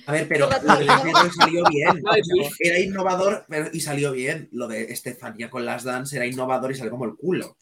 A 0.07 0.13
ver, 0.13 0.25
pero 0.29 0.47
lo 0.49 0.75
de. 0.77 0.85
Leslie 0.85 1.11
Roy 1.13 1.29
salió 1.37 1.63
bien. 1.69 2.01
Era 2.61 2.79
innovador 2.79 3.43
pero- 3.49 3.69
y 3.73 3.81
salió 3.81 4.13
bien. 4.13 4.47
Lo 4.53 4.69
de 4.69 4.83
Estefanía 4.83 5.49
con 5.49 5.65
las 5.65 5.83
dance 5.83 6.15
era 6.15 6.25
innovador 6.25 6.71
y 6.71 6.75
salió 6.75 6.91
como 6.91 7.03
el 7.03 7.15
culo. 7.17 7.57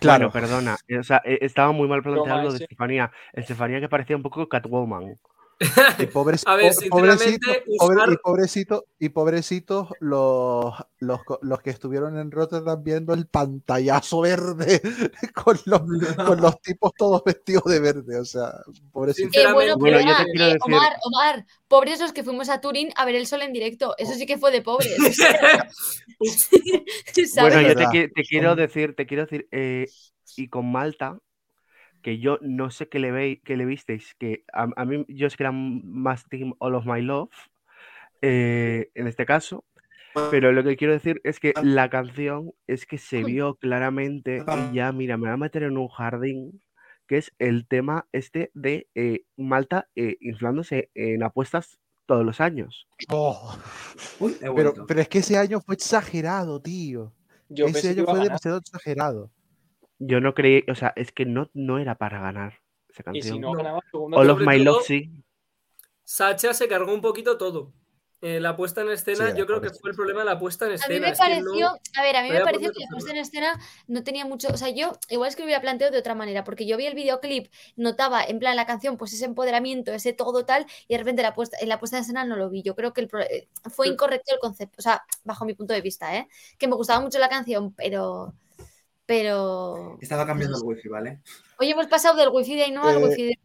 claro. 0.00 0.30
Bueno, 0.30 0.32
perdona, 0.32 0.76
eh, 0.88 0.98
o 0.98 1.04
sea, 1.04 1.18
estaba 1.24 1.70
muy 1.70 1.86
mal 1.86 2.02
planteado 2.02 2.42
lo 2.42 2.52
de. 2.52 2.58
Estefanía. 2.64 3.12
Estefanía 3.32 3.78
que 3.80 3.88
parecía 3.88 4.16
un 4.16 4.22
poco 4.24 4.48
Catwoman. 4.48 5.16
Y 5.98 6.06
pobres- 6.06 6.42
A 6.46 6.56
ver, 6.56 6.72
po- 6.74 6.80
sinceramente, 6.80 7.38
pobrecito- 7.38 7.78
pobre- 7.78 7.96
usar- 7.96 8.12
y 8.12 8.16
pobrecito, 8.16 8.84
y 8.98 9.08
pobrecitos 9.10 9.88
los, 10.00 10.74
los, 10.98 11.20
los 11.42 11.60
que 11.62 11.70
estuvieron 11.70 12.18
en 12.18 12.30
Rotterdam 12.30 12.82
viendo 12.82 13.14
el 13.14 13.26
pantallazo 13.26 14.20
verde 14.22 14.80
con 15.34 15.58
los, 15.66 15.80
con 16.26 16.40
los 16.40 16.60
tipos 16.60 16.92
todos 16.96 17.22
vestidos 17.24 17.64
de 17.64 17.80
verde. 17.80 18.18
O 18.20 18.24
sea, 18.24 18.52
pobrecito. 18.92 19.28
Eh, 19.38 19.52
bueno, 19.52 19.74
Sinceramente- 19.74 19.80
Bueno, 19.80 19.98
yo 20.00 20.04
te 20.04 20.12
perdona, 20.12 20.24
quiero 20.32 20.44
eh, 20.44 20.52
decir- 20.54 20.60
Omar, 20.74 20.96
Omar, 21.04 21.46
pobres 21.68 22.00
los 22.00 22.12
que 22.12 22.24
fuimos 22.24 22.48
a 22.48 22.60
Turín 22.60 22.90
a 22.96 23.04
ver 23.04 23.14
el 23.14 23.26
sol 23.26 23.42
en 23.42 23.52
directo. 23.52 23.94
Eso 23.98 24.14
sí 24.14 24.26
que 24.26 24.38
fue 24.38 24.50
de 24.50 24.62
pobres. 24.62 24.96
Bueno, 27.40 27.60
yo 27.68 27.74
te 28.14 28.22
quiero 28.22 28.56
decir, 28.56 28.94
te 28.96 29.06
quiero 29.06 29.22
decir, 29.24 29.48
eh, 29.52 29.86
y 30.36 30.48
con 30.48 30.70
Malta, 30.70 31.18
que 32.04 32.18
yo 32.18 32.38
no 32.42 32.70
sé 32.70 32.88
qué 32.88 32.98
le 32.98 33.10
veis, 33.10 33.40
qué 33.44 33.56
le 33.56 33.64
visteis, 33.64 34.14
que 34.18 34.44
a, 34.52 34.68
a 34.76 34.84
mí 34.84 35.06
yo 35.08 35.26
es 35.26 35.36
que 35.36 35.42
era 35.42 35.52
más 35.52 36.28
team 36.28 36.52
All 36.58 36.74
of 36.74 36.84
My 36.84 37.00
Love, 37.00 37.32
eh, 38.20 38.90
en 38.94 39.06
este 39.06 39.24
caso, 39.24 39.64
pero 40.30 40.52
lo 40.52 40.62
que 40.62 40.76
quiero 40.76 40.92
decir 40.92 41.22
es 41.24 41.40
que 41.40 41.54
la 41.62 41.88
canción 41.88 42.52
es 42.66 42.84
que 42.84 42.98
se 42.98 43.24
vio 43.24 43.54
claramente 43.54 44.44
y 44.46 44.74
ya, 44.74 44.92
mira, 44.92 45.16
me 45.16 45.28
va 45.28 45.34
a 45.34 45.38
meter 45.38 45.62
en 45.62 45.78
un 45.78 45.88
jardín, 45.88 46.62
que 47.08 47.16
es 47.16 47.32
el 47.38 47.66
tema 47.66 48.06
este 48.12 48.50
de 48.52 48.86
eh, 48.94 49.24
Malta 49.38 49.88
eh, 49.96 50.18
inflándose 50.20 50.90
en 50.94 51.22
apuestas 51.22 51.80
todos 52.04 52.24
los 52.24 52.38
años. 52.42 52.86
Oh, 53.08 53.56
Uy, 54.20 54.36
pero, 54.54 54.74
pero 54.86 55.00
es 55.00 55.08
que 55.08 55.18
ese 55.20 55.38
año 55.38 55.58
fue 55.62 55.74
exagerado, 55.74 56.60
tío. 56.60 57.14
Yo 57.48 57.66
ese 57.66 57.88
año 57.88 58.04
fue 58.04 58.20
demasiado 58.20 58.58
exagerado. 58.58 59.30
Yo 59.98 60.20
no 60.20 60.34
creí, 60.34 60.64
o 60.68 60.74
sea, 60.74 60.92
es 60.96 61.12
que 61.12 61.24
no, 61.24 61.50
no 61.54 61.78
era 61.78 61.94
para 61.96 62.20
ganar 62.20 62.60
esa 62.88 63.02
Y 63.12 63.22
si 63.22 63.28
canción. 63.30 63.40
no 63.40 63.52
No. 63.52 63.58
ganaba 63.58 63.80
segundo, 63.90 64.16
All 64.16 64.30
of 64.30 64.40
My 64.40 64.56
todo- 64.64 64.76
Love 64.76 64.84
sí. 64.86 65.10
Sacha 66.04 66.52
se 66.52 66.68
cargó 66.68 66.92
un 66.92 67.00
poquito 67.00 67.38
todo. 67.38 67.72
Eh, 68.20 68.40
la 68.40 68.56
puesta 68.56 68.80
en 68.80 68.90
escena, 68.90 69.32
Sí, 69.32 69.36
yo 69.36 69.44
creo 69.46 69.60
que 69.60 69.68
fue 69.68 69.90
el 69.90 69.96
problema 69.96 70.20
de 70.20 70.24
la 70.24 70.38
puesta 70.38 70.64
en 70.64 70.70
A 70.70 70.74
mí 70.74 70.80
escena. 70.80 71.00
me 71.00 71.12
es 71.12 71.18
que 71.18 71.24
pareció, 71.24 71.44
no- 71.66 71.78
a 71.98 72.02
ver, 72.02 72.16
a 72.16 72.22
mí 72.22 72.30
me 72.30 72.40
pareció 72.40 72.72
que 72.72 72.80
la 72.80 72.88
puesta 72.88 73.10
en 73.10 73.18
escena 73.18 73.60
no 73.86 74.02
tenía 74.02 74.24
mucho, 74.24 74.48
o 74.48 74.56
sea, 74.56 74.70
yo 74.70 74.92
igual 75.10 75.28
es 75.28 75.36
que 75.36 75.42
lo 75.42 75.46
hubiera 75.46 75.60
planteado 75.60 75.92
de 75.92 75.98
otra 75.98 76.14
manera, 76.14 76.42
porque 76.42 76.64
yo 76.66 76.78
vi 76.78 76.86
el 76.86 76.94
videoclip, 76.94 77.52
notaba 77.76 78.24
en 78.24 78.38
plan 78.38 78.56
la 78.56 78.64
canción, 78.64 78.96
pues 78.96 79.12
ese 79.12 79.26
empoderamiento, 79.26 79.92
ese 79.92 80.14
todo 80.14 80.46
tal, 80.46 80.64
y 80.88 80.94
de 80.94 80.98
repente 80.98 81.20
la 81.22 81.34
puesta, 81.34 81.58
en 81.60 81.68
la 81.68 81.78
puesta 81.78 81.98
en 81.98 82.02
escena 82.02 82.24
no 82.24 82.36
lo 82.36 82.48
vi. 82.48 82.62
Yo 82.62 82.74
creo 82.74 82.94
que 82.94 83.02
el 83.02 83.08
pro- 83.08 83.20
eh, 83.20 83.48
fue 83.70 83.88
incorrecto 83.88 84.32
el 84.32 84.40
concepto, 84.40 84.76
o 84.78 84.82
sea, 84.82 85.02
bajo 85.24 85.44
mi 85.44 85.52
punto 85.52 85.74
de 85.74 85.82
vista, 85.82 86.16
¿eh? 86.16 86.26
Que 86.58 86.66
me 86.66 86.76
gustaba 86.76 87.00
mucho 87.02 87.18
la 87.18 87.28
canción, 87.28 87.74
pero, 87.74 88.32
pero, 89.06 89.98
Estaba 90.00 90.26
cambiando 90.26 90.56
el 90.58 90.62
wifi, 90.64 90.88
¿vale? 90.88 91.20
oye, 91.58 91.70
hemos 91.70 91.86
pasado 91.86 92.16
del 92.16 92.28
wifi 92.30 92.54
de 92.56 92.64
Ainhoa 92.64 92.90
al 92.90 93.02
Eh, 93.02 93.04
wifi 93.04 93.22
de, 93.24 93.38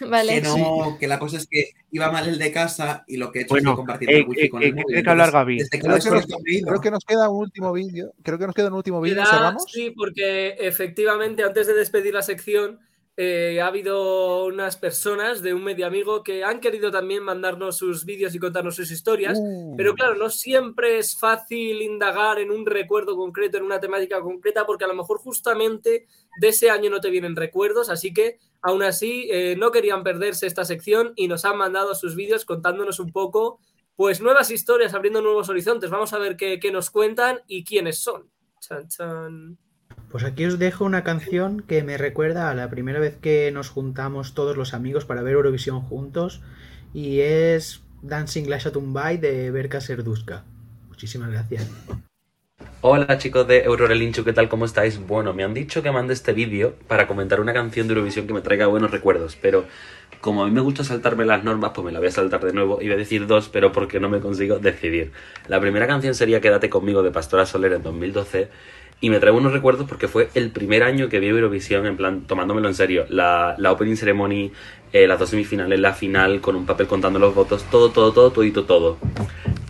vale. 0.08 0.34
Que 0.34 0.40
no, 0.42 0.96
que 0.98 1.08
la 1.08 1.18
cosa 1.18 1.36
es 1.36 1.46
que 1.46 1.70
iba 1.90 2.10
mal 2.10 2.28
el 2.28 2.38
de 2.38 2.52
casa 2.52 3.04
y 3.06 3.16
lo 3.16 3.30
que 3.32 3.40
he 3.40 3.42
hecho 3.42 3.54
Bueno, 3.54 3.70
es 3.70 3.74
que 3.74 3.76
compartiendo 3.76 4.16
eh, 4.16 4.20
el 4.20 4.28
wifi 4.28 4.40
eh, 4.42 4.50
con 4.50 4.62
eh, 4.62 4.66
el 4.66 4.70
¿qué 4.70 4.74
móvil. 4.80 4.86
tiene 4.86 5.02
que 5.02 5.10
hablar 5.10 5.30
Gaby? 5.32 5.58
Desde 5.58 5.70
que 5.70 5.78
Creo 5.80 5.90
lo 5.90 5.96
he 5.96 6.00
que, 6.00 6.06
hecho, 6.08 6.14
nos, 6.14 6.24
creo 6.26 6.80
que 6.80 7.06
queda 7.06 7.28
un 7.28 7.36
último 7.38 7.72
vídeo. 7.72 8.12
Creo 8.22 8.38
que 8.38 8.46
nos 8.46 8.54
queda 8.54 8.68
un 8.68 8.74
último 8.74 9.00
vídeo. 9.00 9.24
Sí, 9.68 9.90
porque 9.96 10.56
efectivamente 10.58 11.42
antes 11.42 11.66
de 11.66 11.74
despedir 11.74 12.14
la 12.14 12.22
sección 12.22 12.80
eh, 13.16 13.60
ha 13.60 13.66
habido 13.66 14.46
unas 14.46 14.76
personas 14.76 15.42
de 15.42 15.52
un 15.52 15.62
medio 15.62 15.86
amigo 15.86 16.22
que 16.22 16.42
han 16.44 16.60
querido 16.60 16.90
también 16.90 17.22
mandarnos 17.22 17.76
sus 17.76 18.04
vídeos 18.04 18.34
y 18.34 18.38
contarnos 18.38 18.76
sus 18.76 18.90
historias. 18.90 19.38
Uh, 19.38 19.76
Pero 19.76 19.94
claro, 19.94 20.14
no 20.14 20.30
siempre 20.30 20.98
es 20.98 21.18
fácil 21.18 21.82
indagar 21.82 22.38
en 22.38 22.50
un 22.50 22.64
recuerdo 22.64 23.16
concreto, 23.16 23.58
en 23.58 23.64
una 23.64 23.80
temática 23.80 24.20
concreta, 24.20 24.64
porque 24.64 24.84
a 24.84 24.88
lo 24.88 24.94
mejor 24.94 25.18
justamente 25.18 26.06
de 26.40 26.48
ese 26.48 26.70
año 26.70 26.88
no 26.88 27.00
te 27.00 27.10
vienen 27.10 27.36
recuerdos, 27.36 27.90
así 27.90 28.14
que 28.14 28.38
aún 28.62 28.82
así 28.82 29.28
eh, 29.30 29.54
no 29.58 29.70
querían 29.70 30.02
perderse 30.02 30.46
esta 30.46 30.64
sección 30.64 31.12
y 31.16 31.28
nos 31.28 31.44
han 31.44 31.58
mandado 31.58 31.94
sus 31.94 32.14
vídeos 32.14 32.44
contándonos 32.44 33.00
un 33.00 33.12
poco, 33.12 33.58
pues 33.96 34.20
nuevas 34.20 34.50
historias, 34.50 34.94
abriendo 34.94 35.20
nuevos 35.20 35.48
horizontes. 35.48 35.90
Vamos 35.90 36.12
a 36.12 36.18
ver 36.18 36.36
qué, 36.36 36.58
qué 36.58 36.70
nos 36.70 36.90
cuentan 36.90 37.40
y 37.46 37.64
quiénes 37.64 37.98
son. 37.98 38.30
Chan, 38.60 38.88
chan. 38.88 39.69
Pues 40.10 40.24
aquí 40.24 40.44
os 40.44 40.58
dejo 40.58 40.84
una 40.84 41.04
canción 41.04 41.60
que 41.60 41.84
me 41.84 41.96
recuerda 41.96 42.50
a 42.50 42.54
la 42.54 42.68
primera 42.68 42.98
vez 42.98 43.16
que 43.16 43.52
nos 43.52 43.68
juntamos 43.68 44.34
todos 44.34 44.56
los 44.56 44.74
amigos 44.74 45.04
para 45.04 45.22
ver 45.22 45.34
Eurovisión 45.34 45.82
juntos 45.82 46.40
y 46.92 47.20
es 47.20 47.84
Dancing 48.02 48.48
la 48.48 48.58
Tumbai 48.58 49.18
de 49.18 49.52
Berka 49.52 49.80
Serduska. 49.80 50.42
Muchísimas 50.88 51.30
gracias. 51.30 51.70
Hola 52.80 53.18
chicos 53.18 53.46
de 53.46 53.62
Eurorelinchu, 53.62 54.24
¿qué 54.24 54.32
tal? 54.32 54.48
¿Cómo 54.48 54.64
estáis? 54.64 54.98
Bueno, 54.98 55.32
me 55.32 55.44
han 55.44 55.54
dicho 55.54 55.80
que 55.80 55.92
mande 55.92 56.14
este 56.14 56.32
vídeo 56.32 56.74
para 56.88 57.06
comentar 57.06 57.38
una 57.38 57.52
canción 57.52 57.86
de 57.86 57.92
Eurovisión 57.92 58.26
que 58.26 58.34
me 58.34 58.40
traiga 58.40 58.66
buenos 58.66 58.90
recuerdos, 58.90 59.36
pero 59.40 59.66
como 60.20 60.42
a 60.42 60.46
mí 60.46 60.52
me 60.52 60.60
gusta 60.60 60.82
saltarme 60.82 61.24
las 61.24 61.44
normas, 61.44 61.70
pues 61.72 61.84
me 61.84 61.92
la 61.92 62.00
voy 62.00 62.08
a 62.08 62.12
saltar 62.12 62.44
de 62.44 62.52
nuevo. 62.52 62.82
Iba 62.82 62.94
a 62.94 62.98
decir 62.98 63.28
dos, 63.28 63.48
pero 63.48 63.70
porque 63.70 64.00
no 64.00 64.08
me 64.08 64.18
consigo 64.18 64.58
decidir. 64.58 65.12
La 65.46 65.60
primera 65.60 65.86
canción 65.86 66.14
sería 66.14 66.40
Quédate 66.40 66.68
conmigo 66.68 67.02
de 67.02 67.12
Pastora 67.12 67.46
Soler 67.46 67.74
en 67.74 67.82
2012 67.82 68.48
y 69.00 69.10
me 69.10 69.18
trae 69.18 69.32
unos 69.32 69.52
recuerdos 69.52 69.86
porque 69.88 70.08
fue 70.08 70.28
el 70.34 70.50
primer 70.50 70.82
año 70.82 71.08
que 71.08 71.20
vi 71.20 71.28
Eurovisión, 71.28 71.86
en 71.86 71.96
plan, 71.96 72.22
tomándomelo 72.22 72.68
en 72.68 72.74
serio. 72.74 73.06
La, 73.08 73.54
la 73.58 73.72
opening 73.72 73.96
ceremony, 73.96 74.52
eh, 74.92 75.06
las 75.06 75.18
dos 75.18 75.30
semifinales, 75.30 75.80
la 75.80 75.94
final, 75.94 76.40
con 76.40 76.54
un 76.54 76.66
papel 76.66 76.86
contando 76.86 77.18
los 77.18 77.34
votos, 77.34 77.64
todo, 77.70 77.90
todo, 77.90 78.12
todo, 78.12 78.30
todito, 78.30 78.64
todo. 78.64 78.98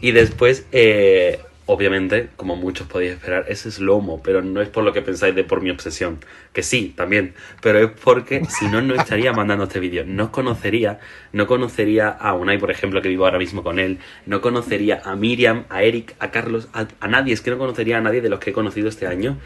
Y 0.01 0.11
después, 0.13 0.67
eh, 0.73 1.41
obviamente, 1.71 2.31
como 2.35 2.57
muchos 2.57 2.89
podéis 2.89 3.13
esperar, 3.13 3.45
es 3.49 3.61
Slomo, 3.61 4.21
pero 4.25 4.43
no 4.43 4.61
es 4.61 4.69
por 4.69 4.83
lo 4.83 4.93
que 4.93 5.03
pensáis 5.03 5.37
de 5.37 5.45
por 5.45 5.61
mi 5.61 5.71
obsesión, 5.71 6.19
que 6.53 6.65
sí, 6.65 6.93
también, 6.97 7.35
pero 7.63 7.79
es 7.79 7.91
porque 7.93 8.45
si 8.47 8.67
no, 8.67 8.83
no 8.83 8.97
estaría 8.97 9.33
mandando 9.33 9.65
este 9.65 9.79
vídeo. 9.79 10.03
No 10.05 10.25
os 10.25 10.31
conocería, 10.31 10.99
no 11.33 11.47
conocería 11.47 12.09
a 12.09 12.35
Unai, 12.35 12.59
por 12.59 12.73
ejemplo, 12.73 13.01
que 13.01 13.09
vivo 13.09 13.25
ahora 13.25 13.39
mismo 13.39 13.63
con 13.63 13.79
él, 13.79 13.99
no 14.27 14.41
conocería 14.41 15.01
a 15.05 15.15
Miriam, 15.15 15.65
a 15.69 15.85
Eric, 15.85 16.17
a 16.19 16.33
Carlos, 16.33 16.69
a, 16.73 17.07
nadie, 17.07 17.33
es 17.33 17.41
que 17.41 17.53
no 17.53 17.59
conocería 17.59 17.99
a 17.99 18.01
nadie 18.01 18.21
de 18.21 18.31
los 18.31 18.41
que 18.41 18.51
he 18.51 18.53
conocido 18.53 18.89
este 18.89 19.07
año. 19.07 19.39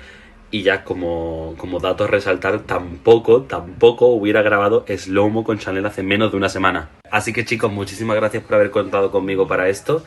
Y 0.51 0.63
ya 0.63 0.85
como, 0.85 1.55
como 1.59 1.81
dato 1.81 2.05
a 2.05 2.07
resaltar, 2.07 2.61
tampoco, 2.61 3.43
tampoco 3.43 4.07
hubiera 4.07 4.41
grabado 4.41 4.87
Slowmo 4.89 5.43
con 5.43 5.59
Chanel 5.59 5.85
hace 5.85 6.03
menos 6.03 6.31
de 6.31 6.37
una 6.39 6.49
semana. 6.49 6.91
Así 7.11 7.33
que 7.33 7.45
chicos, 7.45 7.73
muchísimas 7.73 8.17
gracias 8.17 8.45
por 8.45 8.55
haber 8.55 8.71
contado 8.71 9.11
conmigo 9.11 9.49
para 9.49 9.69
esto. 9.69 10.05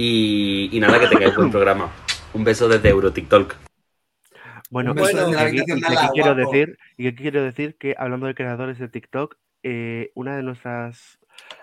Y, 0.00 0.70
y 0.70 0.78
nada, 0.78 1.00
que 1.00 1.08
tengáis 1.08 1.34
buen 1.34 1.50
programa. 1.50 1.90
Un 2.32 2.44
beso 2.44 2.68
desde 2.68 2.88
Eurotiktok. 2.88 3.56
Bueno, 4.70 4.92
aquí, 4.92 5.02
de 5.02 5.40
aquí 5.40 5.80
lado, 5.80 6.12
quiero 6.12 6.34
decir, 6.36 6.78
y 6.96 7.08
aquí 7.08 7.16
quiero 7.16 7.42
decir 7.42 7.76
que 7.78 7.96
hablando 7.98 8.26
de 8.26 8.36
creadores 8.36 8.78
de 8.78 8.88
TikTok, 8.88 9.36
eh, 9.64 10.12
una 10.14 10.36
de 10.36 10.44
nuestras 10.44 11.18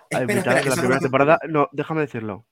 Espera, 0.10 0.24
invitadas 0.24 0.58
espera, 0.58 0.64
de 0.64 0.70
la 0.70 0.76
primera 0.82 1.00
temporada, 1.00 1.40
no, 1.48 1.70
déjame 1.72 2.02
decirlo. 2.02 2.46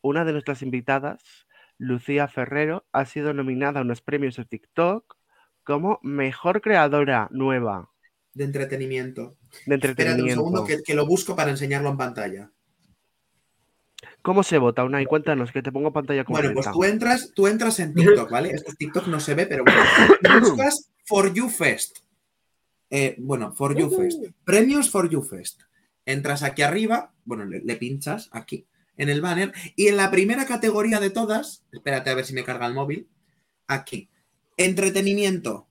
Una 0.00 0.24
de 0.24 0.32
nuestras 0.32 0.62
invitadas, 0.62 1.46
Lucía 1.76 2.26
Ferrero, 2.26 2.86
ha 2.92 3.04
sido 3.04 3.34
nominada 3.34 3.80
a 3.80 3.82
unos 3.82 4.00
premios 4.00 4.36
de 4.36 4.46
TikTok 4.46 5.14
como 5.62 5.98
mejor 6.02 6.62
creadora 6.62 7.28
nueva 7.32 7.90
De 8.32 8.44
entretenimiento. 8.44 9.36
de 9.66 9.74
Espérate 9.74 9.74
un 9.74 9.74
entretenimiento. 9.74 10.40
segundo 10.40 10.64
que, 10.64 10.82
que 10.82 10.94
lo 10.94 11.04
busco 11.06 11.36
para 11.36 11.50
enseñarlo 11.50 11.90
en 11.90 11.98
pantalla. 11.98 12.50
¿Cómo 14.22 14.42
se 14.42 14.58
vota, 14.58 14.84
Unai? 14.84 15.06
Cuéntanos, 15.06 15.50
que 15.52 15.62
te 15.62 15.72
pongo 15.72 15.92
pantalla 15.92 16.24
Bueno, 16.24 16.48
completa. 16.48 16.72
pues 16.72 16.74
tú 16.74 16.84
entras, 16.92 17.32
tú 17.34 17.46
entras 17.46 17.80
en 17.80 17.94
TikTok, 17.94 18.30
¿vale? 18.30 18.50
Esto 18.50 18.72
TikTok 18.78 19.06
no 19.06 19.18
se 19.20 19.34
ve, 19.34 19.46
pero 19.46 19.64
bueno. 19.64 19.80
Buscas 20.40 20.90
For 21.06 21.32
You 21.32 21.48
Fest. 21.48 21.98
Eh, 22.90 23.16
bueno, 23.18 23.52
For 23.52 23.76
You 23.78 23.90
Fest. 23.90 24.22
Premios 24.44 24.90
For 24.90 25.08
You 25.08 25.22
Fest. 25.22 25.62
Entras 26.04 26.42
aquí 26.42 26.62
arriba, 26.62 27.12
bueno, 27.24 27.44
le, 27.44 27.60
le 27.60 27.76
pinchas 27.76 28.28
aquí 28.32 28.66
en 28.96 29.08
el 29.08 29.20
banner 29.20 29.52
y 29.76 29.86
en 29.88 29.96
la 29.96 30.10
primera 30.10 30.44
categoría 30.44 30.98
de 31.00 31.10
todas, 31.10 31.64
espérate 31.72 32.10
a 32.10 32.14
ver 32.14 32.24
si 32.26 32.34
me 32.34 32.44
carga 32.44 32.66
el 32.66 32.74
móvil, 32.74 33.08
aquí, 33.66 34.10
entretenimiento. 34.56 35.68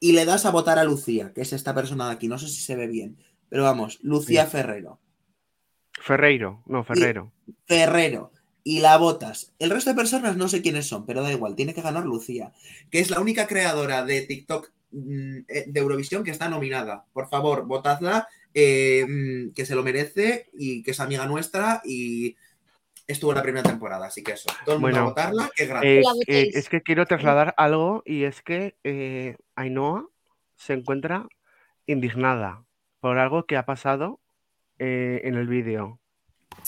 Y 0.00 0.12
le 0.12 0.24
das 0.24 0.44
a 0.46 0.50
votar 0.50 0.78
a 0.78 0.84
Lucía, 0.84 1.32
que 1.32 1.42
es 1.42 1.52
esta 1.52 1.74
persona 1.74 2.06
de 2.06 2.12
aquí, 2.14 2.28
no 2.28 2.38
sé 2.38 2.48
si 2.48 2.60
se 2.60 2.76
ve 2.76 2.86
bien, 2.86 3.18
pero 3.48 3.62
vamos, 3.62 3.98
Lucía 4.02 4.44
Sí. 4.46 4.50
Ferrero. 4.52 5.00
Ferreiro, 6.00 6.62
no, 6.66 6.84
Ferrero. 6.84 7.32
Ferrero 7.66 8.32
y 8.64 8.80
la 8.80 8.96
votas. 8.96 9.52
El 9.58 9.70
resto 9.70 9.90
de 9.90 9.96
personas 9.96 10.36
no 10.36 10.48
sé 10.48 10.62
quiénes 10.62 10.88
son, 10.88 11.06
pero 11.06 11.22
da 11.22 11.32
igual, 11.32 11.54
tiene 11.54 11.74
que 11.74 11.82
ganar 11.82 12.04
Lucía, 12.04 12.52
que 12.90 13.00
es 13.00 13.10
la 13.10 13.20
única 13.20 13.46
creadora 13.46 14.04
de 14.04 14.22
TikTok 14.22 14.72
mm, 14.92 15.38
eh, 15.48 15.64
de 15.68 15.80
Eurovisión 15.80 16.24
que 16.24 16.32
está 16.32 16.48
nominada. 16.48 17.04
Por 17.12 17.28
favor, 17.28 17.66
votadla, 17.66 18.28
eh, 18.54 19.06
mm, 19.08 19.54
que 19.54 19.66
se 19.66 19.74
lo 19.74 19.82
merece 19.82 20.50
y 20.52 20.82
que 20.82 20.90
es 20.90 21.00
amiga 21.00 21.26
nuestra 21.26 21.80
y 21.84 22.36
estuvo 23.06 23.30
en 23.30 23.36
la 23.36 23.42
primera 23.42 23.68
temporada, 23.68 24.06
así 24.06 24.22
que 24.22 24.32
eso. 24.32 24.48
Todo 24.64 24.76
el 24.76 24.80
mundo 24.80 24.98
a 24.98 25.00
Bueno, 25.00 25.10
votarla, 25.10 25.50
que 25.54 25.64
eh, 25.64 26.02
eh, 26.26 26.50
es 26.52 26.68
que 26.68 26.82
quiero 26.82 27.06
trasladar 27.06 27.54
algo 27.56 28.02
y 28.04 28.24
es 28.24 28.42
que 28.42 28.76
eh, 28.84 29.36
Ainhoa 29.54 30.08
se 30.56 30.74
encuentra 30.74 31.28
indignada 31.86 32.64
por 33.00 33.18
algo 33.18 33.46
que 33.46 33.56
ha 33.56 33.66
pasado 33.66 34.20
eh, 34.78 35.20
en 35.24 35.34
el 35.34 35.46
vídeo 35.46 36.00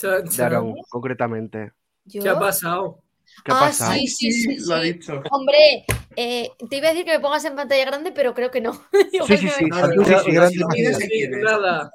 de 0.01 0.73
concretamente. 0.89 1.73
¿Yo? 2.05 2.23
¿Qué 2.23 2.29
ha 2.29 2.39
pasado? 2.39 3.03
¿Qué 3.43 3.51
ha 3.51 3.57
ah, 3.57 3.59
pasado? 3.59 3.93
sí, 3.93 4.07
sí, 4.07 4.31
sí, 4.31 4.57
lo 4.65 4.75
ha 4.75 4.81
dicho. 4.81 5.21
Hombre, 5.31 5.85
eh, 6.15 6.49
te 6.69 6.77
iba 6.77 6.87
a 6.87 6.91
decir 6.91 7.05
que 7.05 7.11
me 7.11 7.19
pongas 7.19 7.45
en 7.45 7.55
pantalla 7.55 7.85
grande, 7.85 8.11
pero 8.11 8.33
creo 8.33 8.51
que 8.51 8.61
no. 8.61 8.73
Sí, 9.27 9.37
sí, 9.37 9.49
sí. 9.49 9.65
No, 9.65 9.81
no, 9.81 9.87
no, 9.87 10.03
no. 10.03 10.49
Indignada. 10.75 11.91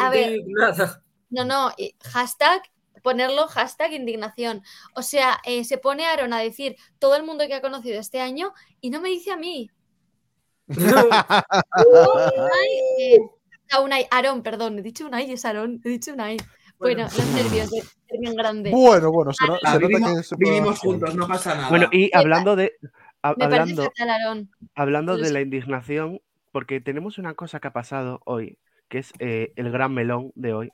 A 0.00 0.10
ver. 0.10 0.36
Indignada. 0.36 1.02
No, 1.30 1.44
no, 1.44 1.72
eh, 1.78 1.94
hashtag, 2.12 2.62
ponerlo 3.02 3.48
hashtag 3.48 3.92
indignación. 3.92 4.62
O 4.94 5.02
sea, 5.02 5.40
eh, 5.44 5.64
se 5.64 5.78
pone 5.78 6.06
Aaron 6.06 6.32
a 6.32 6.38
decir 6.38 6.76
todo 6.98 7.16
el 7.16 7.24
mundo 7.24 7.46
que 7.46 7.54
ha 7.54 7.60
conocido 7.60 8.00
este 8.00 8.20
año 8.20 8.52
y 8.80 8.90
no 8.90 9.00
me 9.00 9.08
dice 9.08 9.32
a 9.32 9.36
mí. 9.36 9.70
Unai, 10.68 10.88
eh, 12.98 13.18
a 13.18 13.33
Unai, 13.82 14.06
Aaron, 14.10 14.42
perdón, 14.42 14.78
he 14.78 14.82
dicho 14.82 15.06
Unai, 15.06 15.30
es 15.32 15.44
Aaron, 15.44 15.80
he 15.84 15.88
dicho 15.88 16.12
Unai. 16.12 16.36
Bueno, 16.78 17.04
los 17.04 17.26
nervios 17.34 17.70
de 17.70 17.82
bien 18.18 18.34
grande. 18.36 18.70
Bueno, 18.70 19.10
bueno, 19.10 19.32
se, 19.32 19.46
no- 19.46 19.54
Ah, 19.64 19.72
se 19.74 19.80
nota 19.80 19.86
vivimos, 19.86 20.16
que 20.16 20.22
se 20.22 20.36
puede- 20.36 20.50
vivimos 20.52 20.78
juntos, 20.80 21.14
no 21.14 21.26
pasa 21.28 21.54
nada. 21.54 21.68
Bueno, 21.70 21.88
y 21.92 22.10
hablando 22.14 22.56
de 22.56 22.72
parece 23.20 23.44
hablando, 23.44 23.82
fatal, 23.84 24.48
hablando 24.74 25.16
de 25.16 25.32
la 25.32 25.40
indignación, 25.40 26.20
porque 26.52 26.80
tenemos 26.80 27.18
una 27.18 27.34
cosa 27.34 27.58
que 27.60 27.68
ha 27.68 27.72
pasado 27.72 28.20
hoy, 28.26 28.58
que 28.88 28.98
es 28.98 29.12
eh, 29.18 29.52
el 29.56 29.70
gran 29.72 29.94
melón 29.94 30.30
de 30.34 30.52
hoy. 30.52 30.66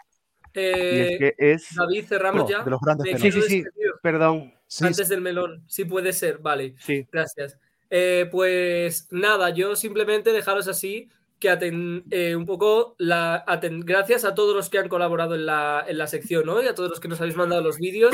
Y 0.53 0.59
Eh, 0.59 1.13
es 1.13 1.19
que 1.19 1.35
es. 1.39 1.75
David, 1.77 2.05
cerramos 2.07 2.43
Oh, 2.45 2.49
ya. 2.49 2.65
de 2.65 2.71
los 2.71 2.81
grandes 2.81 3.05
Me 3.05 3.19
temas. 3.19 3.35
Sí, 3.35 3.43
sí, 3.43 3.49
sí. 3.49 3.65
Perdón. 4.03 4.53
Sí, 4.67 4.85
Antes 4.85 5.09
del 5.09 5.21
melón. 5.21 5.63
Sí 5.69 5.85
puede 5.85 6.13
ser, 6.13 6.39
vale. 6.39 6.75
Sí. 6.79 7.07
Gracias. 7.13 7.57
Eh, 7.89 8.29
pues 8.31 9.07
nada, 9.11 9.51
yo 9.51 9.77
simplemente 9.77 10.33
dejaros 10.33 10.67
así 10.69 11.09
que 11.41 11.51
aten- 11.51 12.05
eh, 12.11 12.37
un 12.37 12.45
poco 12.47 12.95
la 12.99 13.45
aten- 13.47 13.83
gracias 13.85 14.25
a 14.25 14.35
todos 14.35 14.55
los 14.55 14.69
que 14.69 14.79
han 14.79 14.89
colaborado 14.89 15.35
en 15.35 15.47
la, 15.47 15.85
en 15.89 15.97
la 15.99 16.07
sección 16.07 16.45
¿no? 16.47 16.63
y 16.63 16.67
a 16.69 16.75
todos 16.75 16.91
los 16.91 17.01
que 17.01 17.09
nos 17.09 17.21
habéis 17.21 17.35
mandado 17.37 17.63
los 17.63 17.79
vídeos. 17.79 18.13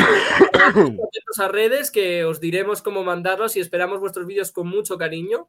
Atentos 0.64 1.38
a 1.40 1.48
redes 1.48 1.90
que 1.90 2.24
os 2.24 2.40
diremos 2.40 2.82
cómo 2.82 3.02
mandarlos 3.04 3.56
y 3.56 3.60
esperamos 3.60 3.98
vuestros 4.00 4.26
vídeos 4.26 4.52
con 4.52 4.68
mucho 4.68 4.96
cariño. 4.96 5.48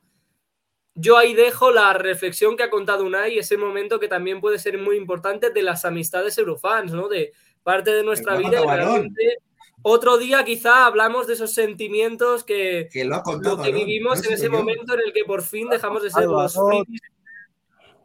Yo 0.96 1.16
ahí 1.18 1.36
dejo 1.36 1.70
la 1.72 1.94
reflexión 1.94 2.58
que 2.58 2.64
ha 2.64 2.72
contado 2.72 3.06
Unai, 3.06 3.38
ese 3.38 3.56
momento 3.58 4.00
que 4.00 4.08
también 4.08 4.42
puede 4.42 4.58
ser 4.58 4.80
muy 4.80 4.98
importante 4.98 5.52
de 5.52 5.62
las 5.62 5.86
amistades 5.86 6.36
eurofans, 6.40 6.92
¿no? 6.92 7.08
De 7.08 7.32
parte 7.62 7.94
de 7.94 8.04
nuestra 8.04 8.36
vida. 8.36 8.60
Otro 9.84 10.18
día 10.18 10.44
quizá 10.44 10.88
hablamos 10.88 11.28
de 11.28 11.34
esos 11.36 11.54
sentimientos 11.54 12.44
que, 12.44 12.90
Que 12.92 13.06
lo 13.06 13.16
ha 13.18 13.22
contado 13.24 13.58
lo 13.58 13.64
que 13.64 13.72
vivimos 13.72 14.20
no 14.20 14.26
en 14.28 14.34
ese 14.34 14.46
yo. 14.46 14.52
momento 14.52 14.96
en 14.96 15.02
el 15.06 15.14
que 15.14 15.24
por 15.24 15.44
fin 15.44 15.70
dejamos 15.70 16.02
de 16.02 16.10
ser 16.10 16.26
los 16.26 16.56
frikis, 16.56 17.02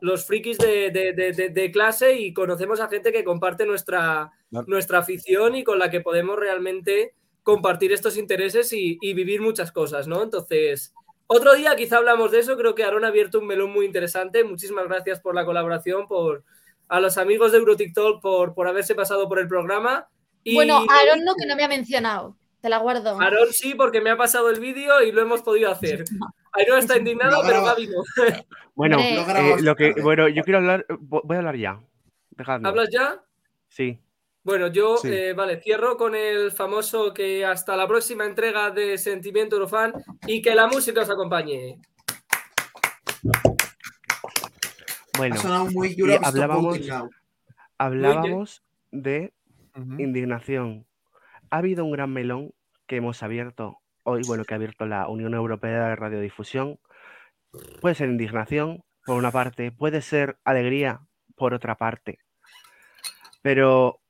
los 0.02 0.26
frikis 0.26 0.58
de, 0.58 0.90
de- 0.90 1.12
de- 1.12 1.32
de- 1.32 1.48
de 1.48 1.70
clase 1.70 2.14
y 2.18 2.34
conocemos 2.34 2.80
a 2.80 2.88
gente 2.88 3.12
que 3.12 3.24
comparte 3.24 3.64
nuestra, 3.66 4.30
Claro. 4.50 4.66
nuestra 4.68 4.98
afición 4.98 5.54
y 5.54 5.64
con 5.64 5.78
la 5.78 5.90
que 5.90 6.00
podemos 6.00 6.36
realmente 6.38 7.14
compartir 7.42 7.92
estos 7.92 8.16
intereses 8.18 8.72
y, 8.72 8.98
y 9.00 9.14
vivir 9.14 9.40
muchas 9.40 9.72
cosas, 9.72 10.06
¿no? 10.08 10.22
Entonces, 10.22 10.92
otro 11.28 11.54
día 11.54 11.74
quizá 11.76 11.96
hablamos 11.98 12.30
de 12.32 12.40
eso, 12.40 12.56
creo 12.56 12.74
que 12.74 12.84
Aaron 12.84 13.04
ha 13.04 13.08
abierto 13.08 13.38
un 13.38 13.46
melón 13.46 13.70
muy 13.72 13.86
interesante, 13.86 14.44
muchísimas 14.44 14.86
gracias 14.88 15.20
por 15.20 15.34
la 15.34 15.44
colaboración, 15.44 16.06
por 16.06 16.44
a 16.88 17.00
los 17.00 17.16
amigos 17.16 17.52
de 17.52 17.58
EuroTikTok 17.58 18.20
por, 18.20 18.54
por 18.54 18.68
haberse 18.68 18.94
pasado 18.94 19.28
por 19.28 19.38
el 19.38 19.48
programa. 19.48 20.08
Y 20.44 20.54
Bueno, 20.56 20.84
Aaron 20.90 21.24
no, 21.24 21.34
que 21.36 21.46
no 21.46 21.56
me 21.56 21.64
ha 21.64 21.68
mencionado. 21.68 22.36
Te 22.62 22.68
la 22.68 22.78
guardo. 22.78 23.20
Aaron 23.20 23.48
sí, 23.52 23.74
porque 23.74 24.00
me 24.00 24.10
ha 24.10 24.16
pasado 24.16 24.48
el 24.48 24.60
vídeo 24.60 25.02
y 25.02 25.10
lo 25.12 25.20
hemos 25.20 25.42
podido 25.42 25.70
hacer. 25.70 26.04
Aaron 26.52 26.78
está 26.78 26.96
indignado, 26.96 27.42
pero. 27.44 27.64
Gaby 27.64 27.88
no. 27.88 28.02
Bueno, 28.74 28.98
eh, 29.00 29.56
lo 29.60 29.74
que, 29.76 29.92
bueno, 30.00 30.28
yo 30.28 30.42
quiero 30.44 30.58
hablar, 30.58 30.86
vo- 30.88 31.22
voy 31.24 31.34
a 31.36 31.38
hablar 31.40 31.56
ya. 31.56 31.80
Dejadme. 32.30 32.68
¿Hablas 32.68 32.88
ya? 32.90 33.20
Sí. 33.68 33.98
Bueno, 34.44 34.68
yo, 34.68 34.96
Sí. 34.96 35.08
eh, 35.12 35.32
vale, 35.34 35.60
cierro 35.60 35.96
con 35.96 36.14
el 36.14 36.50
famoso 36.52 37.12
que 37.12 37.44
hasta 37.44 37.76
la 37.76 37.86
próxima 37.86 38.24
entrega 38.26 38.70
de 38.70 38.96
Sentimiento 38.98 39.56
Eurofan 39.56 39.92
y 40.26 40.40
que 40.40 40.54
la 40.54 40.66
música 40.68 41.02
os 41.02 41.10
acompañe. 41.10 41.78
Bueno, 45.16 45.34
Ha 45.34 45.38
sonado 45.38 45.64
muy 45.66 45.94
hablábamos, 47.78 48.62
de 48.90 49.32
indignación. 49.98 50.86
Ha 51.52 51.58
habido 51.58 51.84
un 51.84 51.92
gran 51.92 52.10
melón 52.10 52.54
que 52.86 52.96
hemos 52.96 53.22
abierto 53.22 53.82
hoy, 54.04 54.22
bueno, 54.26 54.46
que 54.46 54.54
ha 54.54 54.56
abierto 54.56 54.86
la 54.86 55.06
Unión 55.06 55.34
Europea 55.34 55.88
de 55.88 55.96
Radiodifusión. 55.96 56.80
Puede 57.82 57.94
ser 57.94 58.08
indignación, 58.08 58.84
por 59.04 59.18
una 59.18 59.30
parte, 59.30 59.70
puede 59.70 60.00
ser 60.00 60.38
alegría, 60.44 61.02
por 61.36 61.52
otra 61.52 61.76
parte. 61.76 62.20
Pero 63.42 64.00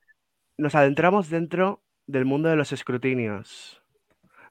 nos 0.56 0.76
adentramos 0.76 1.30
dentro 1.30 1.82
del 2.06 2.26
mundo 2.26 2.48
de 2.48 2.54
los 2.54 2.70
escrutinios, 2.70 3.82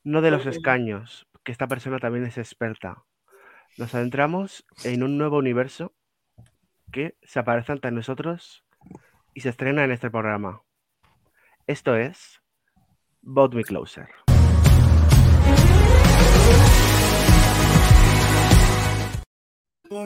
no 0.04 0.22
de 0.22 0.32
los 0.32 0.46
escaños, 0.46 1.30
que 1.46 1.54
esta 1.54 1.68
persona 1.68 1.98
también 1.98 2.26
es 2.26 2.38
experta. 2.38 3.06
Nos 3.78 3.96
adentramos 3.96 4.66
en 4.84 5.04
un 5.04 5.18
nuevo 5.18 5.38
universo 5.38 5.94
que 6.92 7.16
se 7.24 7.40
aparece 7.40 7.72
ante 7.72 7.90
nosotros 7.90 8.66
y 9.34 9.40
se 9.40 9.48
estrena 9.48 9.86
en 9.86 9.92
este 9.92 10.12
programa. 10.12 10.64
Esto 11.68 11.96
es 11.96 12.41
Vote 13.24 13.56
Me 13.56 13.64
Closer. 13.64 14.08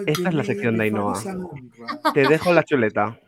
Esta 0.08 0.30
es 0.30 0.34
la 0.36 0.44
sección 0.44 0.78
de 0.78 0.86
Ainhoa. 0.86 1.22
Te 2.14 2.28
dejo 2.28 2.54
la 2.54 2.64
chuleta. 2.64 3.20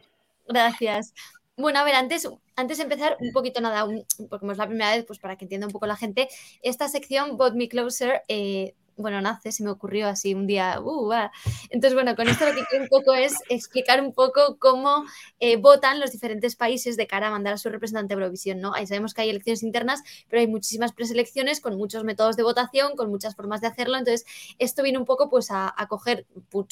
Gracias. 0.48 1.14
Bueno, 1.56 1.80
a 1.80 1.84
ver, 1.84 1.96
antes, 1.96 2.28
antes 2.56 2.78
de 2.78 2.84
empezar, 2.84 3.18
un 3.20 3.32
poquito 3.32 3.62
nada, 3.62 3.84
un- 3.86 4.06
porque 4.30 4.40
como 4.40 4.52
es 4.52 4.58
la 4.58 4.68
primera 4.68 4.96
vez, 4.96 5.06
pues 5.06 5.20
para 5.20 5.36
que 5.36 5.46
entienda 5.46 5.68
un 5.68 5.74
poco 5.74 5.86
la 5.88 5.96
gente, 5.96 6.28
esta 6.62 6.88
sección, 6.88 7.38
Bot 7.38 7.56
Me 7.56 7.68
Closer, 7.68 8.22
eh, 8.28 8.74
bueno, 8.98 9.22
nace, 9.22 9.52
se 9.52 9.64
me 9.64 9.70
ocurrió 9.70 10.08
así 10.08 10.34
un 10.34 10.48
día. 10.48 10.82
uh. 10.82 11.12
Entonces, 11.70 11.94
bueno, 11.94 12.16
con 12.16 12.28
esto 12.28 12.46
lo 12.46 12.54
que 12.54 12.66
quiero 12.66 12.84
un 12.84 12.90
poco 12.90 13.14
es 13.14 13.34
explicar 13.50 14.02
un 14.02 14.14
poco 14.14 14.58
cómo 14.60 15.06
eh, 15.40 15.58
votan 15.58 16.00
los 16.00 16.12
diferentes 16.12 16.56
países 16.56 16.98
de 16.98 17.08
cara 17.08 17.28
a 17.28 17.32
mandar 17.32 17.54
a 17.54 17.58
su 17.58 17.70
representante 17.70 18.14
a 18.14 18.18
Eurovisión, 18.18 18.60
¿no? 18.60 18.74
Ahí 18.74 18.88
sabemos 18.88 19.14
que 19.14 19.22
hay 19.22 19.30
elecciones 19.30 19.64
internas, 19.64 20.02
pero 20.28 20.42
hay 20.42 20.48
muchísimas 20.48 20.94
preselecciones 20.94 21.62
con 21.62 21.78
muchos 21.78 22.04
métodos 22.04 22.36
de 22.36 22.44
votación, 22.44 22.96
con 22.96 23.10
muchas 23.10 23.36
formas 23.36 23.62
de 23.62 23.68
hacerlo. 23.68 23.98
Entonces, 23.98 24.26
esto 24.60 24.84
viene 24.84 24.98
un 24.98 25.06
poco 25.06 25.30
pues 25.30 25.48
a, 25.52 25.74
coger 25.88 26.26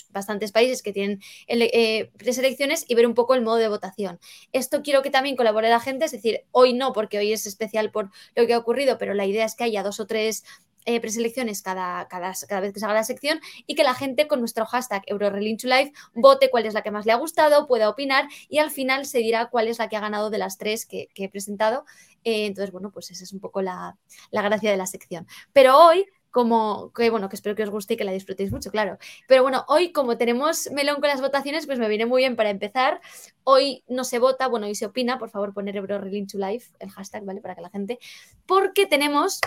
bastantes 0.09 0.51
países 0.51 0.81
que 0.81 0.91
tienen 0.91 1.21
eh, 1.47 2.11
preselecciones 2.17 2.85
y 2.87 2.95
ver 2.95 3.07
un 3.07 3.13
poco 3.13 3.33
el 3.33 3.41
modo 3.41 3.57
de 3.57 3.69
votación. 3.69 4.19
Esto 4.51 4.81
quiero 4.81 5.01
que 5.01 5.09
también 5.09 5.35
colabore 5.35 5.69
la 5.69 5.79
gente, 5.79 6.05
es 6.05 6.11
decir, 6.11 6.41
hoy 6.51 6.73
no, 6.73 6.91
porque 6.91 7.17
hoy 7.17 7.31
es 7.31 7.45
especial 7.45 7.91
por 7.91 8.11
lo 8.35 8.45
que 8.45 8.53
ha 8.53 8.57
ocurrido, 8.57 8.97
pero 8.97 9.13
la 9.13 9.25
idea 9.25 9.45
es 9.45 9.55
que 9.55 9.63
haya 9.63 9.83
dos 9.83 9.99
o 9.99 10.07
tres 10.07 10.43
eh, 10.85 10.99
preselecciones 11.01 11.61
cada, 11.61 12.07
cada, 12.07 12.33
cada 12.47 12.61
vez 12.61 12.73
que 12.73 12.79
se 12.79 12.85
haga 12.85 12.93
la 12.93 13.03
sección 13.03 13.39
y 13.65 13.75
que 13.75 13.83
la 13.83 13.93
gente 13.93 14.27
con 14.27 14.39
nuestro 14.39 14.65
hashtag 14.65 15.03
EuroRelinchuLive 15.07 15.93
vote 16.13 16.49
cuál 16.49 16.65
es 16.65 16.73
la 16.73 16.83
que 16.83 16.91
más 16.91 17.05
le 17.05 17.11
ha 17.11 17.15
gustado, 17.15 17.67
pueda 17.67 17.89
opinar 17.89 18.27
y 18.49 18.59
al 18.59 18.71
final 18.71 19.05
se 19.05 19.19
dirá 19.19 19.49
cuál 19.49 19.67
es 19.67 19.79
la 19.79 19.89
que 19.89 19.97
ha 19.97 20.01
ganado 20.01 20.29
de 20.29 20.37
las 20.37 20.57
tres 20.57 20.85
que, 20.85 21.09
que 21.13 21.25
he 21.25 21.29
presentado. 21.29 21.85
Eh, 22.23 22.47
entonces, 22.47 22.71
bueno, 22.71 22.91
pues 22.91 23.11
esa 23.11 23.23
es 23.23 23.33
un 23.33 23.39
poco 23.39 23.61
la, 23.61 23.97
la 24.31 24.41
gracia 24.41 24.71
de 24.71 24.77
la 24.77 24.87
sección. 24.87 25.27
Pero 25.53 25.77
hoy 25.77 26.05
como 26.35 26.91
que 26.91 27.09
bueno, 27.09 27.29
que 27.29 27.37
espero 27.37 27.55
que 27.55 27.63
os 27.63 27.69
guste 27.69 27.93
y 27.93 27.97
que 27.97 28.03
la 28.03 28.11
disfrutéis 28.11 28.51
mucho, 28.51 28.69
claro. 28.69 28.97
Pero 29.25 29.41
bueno, 29.41 29.63
hoy 29.69 29.93
como 29.93 30.17
tenemos 30.17 30.69
melón 30.69 30.99
con 30.99 31.07
las 31.07 31.21
votaciones, 31.21 31.65
pues 31.65 31.79
me 31.79 31.87
viene 31.87 32.05
muy 32.05 32.23
bien 32.23 32.35
para 32.35 32.49
empezar. 32.49 32.99
Hoy 33.45 33.85
no 33.87 34.03
se 34.03 34.19
vota, 34.19 34.49
bueno, 34.49 34.65
hoy 34.65 34.75
se 34.75 34.85
opina, 34.85 35.17
por 35.17 35.29
favor 35.29 35.53
poner 35.53 35.77
EuroRelinchuLive, 35.77 36.65
el 36.79 36.91
hashtag, 36.91 37.23
¿vale? 37.23 37.39
Para 37.39 37.55
que 37.55 37.61
la 37.61 37.69
gente, 37.69 37.99
porque 38.45 38.85
tenemos 38.85 39.39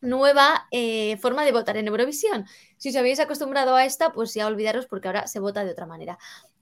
nueva 0.00 0.66
eh, 0.70 1.16
forma 1.18 1.44
de 1.44 1.52
votar 1.52 1.76
en 1.76 1.88
Eurovisión. 1.88 2.46
Si 2.76 2.90
os 2.90 2.96
habéis 2.96 3.20
acostumbrado 3.20 3.74
a 3.74 3.84
esta, 3.84 4.12
pues 4.12 4.34
ya 4.34 4.46
olvidaros 4.46 4.86
porque 4.86 5.08
ahora 5.08 5.26
se 5.26 5.40
vota 5.40 5.64
de 5.64 5.72
otra 5.72 5.86
manera. 5.86 6.18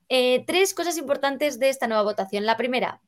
Eh, 0.08 0.44
tres 0.46 0.74
cosas 0.74 0.96
importantes 0.96 1.58
de 1.58 1.68
esta 1.68 1.86
nueva 1.86 2.02
votación. 2.02 2.46
La 2.46 2.56
primera, 2.56 3.00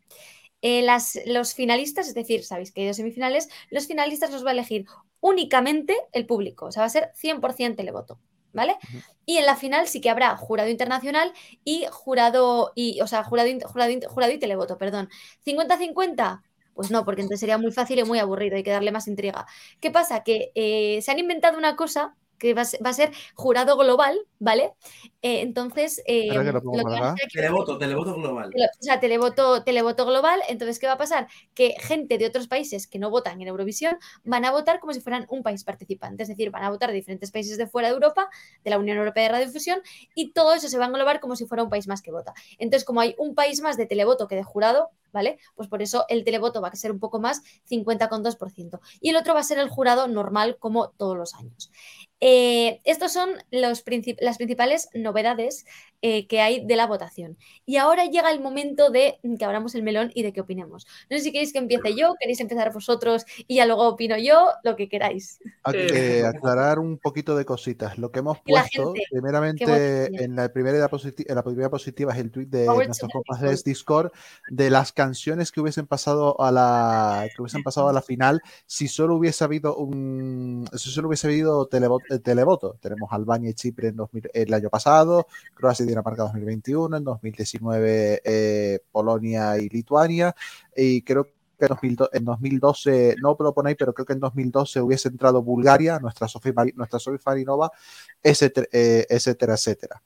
eh, 0.62 0.82
las, 0.82 1.18
los 1.26 1.54
finalistas, 1.54 2.08
es 2.08 2.14
decir, 2.14 2.44
sabéis 2.44 2.72
que 2.72 2.82
hay 2.82 2.86
dos 2.88 2.96
semifinales, 2.96 3.48
los 3.70 3.86
finalistas 3.86 4.30
los 4.30 4.44
va 4.44 4.50
a 4.50 4.52
elegir 4.52 4.84
únicamente 5.20 5.96
el 6.12 6.26
público, 6.26 6.66
o 6.66 6.72
sea, 6.72 6.82
va 6.82 6.86
a 6.86 6.90
ser 6.90 7.10
100% 7.14 7.76
televoto, 7.76 8.20
¿vale? 8.52 8.76
Y 9.24 9.38
en 9.38 9.46
la 9.46 9.56
final 9.56 9.86
sí 9.86 10.00
que 10.00 10.10
habrá 10.10 10.36
jurado 10.36 10.68
internacional 10.68 11.32
y 11.64 11.86
jurado, 11.90 12.72
y, 12.74 13.00
o 13.00 13.06
sea, 13.06 13.24
jurado, 13.24 13.48
jurado 13.66 14.32
y 14.32 14.38
televoto, 14.38 14.76
perdón. 14.76 15.08
50-50, 15.46 16.42
pues 16.74 16.90
no, 16.90 17.04
porque 17.04 17.22
entonces 17.22 17.40
sería 17.40 17.58
muy 17.58 17.72
fácil 17.72 17.98
y 17.98 18.04
muy 18.04 18.18
aburrido, 18.18 18.56
hay 18.56 18.62
que 18.62 18.70
darle 18.70 18.92
más 18.92 19.08
intriga. 19.08 19.46
¿Qué 19.80 19.90
pasa? 19.90 20.22
Que 20.24 20.52
eh, 20.54 21.00
se 21.02 21.10
han 21.10 21.18
inventado 21.18 21.58
una 21.58 21.76
cosa 21.76 22.16
que 22.40 22.54
va 22.54 22.62
a 22.62 22.64
ser, 22.64 22.84
va 22.84 22.90
a 22.90 22.94
ser 22.94 23.12
jurado 23.34 23.76
global, 23.76 24.18
¿vale? 24.38 24.72
Eh, 25.22 25.42
entonces, 25.42 26.02
eh, 26.06 26.30
que 26.30 26.34
lo 26.34 26.42
lo 26.42 26.60
que 26.62 26.96
a 26.96 27.14
Televoto, 27.30 27.78
televoto 27.78 28.14
global. 28.14 28.50
O 28.50 28.82
sea, 28.82 28.98
televoto, 28.98 29.62
televoto 29.62 30.06
global. 30.06 30.40
Entonces, 30.48 30.78
¿qué 30.78 30.86
va 30.86 30.94
a 30.94 30.98
pasar? 30.98 31.28
Que 31.54 31.76
gente 31.78 32.16
de 32.16 32.26
otros 32.26 32.48
países 32.48 32.86
que 32.86 32.98
no 32.98 33.10
votan 33.10 33.40
en 33.40 33.48
Eurovisión 33.48 33.98
van 34.24 34.46
a 34.46 34.50
votar 34.50 34.80
como 34.80 34.94
si 34.94 35.00
fueran 35.00 35.26
un 35.28 35.42
país 35.42 35.62
participante. 35.62 36.22
Es 36.22 36.28
decir, 36.30 36.50
van 36.50 36.64
a 36.64 36.70
votar 36.70 36.88
de 36.88 36.96
diferentes 36.96 37.30
países 37.30 37.58
de 37.58 37.66
fuera 37.66 37.88
de 37.88 37.94
Europa, 37.94 38.30
de 38.64 38.70
la 38.70 38.78
Unión 38.78 38.96
Europea 38.96 39.24
de 39.24 39.28
Radiodifusión, 39.28 39.80
y 40.14 40.32
todo 40.32 40.54
eso 40.54 40.68
se 40.68 40.78
va 40.78 40.84
a 40.84 40.88
englobar 40.88 41.20
como 41.20 41.36
si 41.36 41.44
fuera 41.44 41.62
un 41.62 41.70
país 41.70 41.86
más 41.86 42.00
que 42.00 42.10
vota. 42.10 42.32
Entonces, 42.58 42.86
como 42.86 43.00
hay 43.00 43.14
un 43.18 43.34
país 43.34 43.60
más 43.60 43.76
de 43.76 43.84
televoto 43.84 44.26
que 44.26 44.36
de 44.36 44.42
jurado, 44.42 44.88
¿vale? 45.12 45.38
Pues 45.54 45.68
por 45.68 45.82
eso 45.82 46.06
el 46.08 46.24
televoto 46.24 46.62
va 46.62 46.68
a 46.68 46.76
ser 46.76 46.92
un 46.92 46.98
poco 46.98 47.20
más 47.20 47.42
50,2%. 47.68 48.80
Y 49.00 49.10
el 49.10 49.16
otro 49.16 49.34
va 49.34 49.40
a 49.40 49.44
ser 49.44 49.58
el 49.58 49.68
jurado 49.68 50.08
normal, 50.08 50.56
como 50.58 50.90
todos 50.90 51.16
los 51.16 51.34
años. 51.34 51.70
Eh, 52.20 52.80
estos 52.84 53.12
son 53.12 53.30
los 53.50 53.82
las 54.20 54.36
principales 54.36 54.88
novedades 54.94 55.64
eh, 56.02 56.26
que 56.26 56.40
hay 56.40 56.64
de 56.64 56.76
la 56.76 56.86
votación. 56.86 57.36
Y 57.66 57.76
ahora 57.76 58.06
llega 58.06 58.30
el 58.30 58.40
momento 58.40 58.90
de 58.90 59.18
que 59.38 59.44
abramos 59.44 59.74
el 59.74 59.82
melón 59.82 60.10
y 60.14 60.22
de 60.22 60.32
que 60.32 60.40
opinemos. 60.40 60.86
No 61.10 61.16
sé 61.16 61.24
si 61.24 61.32
queréis 61.32 61.52
que 61.52 61.58
empiece 61.58 61.94
yo, 61.94 62.14
queréis 62.18 62.40
empezar 62.40 62.72
vosotros 62.72 63.24
y 63.46 63.56
ya 63.56 63.66
luego 63.66 63.86
opino 63.88 64.16
yo, 64.18 64.48
lo 64.64 64.76
que 64.76 64.88
queráis. 64.88 65.40
Eh, 65.72 66.20
eh, 66.20 66.26
aclarar 66.26 66.78
un 66.78 66.98
poquito 66.98 67.36
de 67.36 67.44
cositas. 67.44 67.98
Lo 67.98 68.10
que 68.10 68.20
hemos 68.20 68.38
puesto, 68.40 68.92
gente, 68.92 69.06
primeramente, 69.10 70.24
en 70.24 70.36
la 70.36 70.48
primera 70.52 70.88
en 70.90 71.34
la 71.34 71.42
primera 71.42 71.70
positiva 71.70 72.12
es 72.12 72.18
el 72.18 72.30
tweet 72.30 72.46
de 72.46 72.66
Power 72.66 72.86
nuestros 72.86 73.10
compas 73.12 73.40
Discord. 73.40 73.50
de 73.50 73.70
Discord 73.70 74.12
de 74.48 74.70
las 74.70 74.92
canciones 74.92 75.52
que 75.52 75.60
hubiesen 75.60 75.86
pasado 75.86 76.40
a 76.40 76.50
la 76.50 77.26
que 77.34 77.42
hubiesen 77.42 77.62
pasado 77.62 77.88
a 77.88 77.92
la 77.92 78.02
final 78.02 78.40
si 78.66 78.88
solo 78.88 79.16
hubiese 79.16 79.44
habido 79.44 79.76
un 79.76 80.68
si 80.74 80.90
solo 80.90 81.08
hubiese 81.08 81.26
habido 81.26 81.68
televo- 81.68 82.00
eh, 82.10 82.18
televoto. 82.18 82.76
Tenemos 82.80 83.10
Albania 83.12 83.50
y 83.50 83.54
Chipre 83.54 83.88
en 83.88 83.96
2000 83.96 84.30
el 84.32 84.54
año 84.54 84.70
pasado, 84.70 85.26
Croacia 85.54 85.84
y 85.84 85.89
Dinamarca 85.90 86.22
2021, 86.24 86.96
en 86.96 87.04
2019 87.04 88.22
eh, 88.24 88.80
Polonia 88.90 89.58
y 89.58 89.68
Lituania 89.68 90.34
y 90.76 91.02
creo 91.02 91.24
que 91.24 91.32
en 91.60 91.68
2012, 91.68 92.10
en 92.16 92.24
2012 92.24 93.16
no 93.22 93.36
lo 93.38 93.52
ponéis, 93.52 93.76
pero 93.78 93.92
creo 93.92 94.06
que 94.06 94.14
en 94.14 94.20
2012 94.20 94.80
hubiese 94.80 95.08
entrado 95.08 95.42
Bulgaria, 95.42 95.98
nuestra 95.98 96.26
Sofía, 96.26 96.54
nuestra 96.74 96.98
Sofía 96.98 97.18
Farinova, 97.18 97.70
etcétera, 98.22 98.66
eh, 98.72 99.06
etcétera, 99.10 99.54
etcétera. 99.54 100.02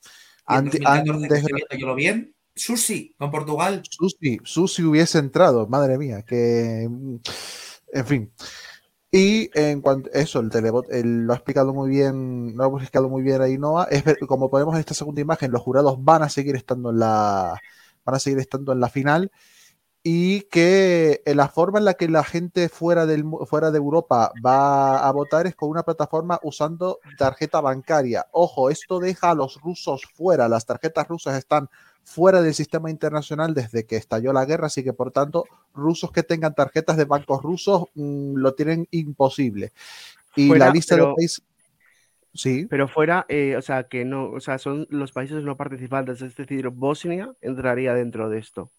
Y 0.49 0.53
en 0.55 0.59
Han- 0.59 0.65
2014, 0.65 0.99
han 0.99 1.05
que 1.05 1.29
desgra- 1.29 1.35
estoy 1.39 1.53
viendo 1.53 1.77
yo 1.79 1.87
lo 1.87 1.95
bien, 1.95 2.35
Susi, 2.57 3.15
con 3.19 3.31
Portugal. 3.31 3.83
Susi, 3.89 4.39
Susi 4.43 4.83
hubiese 4.83 5.19
entrado, 5.19 5.67
madre 5.69 5.97
mía, 5.99 6.23
que 6.23 6.83
en 6.83 8.07
fin. 8.07 8.33
Y 9.17 9.49
en 9.55 9.81
cuanto 9.81 10.11
eso, 10.13 10.41
el 10.41 10.51
telebot, 10.51 10.91
él 10.91 11.25
lo 11.27 11.33
ha 11.33 11.37
explicado 11.37 11.73
muy 11.73 11.89
bien, 11.89 12.57
lo 12.57 12.65
ha 12.65 12.69
explicado 12.69 13.09
muy 13.09 13.23
bien 13.23 13.41
Ainhoa. 13.43 13.85
Es 13.91 14.03
ver- 14.05 14.19
como 14.27 14.51
podemos 14.51 14.75
en 14.75 14.81
esta 14.81 14.95
segunda 14.95 15.21
imagen, 15.21 15.53
los 15.53 15.63
jurados 15.63 16.03
van 16.03 16.23
a 16.25 16.29
seguir 16.29 16.57
estando 16.57 16.91
en 16.91 16.99
la, 16.99 17.57
van 18.05 18.15
a 18.17 18.19
seguir 18.19 18.41
estando 18.41 18.73
en 18.73 18.81
la 18.81 18.89
final 18.89 19.31
y 20.07 20.43
que 20.43 21.23
eh, 21.25 21.35
la 21.35 21.49
forma 21.49 21.79
en 21.79 21.87
la 21.87 21.95
que 21.95 22.07
la 22.11 22.23
gente 22.23 22.69
fuera, 22.69 23.07
del, 23.07 23.25
fuera 23.47 23.71
de 23.71 23.79
Europa 23.79 24.31
va 24.45 24.99
a 24.99 25.11
votar 25.11 25.47
es 25.47 25.57
con 25.57 25.71
una 25.71 25.83
plataforma 25.83 26.39
usando 26.43 27.01
tarjeta 27.17 27.63
bancaria. 27.63 28.27
Ojo, 28.31 28.69
esto 28.69 29.01
deja 29.01 29.31
a 29.31 29.35
los 29.35 29.59
rusos 29.63 30.03
fuera. 30.15 30.47
Las 30.47 30.67
tarjetas 30.67 31.09
rusas 31.09 31.39
están 31.39 31.71
fuera 32.03 32.43
del 32.43 32.53
sistema 32.53 32.91
internacional 32.91 33.55
desde 33.55 33.87
que 33.87 33.97
estalló 33.97 34.35
la 34.35 34.45
guerra, 34.45 34.67
así 34.67 34.85
que 34.85 34.93
por 34.93 35.11
tanto, 35.11 35.47
rusos 35.73 36.13
que 36.13 36.23
tengan 36.23 36.55
tarjetas 36.55 36.99
de 36.99 37.07
bancos 37.07 37.43
rusos 37.43 37.85
mm, 37.95 38.35
lo 38.37 38.53
tienen 38.53 38.87
imposible. 38.91 39.73
Y 40.37 40.49
Fuera, 40.49 40.67
la 40.67 40.73
lista 40.73 40.97
pero- 40.97 41.09
de 41.09 41.15
países... 41.15 41.43
Sí. 42.37 42.67
Pero 42.69 42.89
fuera, 42.89 43.27
eh, 43.29 43.55
o 43.57 43.63
sea, 43.63 43.85
que 43.85 44.05
no, 44.05 44.33
o 44.33 44.41
sea, 44.41 44.59
son 44.59 44.89
los 44.91 45.13
países 45.13 45.45
no 45.45 45.57
participantes, 45.57 46.21
es 46.21 46.35
decir, 46.35 46.69
Bosnia 46.69 47.33
entraría 47.41 47.95
dentro 47.95 48.29
de 48.29 48.41
esto. 48.41 48.73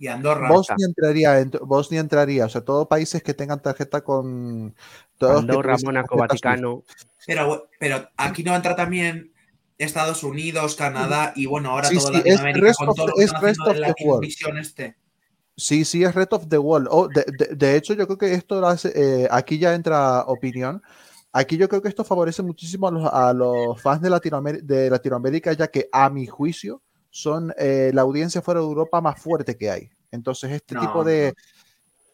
Y 0.00 0.06
Andorra. 0.08 0.48
Bosnia 0.48 0.86
entraría, 0.86 1.40
ent- 1.42 1.60
Bosnia 1.60 2.00
entraría, 2.00 2.46
o 2.46 2.48
sea, 2.48 2.62
todos 2.62 2.88
países 2.88 3.22
que 3.22 3.34
tengan 3.34 3.60
tarjeta 3.60 4.00
con... 4.00 4.74
Todos 5.18 5.40
Andorra, 5.40 5.76
Mónaco. 5.84 6.16
Vaticano. 6.16 6.84
Pero, 7.26 7.68
pero 7.78 8.08
aquí 8.16 8.42
no 8.42 8.56
entra 8.56 8.74
también 8.74 9.30
Estados 9.76 10.24
Unidos, 10.24 10.74
Canadá 10.74 11.34
y 11.36 11.44
bueno, 11.44 11.70
ahora 11.72 11.88
Sí, 11.88 11.98
todo 11.98 12.08
sí, 12.14 12.22
es 12.24 12.40
Latinoamérica 12.40 12.72
con 12.78 12.88
of 12.88 12.96
todo 12.96 13.06
lo 13.08 13.12
the- 13.12 13.18
que 13.18 13.24
es 13.26 13.40
rest 13.42 13.60
of 13.60 13.76
the 13.76 13.94
world. 14.06 14.28
Este. 14.58 14.96
Sí, 15.56 15.84
sí, 15.84 16.02
es 16.02 16.14
Red 16.14 16.28
of 16.30 16.48
the 16.48 16.56
World. 16.56 16.88
Oh, 16.90 17.06
de, 17.08 17.22
de- 17.38 17.54
de 17.54 17.76
hecho, 17.76 17.92
yo 17.92 18.06
creo 18.06 18.16
que 18.16 18.32
esto 18.32 18.58
lo 18.58 18.68
hace, 18.68 18.90
eh, 18.96 19.28
aquí 19.30 19.58
ya 19.58 19.74
entra 19.74 20.22
opinión. 20.22 20.82
Aquí 21.32 21.58
yo 21.58 21.68
creo 21.68 21.82
que 21.82 21.88
esto 21.88 22.02
favorece 22.04 22.42
muchísimo 22.42 22.88
a 22.88 22.90
los, 22.90 23.04
a 23.12 23.32
los 23.34 23.82
fans 23.82 24.00
de 24.00 24.08
Latinoamérica, 24.08 24.64
de 24.64 24.88
Latinoamérica, 24.88 25.52
ya 25.52 25.68
que 25.68 25.90
a 25.92 26.08
mi 26.08 26.26
juicio 26.26 26.80
son 27.10 27.52
eh, 27.58 27.90
la 27.92 28.02
audiencia 28.02 28.40
fuera 28.42 28.60
de 28.60 28.66
Europa 28.66 29.00
más 29.00 29.20
fuerte 29.20 29.56
que 29.56 29.70
hay. 29.70 29.90
Entonces, 30.12 30.50
este 30.52 30.74
No, 30.74 30.80
tipo 30.80 31.04
de... 31.04 31.34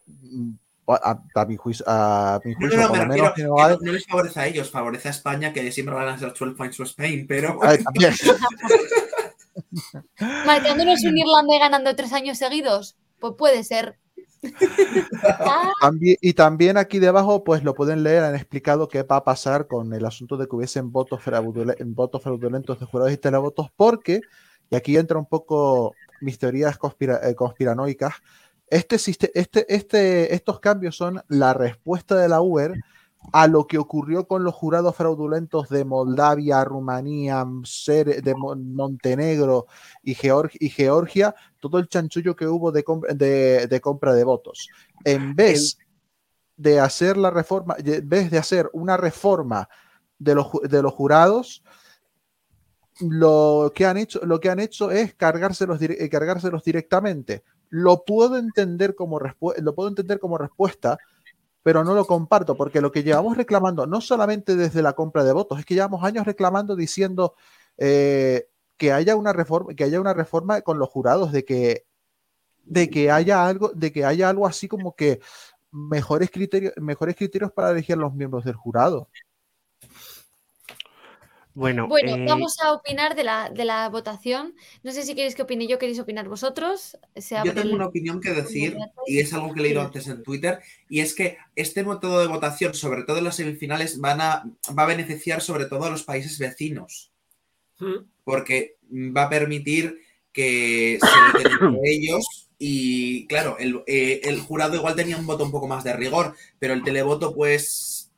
mm, 0.07 0.51
A, 0.89 1.19
a 1.35 1.45
mi 1.47 1.57
juicio, 1.57 1.85
a 1.89 2.41
mi 2.45 2.53
No, 2.53 2.59
juicio, 2.61 2.77
no, 2.79 2.83
no, 2.83 2.89
por 2.89 2.99
me 2.99 3.05
lo 3.17 3.29
refiero 3.29 3.35
menos 3.35 3.39
no 3.39 3.57
no, 3.57 3.65
hay- 3.65 3.77
no 3.81 3.93
les 3.93 4.07
favorece 4.07 4.41
a 4.41 4.47
ellos, 4.47 4.71
favorece 4.71 5.09
a 5.09 5.11
España 5.11 5.53
que 5.53 5.73
siempre 5.73 5.95
van 5.95 6.09
a 6.09 6.19
ser 6.19 6.29
12 6.33 6.55
points 6.57 6.77
to 6.77 6.83
Spain, 6.85 7.27
pero 7.27 7.59
Ay. 7.63 7.79
Marcándonos 10.47 11.03
un 11.05 11.19
Irlanda 11.19 11.57
y 11.57 11.59
ganando 11.59 11.97
tres 11.97 12.13
años 12.13 12.39
seguidos. 12.39 12.97
Pues 13.19 13.35
puede 13.37 13.65
ser. 13.65 13.99
También- 15.81 16.19
y 16.21 16.33
también 16.35 16.77
aquí 16.77 16.99
debajo, 16.99 17.43
pues 17.43 17.65
lo 17.65 17.75
pueden 17.75 18.03
leer, 18.03 18.23
han 18.23 18.35
explicado 18.37 18.89
qué 18.89 19.03
va 19.03 19.17
a 19.17 19.25
pasar 19.25 19.67
con 19.67 19.93
el 19.93 20.05
asunto 20.05 20.37
de 20.37 20.47
que 20.47 20.55
hubiesen 20.57 20.93
votos, 20.93 21.21
fraudule- 21.25 21.77
votos 21.95 22.23
fraudulentos 22.23 22.79
de 22.79 22.87
jurados 22.87 23.13
y 23.13 23.17
televotos, 23.17 23.69
porque, 23.75 24.21
y 24.71 24.77
aquí 24.77 24.97
entra 24.97 25.19
un 25.19 25.27
poco 25.27 25.95
mis 26.21 26.39
teorías 26.39 26.79
conspira- 26.79 27.21
eh, 27.29 27.35
conspiranoicas, 27.35 28.15
este, 28.69 28.97
este, 28.97 29.75
este, 29.75 30.35
estos 30.35 30.59
cambios 30.61 30.97
son 30.97 31.23
la 31.29 31.55
respuesta 31.55 32.17
de 32.17 32.29
la 32.29 32.41
Uber 32.41 32.75
a 33.33 33.47
lo 33.49 33.67
que 33.67 33.79
ocurrió 33.79 34.27
con 34.29 34.45
los 34.45 34.55
jurados 34.55 34.95
fraudulentos 34.95 35.69
de 35.69 35.85
Moldavia, 35.85 36.65
Rumanía, 36.65 37.45
Ser- 37.65 38.23
de 38.23 38.35
Mo- 38.35 38.55
Montenegro 38.57 39.67
y, 40.03 40.15
Georg- 40.15 40.57
y 40.61 40.69
Georgia, 40.69 41.35
todo 41.61 41.79
el 41.79 41.89
chanchullo 41.89 42.37
que 42.37 42.47
hubo 42.47 42.71
de, 42.73 42.85
de- 43.15 43.67
de 43.67 43.81
compra 43.81 44.15
de 44.15 44.25
votos. 44.25 44.69
En 45.05 45.35
vez 45.35 45.79
de 46.57 46.81
hacer 46.81 47.17
la 47.17 47.31
reforma, 47.31 47.77
en 47.79 48.09
vez 48.09 48.31
de 48.31 48.39
hacer 48.39 48.71
una 48.73 48.97
reforma 48.97 49.69
de 50.19 50.35
los, 50.35 50.49
de 50.63 50.83
los 50.83 50.93
jurados, 50.93 51.63
lo 53.01 53.73
que 53.75 53.87
han 53.87 53.97
hecho, 53.97 54.21
lo 54.25 54.41
que 54.41 54.51
han 54.51 54.61
hecho 54.61 54.91
es 54.91 55.15
cargárselos, 55.15 55.81
eh, 55.83 56.09
cargárselos 56.09 56.65
directamente. 56.65 57.43
Lo 57.69 58.05
puedo 58.05 58.39
entender 58.39 58.95
como 58.95 59.19
lo 59.21 59.75
puedo 59.75 59.89
entender 59.89 60.19
como 60.19 60.39
respuesta, 60.39 60.99
pero 61.63 61.85
no 61.85 61.95
lo 61.95 62.05
comparto, 62.07 62.57
porque 62.57 62.81
lo 62.81 62.93
que 62.93 63.03
llevamos 63.03 63.37
reclamando, 63.37 63.87
no 63.87 64.01
solamente 64.01 64.55
desde 64.57 64.83
la 64.83 64.93
compra 64.93 65.25
de 65.25 65.33
votos, 65.33 65.59
es 65.59 65.67
que 65.67 65.75
llevamos 65.75 66.05
años 66.05 66.25
reclamando 66.25 66.77
diciendo 66.77 67.35
eh, 67.77 68.49
que 68.77 68.93
haya 68.93 69.17
una 69.17 69.33
reforma, 69.33 69.75
que 69.75 69.85
haya 69.85 70.01
una 70.01 70.15
reforma 70.15 70.61
con 70.63 70.79
los 70.79 70.89
jurados, 70.89 71.33
de 71.33 71.45
que, 71.45 71.87
de 72.65 72.89
que 72.89 73.11
haya 73.11 73.47
algo, 73.47 73.73
de 73.75 73.93
que 73.93 74.05
haya 74.05 74.29
algo 74.29 74.47
así 74.47 74.69
como 74.69 74.95
que 74.95 75.21
mejores 75.73 76.31
criterios, 76.31 76.73
mejores 76.77 77.17
criterios 77.17 77.53
para 77.53 77.71
elegir 77.71 77.97
los 77.99 78.15
miembros 78.15 78.45
del 78.45 78.55
jurado. 78.55 79.09
Bueno, 81.57 81.89
Bueno, 81.89 82.17
eh, 82.17 82.25
vamos 82.29 82.59
a 82.63 82.73
opinar 82.75 83.17
de 83.17 83.25
la, 83.25 83.49
de 83.49 83.65
la 83.65 83.89
votación. 83.89 84.55
No 84.83 84.93
sé 84.93 85.05
si 85.05 85.15
queréis 85.15 85.35
que 85.35 85.41
opine 85.41 85.67
yo, 85.67 85.79
queréis 85.79 85.99
opinar 85.99 86.29
vosotros. 86.29 86.99
Se 87.17 87.35
Yo 87.43 87.55
tengo 87.55 87.69
el- 87.71 87.75
una 87.75 87.87
opinión 87.87 88.21
que 88.21 88.33
decir, 88.35 88.77
y 89.07 89.21
es 89.21 89.33
algo 89.33 89.55
que 89.55 89.61
he 89.61 89.63
leído 89.63 89.81
antes 89.81 90.07
en 90.07 90.23
Twitter, 90.23 90.61
y 90.91 91.01
es 91.01 91.15
que 91.15 91.39
este 91.55 91.83
método 91.83 92.21
de 92.21 92.27
votación, 92.27 92.75
sobre 92.75 93.05
todo 93.05 93.17
en 93.17 93.25
las 93.25 93.37
semifinales, 93.37 93.99
van 94.01 94.21
a, 94.21 94.43
va 94.79 94.83
a 94.83 94.87
beneficiar 94.87 95.41
sobre 95.41 95.65
todo 95.65 95.85
a 95.85 95.91
los 95.91 96.03
países 96.03 96.39
vecinos, 96.39 97.11
Mm. 97.79 98.05
porque 98.25 98.77
va 99.17 99.23
a 99.25 99.31
permitir 99.31 99.99
que 100.33 100.99
se 101.01 101.09
voten 101.33 101.53
entre 101.79 101.91
ellos 101.91 102.51
y, 102.59 103.27
claro, 103.29 103.57
el, 103.59 103.83
eh, 103.87 104.21
el 104.25 104.41
jurado 104.41 104.77
igual 104.77 104.95
tenía 104.95 105.17
un 105.17 105.27
voto 105.27 105.43
un 105.45 105.51
poco 105.53 105.69
más 105.69 105.85
de 105.85 105.95
rigor, 105.95 106.35
pero 106.59 106.75
el 106.75 106.83
televoto, 106.85 107.35
pues, 107.35 108.11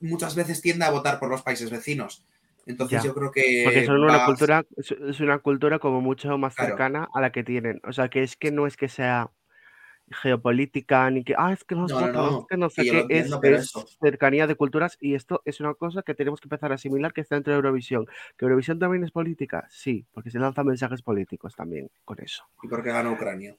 muchas 0.00 0.34
veces 0.34 0.60
tiende 0.60 0.84
a 0.84 0.90
votar 0.90 1.20
por 1.20 1.28
los 1.30 1.42
países 1.42 1.70
vecinos. 1.70 2.24
Entonces 2.66 3.02
Ya, 3.02 3.06
yo 3.06 3.14
creo 3.14 3.30
que 3.30 3.62
Porque 3.64 3.84
son 3.84 4.02
una 4.02 4.24
cultura, 4.24 4.64
es 4.76 5.20
una 5.20 5.38
cultura 5.38 5.78
como 5.78 6.00
mucho 6.00 6.36
más 6.38 6.54
Claro. 6.54 6.70
cercana 6.70 7.08
a 7.14 7.20
la 7.20 7.30
que 7.30 7.44
tienen. 7.44 7.80
O 7.84 7.92
sea, 7.92 8.08
que 8.08 8.22
es 8.22 8.36
que 8.36 8.50
no 8.50 8.66
es 8.66 8.76
que 8.76 8.88
sea 8.88 9.30
geopolítica 10.10 11.10
ni 11.10 11.24
que, 11.24 11.34
ah, 11.36 11.52
es 11.52 11.64
que 11.64 11.74
No, 11.74 11.86
no, 11.86 12.12
no, 12.12 12.40
es 12.40 12.46
que 12.48 12.56
no 12.56 12.68
sé 12.68 12.82
qué, 12.82 13.06
es, 13.08 13.72
cercanía 14.00 14.46
de 14.46 14.54
culturas 14.54 14.98
y 15.00 15.14
esto 15.14 15.40
es 15.44 15.60
una 15.60 15.74
cosa 15.74 16.02
que 16.02 16.14
tenemos 16.14 16.40
que 16.40 16.46
empezar 16.46 16.72
a 16.72 16.74
asimilar 16.74 17.12
que 17.12 17.22
está 17.22 17.36
dentro 17.36 17.52
de 17.52 17.56
Eurovisión. 17.56 18.06
¿Que 18.36 18.44
Eurovisión 18.44 18.78
también 18.78 19.04
es 19.04 19.10
política? 19.10 19.66
Sí, 19.70 20.06
porque 20.12 20.30
se 20.30 20.38
lanzan 20.38 20.66
mensajes 20.66 21.02
políticos 21.02 21.54
también 21.56 21.90
con 22.04 22.20
eso. 22.20 22.44
y 22.62 22.68
porque 22.68 22.90
gana 22.90 23.10
Ucrania. 23.10 23.56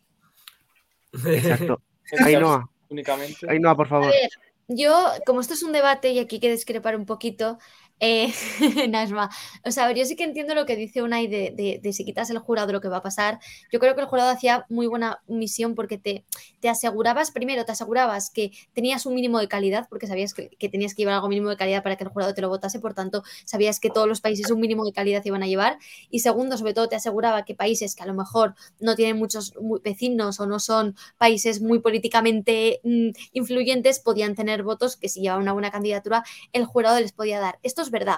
Exacto. 1.25 1.81
Ainhoa, 2.19 2.69
Únicamente. 2.89 3.49
Ainhoa, 3.49 3.75
por 3.75 3.87
A 3.87 3.89
favor. 3.89 4.11
ver, 4.11 4.29
yo, 4.67 4.93
como 5.25 5.41
esto 5.41 5.53
es 5.53 5.63
un 5.63 5.71
debate 5.71 6.09
y 6.09 6.19
aquí 6.19 6.35
hay 6.35 6.39
que 6.39 6.51
discrepar 6.51 6.95
un 6.95 7.05
poquito, 7.05 7.57
eh, 7.99 8.33
Nasma, 8.89 9.29
o 9.63 9.71
sea, 9.71 9.91
yo 9.91 10.05
sí 10.05 10.15
que 10.15 10.23
entiendo 10.23 10.53
lo 10.53 10.65
que 10.65 10.75
dice 10.75 11.01
Unai 11.01 11.27
de, 11.27 11.79
de, 11.81 11.93
si 11.93 12.03
quitas 12.03 12.29
el 12.29 12.39
jurado 12.39 12.73
lo 12.73 12.81
que 12.81 12.89
va 12.89 12.97
a 12.97 13.01
pasar. 13.01 13.39
Yo 13.71 13.79
creo 13.79 13.95
que 13.95 14.01
el 14.01 14.07
jurado 14.07 14.29
hacía 14.29 14.65
muy 14.69 14.87
buena 14.87 15.21
misión 15.27 15.75
porque 15.75 15.97
te, 15.97 16.25
te 16.59 16.69
asegurabas, 16.69 17.31
primero, 17.31 17.65
te 17.65 17.71
asegurabas 17.71 18.29
que 18.29 18.51
tenías 18.73 19.05
un 19.05 19.15
mínimo 19.15 19.39
de 19.39 19.47
calidad, 19.47 19.87
porque 19.89 20.07
sabías 20.07 20.33
que, 20.33 20.49
tenías 20.69 20.93
que 20.93 21.03
llevar 21.03 21.15
algo 21.15 21.29
mínimo 21.29 21.49
de 21.49 21.57
calidad 21.57 21.83
para 21.83 21.95
que 21.95 22.03
el 22.03 22.09
jurado 22.09 22.33
te 22.33 22.41
lo 22.41 22.49
votase, 22.49 22.79
por 22.79 22.93
tanto, 22.93 23.23
sabías 23.45 23.79
que 23.79 23.89
todos 23.89 24.07
los 24.07 24.21
países 24.21 24.51
un 24.51 24.59
mínimo 24.59 24.85
de 24.85 24.91
calidad 24.91 25.23
iban 25.23 25.43
a 25.43 25.47
llevar. 25.47 25.77
Y 26.09 26.19
segundo, 26.19 26.57
sobre 26.57 26.73
todo, 26.73 26.89
te 26.89 26.95
aseguraba 26.95 27.45
que 27.45 27.55
países 27.55 27.95
que 27.95 28.03
a 28.03 28.07
lo 28.07 28.13
mejor 28.13 28.55
no 28.79 28.95
tienen 28.95 29.17
muchos 29.17 29.53
vecinos 29.83 30.39
o 30.39 30.45
no 30.45 30.59
son 30.59 30.95
países 31.17 31.61
muy 31.61 31.79
políticamente 31.79 32.81
mm, 32.83 33.09
influyentes 33.33 33.99
podían 33.99 34.35
tener 34.35 34.63
votos 34.63 34.97
que 34.97 35.07
si 35.07 35.21
llevaban 35.21 35.43
una 35.43 35.53
buena 35.53 35.71
candidatura 35.71 36.23
el 36.53 36.65
jurado 36.65 36.99
les 36.99 37.11
podía 37.11 37.39
dar. 37.39 37.59
Esto 37.63 37.84
es 37.85 37.91
verdad. 37.91 38.17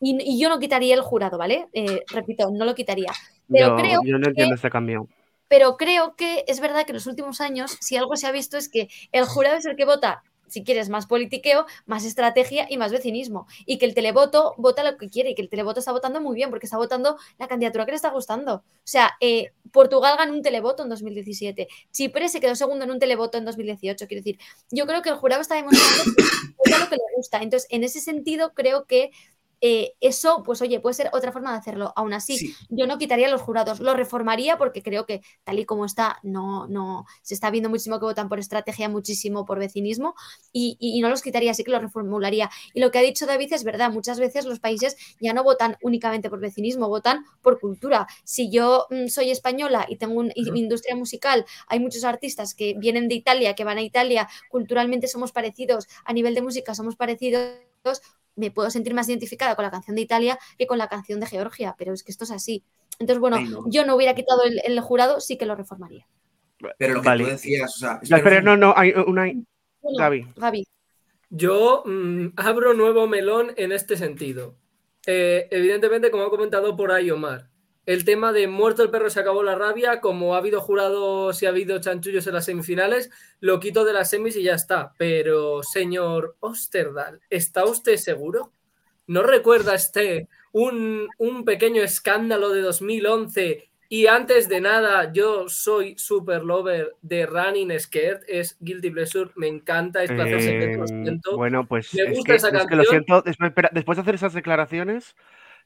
Y, 0.00 0.16
y 0.22 0.40
yo 0.40 0.48
no 0.48 0.58
quitaría 0.58 0.94
el 0.94 1.02
jurado, 1.02 1.36
¿vale? 1.38 1.68
Eh, 1.74 2.02
repito, 2.10 2.50
no 2.50 2.64
lo 2.64 2.74
quitaría. 2.74 3.12
Pero 3.48 3.68
Yo, 3.68 3.76
creo 3.76 4.00
yo 4.04 4.18
no 4.18 4.24
que 4.24 4.28
entiendo 4.30 4.54
este 4.54 4.70
cambio. 4.70 5.08
pero 5.48 5.76
creo 5.76 6.14
que 6.16 6.44
es 6.48 6.60
verdad 6.60 6.84
que 6.86 6.92
en 6.92 6.96
los 6.96 7.06
últimos 7.06 7.40
años, 7.40 7.76
si 7.80 7.96
algo 7.96 8.16
se 8.16 8.26
ha 8.26 8.32
visto 8.32 8.56
es 8.56 8.68
que 8.70 8.88
el 9.12 9.24
jurado 9.26 9.56
es 9.56 9.66
el 9.66 9.76
que 9.76 9.84
vota, 9.84 10.22
si 10.50 10.64
quieres, 10.64 10.88
más 10.88 11.06
politiqueo, 11.06 11.64
más 11.86 12.04
estrategia 12.04 12.66
y 12.68 12.76
más 12.76 12.92
vecinismo. 12.92 13.46
Y 13.64 13.78
que 13.78 13.86
el 13.86 13.94
televoto 13.94 14.54
vota 14.58 14.84
lo 14.84 14.96
que 14.98 15.08
quiere 15.08 15.30
y 15.30 15.34
que 15.34 15.42
el 15.42 15.48
televoto 15.48 15.80
está 15.80 15.92
votando 15.92 16.20
muy 16.20 16.34
bien 16.34 16.50
porque 16.50 16.66
está 16.66 16.76
votando 16.76 17.16
la 17.38 17.48
candidatura 17.48 17.86
que 17.86 17.92
le 17.92 17.96
está 17.96 18.10
gustando. 18.10 18.56
O 18.56 18.62
sea, 18.84 19.12
eh, 19.20 19.52
Portugal 19.72 20.16
ganó 20.18 20.32
un 20.34 20.42
televoto 20.42 20.82
en 20.82 20.88
2017, 20.88 21.68
Chipre 21.92 22.28
se 22.28 22.40
quedó 22.40 22.54
segundo 22.54 22.84
en 22.84 22.90
un 22.90 22.98
televoto 22.98 23.38
en 23.38 23.44
2018. 23.44 24.06
Quiero 24.06 24.20
decir, 24.20 24.38
yo 24.70 24.86
creo 24.86 25.02
que 25.02 25.10
el 25.10 25.16
jurado 25.16 25.42
está 25.42 25.54
demostrando 25.54 26.14
que 26.16 26.22
vota 26.58 26.78
lo 26.84 26.90
que 26.90 26.96
le 26.96 27.16
gusta. 27.16 27.38
Entonces, 27.42 27.68
en 27.70 27.84
ese 27.84 28.00
sentido, 28.00 28.52
creo 28.54 28.84
que 28.86 29.10
eh, 29.60 29.94
eso, 30.00 30.42
pues 30.44 30.62
oye, 30.62 30.80
puede 30.80 30.94
ser 30.94 31.10
otra 31.12 31.32
forma 31.32 31.52
de 31.52 31.58
hacerlo. 31.58 31.92
Aún 31.96 32.12
así, 32.14 32.38
Sí. 32.38 32.54
yo 32.70 32.86
no 32.86 32.98
quitaría 32.98 33.28
los 33.30 33.42
jurados, 33.42 33.80
lo 33.80 33.94
reformaría 33.94 34.56
porque 34.58 34.82
creo 34.82 35.06
que 35.06 35.20
tal 35.44 35.58
y 35.58 35.64
como 35.66 35.84
está, 35.84 36.18
no, 36.22 36.66
no, 36.68 37.04
se 37.22 37.34
está 37.34 37.50
viendo 37.50 37.68
muchísimo 37.70 37.98
que 37.98 38.06
votan 38.06 38.28
por 38.28 38.38
estrategia, 38.38 38.88
muchísimo 38.88 39.44
por 39.44 39.58
vecinismo, 39.58 40.14
y, 40.52 40.76
y- 40.80 40.98
y 40.98 41.00
no 41.00 41.08
los 41.10 41.22
quitaría, 41.22 41.54
sí 41.54 41.64
que 41.64 41.70
los 41.70 41.82
reformularía. 41.82 42.50
Y 42.74 42.80
lo 42.80 42.90
que 42.90 42.98
ha 42.98 43.02
dicho 43.02 43.26
David 43.26 43.52
es 43.52 43.64
verdad, 43.64 43.90
muchas 43.90 44.18
veces 44.18 44.44
los 44.46 44.60
países 44.60 44.96
ya 45.20 45.32
no 45.32 45.44
votan 45.44 45.76
únicamente 45.82 46.30
por 46.30 46.40
vecinismo, 46.40 46.88
votan 46.88 47.24
por 47.42 47.60
cultura. 47.60 48.06
Si 48.24 48.50
yo 48.50 48.86
mm, 48.90 49.08
soy 49.08 49.30
española 49.30 49.86
y 49.88 49.96
tengo 49.96 50.14
una 50.20 50.32
industria 50.36 50.96
musical, 50.96 51.44
hay 51.68 51.80
muchos 51.80 52.04
artistas 52.04 52.54
que 52.54 52.74
vienen 52.78 53.08
de 53.08 53.14
Italia, 53.16 53.54
que 53.54 53.64
van 53.64 53.78
a 53.78 53.82
Italia, 53.82 54.28
culturalmente 54.50 55.06
somos 55.08 55.32
parecidos, 55.32 55.86
a 56.04 56.12
nivel 56.12 56.34
de 56.34 56.42
música 56.42 56.74
somos 56.74 56.96
parecidos, 56.96 57.52
me 58.36 58.50
puedo 58.50 58.70
sentir 58.70 58.94
más 58.94 59.08
identificada 59.08 59.54
con 59.54 59.64
la 59.64 59.70
canción 59.70 59.96
de 59.96 60.02
Italia 60.02 60.38
que 60.58 60.66
con 60.66 60.78
la 60.78 60.88
canción 60.88 61.20
de 61.20 61.26
Georgia, 61.26 61.74
pero 61.78 61.92
es 61.92 62.02
que 62.02 62.12
esto 62.12 62.24
es 62.24 62.30
así. 62.30 62.64
Entonces, 62.98 63.20
bueno, 63.20 63.36
Ay, 63.36 63.48
no. 63.48 63.64
yo 63.68 63.84
no 63.86 63.96
hubiera 63.96 64.14
quitado 64.14 64.42
el, 64.44 64.60
el 64.64 64.80
jurado, 64.80 65.20
sí 65.20 65.36
que 65.38 65.46
lo 65.46 65.54
reformaría. 65.54 66.06
Pero 66.78 66.94
lo 66.94 67.02
que 67.02 67.08
Vale. 67.08 67.24
tú 67.24 67.30
decías, 67.30 67.74
o 67.76 67.78
sea, 67.78 68.00
Ya, 68.02 68.16
espera 68.18 68.42
no, 68.42 68.56
no, 68.56 68.74
hay 68.76 68.92
una. 68.92 69.24
Bueno, 69.82 69.98
Gaby. 69.98 70.26
Gaby. 70.36 70.66
Yo 71.30 71.82
mm, 71.86 72.28
abro 72.36 72.74
nuevo 72.74 73.06
melón 73.06 73.52
en 73.56 73.72
este 73.72 73.96
sentido. 73.96 74.56
Eh, 75.06 75.48
evidentemente, 75.50 76.10
como 76.10 76.24
ha 76.24 76.30
comentado 76.30 76.76
por 76.76 76.92
ahí 76.92 77.10
Omar, 77.10 77.48
el 77.86 78.04
tema 78.04 78.32
de 78.32 78.46
muerto 78.46 78.82
el 78.82 78.90
perro 78.90 79.10
se 79.10 79.20
acabó 79.20 79.42
la 79.42 79.54
rabia, 79.54 80.00
como 80.00 80.34
ha 80.34 80.38
habido 80.38 80.60
jurados 80.60 81.42
y 81.42 81.46
ha 81.46 81.50
habido 81.50 81.80
chanchullos 81.80 82.26
en 82.26 82.34
las 82.34 82.44
semifinales, 82.44 83.10
lo 83.40 83.58
quito 83.60 83.84
de 83.84 83.92
las 83.92 84.10
semis 84.10 84.36
y 84.36 84.42
ya 84.42 84.54
está. 84.54 84.92
Pero, 84.98 85.62
señor 85.62 86.36
Osterdal, 86.40 87.20
¿está 87.30 87.64
usted 87.64 87.96
seguro? 87.96 88.52
¿No 89.06 89.22
recuerda 89.22 89.74
este 89.74 90.28
un, 90.52 91.08
un 91.18 91.44
pequeño 91.44 91.82
escándalo 91.82 92.50
de 92.50 92.60
2011? 92.60 93.66
Y 93.92 94.06
antes 94.06 94.48
de 94.48 94.60
nada, 94.60 95.12
yo 95.12 95.48
soy 95.48 95.98
super 95.98 96.44
lover 96.44 96.94
de 97.02 97.26
Running 97.26 97.76
Scared, 97.80 98.20
es 98.28 98.56
Guilty 98.60 98.90
Pleasure, 98.90 99.32
me 99.34 99.48
encanta, 99.48 100.04
es 100.04 100.12
placer 100.12 100.78
lo 100.78 100.84
Em, 100.84 100.86
siento. 100.86 101.36
bueno, 101.36 101.66
pues 101.66 101.92
Me 101.94 102.02
es 102.04 102.10
gusta 102.10 102.32
que, 102.34 102.36
esa 102.36 102.48
es 102.50 102.52
que 102.52 102.76
lo 102.76 102.84
canción. 102.84 102.86
siento. 102.86 103.22
Después, 103.22 103.48
espera, 103.48 103.70
después 103.72 103.96
de 103.96 104.02
hacer 104.02 104.14
esas 104.14 104.32
declaraciones, 104.32 105.16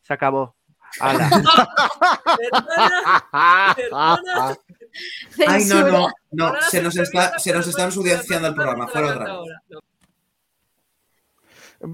se 0.00 0.14
acabó. 0.14 0.56
¡Hala! 1.00 1.28
Hermana, 2.38 3.76
hermana, 3.78 4.56
Ay, 5.48 5.64
no, 5.64 5.88
no, 5.90 6.08
no, 6.30 6.46
ahora 6.46 6.62
se 6.70 6.80
nos 6.82 6.96
está, 6.96 7.38
se 7.38 7.52
nos 7.52 7.64
pero 7.66 7.70
está 7.70 7.82
no 7.82 7.88
ensuciando 7.88 8.48
el 8.48 8.54
programa, 8.54 8.86
fuera 8.88 9.08
otra 9.08 9.24
vez. 9.40 9.80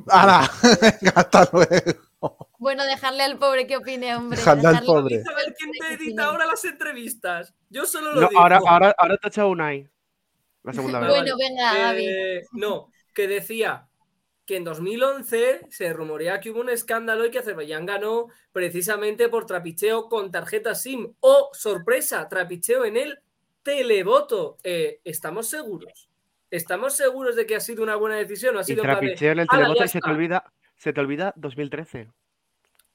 ¡Hala! 0.09 0.51
Venga, 0.83 1.13
hasta 1.17 1.49
luego. 1.53 2.49
Bueno, 2.59 2.85
dejarle 2.85 3.23
al 3.23 3.39
pobre 3.39 3.67
que 3.67 3.77
opine, 3.79 4.15
hombre. 4.15 4.37
Dejadle 4.39 4.69
al 4.69 4.75
dejarle- 4.75 4.87
pobre. 4.87 5.15
Isabel, 5.17 5.55
¿quién 5.59 5.71
te 5.73 5.95
edita 5.95 6.25
ahora 6.25 6.47
las 6.47 6.65
entrevistas? 6.65 7.55
Yo 7.71 7.87
solo 7.87 8.13
lo 8.13 8.21
No, 8.21 8.29
digo. 8.29 8.41
ahora, 8.41 8.61
ahora, 8.67 8.95
ahora 8.99 9.17
te 9.17 9.27
ha 9.27 9.31
echado 9.31 9.49
Unai. 9.49 9.89
La 10.63 10.73
segunda 10.75 11.01
vez. 11.01 11.09
Bueno, 11.09 11.35
venga, 11.39 11.75
Gaby. 11.75 12.05
Eh, 12.07 12.43
no, 12.53 12.91
que 13.15 13.27
decía 13.27 13.89
que 14.51 14.57
en 14.57 14.65
2011 14.65 15.61
se 15.69 15.93
rumorea 15.93 16.41
que 16.41 16.51
hubo 16.51 16.59
un 16.61 16.71
escándalo 16.71 17.25
y 17.25 17.31
que 17.31 17.39
Azerbaiyán 17.39 17.87
ganó 17.87 18.27
precisamente 18.51 19.29
por 19.29 19.47
trapicheo 19.47 20.09
con 20.09 20.33
tarjeta 20.33 20.75
SIM. 20.75 21.15
¡Oh, 21.21 21.51
sorpresa! 21.53 22.29
Trapicheo 22.29 22.85
en 22.85 22.97
el 22.97 23.21
televoto. 23.63 24.57
Eh, 24.65 24.99
¿Estamos 25.05 25.47
seguros? 25.49 26.11
¿Estamos 26.51 26.97
seguros 26.97 27.37
de 27.37 27.47
que 27.47 27.55
ha 27.55 27.61
sido 27.61 27.85
una 27.85 27.95
buena 27.95 28.17
decisión? 28.17 28.57
¿O 28.57 28.59
ha 28.59 28.63
Y 28.63 28.65
sido 28.65 28.83
trapicheo 28.83 29.31
en 29.31 29.39
el 29.39 29.47
"Hala, 29.49 29.59
televoto 29.67 29.79
ya 29.79 29.85
y 29.85 29.89
se 29.89 29.93
te 29.93 29.99
está"? 29.99 30.11
olvida, 30.11 30.53
se 30.75 30.93
te 30.93 31.01
olvida 31.01 31.33
2013. 31.37 32.09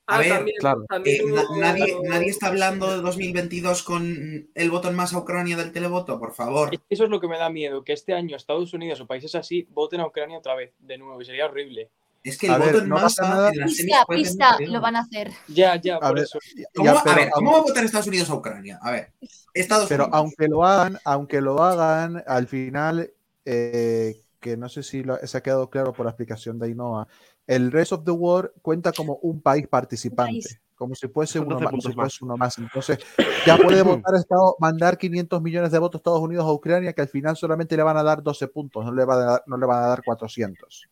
A 0.08 0.16
Ah, 0.16 0.20
ver, 0.20 0.30
también, 0.30 0.58
claro. 0.60 0.86
también 0.88 1.16
eh, 1.22 1.32
hubo- 1.32 1.58
nadie, 1.60 1.98
nadie 2.04 2.28
está 2.30 2.48
hablando 2.48 2.92
de 2.92 3.02
2022 3.02 3.82
con 3.82 4.50
el 4.54 4.70
voto 4.72 4.88
en 4.88 4.96
masa 4.96 5.16
a 5.18 5.20
Ucrania 5.20 5.58
del 5.58 5.72
televoto, 5.72 6.20
por 6.20 6.34
favor. 6.34 6.70
Es- 6.74 6.80
Eso 6.90 7.04
es 7.06 7.10
lo 7.10 7.20
que 7.20 7.28
me 7.28 7.40
da 7.40 7.50
miedo, 7.50 7.84
que 7.84 7.94
este 7.94 8.14
año 8.14 8.36
Estados 8.38 8.72
Unidos 8.74 9.02
o 9.02 9.08
países 9.08 9.34
así 9.34 9.68
voten 9.72 10.02
a 10.02 10.08
Ucrania 10.08 10.38
otra 10.38 10.54
vez, 10.56 10.74
de 10.80 10.98
nuevo, 11.00 11.20
y 11.22 11.26
sería 11.26 11.46
horrible. 11.46 11.90
Es 12.24 12.38
que 12.38 12.48
el 12.48 12.54
A 12.54 12.58
voto 12.58 12.72
ver, 12.74 12.84
en 12.84 12.90
no 12.90 12.96
masa 12.96 13.52
Pista, 13.52 14.06
pista, 14.08 14.58
lo 14.68 14.82
van 14.82 14.96
a 14.96 15.00
hacer. 15.00 15.32
Ya, 15.48 15.76
ya, 15.80 15.96
A 15.98 16.00
por 16.00 16.16
ver, 16.16 16.24
eso. 16.24 16.40
¿Cómo, 16.76 16.86
ya, 16.86 16.94
va- 16.94 17.02
a 17.02 17.16
ver, 17.16 17.30
¿cómo 17.32 17.50
aunque- 17.50 17.54
va 17.54 17.58
a 17.58 17.68
votar 17.70 17.86
Estados 17.86 18.08
Unidos 18.08 18.30
a 18.30 18.36
Ucrania? 18.36 18.80
A 18.82 18.92
ver, 18.92 19.12
Estados 19.54 19.88
Pero 19.90 20.06
Unidos. 20.06 20.20
aunque 20.20 20.48
lo 20.48 20.66
hagan, 20.66 21.00
aunque 21.04 21.42
lo 21.42 21.64
hagan, 21.64 22.24
al 22.28 22.48
final, 22.48 23.12
eh, 23.46 24.22
que 24.40 24.58
no 24.58 24.70
sé 24.70 24.84
si 24.84 25.04
lo- 25.04 25.18
se 25.18 25.38
ha 25.38 25.42
quedado 25.42 25.70
claro 25.72 25.94
por 25.94 26.06
la 26.06 26.12
explicación 26.12 26.58
de 26.60 26.68
Ainhoa, 26.68 27.08
el 27.48 27.72
Rest 27.72 27.94
of 27.94 28.04
the 28.04 28.12
World 28.12 28.52
cuenta 28.62 28.92
como 28.92 29.16
un 29.22 29.42
país 29.42 29.68
participante, 29.68 30.32
país. 30.32 30.60
como 30.76 30.96
si 30.96 31.08
fuese, 31.08 31.40
uno 31.40 31.56
12 31.60 31.64
más, 31.64 31.72
como 31.72 31.82
si 31.82 31.94
fuese 31.94 32.26
uno 32.26 32.38
más. 32.38 32.58
Entonces, 32.58 33.00
ya 33.46 33.58
puede 33.58 33.82
votar 33.84 34.16
a 34.16 34.20
Estado- 34.20 34.56
mandar 34.60 34.98
500 34.98 35.42
millones 35.42 35.72
de 35.72 35.80
votos 35.80 36.00
a 36.00 36.02
Estados 36.02 36.22
Unidos 36.22 36.46
a 36.46 36.52
Ucrania, 36.52 36.94
que 36.94 37.02
al 37.02 37.08
final 37.08 37.36
solamente 37.36 37.78
le 37.78 37.84
van 37.84 37.98
a 37.98 38.04
dar 38.04 38.24
12 38.24 38.48
puntos, 38.48 38.84
no 38.86 38.94
le, 38.94 39.06
van 39.06 39.20
a 39.20 39.26
dar, 39.26 39.44
no 39.48 39.58
le 39.58 39.66
van 39.66 39.84
a 39.84 39.88
dar 39.88 40.04
400. 40.04 40.90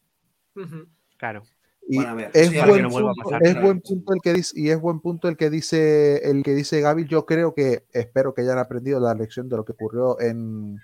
Ujú. 0.55 0.87
Claro. 1.17 1.43
Y 1.87 1.97
Bueno, 1.97 2.15
ver, 2.15 2.31
es, 2.33 2.53
buen 2.53 2.75
que 2.75 2.81
no 2.83 2.89
vuelva 2.89 3.11
a 3.11 3.13
punto, 3.13 3.29
pasar 3.29 3.45
es 3.45 3.61
buen 3.61 3.81
punto 3.81 4.13
el 4.13 4.21
que 4.21 4.33
dice, 4.33 4.57
y 4.57 4.69
es 4.69 4.79
buen 4.79 4.99
punto 5.01 5.27
el 5.27 5.35
que 5.35 5.49
dice 5.49 6.29
el 6.29 6.41
que 6.43 6.53
dice 6.53 6.79
Gaby. 6.79 7.05
Yo 7.07 7.25
creo 7.25 7.53
que 7.53 7.83
espero 7.91 8.33
que 8.33 8.41
hayan 8.41 8.57
aprendido 8.57 9.01
la 9.01 9.13
lección 9.13 9.49
de 9.49 9.57
lo 9.57 9.65
que 9.65 9.73
ocurrió 9.73 10.17
en, 10.21 10.79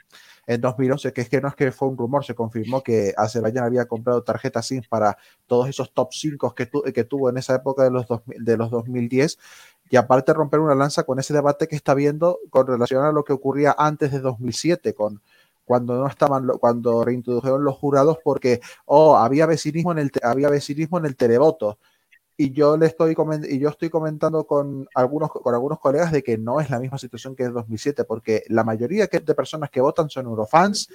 en 0.49 0.61
2011, 0.61 1.13
que 1.13 1.21
es 1.21 1.29
que 1.29 1.41
no 1.41 1.47
es 1.47 1.55
que 1.55 1.71
fue 1.71 1.87
un 1.87 1.97
rumor, 1.97 2.25
se 2.25 2.33
confirmó 2.35 2.81
que 2.83 3.13
Azerbaiyán 3.15 3.65
había 3.65 3.85
comprado 3.87 4.23
tarjetas 4.23 4.65
SIM 4.67 4.81
para 4.89 5.17
todos 5.47 5.69
esos 5.69 5.93
top 5.93 6.09
5 6.13 6.55
que, 6.55 6.65
tu- 6.65 6.81
que 6.83 7.03
tuvo 7.03 7.29
en 7.29 7.37
esa 7.37 7.55
época 7.55 7.83
de 7.83 7.91
los, 7.91 8.07
2000 8.07 8.43
de 8.43 8.57
los 8.57 8.71
2010 8.71 9.37
y 9.89 9.95
aparte 9.97 10.33
romper 10.33 10.59
una 10.59 10.75
lanza 10.75 11.03
con 11.03 11.19
ese 11.19 11.33
debate 11.33 11.67
que 11.67 11.75
está 11.75 11.93
viendo 11.93 12.39
con 12.49 12.67
relación 12.67 13.03
a 13.05 13.11
lo 13.11 13.23
que 13.23 13.33
ocurría 13.33 13.75
antes 13.77 14.11
de 14.11 14.19
2007 14.19 14.93
con 14.93 15.21
cuando 15.65 15.95
no 15.99 16.07
estaban 16.07 16.47
cuando 16.59 17.03
reintrodujeron 17.03 17.63
los 17.63 17.75
jurados 17.77 18.17
porque 18.23 18.59
oh, 18.85 19.17
había 19.17 19.45
vecinismo 19.45 19.91
en 19.91 19.99
el 19.99 20.11
había 20.23 20.49
vecinismo 20.49 20.97
en 20.97 21.05
el 21.05 21.15
televoto 21.15 21.77
y 22.41 22.51
yo 22.51 22.77
le 22.77 22.85
estoy 22.85 23.17
y 23.49 23.59
yo 23.59 23.67
estoy 23.67 23.89
comentando 23.89 24.47
con 24.47 24.87
algunos 24.95 25.29
con 25.29 25.53
algunos 25.53 25.77
colegas 25.77 26.09
de 26.13 26.23
que 26.23 26.37
no 26.37 26.61
es 26.61 26.69
la 26.69 26.79
misma 26.79 26.97
situación 26.97 27.35
que 27.35 27.43
en 27.43 27.53
2007 27.53 28.05
porque 28.05 28.43
la 28.47 28.63
mayoría 28.63 29.07
de 29.07 29.35
personas 29.35 29.69
que 29.69 29.81
votan 29.81 30.09
son 30.09 30.25
eurofans 30.25 30.87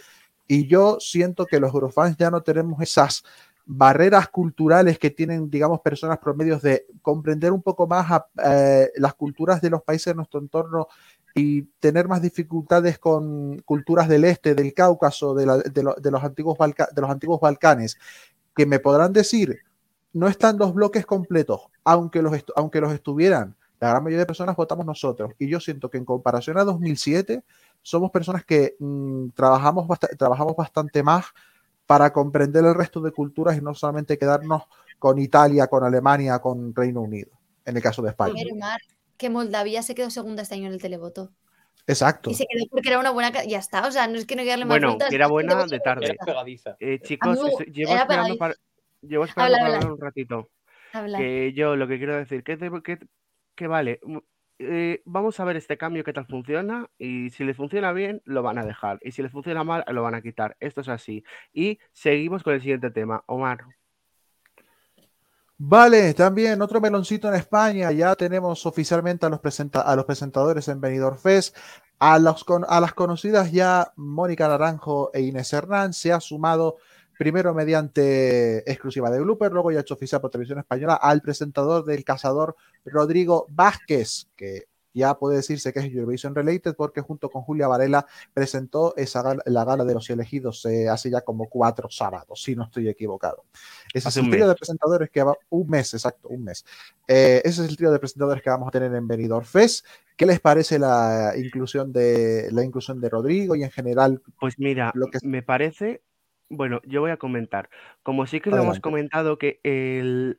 y 0.49 0.67
yo 0.67 0.97
siento 1.01 1.45
que 1.45 1.61
los 1.61 1.75
eurofans 1.75 2.17
ya 2.17 2.31
no 2.31 2.43
tenemos 2.43 2.81
esas 2.81 3.25
barreras 3.67 4.29
culturales 4.29 4.99
que 4.99 5.11
tienen, 5.11 5.51
digamos, 5.51 5.81
personas 5.83 6.17
promedios 6.19 6.63
de 6.63 6.87
comprender 7.03 7.53
un 7.53 7.61
poco 7.61 7.87
más 7.87 8.11
a, 8.11 8.27
eh, 8.43 8.91
las 8.97 9.13
culturas 9.13 9.61
de 9.61 9.69
los 9.69 9.83
países 9.83 10.07
de 10.13 10.15
nuestro 10.15 10.41
entorno 10.41 10.89
y 11.35 11.63
tener 11.79 12.09
más 12.09 12.23
dificultades 12.23 12.99
con 12.99 13.59
culturas 13.67 14.09
del 14.09 14.25
este, 14.25 14.55
del 14.55 14.73
Cáucaso, 14.73 15.35
de, 15.35 15.45
la- 15.47 15.59
de 15.59 15.83
lo- 15.83 15.95
de 15.95 16.11
los, 16.11 16.25
antiguos 16.25 16.57
Balca- 16.57 16.89
de 16.95 17.01
los 17.03 17.11
antiguos 17.11 17.41
Balcanes, 17.41 17.99
que 18.57 18.65
me 18.65 18.79
podrán 18.79 19.13
decir, 19.13 19.59
no 20.15 20.27
están 20.29 20.57
los 20.59 20.73
bloques 20.73 21.05
completos, 21.07 21.61
aunque 21.85 22.23
los, 22.23 22.33
estu- 22.33 22.53
aunque 22.57 22.81
los 22.81 22.93
estuvieran. 22.93 23.55
La 23.81 23.91
gran 23.91 24.03
mayoría 24.03 24.21
de 24.21 24.27
personas 24.27 24.57
votamos 24.57 24.87
nosotros. 24.87 25.33
Y 25.39 25.49
yo 25.49 25.61
siento 25.61 25.91
que 25.91 25.99
en 25.99 26.05
comparación 26.07 26.57
a 26.57 26.65
2007, 26.65 27.43
somos 27.83 28.11
personas 28.11 28.45
que 28.45 28.77
mm, 28.79 29.29
trabajamos, 29.35 29.87
bast- 29.87 30.17
trabajamos 30.17 30.57
bastante 30.57 31.03
más 31.03 31.27
para 31.87 32.13
comprender 32.13 32.65
el 32.65 32.75
resto 32.75 33.01
de 33.03 33.11
culturas 33.13 33.59
y 33.59 33.61
no 33.61 33.75
solamente 33.75 34.17
quedarnos 34.17 34.63
con 34.99 35.19
Italia, 35.19 35.67
con 35.67 35.85
Alemania, 35.85 36.39
con 36.39 36.75
Reino 36.75 37.03
Unido, 37.03 37.31
en 37.67 37.77
el 37.77 37.83
caso 37.83 38.01
de 38.01 38.09
España. 38.11 38.43
que 39.19 39.29
Moldavia 39.29 39.83
se 39.83 39.95
quedó 39.95 40.09
segunda 40.11 40.43
este 40.43 40.55
año 40.55 40.69
en 40.69 40.73
el 40.75 40.81
televoto. 40.81 41.31
Exacto. 41.87 42.31
Y 42.31 42.35
se 42.35 42.47
quedó 42.47 42.65
porque 42.71 42.89
era 42.89 42.99
una 42.99 43.11
buena. 43.11 43.31
Ya 43.45 43.59
está, 43.59 43.87
o 43.87 43.91
sea, 43.93 44.07
no 44.07 44.17
es 44.17 44.25
que 44.25 44.35
no 44.37 44.41
hay 44.41 44.47
que 44.47 44.51
darle 44.51 44.65
más 44.65 44.75
Bueno, 44.79 44.89
vueltas. 44.93 45.13
era 45.13 45.27
buena 45.27 45.67
de 45.67 45.81
tarde. 45.81 46.05
Era 46.07 46.15
está. 46.15 46.25
pegadiza. 46.25 46.77
Eh, 46.81 47.01
chicos, 47.03 47.37
estoy- 47.37 47.67
llevo 47.67 47.93
era 47.93 48.03
esperando 48.03 48.39
para, 48.39 48.55
llevo 49.09 49.25
esperando 49.25 49.57
Habla, 49.57 49.59
para 49.59 49.75
habla. 49.77 49.77
hablar 49.87 49.93
un 49.93 50.01
ratito. 50.01 50.51
Habla. 50.93 51.19
Que 51.19 51.53
yo 51.55 51.77
lo 51.77 51.87
que 51.89 51.99
quiero 51.99 52.17
decir, 52.17 52.43
que, 52.45 52.57
que, 52.83 52.99
que 53.55 53.67
vale, 53.67 54.01
mm, 54.03 54.19
eh, 54.61 55.03
vamos 55.05 55.41
a 55.41 55.45
ver 55.45 55.57
este 55.57 55.77
cambio 55.77 56.05
qué 56.05 56.13
tal 56.13 56.27
funciona 56.27 56.89
y 56.97 57.31
si 57.31 57.43
les 57.45 57.57
funciona 57.57 57.93
bien 57.93 58.23
lo 58.25 58.43
van 58.43 58.59
a 58.59 58.65
dejar 58.65 59.01
y 59.03 59.11
si 59.11 59.21
les 59.21 59.33
funciona 59.33 59.65
mal 59.65 59.85
lo 59.89 60.03
van 60.03 60.15
a 60.15 60.23
quitar. 60.23 60.57
Esto 60.61 60.81
es 60.83 60.89
así. 60.89 61.25
Y 61.53 61.79
seguimos 61.93 62.43
con 62.45 62.55
el 62.55 62.61
siguiente 62.61 62.91
tema. 62.91 63.25
Omar. 63.27 63.65
Vale, 65.57 66.15
también 66.15 66.61
otro 66.63 66.81
meloncito 66.81 67.29
en 67.29 67.35
España. 67.35 67.93
Ya 67.93 68.15
tenemos 68.17 68.67
oficialmente 68.67 69.25
a 69.27 69.29
los, 69.29 69.41
presenta- 69.41 69.83
a 69.83 69.95
los 69.97 70.05
presentadores 70.05 70.67
en 70.69 70.81
Benidorm 70.81 71.17
Fest. 71.19 71.57
A, 72.01 72.19
los 72.19 72.43
con- 72.45 72.65
a 72.69 72.81
las 72.81 72.93
conocidas 72.93 73.53
ya 73.53 73.93
Mónica 73.97 74.49
Naranjo 74.49 75.11
e 75.15 75.21
Inés 75.23 75.53
Hernán 75.53 75.93
se 75.93 76.13
ha 76.13 76.21
sumado 76.21 76.77
primero 77.19 77.55
mediante 77.55 78.71
exclusiva 78.71 79.11
de 79.11 79.21
Blooper, 79.21 79.53
luego 79.53 79.71
ya 79.73 79.81
hecho 79.81 79.95
oficial 79.95 80.21
por 80.21 80.31
Televisión 80.31 80.59
Española 80.59 80.95
al 80.95 81.21
presentador 81.23 81.85
del 81.85 82.05
Cazador 82.05 82.57
Rodrigo 82.85 83.47
Vázquez, 83.51 84.29
que 84.37 84.65
ya 84.97 85.19
puede 85.19 85.39
decirse 85.39 85.73
que 85.73 85.81
es 85.81 85.87
Eurovision 85.87 86.37
Related 86.37 86.77
porque 86.77 87.01
junto 87.01 87.29
con 87.29 87.43
Julia 87.43 87.67
Varela 87.67 88.07
presentó 88.33 88.95
esa 88.97 89.23
gala- 89.23 89.43
la 89.47 89.65
gala 89.65 89.85
de 89.85 89.93
los 89.93 90.09
elegidos 90.09 90.65
eh, 90.67 90.89
hace 90.89 91.11
ya 91.11 91.23
como 91.23 91.49
cuatro 91.49 91.89
sábados, 91.91 92.41
si 92.41 92.55
no 92.55 92.63
estoy 92.63 92.89
equivocado. 92.89 93.43
Ese 93.93 94.09
es 94.09 94.17
el 94.19 94.31
trío 94.31 94.47
de 94.47 94.55
presentadores 94.55 95.11
que 95.11 95.25
va, 95.25 95.35
un 95.51 95.69
mes, 95.69 95.95
exacto, 95.95 96.29
un 96.29 96.45
mes. 96.45 96.65
Eh, 97.09 97.43
ese 97.45 97.65
es 97.65 97.69
el 97.71 97.77
trío 97.77 97.91
de 97.91 97.99
presentadores 97.99 98.41
que 98.41 98.51
vamos 98.51 98.69
a 98.69 98.71
tener 98.71 98.95
en 98.95 99.09
Benidorm 99.09 99.45
Fest. 99.45 99.85
¿Qué 100.17 100.27
les 100.27 100.39
parece 100.39 100.79
la 100.79 101.33
inclusión 101.37 101.93
de 101.93 102.51
la 102.53 102.63
inclusión 102.63 103.01
de 103.01 103.09
Rodrigo 103.09 103.57
y 103.57 103.65
en 103.65 103.73
general 103.73 104.23
Pues 104.39 104.61
mira, 104.61 104.93
lo 104.95 105.09
que 105.09 105.19
me 105.25 105.43
parece, 105.43 106.03
bueno, 106.57 106.81
yo 106.85 107.01
voy 107.01 107.11
a 107.11 107.17
comentar. 107.17 107.71
Como 108.03 108.27
sí 108.27 108.41
que 108.41 108.51
lo 108.51 108.63
hemos 108.63 108.81
comentado 108.81 109.39
que 109.39 109.61
el, 109.63 110.39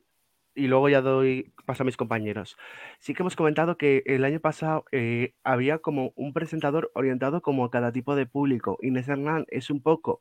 y 0.56 0.68
luego 0.68 0.88
ya 0.88 1.02
doy 1.02 1.52
paso 1.66 1.82
a 1.82 1.86
mis 1.86 1.96
compañeros. 1.96 2.56
Sí 2.98 3.14
que 3.14 3.22
hemos 3.22 3.36
comentado 3.36 3.76
que 3.76 4.02
el 4.06 4.24
año 4.24 4.40
pasado 4.40 4.84
eh, 4.92 5.34
había 5.44 5.78
como 5.78 6.12
un 6.16 6.32
presentador 6.32 6.90
orientado 6.94 7.42
como 7.42 7.64
a 7.64 7.70
cada 7.70 7.92
tipo 7.92 8.16
de 8.16 8.26
público. 8.26 8.78
Inés 8.82 9.08
Hernán 9.08 9.44
es 9.48 9.70
un 9.70 9.82
poco 9.82 10.20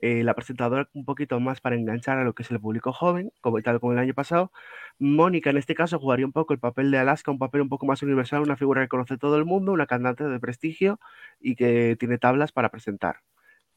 eh, 0.00 0.24
la 0.24 0.34
presentadora 0.34 0.88
un 0.94 1.04
poquito 1.04 1.38
más 1.40 1.60
para 1.60 1.76
enganchar 1.76 2.18
a 2.18 2.24
lo 2.24 2.34
que 2.34 2.42
es 2.42 2.50
el 2.50 2.60
público 2.60 2.92
joven, 2.92 3.32
como 3.40 3.62
tal 3.62 3.80
como 3.80 3.92
el 3.92 3.98
año 3.98 4.14
pasado. 4.14 4.52
Mónica 4.98 5.50
en 5.50 5.58
este 5.58 5.74
caso 5.74 5.98
jugaría 5.98 6.26
un 6.26 6.32
poco 6.32 6.52
el 6.52 6.58
papel 6.58 6.90
de 6.90 6.98
Alaska, 6.98 7.30
un 7.30 7.38
papel 7.38 7.60
un 7.62 7.68
poco 7.68 7.86
más 7.86 8.02
universal, 8.02 8.42
una 8.42 8.56
figura 8.56 8.82
que 8.82 8.88
conoce 8.88 9.16
todo 9.18 9.36
el 9.36 9.44
mundo, 9.44 9.72
una 9.72 9.86
cantante 9.86 10.24
de 10.24 10.40
prestigio 10.40 10.98
y 11.40 11.54
que 11.56 11.96
tiene 11.98 12.18
tablas 12.18 12.52
para 12.52 12.70
presentar 12.70 13.20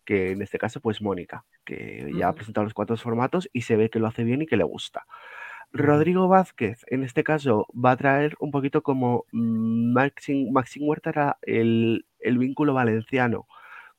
que 0.10 0.31
en 0.31 0.41
este 0.41 0.57
caso 0.57 0.81
pues 0.81 1.02
Mónica, 1.03 1.45
que 1.65 2.11
ya 2.18 2.30
ha 2.30 2.34
presentado 2.36 2.65
los 2.65 2.73
cuatro 2.73 2.98
formatos 2.98 3.48
y 3.53 3.61
se 3.61 3.76
ve 3.77 3.91
que 3.91 3.99
lo 3.99 4.07
hace 4.07 4.23
bien 4.23 4.41
y 4.41 4.48
que 4.48 4.57
le 4.57 4.64
gusta. 4.64 5.06
Rodrigo 5.72 6.27
Vázquez, 6.27 6.84
en 6.88 7.03
este 7.03 7.23
caso, 7.23 7.68
va 7.73 7.91
a 7.91 7.98
traer 7.98 8.36
un 8.40 8.52
poquito 8.52 8.81
como 8.84 9.26
Maxim, 9.31 10.52
Maxim 10.52 10.84
Huerta 10.88 11.11
era 11.11 11.38
el, 11.44 12.06
el 12.19 12.40
vínculo 12.40 12.73
valenciano 12.73 13.48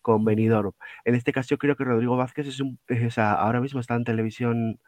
con 0.03 0.25
Benidorm. 0.25 0.73
En 1.05 1.15
este 1.15 1.33
caso, 1.33 1.51
yo 1.51 1.59
creo 1.59 1.77
que 1.77 1.85
Rodrigo 1.85 2.17
Vázquez 2.17 2.47
es 2.49 2.61
un, 2.61 2.79
es- 2.89 3.19
ahora 3.19 3.61
mismo 3.61 3.81
está 3.81 3.95
en 3.97 4.05
televisión 4.05 4.81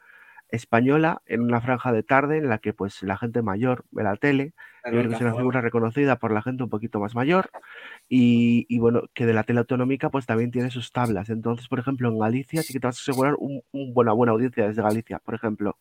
española, 0.52 1.22
en 1.26 1.42
una 1.42 1.60
franja 1.60 1.92
de 1.92 2.04
tarde 2.04 2.38
en 2.38 2.48
la 2.50 2.58
que 2.58 2.74
pues 2.74 3.02
la 3.02 3.18
gente 3.18 3.42
mayor 3.42 3.84
ve 3.92 4.04
la 4.04 4.16
tele. 4.16 4.54
Yo 4.90 4.90
Claro, 4.90 4.98
creo 4.98 5.08
que 5.10 5.14
es 5.14 5.20
una 5.22 5.36
figura 5.36 5.60
reconocida 5.62 6.18
por 6.18 6.32
la 6.32 6.42
gente 6.42 6.64
un 6.64 6.70
poquito 6.70 7.00
más 7.00 7.14
mayor 7.16 7.50
y, 8.08 8.66
y 8.68 8.78
bueno, 8.78 9.04
que 9.14 9.26
de 9.26 9.34
la 9.34 9.44
tele 9.44 9.60
autonómica 9.60 10.10
pues 10.10 10.26
también 10.26 10.50
tiene 10.52 10.70
sus 10.70 10.92
tablas. 10.92 11.30
Entonces, 11.30 11.68
por 11.68 11.78
ejemplo, 11.80 12.08
en 12.08 12.18
Galicia 12.18 12.62
sí 12.62 12.72
que 12.74 12.80
te 12.80 12.86
vas 12.88 12.98
a 12.98 13.02
asegurar 13.02 13.34
un, 13.38 13.62
un- 13.72 13.92
una 13.94 14.12
buena 14.12 14.32
audiencia 14.32 14.68
desde 14.68 14.82
Galicia, 14.82 15.18
por 15.20 15.34
ejemplo. 15.34 15.78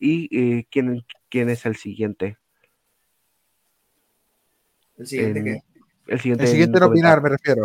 ¿Y 0.00 0.28
eh, 0.60 0.66
¿quién, 0.70 1.04
quién 1.30 1.50
es 1.50 1.66
el 1.66 1.76
siguiente? 1.76 2.38
¿El 4.98 5.06
siguiente 5.06 5.40
En- 5.40 5.44
qué? 5.44 5.69
El 6.10 6.20
siguiente, 6.20 6.44
el 6.44 6.48
en 6.48 6.52
siguiente 6.52 6.78
en 6.78 6.84
opinar 6.84 7.22
me 7.22 7.28
refiero. 7.28 7.62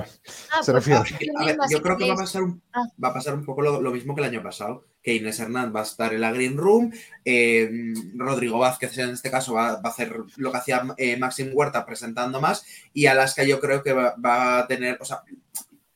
Ah, 0.52 0.62
Se 0.62 0.72
pues 0.72 0.86
refiere. 0.86 1.32
A 1.38 1.46
ver, 1.46 1.58
yo 1.70 1.82
creo 1.82 1.98
que 1.98 2.08
va 2.08 2.14
a 2.14 2.18
pasar 2.18 2.44
un, 2.44 2.62
Ah. 2.72 2.84
va 3.04 3.08
a 3.08 3.14
pasar 3.14 3.34
un 3.34 3.44
poco 3.44 3.62
lo, 3.64 3.82
lo 3.82 3.92
mismo 3.92 4.14
que 4.14 4.22
el 4.22 4.28
año 4.28 4.44
pasado, 4.44 4.86
que 5.02 5.16
Inés 5.16 5.40
Hernán 5.40 5.74
va 5.76 5.80
a 5.80 5.84
estar 5.84 6.14
en 6.14 6.22
la 6.22 6.32
Green 6.32 6.56
Room, 6.56 6.92
eh, 7.24 7.70
Rodrigo 8.16 8.60
Vázquez 8.60 8.98
en 9.00 9.10
este 9.10 9.32
caso 9.32 9.56
va, 9.56 9.74
va 9.78 9.90
a 9.90 9.92
hacer 9.92 10.16
lo 10.38 10.52
que 10.52 10.58
hacía 10.58 10.84
eh, 10.98 11.18
Maxim 11.18 11.50
Huerta 11.54 11.86
presentando 11.86 12.40
más, 12.40 12.66
y 12.94 13.08
Alaska 13.08 13.44
yo 13.44 13.60
creo 13.60 13.82
que 13.82 13.94
va, 13.94 14.16
va 14.24 14.60
a 14.60 14.68
tener, 14.68 14.98
o 15.02 15.06
sea, 15.06 15.24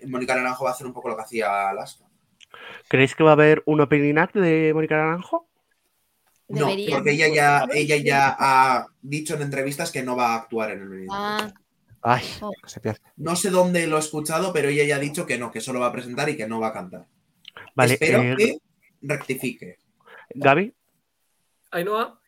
Mónica 0.07 0.35
Naranjo 0.35 0.63
va 0.63 0.71
a 0.71 0.73
hacer 0.73 0.87
un 0.87 0.93
poco 0.93 1.09
lo 1.09 1.15
que 1.15 1.23
hacía 1.23 1.69
Alaska. 1.69 2.05
¿Creéis 2.87 3.13
que 3.13 3.23
va 3.23 3.31
a 3.31 3.33
haber 3.33 3.61
un 3.67 3.81
opening 3.81 4.17
act 4.17 4.35
de 4.35 4.73
Mónica 4.73 4.97
Naranjo? 4.97 5.47
No, 6.47 6.67
porque 6.89 7.11
ella 7.11 7.27
ya, 7.27 7.67
ella 7.71 7.97
ya 7.97 8.35
ha 8.39 8.87
dicho 9.03 9.35
en 9.35 9.43
entrevistas 9.43 9.91
que 9.91 10.01
no 10.01 10.15
va 10.15 10.33
a 10.33 10.35
actuar 10.37 10.71
en 10.71 10.81
el. 10.81 11.07
Ah, 11.11 11.53
Ay, 12.01 12.23
Oh. 12.41 12.51
se 12.65 12.79
pierde. 12.79 12.99
No 13.17 13.35
sé 13.35 13.49
dónde 13.49 13.85
lo 13.87 13.97
he 13.97 13.99
escuchado, 13.99 14.53
pero 14.53 14.69
ella 14.69 14.83
ya 14.85 14.95
ha 14.95 14.99
dicho 14.99 15.25
que 15.25 15.37
no, 15.37 15.51
que 15.51 15.61
solo 15.61 15.79
va 15.81 15.87
a 15.87 15.91
presentar 15.91 16.29
y 16.29 16.37
que 16.37 16.47
no 16.47 16.59
va 16.59 16.67
a 16.67 16.73
cantar. 16.73 17.05
Vale, 17.75 17.93
Espero 17.93 18.21
eh, 18.21 18.35
que 18.37 18.57
rectifique. 19.01 19.77
Gaby, 20.35 20.73
Ainhoa, 21.71 22.19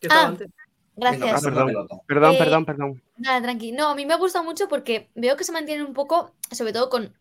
estaba 0.00 0.22
Ah, 0.22 0.26
antes. 0.28 0.48
Gracias. 0.96 1.32
Ah, 1.32 1.40
perdón, 1.42 1.66
perdón, 2.06 2.34
Eh, 2.34 2.38
perdón, 2.38 2.64
perdón. 2.66 3.02
Nada, 3.16 3.40
tranqui. 3.42 3.72
No, 3.72 3.88
a 3.88 3.94
mí 3.94 4.04
me 4.06 4.16
gusta 4.16 4.42
mucho 4.42 4.68
porque 4.68 5.10
veo 5.14 5.36
que 5.36 5.44
se 5.44 5.52
mantienen 5.52 5.86
un 5.86 5.94
poco, 5.94 6.34
sobre 6.50 6.72
todo 6.72 6.90
con, 6.90 7.14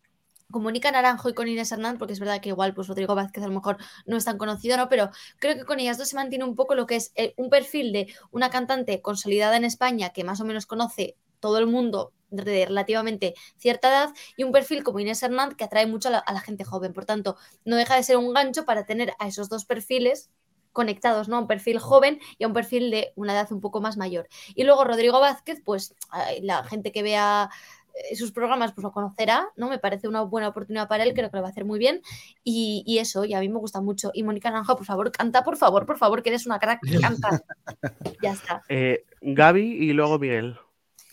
con 0.52 0.64
Mónica 0.64 0.92
Naranjo 0.92 1.30
y 1.30 1.34
con 1.34 1.48
Inés 1.48 1.72
Hernández, 1.72 2.00
porque 2.00 2.14
es 2.14 2.20
verdad 2.20 2.42
que 2.42 2.50
igual 2.50 2.74
pues 2.74 2.88
Rodrigo 2.88 3.16
Vázquez 3.16 3.44
a 3.44 3.48
lo 3.48 3.54
mejor 3.54 3.78
no 4.06 4.18
es 4.18 4.26
tan 4.26 4.38
conocido, 4.38 4.76
¿no? 4.76 4.90
Pero 4.90 5.12
creo 5.40 5.56
que 5.56 5.66
con 5.66 5.80
ellas 5.80 5.98
dos 5.98 6.10
se 6.10 6.16
mantiene 6.16 6.44
un 6.44 6.56
poco 6.56 6.76
lo 6.76 6.86
que 6.88 6.96
es 6.98 7.12
eh, 7.16 7.34
un 7.38 7.50
perfil 7.50 7.94
de 7.94 8.14
una 8.32 8.50
cantante 8.50 9.02
consolidada 9.02 9.56
en 9.56 9.64
España 9.66 10.10
que 10.10 10.24
más 10.24 10.42
o 10.42 10.46
menos 10.46 10.66
conoce 10.66 11.16
todo 11.40 11.58
el 11.58 11.68
mundo 11.68 12.14
de 12.30 12.66
relativamente 12.66 13.34
cierta 13.58 13.90
edad 13.90 14.10
y 14.38 14.44
un 14.44 14.52
perfil 14.52 14.84
como 14.84 15.00
Inés 15.00 15.24
Hernández 15.24 15.58
que 15.58 15.64
atrae 15.64 15.88
mucho 15.88 16.10
a 16.10 16.12
la, 16.12 16.20
a 16.20 16.34
la 16.34 16.42
gente 16.42 16.64
joven. 16.64 16.94
Por 16.94 17.06
tanto, 17.06 17.38
no 17.66 17.76
deja 17.76 17.96
de 17.96 18.04
ser 18.04 18.18
un 18.18 18.34
gancho 18.34 18.66
para 18.66 18.86
tener 18.86 19.14
a 19.20 19.28
esos 19.28 19.50
dos 19.50 19.66
perfiles 19.66 20.30
conectados, 20.72 21.28
¿no? 21.28 21.38
A 21.38 21.40
un 21.40 21.48
perfil 21.48 21.80
joven 21.80 22.20
y 22.38 22.44
a 22.44 22.48
un 22.48 22.54
perfil 22.54 22.92
de 22.92 23.12
una 23.16 23.34
edad 23.34 23.52
un 23.52 23.62
poco 23.62 23.82
más 23.82 23.98
mayor. 23.98 24.28
Y 24.56 24.64
luego 24.64 24.84
Rodrigo 24.84 25.20
Vázquez, 25.20 25.62
pues 25.64 25.96
la 26.42 26.64
gente 26.64 26.92
que 26.92 27.04
vea 27.04 27.50
eh, 27.96 28.16
sus 28.16 28.32
programas 28.32 28.74
pues 28.74 28.84
lo 28.84 28.92
conocerá, 28.92 29.50
¿no? 29.56 29.70
Me 29.70 29.80
parece 29.80 30.08
una 30.08 30.22
buena 30.22 30.50
oportunidad 30.50 30.88
para 30.88 31.04
él, 31.04 31.14
creo 31.14 31.30
que 31.30 31.38
lo 31.38 31.42
va 31.42 31.50
a 31.50 31.52
hacer 31.52 31.66
muy 31.66 31.80
bien. 31.80 32.02
Y, 32.44 32.84
y 32.86 33.00
eso, 33.00 33.26
y 33.26 33.34
a 33.34 33.40
mí 33.40 33.50
me 33.50 33.60
gusta 33.60 33.82
mucho. 33.82 34.12
Y 34.14 34.24
Mónica 34.24 34.50
Naranjo, 34.50 34.76
por 34.76 34.86
favor, 34.86 35.12
canta, 35.12 35.44
por 35.44 35.58
favor, 35.58 35.86
por 35.86 35.98
favor, 35.98 36.22
que 36.22 36.30
eres 36.30 36.46
una 36.46 36.60
crack, 36.60 36.82
canta. 37.02 37.30
ya 38.24 38.32
está. 38.32 38.62
Eh, 38.70 39.06
Gaby 39.22 39.62
y 39.62 39.94
luego 39.94 40.20
Miguel. 40.20 40.58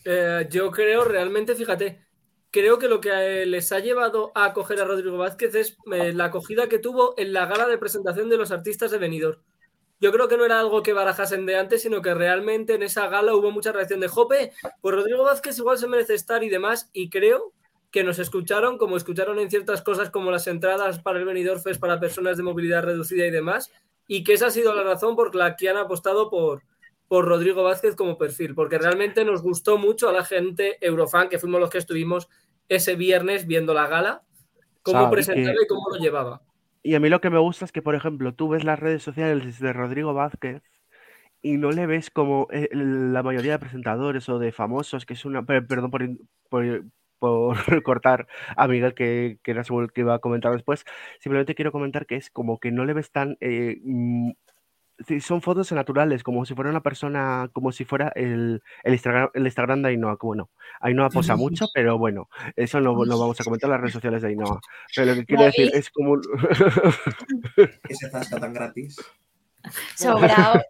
Eh, 0.09 0.47
yo 0.49 0.71
creo 0.71 1.03
realmente, 1.03 1.57
fíjate, 1.57 2.01
creo 2.53 2.79
que 2.79 2.87
lo 2.87 3.01
que 3.01 3.11
eh, 3.43 3.45
les 3.45 3.73
ha 3.73 3.81
llevado 3.81 4.31
a 4.37 4.45
acoger 4.45 4.81
a 4.81 4.85
Rodrigo 4.85 5.19
Vázquez 5.19 5.53
es 5.57 5.77
eh, 5.93 6.13
la 6.13 6.27
acogida 6.27 6.69
que 6.69 6.79
tuvo 6.79 7.15
en 7.19 7.33
la 7.33 7.47
gala 7.47 7.67
de 7.67 7.77
presentación 7.77 8.31
de 8.31 8.37
los 8.37 8.53
artistas 8.53 8.93
de 8.93 8.99
Benidorm. 8.99 9.43
Yo 9.99 10.13
creo 10.13 10.29
que 10.29 10.37
no 10.37 10.45
era 10.45 10.61
algo 10.61 10.85
que 10.85 10.93
barajasen 10.93 11.45
de 11.45 11.57
antes, 11.57 11.83
sino 11.83 12.03
que 12.03 12.15
realmente 12.15 12.75
en 12.75 12.85
esa 12.85 13.09
gala 13.09 13.35
hubo 13.35 13.51
mucha 13.51 13.73
reacción 13.73 13.99
de 13.99 14.07
Jope, 14.07 14.53
pues 14.81 14.95
Rodrigo 14.95 15.25
Vázquez 15.25 15.59
igual 15.59 15.77
se 15.77 15.89
merece 15.89 16.15
estar 16.15 16.45
y 16.45 16.51
demás, 16.51 16.89
y 16.93 17.11
creo 17.11 17.53
que 17.91 18.05
nos 18.05 18.21
escucharon, 18.21 18.79
como 18.79 18.97
escucharon 18.97 19.41
en 19.41 19.51
ciertas 19.51 19.83
cosas 19.83 20.11
como 20.11 20.31
las 20.31 20.47
entradas 20.47 21.01
para 21.01 21.19
el 21.19 21.25
Benidorm 21.25 21.61
Fest 21.61 21.81
para 21.81 21.99
personas 21.99 22.37
de 22.37 22.45
movilidad 22.45 22.85
reducida 22.85 23.27
y 23.27 23.31
demás, 23.33 23.73
y 24.07 24.23
que 24.23 24.35
esa 24.35 24.47
ha 24.47 24.51
sido 24.51 24.73
la 24.73 24.85
razón 24.85 25.17
por 25.17 25.35
la 25.35 25.57
que 25.57 25.69
han 25.69 25.79
apostado 25.79 26.31
por, 26.31 26.63
por 27.09 27.25
Rodrigo 27.27 27.63
Vázquez 27.63 27.95
como 27.95 28.19
perfil, 28.19 28.55
porque 28.55 28.79
realmente 28.79 29.25
nos 29.25 29.43
gustó 29.43 29.79
mucho 29.79 30.09
a 30.09 30.13
la 30.13 30.25
gente 30.25 30.77
Eurofan, 30.81 31.29
que 31.29 31.39
fuimos 31.39 31.61
los 31.61 31.71
que 31.71 31.79
estuvimos 31.79 32.29
ese 32.69 32.97
viernes 32.97 33.47
viendo 33.47 33.75
la 33.75 33.87
gala, 33.87 34.23
cómo 34.83 35.03
Sabe 35.03 35.13
presentaba 35.13 35.55
que- 35.57 35.65
y 35.65 35.67
cómo 35.69 35.89
lo 35.91 35.97
llevaba. 35.99 36.43
Y 36.83 36.95
a 36.95 37.01
mí 37.01 37.09
lo 37.09 37.21
que 37.21 37.31
me 37.31 37.39
gusta 37.39 37.65
es 37.65 37.73
que, 37.73 37.83
por 37.83 37.95
ejemplo, 37.97 38.33
tú 38.35 38.49
ves 38.49 38.63
las 38.65 38.79
redes 38.79 39.03
sociales 39.03 39.59
de 39.59 39.73
Rodrigo 39.73 40.15
Vázquez 40.15 40.63
y 41.43 41.57
no 41.59 41.71
le 41.73 41.87
ves 41.87 42.11
como 42.11 42.47
eh, 42.53 42.69
la 42.73 43.23
mayoría 43.23 43.53
de 43.53 43.59
presentadores 43.59 44.29
o 44.29 44.39
de 44.39 44.53
famosos, 44.53 45.05
que 45.07 45.15
es 45.15 45.25
una... 45.25 45.45
per- 45.45 45.67
Perdón 45.67 45.91
por, 45.91 46.09
por, 46.49 46.85
por 47.19 47.57
cortar 47.83 48.27
a 48.57 48.69
Miguel, 48.69 48.95
que, 48.95 49.39
que 49.43 49.51
era 49.51 49.65
seguro 49.65 49.89
que 49.89 50.01
iba 50.03 50.15
a 50.15 50.19
comentar 50.21 50.53
después. 50.53 50.85
Simplemente 51.21 51.55
quiero 51.57 51.73
comentar 51.73 52.07
que 52.07 52.17
es 52.17 52.31
como 52.31 52.59
que 52.61 52.71
no 52.71 52.85
le 52.85 52.95
ves 52.95 53.11
tan... 53.11 53.37
eh, 53.41 53.79
sí, 55.07 55.21
son 55.21 55.43
fotos 55.43 55.73
naturales, 55.73 56.23
como 56.23 56.45
si 56.47 56.55
fuera 56.55 56.71
una 56.71 56.83
persona, 56.83 57.51
como 57.53 57.73
si 57.73 57.85
fuera 57.85 58.09
el, 58.15 58.63
el 58.85 58.93
Instagram, 58.93 59.31
el 59.35 59.45
Instagram 59.47 59.83
de 59.83 59.89
Ainhoa, 59.91 60.17
bueno, 60.21 60.51
Ainhoa 60.81 61.11
posa 61.11 61.37
mucho, 61.37 61.67
pero 61.75 61.99
bueno, 61.99 62.29
eso 62.55 62.81
no, 62.81 62.93
no 63.05 63.19
vamos 63.19 63.41
a 63.41 63.45
comentar 63.45 63.69
en 63.69 63.73
las 63.73 63.81
redes 63.81 63.93
sociales 63.95 64.23
de 64.23 64.29
Ainhoa. 64.29 64.61
Pero 64.95 65.07
lo 65.13 65.15
que 65.17 65.27
quiero 65.27 65.45
decir 65.45 65.71
es 65.75 65.91
como... 65.91 66.13
un- 66.13 66.23
Ese 67.89 68.11
zasca 68.11 68.39
tan 68.39 68.53
gratis. 68.53 68.97
Gratis. 69.99 70.63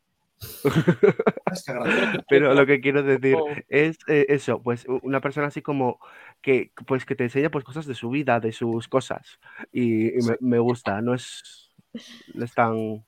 Pero 2.28 2.54
lo 2.54 2.66
que 2.66 2.80
quiero 2.80 3.02
decir 3.02 3.36
Oh. 3.36 3.46
es 3.68 3.98
eh, 4.08 4.26
eso, 4.28 4.62
pues 4.62 4.86
una 5.02 5.20
persona 5.20 5.46
así 5.48 5.62
como 5.62 5.98
que, 6.42 6.72
pues, 6.86 7.04
que 7.06 7.14
te 7.16 7.24
enseña 7.24 7.50
pues 7.50 7.64
cosas 7.64 7.86
de 7.86 7.94
su 7.94 8.10
vida, 8.10 8.38
de 8.40 8.52
sus 8.52 8.86
cosas. 8.88 9.38
Y, 9.72 10.08
y 10.08 10.22
me, 10.26 10.36
me 10.40 10.58
gusta, 10.58 11.00
no 11.00 11.14
es, 11.14 11.70
no 12.34 12.44
es 12.44 12.52
tan... 12.54 12.74
O 12.74 13.04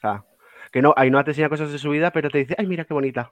sea, 0.00 0.24
que 0.76 0.82
no, 0.82 0.92
Ainhoa 0.94 1.24
te 1.24 1.30
enseña 1.30 1.48
cosas 1.48 1.72
de 1.72 1.78
su 1.78 1.88
vida, 1.88 2.10
pero 2.10 2.28
te 2.28 2.36
dice, 2.36 2.54
ay, 2.58 2.66
mira 2.66 2.84
qué 2.84 2.92
bonita. 2.92 3.30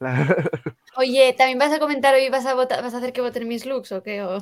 La- 0.00 0.14
Oye, 0.96 1.34
¿también 1.36 1.58
vas 1.58 1.70
a 1.70 1.78
comentar 1.78 2.14
hoy, 2.14 2.30
vas 2.30 2.46
a, 2.46 2.54
votar, 2.54 2.82
vas 2.82 2.94
a 2.94 2.96
hacer 2.96 3.12
que 3.12 3.20
voten 3.20 3.46
mis 3.46 3.66
looks 3.66 3.92
o 3.92 4.02
qué? 4.02 4.22
O... 4.22 4.40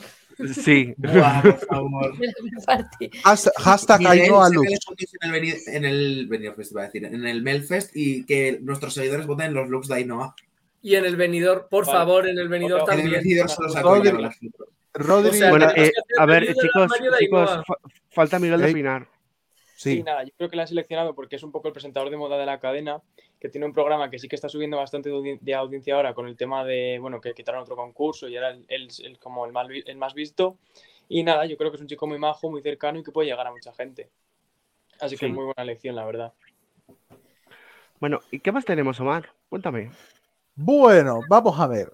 Sí. 0.54 0.94
Buah, 0.98 1.42
por 1.42 1.58
favor. 1.66 2.12
Has- 3.24 3.50
Hashtag 3.56 4.00
Lux. 4.00 4.70
las 4.70 4.84
fotos 4.84 5.06
en 5.22 5.34
el, 5.34 5.54
en 5.66 5.84
el 5.84 6.26
Benidorm 6.28 6.56
Fest, 6.56 6.70
iba 6.70 6.82
a 6.82 6.84
decir, 6.84 7.04
en 7.04 7.26
el 7.26 7.42
Melfest 7.42 7.90
y 7.96 8.24
que 8.24 8.60
nuestros 8.62 8.94
seguidores 8.94 9.26
voten 9.26 9.52
los 9.54 9.68
looks 9.68 9.88
de 9.88 9.96
Ainhoa. 9.96 10.36
Y 10.82 10.94
en 10.94 11.04
el 11.04 11.16
venidor, 11.16 11.66
por 11.68 11.84
Vale. 11.84 11.98
favor, 11.98 12.28
en 12.28 12.38
el 12.38 12.48
venidor 12.48 12.82
En 12.82 12.86
el 12.86 13.00
En 13.00 13.06
el 13.06 13.12
también. 13.12 13.22
Benidorm 13.24 13.48
solo 13.48 13.68
saco 13.70 13.96
Rodri- 13.96 14.12
yo 14.12 14.18
las 14.18 14.36
fotos. 14.38 14.68
Rodri, 14.94 15.30
O 15.30 15.32
sea, 15.32 15.50
Bueno, 15.50 15.68
eh, 15.74 15.92
a 16.16 16.26
ver, 16.26 16.46
chicos, 16.54 16.92
chicos, 17.18 17.50
fa- 17.66 17.78
falta 18.12 18.38
Miguel 18.38 18.60
de. 18.60 18.72
Pinar. 18.72 19.08
Sí, 19.76 20.02
nada, 20.02 20.24
yo 20.24 20.30
creo 20.36 20.48
que 20.48 20.56
la 20.56 20.62
he 20.62 20.66
seleccionado 20.66 21.14
porque 21.14 21.36
es 21.36 21.42
un 21.42 21.52
poco 21.52 21.68
el 21.68 21.72
presentador 21.72 22.08
de 22.10 22.16
moda 22.16 22.38
de 22.38 22.46
la 22.46 22.58
cadena, 22.58 23.02
que 23.38 23.48
tiene 23.50 23.66
un 23.66 23.72
programa 23.74 24.08
que 24.08 24.18
sí 24.18 24.26
que 24.26 24.34
está 24.34 24.48
subiendo 24.48 24.78
bastante 24.78 25.10
de 25.10 25.14
audi- 25.14 25.38
de 25.40 25.54
audiencia 25.54 25.94
ahora 25.94 26.14
con 26.14 26.26
el 26.26 26.36
tema 26.36 26.64
de, 26.64 26.98
bueno, 26.98 27.20
que 27.20 27.34
quitaron 27.34 27.60
otro 27.62 27.76
concurso 27.76 28.26
y 28.28 28.36
era 28.36 28.50
el, 28.50 28.64
el- 28.68 28.88
el- 29.04 29.18
como 29.18 29.44
el 29.44 29.52
más, 29.52 29.68
el 29.70 29.96
más 29.98 30.14
visto. 30.14 30.56
Y 31.08 31.22
nada, 31.22 31.44
yo 31.46 31.56
creo 31.56 31.70
que 31.70 31.76
es 31.76 31.82
un 31.82 31.88
chico 31.88 32.06
muy 32.06 32.18
majo, 32.18 32.50
muy 32.50 32.62
cercano 32.62 32.98
y 32.98 33.02
que 33.02 33.12
puede 33.12 33.28
llegar 33.28 33.46
a 33.46 33.52
mucha 33.52 33.72
gente. 33.74 34.10
Así 34.98 35.16
que 35.16 35.26
Sí. 35.26 35.32
muy 35.32 35.44
buena 35.44 35.62
elección, 35.62 35.94
la 35.94 36.06
verdad. 36.06 36.32
Bueno, 38.00 38.20
¿y 38.30 38.40
qué 38.40 38.52
más 38.52 38.64
tenemos, 38.64 38.98
Omar? 39.00 39.30
Cuéntame. 39.48 39.90
Bueno, 40.54 41.20
vamos 41.28 41.58
a 41.60 41.66
ver. 41.66 41.92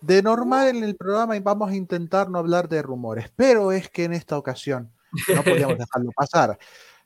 De 0.00 0.22
normal 0.22 0.68
en 0.68 0.82
el 0.82 0.96
programa 0.96 1.38
vamos 1.40 1.70
a 1.70 1.76
intentar 1.76 2.28
no 2.28 2.38
hablar 2.38 2.68
de 2.68 2.82
rumores, 2.82 3.30
pero 3.36 3.70
es 3.70 3.88
que 3.88 4.04
en 4.04 4.12
esta 4.12 4.36
ocasión 4.36 4.92
no 5.28 5.42
podíamos 5.44 5.78
dejarlo 5.86 6.10
pasar. 6.16 6.58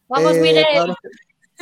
Vamos, 0.08 0.34
Eh, 0.36 0.40
Miguel. 0.40 0.64
para, 0.64 0.86
los 0.86 0.96
que, 0.96 1.08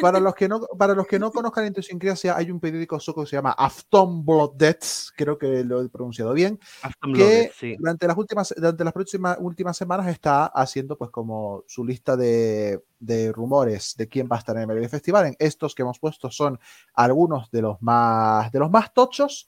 para 0.01 0.21
los 0.21 0.35
que 0.35 0.49
no, 0.49 0.61
para 0.79 0.95
los 0.95 1.07
que 1.07 1.19
no 1.19 1.31
conozcan 1.31 1.67
idiosincrasia, 1.67 2.37
hay 2.37 2.51
un 2.51 2.59
periódico 2.61 2.99
sueco 2.99 3.23
que 3.23 3.31
se 3.31 3.37
llama 3.37 3.55
Aftonbladet, 3.57 4.85
creo 5.17 5.39
que 5.39 5.63
lo 5.65 5.81
he 5.83 5.89
pronunciado 5.89 6.33
bien, 6.33 6.59
Aftonbladet, 6.83 7.49
que 7.51 7.55
sí. 7.59 7.77
durante 7.77 8.07
las 8.07 8.17
últimas, 8.17 8.53
durante 8.57 8.85
las 8.85 8.93
próximas 8.93 9.37
últimas 9.41 9.77
semanas 9.77 10.09
está 10.09 10.47
haciendo 10.47 10.99
pues 10.99 11.11
como 11.11 11.63
su 11.69 11.85
lista 11.85 12.17
de, 12.17 12.83
de 12.99 13.33
rumores 13.33 13.95
de 13.97 14.09
quién 14.09 14.29
va 14.31 14.37
a 14.37 14.39
estar 14.41 14.57
en 14.57 14.63
el 14.63 14.69
Melody 14.69 14.89
Festival. 14.89 15.27
En 15.27 15.37
estos 15.39 15.75
que 15.75 15.83
hemos 15.83 15.99
puesto 15.99 16.31
son 16.31 16.59
algunos 16.95 17.51
de 17.51 17.63
los 17.63 17.81
más 17.81 18.51
de 18.51 18.59
los 18.59 18.71
más 18.71 18.93
tochos, 18.93 19.47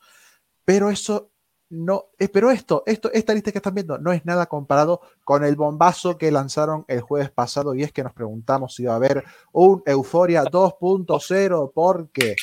pero 0.64 0.90
eso 0.90 1.32
no, 1.68 2.06
eh, 2.18 2.28
pero 2.28 2.50
esto, 2.50 2.84
esto, 2.86 3.10
esta 3.12 3.34
lista 3.34 3.50
que 3.50 3.58
están 3.58 3.74
viendo 3.74 3.98
no 3.98 4.12
es 4.12 4.24
nada 4.24 4.46
comparado 4.46 5.00
con 5.24 5.44
el 5.44 5.56
bombazo 5.56 6.16
que 6.16 6.30
lanzaron 6.30 6.84
el 6.86 7.00
jueves 7.00 7.30
pasado 7.30 7.74
y 7.74 7.82
es 7.82 7.92
que 7.92 8.04
nos 8.04 8.12
preguntamos 8.12 8.74
si 8.74 8.84
iba 8.84 8.92
a 8.92 8.96
haber 8.96 9.24
un 9.52 9.82
Euforia 9.84 10.44
2.0 10.44 11.72
porque, 11.74 12.36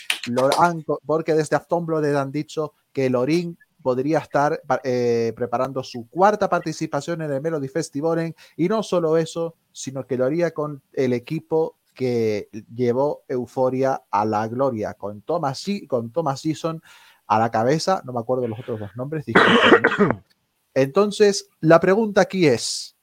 porque 1.06 1.34
desde 1.36 1.56
Aftonbladet 1.56 2.16
han 2.18 2.32
dicho 2.34 2.74
que 2.92 3.10
Lorin 3.10 3.58
podría 3.82 4.20
estar 4.20 4.62
eh, 4.84 5.32
preparando 5.36 5.84
su 5.84 6.10
cuarta 6.10 6.50
participación 6.50 7.22
en 7.22 7.32
el 7.32 7.42
Melody 7.42 7.70
Festival 7.70 8.36
y 8.58 8.68
no 8.68 8.84
solo 8.84 9.18
eso, 9.18 9.56
sino 9.72 10.06
que 10.06 10.18
lo 10.18 10.26
haría 10.26 10.52
con 10.52 10.82
el 10.92 11.14
equipo 11.14 11.78
que 11.94 12.50
llevó 12.74 13.24
Euforia 13.28 14.02
a 14.10 14.26
la 14.26 14.48
gloria, 14.48 14.96
con 14.96 15.22
Thomas, 15.22 15.64
con 15.88 16.12
Thomas 16.12 16.42
Gison 16.42 16.82
a 17.28 17.40
la 17.40 17.52
cabeza, 17.52 18.02
no 18.06 18.14
me 18.14 18.20
acuerdo 18.20 18.48
los 18.48 18.60
otros 18.60 18.80
dos 18.80 18.96
nombres. 18.96 19.26
Entonces, 20.74 21.50
la 21.60 21.80
pregunta 21.80 22.22
aquí 22.22 22.48
es, 22.48 22.98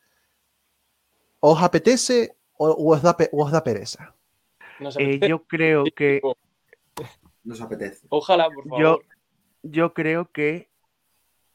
¿os 1.40 1.62
apetece 1.62 2.36
o, 2.56 2.68
o 2.68 2.94
os, 2.94 3.02
da, 3.02 3.16
o 3.32 3.44
os 3.44 3.52
da 3.52 3.62
pereza? 3.62 4.14
Eh, 4.80 4.86
apetece. 4.86 5.28
yo 5.28 5.44
creo 5.44 5.84
que 5.94 6.20
Nos 7.44 7.60
apetece. 7.60 8.06
Ojalá, 8.10 8.50
por 8.50 8.64
favor. 8.64 8.80
yo, 8.80 8.98
yo 9.62 9.94
creo 9.94 10.30
que, 10.30 10.68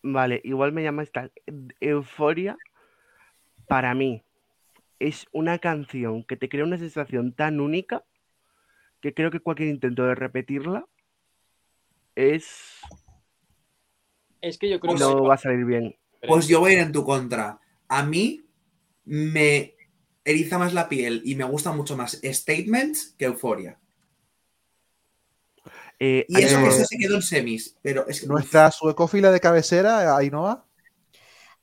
vale, 0.01 0.41
igual 0.43 0.71
me 0.71 0.83
llama 0.83 1.03
esta 1.03 1.31
euforia. 1.79 2.57
Para 3.67 3.93
mí 3.93 4.23
es 4.99 5.27
una 5.31 5.59
canción 5.59 6.23
que 6.23 6.37
te 6.37 6.49
crea 6.49 6.63
una 6.63 6.77
sensación 6.77 7.33
tan 7.33 7.59
única 7.59 8.03
que 9.01 9.13
creo 9.13 9.31
que 9.31 9.39
cualquier 9.39 9.69
intento 9.69 10.03
de 10.03 10.15
repetirla 10.15 10.85
es 12.15 12.79
Es 14.41 14.57
que 14.57 14.69
yo 14.69 14.79
creo 14.79 14.93
que 14.93 14.99
no 14.99 15.23
va 15.23 15.35
a 15.35 15.37
salir 15.37 15.65
bien. 15.65 15.95
Pues 16.27 16.47
yo 16.47 16.59
voy 16.59 16.71
a 16.71 16.73
ir 16.75 16.79
en 16.79 16.91
tu 16.91 17.03
contra. 17.03 17.59
A 17.87 18.03
mí 18.03 18.45
me 19.05 19.75
eriza 20.23 20.57
más 20.57 20.73
la 20.73 20.89
piel 20.89 21.21
y 21.23 21.35
me 21.35 21.43
gusta 21.43 21.71
mucho 21.71 21.95
más 21.95 22.19
Statements 22.23 23.15
que 23.17 23.25
Euforia. 23.25 23.79
Eh, 25.99 26.25
Y 26.27 26.41
eso 26.41 26.57
que 26.57 26.65
eh, 26.65 26.67
eso 26.67 26.85
se 26.85 26.97
quedó 26.97 27.15
en 27.15 27.21
semis, 27.21 27.77
pero 27.81 28.07
es 28.07 28.21
que 28.21 28.27
Nuestra 28.27 28.71
suecófila 28.71 29.31
de 29.31 29.39
cabecera, 29.39 30.17
Ainhoa. 30.17 30.65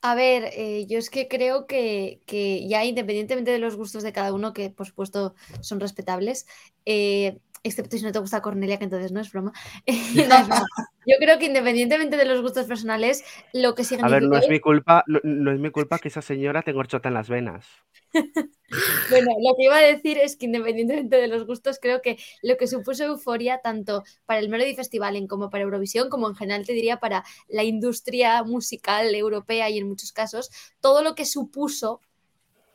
A 0.00 0.16
ver, 0.16 0.50
eh, 0.54 0.84
yo 0.88 0.98
es 0.98 1.10
que 1.10 1.28
creo 1.28 1.66
que, 1.68 2.20
que 2.26 2.66
ya 2.66 2.84
independientemente 2.84 3.52
de 3.52 3.58
los 3.58 3.76
gustos 3.76 4.02
de 4.02 4.12
cada 4.12 4.32
uno, 4.32 4.52
que 4.52 4.68
por 4.70 4.86
supuesto 4.86 5.34
son 5.60 5.78
respetables, 5.78 6.46
eh, 6.86 7.38
excepto 7.62 7.96
si 7.96 8.04
no 8.04 8.12
te 8.12 8.18
gusta 8.18 8.42
Cornelia, 8.42 8.78
que 8.78 8.84
entonces 8.84 9.12
no 9.12 9.20
es 9.20 9.30
broma. 9.32 9.52
No 10.14 10.22
es 10.22 10.46
broma. 10.48 10.66
Yo 11.06 11.16
creo 11.18 11.38
que 11.38 11.46
independientemente 11.46 12.16
de 12.16 12.24
los 12.24 12.42
gustos 12.42 12.66
personales, 12.66 13.24
lo 13.52 13.74
que 13.74 13.82
A 13.82 13.84
significa... 13.84 14.14
ver, 14.14 14.22
no 14.22 14.36
es 14.36 14.48
mi 14.48 14.60
culpa, 14.60 15.02
no, 15.06 15.18
no 15.24 15.52
es 15.52 15.58
mi 15.58 15.70
culpa 15.70 15.98
que 15.98 16.08
esa 16.08 16.22
señora 16.22 16.62
tenga 16.62 16.78
horchata 16.78 17.08
en 17.08 17.14
las 17.14 17.28
venas. 17.28 17.66
Bueno, 19.10 19.32
lo 19.44 19.54
que 19.54 19.64
iba 19.64 19.76
a 19.76 19.82
decir 19.82 20.16
es 20.16 20.36
que 20.36 20.46
independientemente 20.46 21.16
de 21.16 21.28
los 21.28 21.46
gustos, 21.46 21.78
creo 21.78 22.00
que 22.00 22.16
lo 22.42 22.56
que 22.56 22.66
supuso 22.66 23.04
euforia 23.04 23.60
tanto 23.62 24.02
para 24.24 24.40
el 24.40 24.48
Melody 24.48 24.74
Festival 24.74 25.16
en 25.16 25.26
como 25.26 25.50
para 25.50 25.64
Eurovisión, 25.64 26.08
como 26.08 26.26
en 26.28 26.34
general 26.34 26.64
te 26.64 26.72
diría 26.72 26.98
para 26.98 27.22
la 27.48 27.64
industria 27.64 28.42
musical 28.44 29.14
europea 29.14 29.68
y 29.68 29.76
en 29.76 29.88
muchos 29.88 30.12
casos, 30.12 30.50
todo 30.80 31.02
lo 31.02 31.14
que 31.14 31.26
supuso 31.26 32.00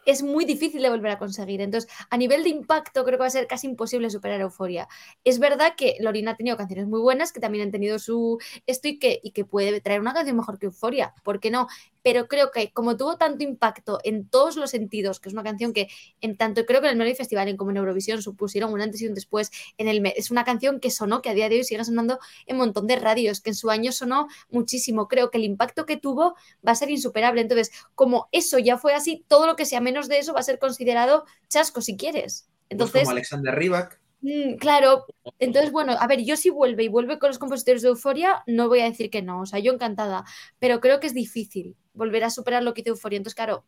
es 0.07 0.23
muy 0.23 0.45
difícil 0.45 0.81
de 0.81 0.89
volver 0.89 1.11
a 1.11 1.19
conseguir. 1.19 1.61
Entonces, 1.61 1.91
a 2.09 2.17
nivel 2.17 2.43
de 2.43 2.49
impacto, 2.49 3.03
creo 3.03 3.17
que 3.17 3.23
va 3.23 3.27
a 3.27 3.29
ser 3.29 3.45
casi 3.45 3.67
imposible 3.67 4.09
superar 4.09 4.41
Euforia. 4.41 4.87
Es 5.23 5.37
verdad 5.37 5.73
que 5.77 5.97
Lorina 5.99 6.31
ha 6.31 6.35
tenido 6.35 6.57
canciones 6.57 6.87
muy 6.87 7.01
buenas, 7.01 7.31
que 7.31 7.41
también 7.41 7.65
han 7.65 7.71
tenido 7.71 7.99
su 7.99 8.39
esto 8.65 8.87
y 8.87 8.97
que, 8.97 9.19
y 9.21 9.31
que 9.31 9.45
puede 9.45 9.81
traer 9.81 10.01
una 10.01 10.13
canción 10.13 10.37
mejor 10.37 10.57
que 10.57 10.67
Euforia, 10.67 11.13
¿por 11.23 11.39
qué 11.39 11.51
no? 11.51 11.67
Pero 12.07 12.29
creo 12.29 12.51
que 12.51 12.71
como 12.71 12.95
tuvo 12.95 13.17
tanto 13.17 13.43
impacto 13.43 13.99
en 14.05 14.29
todos 14.29 14.55
los 14.55 14.69
sentidos, 14.69 15.19
que 15.19 15.27
es 15.27 15.33
una 15.33 15.43
canción 15.43 15.73
que 15.73 15.89
en 16.21 16.37
tanto 16.37 16.65
creo 16.65 16.79
que 16.79 16.87
en 16.87 16.91
el 16.91 16.97
Melody 16.97 17.15
Festival 17.17 17.53
como 17.57 17.71
en 17.71 17.75
Eurovisión 17.75 18.21
supusieron 18.21 18.71
un 18.71 18.79
antes 18.79 19.01
y 19.01 19.07
un 19.07 19.13
después, 19.13 19.51
en 19.77 19.89
el, 19.89 20.01
es 20.15 20.31
una 20.31 20.45
canción 20.45 20.79
que 20.79 20.89
sonó, 20.89 21.21
que 21.21 21.29
a 21.29 21.33
día 21.33 21.49
de 21.49 21.57
hoy 21.57 21.65
sigue 21.65 21.83
sonando 21.83 22.17
en 22.45 22.55
un 22.55 22.59
montón 22.59 22.87
de 22.87 22.95
radios, 22.95 23.41
que 23.41 23.49
en 23.49 23.55
su 23.55 23.69
año 23.69 23.91
sonó 23.91 24.29
muchísimo. 24.49 25.09
Creo 25.09 25.31
que 25.31 25.37
el 25.37 25.43
impacto 25.43 25.85
que 25.85 25.97
tuvo 25.97 26.37
va 26.65 26.71
a 26.71 26.75
ser 26.75 26.89
insuperable. 26.91 27.41
Entonces, 27.41 27.71
como 27.93 28.29
eso 28.31 28.57
ya 28.57 28.77
fue 28.77 28.93
así, 28.93 29.25
todo 29.27 29.45
lo 29.45 29.57
que 29.57 29.65
sea 29.65 29.81
menos 29.81 30.07
de 30.07 30.19
eso 30.19 30.31
va 30.31 30.39
a 30.39 30.43
ser 30.43 30.59
considerado 30.59 31.25
chasco 31.49 31.81
si 31.81 31.97
quieres. 31.97 32.47
Pues 32.47 32.67
Entonces, 32.69 33.01
como 33.01 33.11
Alexander 33.11 33.53
Rybak. 33.53 33.99
Mm, 34.21 34.55
claro, 34.55 35.05
entonces 35.39 35.71
bueno, 35.71 35.95
a 35.99 36.07
ver, 36.07 36.23
yo 36.23 36.37
si 36.37 36.49
vuelve 36.49 36.83
y 36.83 36.87
vuelve 36.87 37.19
con 37.19 37.29
los 37.29 37.37
compositores 37.37 37.81
de 37.83 37.89
Euforia, 37.89 38.43
no 38.47 38.67
voy 38.67 38.79
a 38.79 38.85
decir 38.85 39.09
que 39.09 39.21
no, 39.21 39.41
o 39.41 39.45
sea, 39.45 39.59
yo 39.59 39.71
encantada, 39.71 40.25
pero 40.57 40.79
creo 40.79 40.99
que 40.99 41.07
es 41.07 41.13
difícil 41.13 41.75
volver 41.97 42.23
a 42.23 42.29
superar 42.29 42.63
lo 42.63 42.73
que 42.73 42.81
hizo 42.81 42.91
Euforia, 42.91 43.17
entonces 43.17 43.35
claro, 43.35 43.65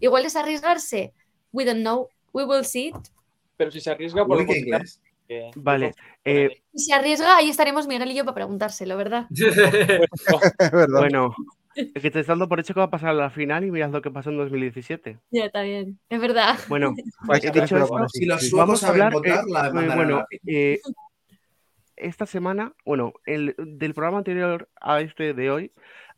igual 0.00 0.24
es 0.24 0.36
arriesgarse, 0.36 1.12
we 1.52 1.64
don't 1.64 1.80
know, 1.80 2.08
we 2.32 2.44
will 2.44 2.64
see 2.64 2.88
it. 2.88 2.96
Pero 3.56 3.70
si 3.70 3.80
se 3.80 3.90
arriesga 3.90 4.24
por 4.24 4.36
lo 4.36 4.42
inglés. 4.54 5.00
que- 5.28 5.50
Vale, 5.56 5.94
eh, 6.24 6.62
Si 6.74 6.84
se 6.86 6.92
arriesga, 6.94 7.36
ahí 7.38 7.48
estaremos 7.48 7.86
Miguel 7.86 8.10
y 8.10 8.14
yo 8.14 8.24
para 8.24 8.34
preguntárselo, 8.34 8.96
¿verdad? 8.98 9.26
Es 9.30 10.70
verdad. 10.70 10.86
bueno, 10.98 11.34
es 11.74 11.90
que 11.94 12.00
te 12.10 12.20
estás 12.20 12.26
dando 12.26 12.48
por 12.48 12.60
hecho 12.60 12.74
que 12.74 12.80
va 12.80 12.86
a 12.86 12.90
pasar 12.90 13.10
a 13.10 13.14
la 13.14 13.30
final 13.30 13.64
y 13.64 13.70
miras 13.70 13.90
lo 13.90 14.02
que 14.02 14.10
pasó 14.10 14.28
en 14.28 14.36
2017. 14.36 15.18
Ya, 15.30 15.46
está 15.46 15.62
bien, 15.62 15.98
es 16.10 16.20
verdad. 16.20 16.58
Bueno, 16.68 16.94
eh, 17.34 17.40
tener 17.40 17.54
dicho. 17.62 17.78
Si 18.12 18.26
los 18.26 18.50
vamos 18.52 18.82
a 18.84 18.88
saben 18.88 19.02
hablar. 19.02 19.12
votar, 19.14 19.38
eh, 19.38 19.50
la 19.50 19.68
eh, 19.68 19.96
bueno, 19.96 20.24
eh, 20.46 20.80
esta 21.96 22.26
semana, 22.26 22.74
bueno, 22.84 23.12
el, 23.24 23.54
del 23.56 23.94
programa 23.94 24.18
anterior 24.18 24.68
a 24.80 25.00
este 25.00 25.32
de 25.34 25.50
hoy, 25.50 25.72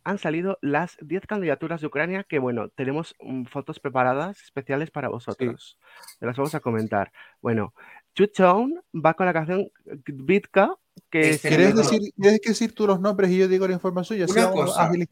han 0.05 0.18
salido 0.18 0.59
las 0.60 0.97
10 1.01 1.26
candidaturas 1.26 1.81
de 1.81 1.86
Ucrania 1.86 2.24
que, 2.24 2.39
bueno, 2.39 2.68
tenemos 2.68 3.14
mm, 3.20 3.44
fotos 3.44 3.81
preparadas 3.81 4.43
especiales 4.43 4.90
para 4.90 5.09
vosotros. 5.09 5.78
Te 6.20 6.26
las 6.26 6.36
vamos 6.36 6.55
a 6.55 6.60
comentar. 6.60 7.10
Bueno, 7.40 7.72
Tone 8.12 8.81
va 8.94 9.14
con 9.14 9.26
la 9.26 9.32
canción 9.32 9.70
Vitka, 10.06 10.76
que 11.10 11.39
¿Quieres 11.39 11.74
decir, 11.74 12.01
¿Quieres 12.20 12.40
decir 12.40 12.74
tú 12.74 12.86
los 12.86 13.01
nombres 13.01 13.31
y 13.31 13.39
yo 13.39 13.48
digo 13.48 13.66
la 13.66 13.74
información? 13.74 14.18
Y 14.18 14.22
así 14.22 14.39
Una 14.39 14.51
cosa. 14.51 14.90
¿Me 14.90 15.06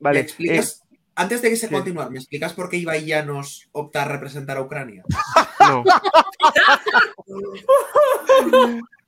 Vale, 0.00 0.20
explicas? 0.20 0.82
Antes 1.14 1.42
de 1.42 1.50
que 1.50 1.56
se 1.56 1.68
sí. 1.68 1.74
continuar, 1.74 2.10
¿me 2.10 2.18
explicas 2.18 2.54
por 2.54 2.70
qué 2.70 2.78
Ibai 2.78 3.04
Llanos 3.04 3.68
opta 3.72 4.02
a 4.02 4.08
representar 4.08 4.56
a 4.56 4.62
Ucrania? 4.62 5.04
eh, 5.06 5.68
no. 5.68 5.84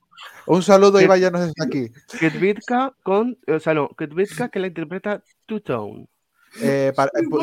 Un 0.45 0.61
saludo 0.61 0.97
¿Qué- 0.99 1.05
y 1.05 1.07
vayanos 1.07 1.41
desde 1.41 1.63
aquí. 1.65 1.89
Ketvitka 2.19 2.93
con, 3.03 3.37
o 3.47 3.59
sea, 3.59 3.73
no, 3.73 3.89
Ketvitka 3.89 4.49
que 4.49 4.59
la 4.59 4.67
interpreta 4.67 5.21
Two 5.45 5.61
Tone. 5.61 6.07
Eh, 6.61 6.93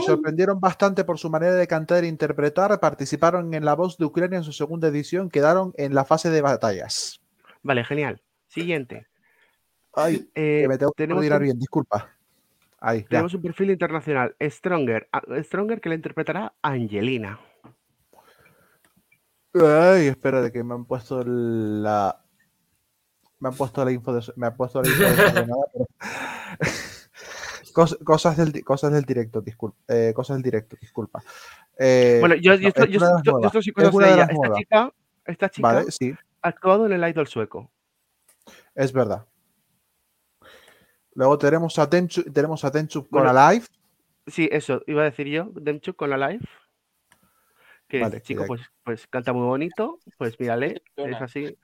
sorprendieron 0.07 0.61
bastante 0.61 1.03
por 1.05 1.19
su 1.19 1.29
manera 1.31 1.55
de 1.55 1.67
cantar 1.67 2.05
e 2.05 2.07
interpretar. 2.07 2.79
Participaron 2.79 3.53
en 3.55 3.65
La 3.65 3.75
Voz 3.75 3.99
de 3.99 4.05
Ucrania 4.05 4.39
en 4.39 4.45
su 4.45 4.53
segunda 4.53 4.87
edición. 4.89 5.31
Quedaron 5.31 5.73
en 5.77 5.95
la 5.95 6.05
fase 6.05 6.31
de 6.31 6.41
batallas. 6.43 7.21
Vale, 7.63 7.85
genial. 7.85 8.23
Siguiente. 8.47 9.09
Ay, 9.95 10.31
Eh, 10.37 10.61
que 10.63 10.69
me 10.69 10.79
tengo 10.79 10.93
que 10.93 11.09
coordinar 11.09 11.39
un- 11.41 11.45
bien, 11.45 11.59
disculpa. 11.59 12.11
Ahí, 12.79 13.01
ya. 13.03 13.09
Tenemos 13.09 13.35
un 13.35 13.43
perfil 13.43 13.71
internacional, 13.73 14.37
Stronger, 14.41 15.09
Stronger 15.43 15.81
que 15.81 15.89
la 15.89 15.97
interpretará 15.97 16.53
Angelina. 16.63 17.41
Ay, 19.55 20.07
espera 20.07 20.41
de 20.41 20.53
que 20.53 20.63
me 20.63 20.75
han 20.75 20.85
puesto 20.85 21.25
la. 21.25 22.20
Me 23.41 23.49
han 23.49 23.55
puesto 23.55 23.85
la 23.85 23.91
info 23.93 24.13
de. 24.13 24.33
Me 24.37 24.47
han 24.47 24.57
puesto 24.57 24.81
la 24.83 24.89
info 24.89 25.03
desordenada, 25.03 25.63
pero- 25.73 25.87
Cos- 27.73 27.99
cosas, 28.05 28.37
del, 28.37 28.65
cosas 28.65 28.93
del 28.93 29.05
directo, 29.05 29.41
disculpa. 29.41 29.77
eh, 29.89 30.13
cosas 30.15 30.37
del 30.37 30.43
directo, 30.43 30.77
disculpa. 30.81 31.23
Eh, 31.79 32.17
Bueno, 32.21 32.35
yo, 32.35 32.53
no, 32.53 32.59
yo, 32.59 32.69
esto- 32.69 32.85
yo, 32.85 32.99
yo- 33.23 33.63
sí 33.63 33.71
conozco 33.73 34.01
de 34.01 34.13
ella. 34.13 34.25
Esta 34.31 34.53
chica, 34.55 34.93
esta 35.25 35.49
chica 35.51 35.69
Vale, 35.73 35.91
sí, 35.93 36.13
ha 36.43 36.49
actuado 36.49 36.87
en 36.87 36.93
el 36.93 37.09
Idol 37.09 37.27
sueco. 37.29 37.71
es 38.75 38.93
verdad. 38.93 39.25
Luego 41.15 41.39
tenemos 41.39 41.79
a 41.79 41.89
Tenchu, 41.89 42.23
tenemos 42.25 42.65
a 42.65 42.71
con 42.73 43.07
Bueno, 43.11 43.31
Alive. 43.31 43.67
Sí, 44.27 44.49
eso, 44.53 44.83
iba 44.87 45.03
a 45.03 45.07
decir 45.07 45.27
yo, 45.29 45.51
Demchuk 45.55 45.97
con 45.97 46.11
la 46.11 46.17
live. 46.31 46.45
Que 47.89 48.01
Vale, 48.01 48.17
el 48.17 48.23
chico 48.23 48.45
pues, 48.47 48.63
pues 48.85 49.07
canta 49.09 49.33
muy 49.33 49.47
bonito, 49.47 49.99
pues 50.19 50.39
mírale, 50.39 50.83
es 50.97 51.21
así. 51.21 51.57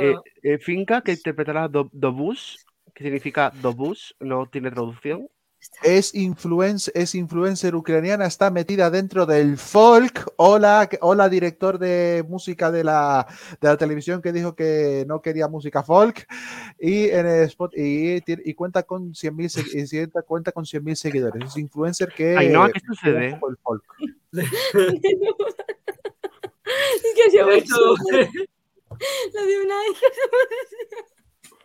Eh, 0.00 0.14
eh, 0.42 0.58
Finca 0.58 1.00
que 1.02 1.12
interpretará 1.12 1.68
Do- 1.68 1.90
Dobus, 1.92 2.64
que 2.94 3.04
significa 3.04 3.50
Dobus, 3.50 4.14
no 4.20 4.46
tiene 4.46 4.70
traducción. 4.70 5.28
Es, 5.82 6.14
influencer, 6.14 6.92
es 6.94 7.14
influencer 7.14 7.74
ucraniana, 7.74 8.26
está 8.26 8.50
metida 8.50 8.90
dentro 8.90 9.24
del 9.24 9.56
folk. 9.56 10.30
Hola, 10.36 10.86
hola 11.00 11.28
director 11.30 11.78
de 11.78 12.22
música 12.28 12.70
de 12.70 12.84
la, 12.84 13.26
de 13.62 13.68
la 13.68 13.76
televisión 13.78 14.20
que 14.20 14.32
dijo 14.32 14.54
que 14.54 15.06
no 15.08 15.22
quería 15.22 15.48
música 15.48 15.82
folk. 15.82 16.26
Y, 16.78 17.08
en 17.08 17.26
el 17.26 17.44
spot, 17.44 17.72
y, 17.78 18.22
y 18.26 18.54
cuenta 18.54 18.82
con 18.82 19.14
100.000 19.14 19.48
segui- 19.48 19.82
y 19.82 19.86
sienta- 19.86 20.20
cuenta 20.22 20.52
con 20.52 20.64
100.000 20.66 20.94
seguidores. 20.96 21.42
Es 21.46 21.56
influencer 21.56 22.10
que... 22.14 22.36
Ay, 22.36 22.50
no, 22.50 22.68
¿qué 22.68 22.80
sucede? 22.86 23.28
el 23.30 23.56
folk. 23.62 23.82
es 24.34 24.50
que 27.14 28.44
De 28.98 29.40
lo 29.40 29.46
de 29.46 29.60
una 29.60 29.74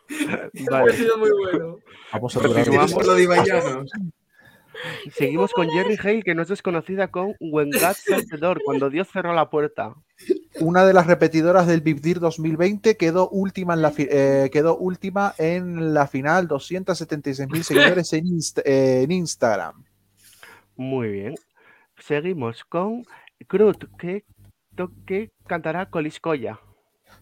ha 0.09 0.49
Vale, 0.71 0.93
sido 0.93 1.17
muy 1.17 1.29
bueno. 1.31 1.77
Vamos 2.11 2.35
a 2.35 2.39
Continuamos. 2.41 2.65
durar 2.67 2.85
¿Tienes 2.87 2.93
por 2.93 3.05
lo 3.05 3.13
de 3.13 3.27
seguimos 5.13 5.51
con 5.53 5.69
Jerry 5.69 5.97
Hale, 6.01 6.23
que 6.23 6.33
no 6.33 6.41
es 6.41 6.47
desconocida 6.47 7.09
con 7.09 7.35
When 7.39 7.69
God 7.71 7.95
Shut 8.07 8.29
the 8.29 8.37
Door, 8.37 8.61
cuando 8.63 8.89
Dios 8.89 9.07
cerró 9.11 9.33
la 9.33 9.49
puerta. 9.49 9.93
Una 10.61 10.85
de 10.85 10.93
las 10.93 11.05
repetidoras 11.07 11.67
del 11.67 11.83
Deal 11.83 12.19
2020 12.19 12.97
quedó 12.97 13.29
última 13.29 13.73
en 13.73 13.81
la, 13.81 13.91
fi- 13.91 14.07
eh, 14.09 14.49
quedó 14.51 14.77
última 14.77 15.33
en 15.37 15.93
la 15.93 16.07
final, 16.07 16.47
276.000 16.47 17.63
seguidores 17.63 18.13
en, 18.13 18.25
Insta- 18.25 18.61
eh, 18.65 19.01
en 19.03 19.11
Instagram. 19.11 19.83
Muy 20.75 21.09
bien. 21.09 21.35
Seguimos 21.97 22.63
con 22.63 23.05
Krut, 23.47 23.85
que, 23.97 24.23
que 25.05 25.29
cantará 25.45 25.89
Koliskoya. 25.89 26.59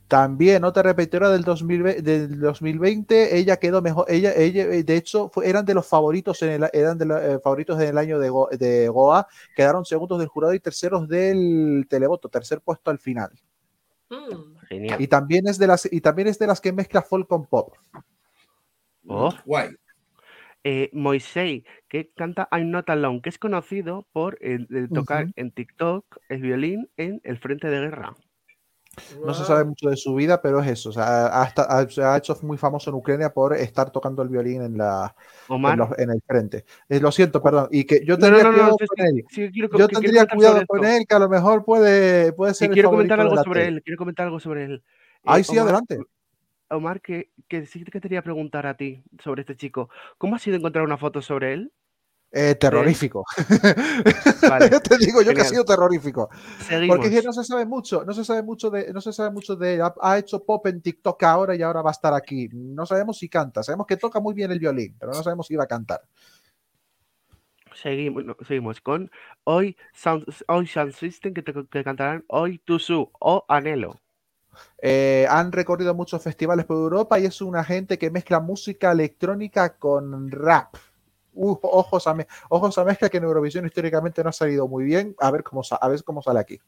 También 0.07 0.63
otra 0.63 0.83
repetidora 0.83 1.29
del 1.29 1.43
2020, 1.43 2.01
del 2.01 2.39
2020, 2.39 3.37
ella 3.37 3.57
quedó 3.57 3.81
mejor, 3.81 4.05
ella, 4.07 4.31
ella 4.35 4.63
eh, 4.63 4.83
de 4.83 4.95
hecho 4.95 5.29
fue- 5.29 5.49
eran 5.49 5.65
de 5.65 5.73
los 5.73 5.85
favoritos 5.85 6.41
en 6.43 6.63
el, 6.63 6.69
eran 6.71 6.97
de 6.97 7.05
los 7.05 7.21
eh, 7.21 7.39
favoritos 7.43 7.79
en 7.81 7.89
el 7.89 7.97
año 7.97 8.17
de, 8.17 8.29
Go- 8.29 8.47
de 8.51 8.87
Goa, 8.87 9.27
quedaron 9.55 9.83
segundos 9.83 10.19
del 10.19 10.29
jurado 10.29 10.53
y 10.53 10.61
terceros 10.61 11.09
del 11.09 11.85
televoto, 11.89 12.29
tercer 12.29 12.61
puesto 12.61 12.89
al 12.89 12.99
final. 12.99 13.31
Mm. 14.09 14.55
Genial. 14.69 15.01
Y 15.01 15.07
también 15.07 15.45
es 15.47 15.57
de 15.57 15.67
las 15.67 15.91
y 15.91 15.99
también 15.99 16.29
es 16.29 16.39
de 16.39 16.47
las 16.47 16.61
que 16.61 16.71
mezcla 16.71 17.01
folk 17.01 17.27
con 17.27 17.45
pop. 17.45 17.75
Oh. 19.07 19.33
Guay. 19.45 19.71
eh, 20.63 20.89
Moisei, 20.93 21.65
que 21.89 22.11
canta 22.15 22.47
I'm 22.51 22.71
Not 22.71 22.89
Alone, 22.89 23.21
que 23.21 23.29
es 23.29 23.37
conocido 23.37 24.05
por 24.13 24.37
el, 24.41 24.67
el 24.69 24.89
tocar 24.89 25.27
en 25.35 25.51
TikTok 25.51 26.05
el 26.29 26.41
violín 26.41 26.89
en 26.97 27.19
el 27.23 27.37
frente 27.37 27.69
de 27.69 27.79
guerra. 27.79 28.13
No 29.25 29.33
se 29.33 29.45
sabe 29.45 29.63
mucho 29.63 29.89
de 29.89 29.97
su 29.97 30.15
vida, 30.15 30.41
pero 30.41 30.59
es 30.61 30.67
eso. 30.67 30.89
O 30.89 30.91
sea, 30.91 31.27
hasta, 31.27 31.63
ha- 31.63 31.87
se 31.89 32.03
ha 32.03 32.17
hecho 32.17 32.37
muy 32.41 32.57
famoso 32.57 32.89
en 32.89 32.95
Ucrania 32.95 33.33
por 33.33 33.53
estar 33.55 33.91
tocando 33.91 34.21
el 34.23 34.29
violín 34.29 34.61
en, 34.61 34.77
la, 34.77 35.15
en, 35.49 35.77
los- 35.77 35.97
en 35.99 36.09
el 36.11 36.21
frente. 36.25 36.65
Eh, 36.89 36.99
lo 36.99 37.11
siento, 37.11 37.41
perdón. 37.41 37.67
Y 37.71 37.85
que 37.85 38.03
yo 38.05 38.15
no, 38.17 38.21
tendría 38.21 38.43
no, 38.43 38.49
no, 38.51 38.55
cuidado 38.57 38.77
sí, 38.79 38.87
con 38.87 38.97
sí, 38.97 39.03
él. 39.05 39.25
sí, 39.29 39.51
quiero, 39.51 39.77
Yo 39.77 39.87
que- 39.87 39.95
tendría 39.95 40.25
cuidado 40.27 40.63
con 40.67 40.85
él, 40.85 41.05
que 41.07 41.15
a 41.15 41.19
lo 41.19 41.29
mejor 41.29 41.63
puede, 41.63 42.33
puede 42.33 42.53
Sí, 42.53 42.59
ser 42.59 42.69
el 42.69 42.73
quiero 42.73 42.89
comentar 42.89 43.19
algo 43.19 43.37
sobre 43.37 43.59
tele. 43.65 43.75
él, 43.77 43.83
quiero 43.83 43.97
comentar 43.97 44.25
algo 44.25 44.39
sobre 44.39 44.63
él. 44.65 44.83
Eh, 44.83 45.21
Ay, 45.25 45.43
sí, 45.43 45.57
Omar, 45.57 45.63
adelante. 45.65 45.99
Omar, 46.69 47.01
que, 47.01 47.31
que 47.47 47.65
sí 47.65 47.83
que 47.83 47.91
te 47.91 48.01
quería 48.01 48.21
preguntar 48.21 48.67
a 48.67 48.75
ti 48.75 49.03
sobre 49.23 49.41
este 49.41 49.55
chico. 49.55 49.89
¿Cómo 50.17 50.35
ha 50.35 50.39
sido 50.39 50.57
encontrar 50.57 50.83
una 50.83 50.97
foto 50.97 51.21
sobre 51.21 51.53
él? 51.53 51.71
Eh, 52.31 52.55
terrorífico. 52.55 53.23
Vale, 54.49 54.69
Te 54.81 54.97
digo 54.97 55.21
yo 55.21 55.33
que 55.33 55.41
ha 55.41 55.45
sido 55.45 55.63
terrorífico. 55.63 56.29
Seguimos. 56.67 56.97
Porque 56.97 57.21
no 57.21 57.31
se 57.33 57.43
sabe 57.43 57.65
mucho, 57.65 58.03
no 58.03 58.13
se 58.13 58.25
sabe 58.25 58.43
mucho 58.43 58.69
de, 58.69 58.91
no 58.93 58.99
se 59.01 59.13
sabe 59.13 59.31
mucho 59.31 59.55
de, 59.55 59.81
ha, 59.81 59.93
ha 60.01 60.17
hecho 60.17 60.43
pop 60.43 60.65
en 60.67 60.81
TikTok 60.81 61.23
ahora 61.23 61.55
y 61.55 61.61
ahora 61.61 61.81
va 61.81 61.91
a 61.91 61.93
estar 61.93 62.13
aquí. 62.13 62.49
No 62.51 62.85
sabemos 62.85 63.17
si 63.17 63.29
canta, 63.29 63.63
sabemos 63.63 63.87
que 63.87 63.97
toca 63.97 64.19
muy 64.19 64.33
bien 64.33 64.51
el 64.51 64.59
violín, 64.59 64.95
pero 64.99 65.13
no 65.13 65.23
sabemos 65.23 65.47
si 65.47 65.55
va 65.55 65.63
a 65.63 65.67
cantar. 65.67 66.01
Seguimos, 67.73 68.25
no, 68.25 68.35
seguimos 68.45 68.81
con 68.81 69.11
Hoy 69.43 69.77
Sound, 69.93 70.25
Hoy 70.47 70.67
Sound 70.67 70.93
System 70.93 71.33
que, 71.33 71.43
te- 71.43 71.53
que 71.69 71.83
cantarán 71.83 72.25
Hoy 72.27 72.59
Tusu 72.59 73.11
o 73.19 73.45
Anhelo. 73.47 73.99
Eh, 74.81 75.27
han 75.29 75.51
recorrido 75.51 75.93
muchos 75.93 76.21
festivales 76.23 76.65
por 76.65 76.77
Europa 76.77 77.19
y 77.19 77.25
es 77.25 77.41
una 77.41 77.63
gente 77.63 77.97
que 77.99 78.09
mezcla 78.09 78.39
música 78.39 78.91
electrónica 78.91 79.77
con 79.77 80.31
rap. 80.31 80.75
Uf, 81.37 81.59
ojos, 81.61 82.07
a 82.07 82.83
mezcla 82.83 83.09
que 83.09 83.17
en 83.17 83.23
Eurovisión 83.23 83.65
históricamente 83.65 84.23
no 84.23 84.29
ha 84.29 84.33
salido 84.33 84.67
muy 84.67 84.83
bien. 84.83 85.15
A 85.19 85.31
ver 85.31 85.43
cómo, 85.43 85.61
a 85.79 85.87
ver 85.87 86.03
cómo 86.03 86.21
sale 86.21 86.39
aquí. 86.39 86.59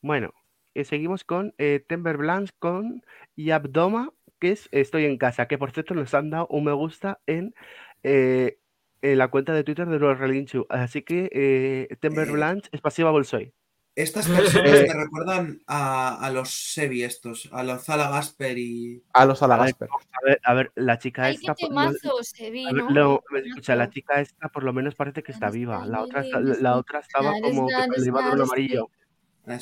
Bueno, 0.00 0.32
eh, 0.74 0.84
seguimos 0.84 1.24
con 1.24 1.54
eh, 1.58 1.84
Timber 1.88 2.16
Blanche 2.16 2.52
con 2.58 3.02
Yabdoma, 3.36 4.12
que 4.38 4.52
es 4.52 4.68
Estoy 4.70 5.06
en 5.06 5.18
casa, 5.18 5.48
que 5.48 5.58
por 5.58 5.72
cierto 5.72 5.94
nos 5.94 6.14
han 6.14 6.30
dado 6.30 6.46
un 6.48 6.64
me 6.64 6.72
gusta 6.72 7.20
en, 7.26 7.54
eh, 8.02 8.58
la 9.02 9.28
cuenta 9.28 9.52
de 9.52 9.64
Twitter 9.64 9.88
de 9.88 9.98
los 9.98 10.18
Relinchu. 10.18 10.66
Así 10.68 11.02
que 11.02 11.28
eh, 11.32 11.96
Timber 12.00 12.28
Eh, 12.28 12.32
Blanche 12.32 12.68
es 12.72 12.80
pasiva 12.80 13.10
Bolsoy. 13.10 13.52
Estas 13.96 14.28
personas 14.28 14.82
me 14.82 14.92
recuerdan 14.92 15.62
a, 15.66 16.18
a 16.24 16.30
los 16.30 16.50
Sebi 16.50 17.02
estos, 17.02 17.48
a 17.50 17.62
los 17.62 17.82
Zala 17.82 18.10
Gasper 18.10 18.58
y... 18.58 19.02
A 19.14 19.24
los 19.24 19.42
A 19.42 19.46
ver, 19.46 19.54
Alagasper. 19.54 19.88
a 19.90 20.26
ver, 20.26 20.40
a 20.44 20.54
ver, 20.54 20.72
la 20.74 20.98
chica 20.98 21.24
Ay, 21.24 21.38
qué 21.38 21.50
esta, 21.50 21.52
no- 21.52 21.68
temazo 21.90 22.22
se 22.22 22.50
vi, 22.50 22.66
a 22.68 22.72
ver, 22.74 22.84
¿no? 22.84 22.90
lo- 22.90 23.24
Qué 23.30 23.38
escucha, 23.48 23.74
la 23.74 23.88
chica 23.88 24.20
esta 24.20 24.48
por 24.50 24.64
lo 24.64 24.74
menos 24.74 24.94
parece 24.94 25.22
que 25.22 25.32
está 25.32 25.48
viva. 25.48 25.86
La 25.86 26.02
otra, 26.02 26.20
está- 26.20 26.40
Nares, 26.40 26.60
la 26.60 26.76
otra 26.76 26.98
estaba 27.00 27.32
como 27.40 27.68
que 27.68 27.74
le 27.98 28.06
iba 28.06 28.20
a 28.20 28.24
dar 28.24 28.34
un 28.34 28.42
amarillo. 28.42 28.90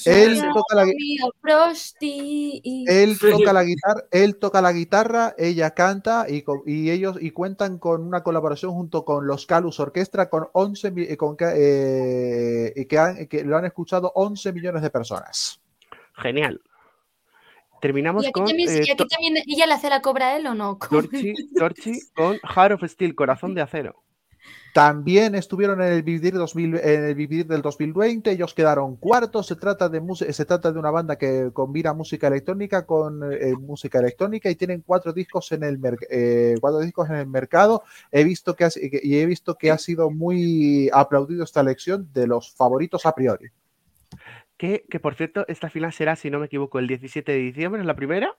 Él 0.06 0.40
toca 0.55 0.74
la, 0.77 0.85
él 2.86 3.19
toca 3.19 3.52
guitarra, 3.62 4.05
él 4.11 4.36
toca 4.36 4.62
la 4.62 4.73
guitarra, 4.73 5.35
ella 5.36 5.70
canta 5.73 6.27
y, 6.28 6.44
y 6.66 6.90
ellos 6.90 7.16
y 7.20 7.31
cuentan 7.32 7.78
con 7.78 8.02
una 8.02 8.23
colaboración 8.23 8.73
junto 8.73 9.05
con 9.05 9.27
los 9.27 9.47
Calus 9.47 9.81
Orquestra 9.81 10.31
con 10.31 10.48
11 10.52 10.90
mi- 10.90 11.02
eh, 11.05 11.16
con, 11.16 11.36
que- 11.36 11.52
eh, 11.55 12.73
y 12.77 12.86
que, 12.86 12.98
han- 12.98 13.27
que 13.27 13.44
lo 13.44 13.56
han 13.56 13.65
escuchado 13.66 14.11
11 14.15 14.52
millones 14.52 14.82
de 14.82 14.90
personas. 14.90 15.61
Genial. 16.16 16.61
Y 17.77 17.81
Terminamos 17.81 18.24
aquí 18.24 18.32
con 18.32 18.47
también, 18.47 18.69
eh, 18.70 18.85
y 18.86 18.90
aquí 18.90 19.06
también 19.06 19.36
ella 19.47 19.66
le 19.66 19.74
hace 19.74 19.90
la 19.90 20.01
cobra 20.01 20.28
a 20.28 20.36
él 20.39 20.47
o 20.47 20.55
no? 20.55 20.78
Torchi 21.59 21.93
con 22.15 22.39
Heart 22.39 22.73
of 22.82 22.90
Steel, 22.90 23.15
Corazón 23.15 23.55
de 23.55 23.61
Acero. 23.61 24.03
También 24.74 25.36
estuvieron 25.36 25.80
en 25.82 25.92
el 25.92 26.02
Vivir, 26.02 26.34
2000 26.34 26.80
en 26.82 27.16
Vivir 27.16 27.46
del 27.46 27.62
2020, 27.62 28.32
ellos 28.32 28.55
quedaron 28.55 28.96
cuartos. 28.96 29.46
Se 29.46 29.55
trata 29.55 29.88
de, 29.88 30.02
se 30.32 30.44
trata 30.44 30.72
de 30.72 30.80
una 30.80 30.90
banda 30.90 31.14
que 31.14 31.51
combina 31.52 31.92
música 31.92 32.26
electrónica 32.26 32.84
con 32.84 33.22
eh, 33.32 33.55
música 33.55 34.01
electrónica 34.01 34.51
y 34.51 34.56
tienen 34.56 34.82
cuatro 34.84 35.12
discos 35.12 35.52
en 35.52 35.62
el, 35.62 35.78
eh, 36.10 36.56
cuatro 36.60 36.80
discos 36.80 37.09
en 37.09 37.14
el 37.14 37.28
mercado. 37.28 37.84
He 38.10 38.24
visto 38.24 38.56
que, 38.56 38.64
ha, 38.64 38.68
y 38.74 39.16
he 39.16 39.26
visto 39.26 39.55
que 39.55 39.70
ha 39.70 39.78
sido 39.78 40.10
muy 40.10 40.90
aplaudido 40.92 41.44
esta 41.44 41.60
elección 41.60 42.12
de 42.12 42.26
los 42.26 42.52
favoritos 42.52 43.06
a 43.06 43.14
priori. 43.14 43.51
Que, 44.56 44.86
que 44.90 44.98
por 44.98 45.14
cierto, 45.14 45.44
esta 45.46 45.70
final 45.70 45.92
será, 45.92 46.16
si 46.16 46.30
no 46.30 46.40
me 46.40 46.46
equivoco, 46.46 46.80
el 46.80 46.88
17 46.88 47.30
de 47.30 47.38
diciembre, 47.38 47.80
¿es 47.80 47.86
la 47.86 47.94
primera? 47.94 48.36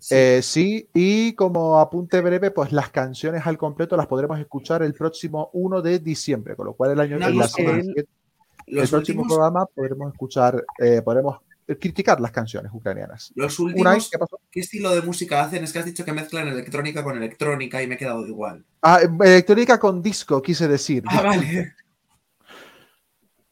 Sí. 0.00 0.14
Eh, 0.14 0.40
sí, 0.42 0.88
y 0.94 1.34
como 1.34 1.78
apunte 1.78 2.20
breve, 2.20 2.50
pues 2.50 2.72
las 2.72 2.88
canciones 2.88 3.46
al 3.46 3.58
completo 3.58 3.96
las 3.96 4.06
podremos 4.06 4.40
escuchar 4.40 4.82
el 4.82 4.94
próximo 4.94 5.50
1 5.52 5.82
de 5.82 5.98
diciembre, 5.98 6.56
con 6.56 6.66
lo 6.66 6.72
cual 6.72 6.92
el 6.92 7.00
año 7.00 7.18
la 7.18 7.46
semana 7.46 7.82
el 8.66 8.88
próximo 8.88 9.22
últimos, 9.22 9.28
programa 9.28 9.66
podremos 9.66 10.12
escuchar, 10.12 10.64
eh, 10.78 11.02
podremos 11.02 11.38
criticar 11.78 12.20
las 12.20 12.30
canciones 12.30 12.72
ucranianas. 12.72 13.32
los 13.34 13.58
Unai, 13.58 13.74
últimos, 13.76 14.10
¿qué 14.10 14.18
pasó? 14.18 14.40
¿qué 14.50 14.60
estilo 14.60 14.94
de 14.94 15.02
música 15.02 15.42
hacen? 15.42 15.62
Es 15.64 15.72
que 15.72 15.78
has 15.80 15.84
dicho 15.84 16.04
que 16.04 16.12
mezclan 16.12 16.48
electrónica 16.48 17.04
con 17.04 17.16
electrónica 17.16 17.82
y 17.82 17.86
me 17.86 17.94
he 17.94 17.98
quedado 17.98 18.26
igual. 18.26 18.64
Ah, 18.82 19.00
electrónica 19.02 19.78
con 19.78 20.02
disco, 20.02 20.40
quise 20.40 20.66
decir. 20.66 21.04
Ah, 21.06 21.22
vale. 21.22 21.74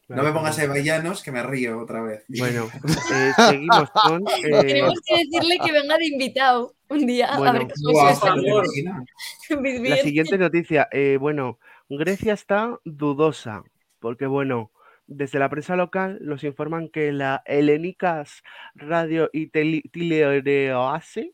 No 0.09 0.23
me 0.23 0.31
pongas 0.31 0.55
perdón. 0.55 0.75
evallanos 0.75 1.23
que 1.23 1.31
me 1.31 1.43
río 1.43 1.79
otra 1.79 2.01
vez. 2.01 2.25
Bueno, 2.27 2.67
eh, 3.13 3.31
seguimos 3.35 3.89
con. 3.91 4.23
eh, 4.43 4.63
Tenemos 4.65 4.99
que 5.05 5.17
decirle 5.17 5.59
que 5.63 5.71
venga 5.71 5.97
de 5.97 6.05
invitado 6.07 6.75
un 6.89 7.05
día 7.05 7.27
a 7.33 7.37
Bueno, 7.37 7.53
ver 7.53 7.67
cómo 7.75 7.91
Guau, 7.91 8.15
se 8.15 8.19
por 8.21 8.29
¿te 8.35 8.41
favor. 8.49 8.65
imaginas? 8.65 9.05
la 9.89 9.97
siguiente 9.97 10.37
noticia. 10.37 10.87
eh, 10.91 11.17
bueno, 11.19 11.59
Grecia 11.89 12.33
está 12.33 12.79
dudosa, 12.85 13.63
porque 13.99 14.25
bueno, 14.25 14.71
desde 15.07 15.39
la 15.39 15.49
prensa 15.49 15.75
local 15.75 16.19
nos 16.21 16.43
informan 16.43 16.89
que 16.89 17.11
la 17.11 17.41
Helenicas 17.45 18.43
Radio 18.75 19.29
y 19.33 19.47
Tele- 19.47 19.83
Teleoase. 19.91 21.33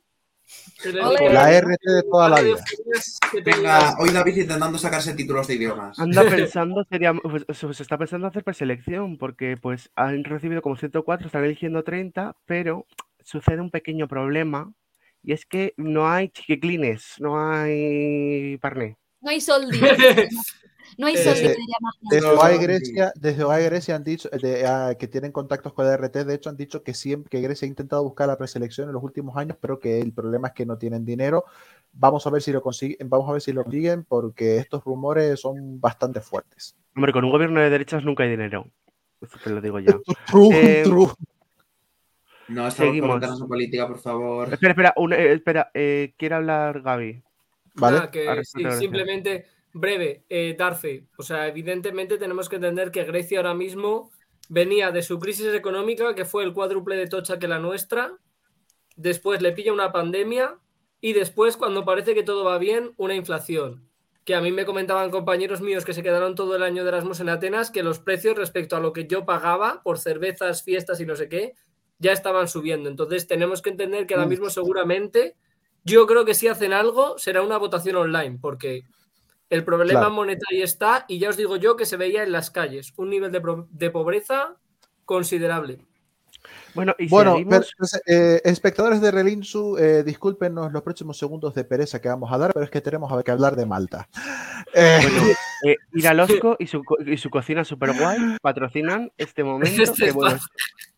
La 1.32 1.52
RT 1.52 1.82
de 1.84 2.04
toda 2.04 2.30
la 2.30 2.42
vida. 2.42 2.64
Venga, 3.44 3.96
hoy 4.00 4.12
David 4.12 4.38
intentando 4.38 4.78
sacarse 4.78 5.14
títulos 5.14 5.48
de 5.48 5.56
idiomas. 5.56 5.98
anda 6.00 6.24
pensando, 6.30 6.84
sería, 6.90 7.14
pues, 7.14 7.46
se 7.58 7.84
está 7.84 7.98
pensando 7.98 8.28
hacer 8.28 8.44
preselección, 8.44 9.18
porque 9.18 9.58
pues 9.58 9.90
han 9.96 10.24
recibido 10.24 10.62
como 10.62 10.76
104, 10.76 11.28
están 11.28 11.44
eligiendo 11.44 11.84
30, 11.84 12.36
pero 12.46 12.86
sucede 13.24 13.62
un 13.62 13.72
pequeño 13.72 14.08
problema, 14.08 14.72
y 15.24 15.34
es 15.34 15.46
que 15.46 15.74
no 15.78 16.08
hay 16.08 16.30
chiquiclines, 16.30 17.16
no 17.20 17.40
hay 17.40 18.58
parné. 18.58 18.98
No 19.22 19.32
hay 19.32 19.42
soldi. 19.42 19.80
No 20.98 21.08
hay 21.08 21.16
Eh, 21.16 21.24
soldi 21.24 21.42
desde-. 21.42 21.58
Desde 22.10 22.28
OAE. 22.28 22.58
Grecia, 22.58 23.12
desde 23.16 23.44
OAE 23.44 23.64
Grecia 23.66 23.96
han 23.96 24.04
dicho 24.04 24.30
de, 24.30 24.66
ah, 24.66 24.96
que 24.98 25.08
tienen 25.08 25.32
contactos 25.32 25.74
con 25.74 25.86
la 25.86 25.94
RT, 25.98 26.24
de 26.26 26.34
hecho 26.36 26.50
han 26.50 26.58
dicho 26.58 26.84
que 26.84 26.94
siempre 26.94 27.30
que 27.30 27.42
Grecia 27.42 27.66
ha 27.66 27.70
intentado 27.70 28.04
buscar 28.04 28.28
la 28.28 28.38
preselección 28.38 28.88
en 28.88 28.94
los 28.94 29.04
últimos 29.04 29.36
años, 29.38 29.58
pero 29.60 29.80
que 29.80 30.00
el 30.00 30.14
problema 30.14 30.50
es 30.50 30.54
que 30.54 30.66
no 30.66 30.78
tienen 30.78 31.04
dinero. 31.06 31.46
Vamos 31.94 32.26
a 32.28 32.30
ver 32.30 32.42
si 32.42 32.52
lo 32.52 32.62
consiguen, 32.62 33.10
vamos 33.10 33.30
a 33.30 33.34
ver 33.34 33.42
si 33.42 33.54
lo 33.54 33.64
consiguen 33.64 34.04
porque 34.04 34.58
estos 34.58 34.84
rumores 34.84 35.40
son 35.40 35.80
bastante 35.80 36.22
fuertes. 36.22 36.76
Hombre, 36.96 37.12
con 37.14 37.24
un 37.26 37.32
gobierno 37.32 37.60
de 37.62 37.70
derechas 37.70 38.04
nunca 38.04 38.24
hay 38.24 38.30
dinero. 38.32 38.68
Eso 39.22 39.38
te 39.44 39.50
lo 39.50 39.62
digo 39.62 39.80
ya. 39.80 39.98
True, 40.28 40.50
Eh, 40.52 40.84
true. 40.84 41.08
No, 42.48 42.68
estamos 42.68 42.94
meternos 42.96 43.42
en 43.42 43.48
política, 43.48 43.88
por 43.88 43.98
favor. 44.00 44.54
Espera, 44.54 44.72
espera, 44.74 44.94
una- 44.98 45.16
eh, 45.18 45.34
espera, 45.34 45.72
eh, 45.74 46.14
quiere 46.18 46.36
hablar 46.36 46.82
Gaby. 46.82 47.24
¿Vale? 47.76 48.10
Que 48.12 48.42
sí, 48.44 48.64
simplemente 48.80 49.46
breve, 49.76 50.24
eh, 50.30 50.56
Darce. 50.58 51.06
O 51.18 51.24
sea, 51.24 51.48
evidentemente 51.48 52.18
tenemos 52.18 52.48
que 52.48 52.56
entender 52.56 52.92
que 52.92 53.04
Grecia 53.04 53.40
ahora 53.40 53.54
mismo 53.54 54.10
venía 54.48 54.92
de 54.92 55.04
su 55.04 55.20
crisis 55.20 55.54
económica, 55.54 56.16
que 56.16 56.24
fue 56.24 56.44
el 56.46 56.54
cuádruple 56.54 56.96
de 56.96 57.08
tocha 57.08 57.40
que 57.40 57.48
la 57.48 57.60
nuestra. 57.60 58.18
Después 58.96 59.42
le 59.42 59.52
pilla 59.52 59.74
una 59.74 59.92
pandemia 59.92 60.58
y 61.02 61.12
después, 61.12 61.58
cuando 61.58 61.84
parece 61.84 62.16
que 62.16 62.24
todo 62.24 62.46
va 62.46 62.58
bien, 62.58 62.94
una 62.96 63.16
inflación. 63.16 63.90
Que 64.24 64.34
a 64.34 64.42
mí 64.42 64.52
me 64.52 64.66
comentaban 64.66 65.12
compañeros 65.12 65.60
míos 65.60 65.84
que 65.84 65.94
se 65.94 66.02
quedaron 66.02 66.36
todo 66.36 66.56
el 66.56 66.64
año 66.64 66.84
de 66.84 66.90
Erasmus 66.90 67.20
en 67.20 67.30
Atenas 67.30 67.70
que 67.70 67.84
los 67.84 68.00
precios 68.00 68.38
respecto 68.38 68.78
a 68.78 68.80
lo 68.80 68.94
que 68.94 69.08
yo 69.08 69.26
pagaba 69.26 69.84
por 69.84 70.00
cervezas, 70.00 70.64
fiestas 70.64 71.02
y 71.02 71.06
no 71.06 71.18
sé 71.18 71.28
qué, 71.28 71.54
ya 72.00 72.14
estaban 72.14 72.48
subiendo. 72.48 72.90
Entonces 72.90 73.28
tenemos 73.28 73.62
que 73.62 73.72
entender 73.72 74.08
que 74.08 74.14
ahora 74.14 74.26
Uf. 74.26 74.30
mismo 74.32 74.50
seguramente 74.50 75.36
yo 75.84 76.08
creo 76.08 76.24
que 76.24 76.34
si 76.34 76.48
hacen 76.48 76.72
algo 76.72 77.18
será 77.18 77.42
una 77.42 77.58
votación 77.58 77.98
online, 77.98 78.40
porque 78.42 78.86
el 79.50 79.64
problema 79.64 80.00
Claro. 80.02 80.16
monetario 80.16 80.64
está 80.64 81.06
y 81.08 81.20
ya 81.20 81.30
os 81.30 81.38
digo 81.38 81.56
yo 81.58 81.76
que 81.76 81.86
se 81.86 81.98
veía 81.98 82.24
en 82.24 82.32
las 82.32 82.50
calles, 82.52 82.94
un 82.98 83.10
nivel 83.10 83.32
de, 83.32 83.42
de 83.70 83.90
pobreza 83.92 84.56
considerable. 85.06 85.80
Bueno, 86.76 86.94
y 87.00 87.08
Bueno, 87.08 87.34
seguimos. 87.34 87.54
per- 87.60 87.68
pues, 87.78 88.02
eh, 88.06 88.42
espectadores 88.44 89.02
de 89.02 89.10
Relinsu, 89.10 89.78
eh, 89.78 90.04
discúlpenos 90.04 90.72
los 90.72 90.82
próximos 90.84 91.18
segundos 91.18 91.54
de 91.56 91.64
pereza 91.64 92.00
que 92.02 92.10
vamos 92.10 92.32
a 92.32 92.38
dar, 92.38 92.54
pero 92.54 92.66
es 92.66 92.70
que 92.72 92.82
tenemos 92.82 93.24
que 93.24 93.32
hablar 93.32 93.56
de 93.56 93.66
Malta. 93.66 94.08
Eh, 94.74 95.00
Bueno, 95.02 95.24
eh, 95.64 95.76
Iralosco 95.94 96.56
y 96.60 96.68
su, 96.68 96.84
co- 96.84 96.98
y 97.04 97.18
su 97.18 97.30
cocina 97.30 97.64
super 97.64 97.98
guay 97.98 98.20
patrocinan 98.42 99.12
este 99.18 99.44
momento. 99.44 99.82
Este 99.84 100.06
que, 100.08 100.12
bueno, 100.12 100.38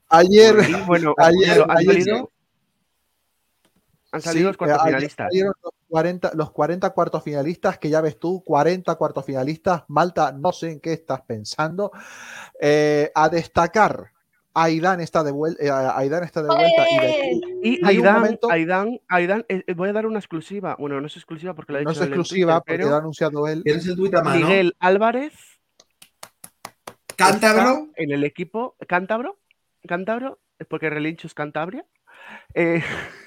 ayer, 0.09 0.55
bueno, 0.85 1.13
ayer- 1.17 1.59
bueno, 1.59 1.63
han 1.69 1.77
ayer- 1.77 1.93
salido, 2.03 2.31
han 4.11 4.21
salido 4.21 4.41
Sí, 4.41 4.47
los 4.47 4.57
cuartos 4.57 4.77
eh, 4.77 4.81
ayer 4.81 4.95
finalistas. 4.95 5.27
40, 5.89 6.31
los 6.35 6.51
40 6.51 6.89
cuartos 6.91 7.23
finalistas, 7.23 7.77
que 7.77 7.89
ya 7.89 8.01
ves 8.01 8.19
tú, 8.19 8.43
40 8.43 8.95
cuartos 8.95 9.25
finalistas. 9.25 9.83
Malta, 9.87 10.31
no 10.31 10.51
sé 10.51 10.71
en 10.71 10.79
qué 10.79 10.93
estás 10.93 11.21
pensando. 11.21 11.91
Eh, 12.59 13.11
a 13.15 13.29
destacar, 13.29 14.11
Aidan 14.53 14.99
está 15.01 15.23
de, 15.23 15.31
vuel- 15.31 15.57
eh, 15.59 15.69
Aidan 15.69 16.23
está 16.23 16.41
de 16.41 16.47
vuelta. 16.47 16.85
Y, 16.89 16.97
de- 16.99 17.57
Y 17.63 17.85
Aidan, 17.85 18.15
momento- 18.15 18.49
Aidan, 18.49 18.99
Aidan, 19.07 19.45
eh, 19.49 19.63
voy 19.75 19.89
a 19.89 19.93
dar 19.93 20.05
una 20.07 20.19
exclusiva. 20.19 20.75
Bueno, 20.79 20.99
no 20.99 21.07
es 21.07 21.15
exclusiva 21.15 21.53
porque 21.53 21.73
ha 21.73 21.75
no 21.75 21.79
dicho 21.81 21.91
es 21.91 21.97
él 21.97 22.03
en 22.07 22.09
exclusiva 22.19 22.53
Twitter, 22.53 22.63
porque 22.65 22.77
pero 22.77 22.89
lo 22.89 22.95
ha 22.95 22.99
anunciado 22.99 23.47
él. 23.47 23.63
Miguel 24.33 24.75
Álvarez 24.79 25.33
¿Cántabro? 27.15 27.87
en 27.95 28.11
el 28.11 28.23
equipo 28.23 28.75
cántabro, 28.87 29.39
cántabro, 29.87 30.39
es 30.59 30.67
porque 30.67 30.89
Relincho 30.89 31.27
es 31.27 31.33
Cantabria, 31.33 31.85
eh, 32.53 32.83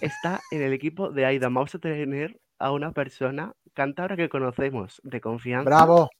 está 0.00 0.40
en 0.50 0.62
el 0.62 0.72
equipo 0.72 1.10
de 1.10 1.26
Aidan. 1.26 1.54
Vamos 1.54 1.74
a 1.74 1.78
tener 1.78 2.40
a 2.58 2.72
una 2.72 2.92
persona 2.92 3.54
cántabra 3.74 4.16
que 4.16 4.28
conocemos 4.28 5.00
de 5.04 5.20
confianza. 5.20 5.64
Bravo. 5.64 6.10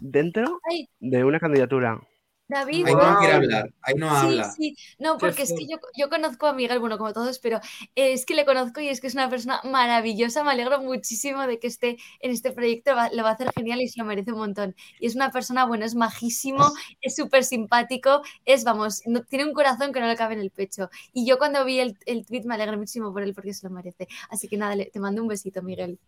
dentro 0.00 0.60
de 1.00 1.24
una 1.24 1.38
candidatura. 1.38 2.00
David, 2.48 2.86
Ahí 2.86 2.94
no 2.94 3.16
quiere 3.18 3.32
hablar, 3.34 3.70
ahí 3.80 3.94
no 3.94 4.06
Sí, 4.10 4.14
habla. 4.26 4.50
sí, 4.50 4.76
no, 4.98 5.16
porque 5.16 5.42
es 5.42 5.48
que 5.54 5.66
yo, 5.66 5.78
yo 5.96 6.10
conozco 6.10 6.46
a 6.46 6.52
Miguel, 6.52 6.80
bueno, 6.80 6.98
como 6.98 7.14
todos, 7.14 7.38
pero 7.38 7.58
eh, 7.94 8.12
es 8.12 8.26
que 8.26 8.34
le 8.34 8.44
conozco 8.44 8.80
y 8.80 8.88
es 8.88 9.00
que 9.00 9.06
es 9.06 9.14
una 9.14 9.30
persona 9.30 9.60
maravillosa. 9.64 10.44
Me 10.44 10.50
alegro 10.50 10.82
muchísimo 10.82 11.46
de 11.46 11.58
que 11.58 11.66
esté 11.68 11.96
en 12.20 12.30
este 12.30 12.52
proyecto, 12.52 12.94
va- 12.94 13.10
lo 13.10 13.22
va 13.22 13.30
a 13.30 13.32
hacer 13.34 13.50
genial 13.56 13.80
y 13.80 13.88
se 13.88 14.00
lo 14.00 14.04
merece 14.06 14.32
un 14.32 14.38
montón. 14.38 14.74
Y 15.00 15.06
es 15.06 15.14
una 15.14 15.30
persona, 15.30 15.64
bueno, 15.64 15.86
es 15.86 15.94
majísimo, 15.94 16.64
es 17.00 17.16
súper 17.16 17.44
simpático, 17.44 18.20
es, 18.44 18.64
vamos, 18.64 19.00
no- 19.06 19.22
tiene 19.24 19.46
un 19.46 19.54
corazón 19.54 19.92
que 19.92 20.00
no 20.00 20.06
le 20.06 20.16
cabe 20.16 20.34
en 20.34 20.40
el 20.40 20.50
pecho. 20.50 20.90
Y 21.14 21.24
yo 21.26 21.38
cuando 21.38 21.64
vi 21.64 21.78
el, 21.80 21.96
el 22.06 22.26
tweet 22.26 22.42
me 22.44 22.54
alegré 22.56 22.76
muchísimo 22.76 23.12
por 23.14 23.22
él 23.22 23.32
porque 23.34 23.54
se 23.54 23.66
lo 23.66 23.72
merece. 23.74 24.08
Así 24.28 24.46
que 24.48 24.58
nada, 24.58 24.76
le- 24.76 24.86
te 24.90 25.00
mando 25.00 25.22
un 25.22 25.28
besito, 25.28 25.62
Miguel. 25.62 25.98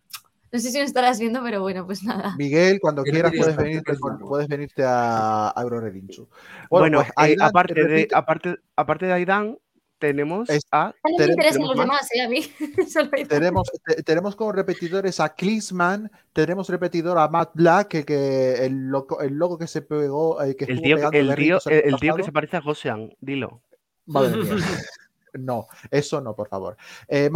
No 0.51 0.59
sé 0.59 0.71
si 0.71 0.77
me 0.77 0.83
estarás 0.83 1.19
viendo, 1.19 1.41
pero 1.43 1.61
bueno, 1.61 1.85
pues 1.85 2.03
nada. 2.03 2.35
Miguel, 2.37 2.79
cuando 2.79 3.03
quieras 3.03 3.31
puedes 3.31 3.47
estar 3.49 3.63
venirte, 3.65 3.93
puedes 4.27 4.47
venirte 4.47 4.83
a, 4.85 5.49
a 5.49 5.61
Eurorelinchu. 5.61 6.27
Bueno, 6.69 7.03
pues 7.15 7.29
eh, 7.31 7.35
aparte, 7.41 7.73
de, 7.83 8.07
aparte, 8.13 8.55
aparte 8.75 9.05
de 9.07 9.13
Aidan, 9.13 9.57
tenemos 9.97 10.49
Es- 10.49 10.65
a... 10.71 10.93
Me 11.03 11.11
Tenemos- 11.17 11.29
interesan 11.31 11.53
tenemos 11.61 11.77
los 11.77 11.87
más. 11.87 12.09
demás, 12.09 12.09
¿eh? 12.13 12.21
A 12.21 12.29
mí. 12.29 12.87
Solo 12.89 13.09
tenemos, 13.27 13.71
te- 13.85 14.03
tenemos 14.03 14.35
como 14.35 14.51
repetidores 14.51 15.19
a 15.19 15.33
Klinsman, 15.33 16.11
tenemos 16.33 16.69
repetidor 16.69 17.17
a 17.17 17.27
Matt 17.27 17.51
Black, 17.53 17.87
que, 17.89 18.05
que 18.05 18.65
el, 18.65 18.87
loco, 18.89 19.19
el 19.21 19.33
logo 19.35 19.57
que 19.57 19.67
se 19.67 19.81
pegó, 19.81 20.41
eh, 20.43 20.55
que 20.55 20.65
El 20.65 20.81
tío, 20.81 20.97
pegando 20.97 21.17
el, 21.17 21.35
tío, 21.35 21.59
el 21.65 21.95
tío 21.97 22.15
que 22.15 22.23
se 22.23 22.31
parece 22.31 22.57
a 22.57 22.61
Josean, 22.61 23.13
dilo. 23.19 23.61
Madre 24.05 24.37
mía. 24.37 24.55
No, 25.39 25.67
eso 25.91 26.21
no, 26.21 26.35
por 26.35 26.47
favor. 26.47 26.77
Eh, 27.07 27.29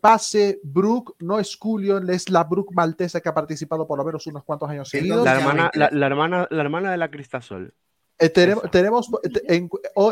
Pase, 0.00 0.60
Brooke, 0.62 1.14
no 1.20 1.38
es 1.38 1.56
Julian, 1.56 2.08
es 2.10 2.28
la 2.28 2.44
Brooke 2.44 2.74
maltesa 2.74 3.20
que 3.20 3.28
ha 3.28 3.34
participado 3.34 3.86
por 3.86 3.98
lo 3.98 4.04
menos 4.04 4.26
unos 4.26 4.44
cuantos 4.44 4.68
años 4.70 4.88
seguidos. 4.88 5.24
La 5.24 5.38
hermana, 5.38 5.70
la, 5.74 5.88
la 5.90 6.06
hermana, 6.06 6.46
la 6.50 6.60
hermana 6.62 6.90
de 6.90 6.96
la 6.96 7.10
Cristasol. 7.10 7.72
Eh, 8.16 8.28
tenemos, 8.28 8.70
tenemos 8.70 9.10
te- 9.32 9.56
en, 9.56 9.68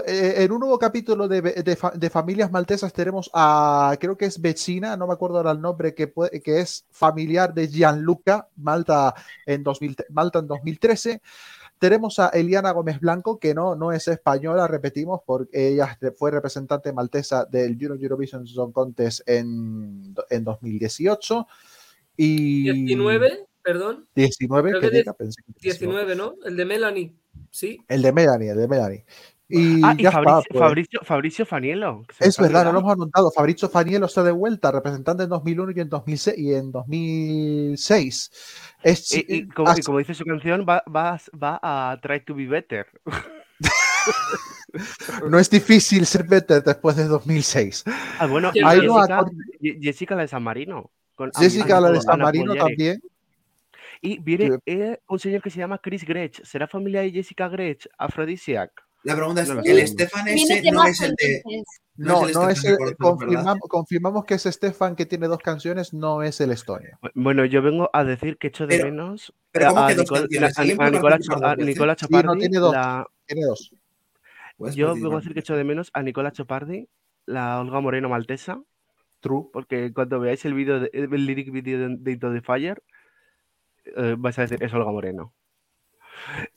eh, 0.08 0.34
en 0.38 0.50
un 0.50 0.58
nuevo 0.58 0.76
capítulo 0.76 1.28
de, 1.28 1.40
de 1.40 1.78
de 1.94 2.10
familias 2.10 2.50
maltesas 2.50 2.92
tenemos 2.92 3.30
a, 3.32 3.96
creo 4.00 4.16
que 4.16 4.24
es 4.24 4.40
vecina, 4.40 4.96
no 4.96 5.06
me 5.06 5.12
acuerdo 5.12 5.36
ahora 5.36 5.52
el 5.52 5.60
nombre, 5.60 5.94
que, 5.94 6.08
puede- 6.08 6.42
que 6.42 6.58
es 6.60 6.84
familiar 6.90 7.54
de 7.54 7.68
Gianluca, 7.68 8.48
Malta 8.56 9.14
en, 9.46 9.62
2000 9.62 9.94
Malta 10.10 10.40
en 10.40 10.48
2013. 10.48 11.22
Tenemos 11.82 12.20
a 12.20 12.28
Eliana 12.28 12.70
Gómez 12.70 13.00
Blanco, 13.00 13.40
que 13.40 13.54
no, 13.54 13.74
no 13.74 13.90
es 13.90 14.06
española, 14.06 14.68
repetimos, 14.68 15.22
porque 15.26 15.66
ella 15.66 15.98
fue 16.16 16.30
representante 16.30 16.92
maltesa 16.92 17.44
del 17.44 17.76
Euro 17.82 17.96
Eurovision 17.96 18.46
Song 18.46 18.70
Contest 18.70 19.28
en, 19.28 20.14
en 20.30 20.44
2018. 20.44 21.44
Y 22.16 22.70
19, 22.70 23.48
perdón. 23.64 24.06
19, 24.14 24.70
Creo 24.70 24.80
que 24.80 24.90
que 24.90 24.96
diga, 24.96 25.12
pensé 25.14 25.42
que 25.44 25.54
19. 25.60 26.04
19, 26.04 26.14
¿no? 26.14 26.46
El 26.46 26.56
de 26.56 26.64
Melanie. 26.64 27.16
Sí. 27.50 27.80
El 27.88 28.02
de 28.02 28.12
Melanie, 28.12 28.50
el 28.50 28.58
de 28.58 28.68
Melanie. 28.68 29.04
Y 29.54 29.82
Ah, 29.84 29.94
y 29.98 30.02
ya 30.02 30.08
está, 30.08 30.22
Fabricio, 30.22 30.44
pues. 30.48 30.60
Fabricio, 30.60 31.00
Fabricio 31.04 31.46
me 31.50 32.04
Es 32.20 32.38
verdad, 32.38 32.64
no 32.64 32.72
lo 32.72 32.78
hemos 32.78 32.92
anotado. 32.94 33.30
Fabrizio 33.30 33.68
Faniello 33.68 34.06
está 34.06 34.22
de 34.22 34.32
vuelta, 34.32 34.72
representante 34.72 35.24
en 35.24 35.28
2001 35.28 35.72
y 35.76 35.80
en 35.80 35.88
2006. 35.90 36.38
Y 36.38 36.54
en 36.54 36.72
2006. 36.72 38.30
Es, 38.82 39.14
Y, 39.14 39.26
y 39.28 39.46
como, 39.48 39.70
y 39.76 39.82
como 39.82 39.98
dice 39.98 40.14
su 40.14 40.24
canción, 40.24 40.64
va, 40.66 40.82
va, 40.88 41.20
va 41.40 41.60
a 41.62 41.98
Try 42.00 42.24
to 42.24 42.34
be 42.34 42.46
better. 42.46 42.86
no 45.28 45.38
es 45.38 45.50
difícil 45.50 46.06
ser 46.06 46.24
better 46.24 46.62
después 46.62 46.96
de 46.96 47.04
2006. 47.04 47.84
Ah, 48.18 48.26
bueno, 48.26 48.52
y 48.54 48.62
Jessica, 49.82 50.14
la 50.14 50.22
de 50.22 50.28
San 50.28 50.42
Marino. 50.42 50.90
con 51.14 51.30
Jessica, 51.32 51.78
la 51.78 51.90
de 51.90 52.00
San 52.00 52.20
Marino 52.20 52.54
también. 52.54 53.02
Y 54.00 54.18
viene 54.18 54.56
eh, 54.64 54.98
un 55.08 55.18
señor 55.18 55.42
que 55.42 55.50
se 55.50 55.58
llama 55.58 55.76
Chris 55.76 56.06
Gretsch. 56.06 56.42
¿Será 56.42 56.66
familia 56.66 57.02
de 57.02 57.12
Jessica 57.12 57.48
Gretsch? 57.48 57.86
Afrodisiac. 57.98 58.72
La 59.04 59.16
pregunta 59.16 59.42
es, 59.42 59.48
No 59.48 59.54
¿el 59.56 59.62
Viene 59.62 59.82
ese 59.82 60.70
no 60.72 60.84
es 60.84 61.00
el 61.00 61.14
de... 61.16 61.42
No, 61.96 62.26
el 62.26 62.32
no 62.34 62.48
es 62.48 62.64
el, 62.64 62.76
¿verdad? 62.78 62.96
confirmamos, 62.98 63.68
confirmamos 63.68 64.24
que 64.24 64.34
es 64.34 64.42
Stefan 64.44 64.96
que 64.96 65.06
tiene 65.06 65.26
dos 65.28 65.38
canciones, 65.40 65.92
no 65.92 66.22
es 66.22 66.40
el 66.40 66.50
Estonia. 66.52 66.98
Bueno, 67.14 67.44
yo 67.44 67.60
vengo 67.62 67.90
a 67.92 68.04
decir 68.04 68.38
que 68.38 68.46
echo 68.48 68.66
de 68.66 68.76
Pero- 68.78 68.90
menos 68.90 69.34
pero 69.50 69.68
¿cómo 69.68 69.80
a, 69.82 69.88
que 69.88 69.94
dos 69.96 70.04
Nicole- 70.06 70.20
canciones? 70.22 70.58
a- 70.58 70.60
¿Alguien 70.62 70.76
a 70.76 70.78
puede 70.78 70.96
Nicola? 70.96 71.56
Nicola 71.56 71.96
Sí, 71.98 72.06
no, 72.24 72.36
tiene 72.36 72.58
dos. 72.58 72.72
la- 72.72 73.06
Tiene 73.26 73.42
dos. 73.44 73.74
Puedes 74.56 74.74
yo 74.76 74.86
participar 74.86 75.02
vengo 75.04 75.16
a 75.16 75.20
decir 75.20 75.34
que 75.34 75.40
echo 75.40 75.56
de 75.56 75.64
menos 75.64 75.90
a 75.92 76.02
Nicola 76.02 76.30
Chopardi, 76.32 76.88
la 77.26 77.60
Olga 77.60 77.80
Moreno 77.80 78.08
maltesa. 78.08 78.62
True. 79.20 79.46
Porque 79.52 79.92
cuando 79.92 80.18
veáis 80.20 80.44
el 80.44 80.54
vídeo, 80.54 80.80
de- 80.80 80.90
el 80.92 81.26
lyric 81.26 81.50
video 81.52 81.78
de, 81.88 81.96
de 81.98 82.12
Into 82.12 82.32
the 82.32 82.40
Fire, 82.40 82.82
eh, 83.96 84.14
vais 84.18 84.38
a 84.38 84.42
decir, 84.42 84.62
es 84.62 84.72
Olga 84.72 84.90
Moreno. 84.90 85.32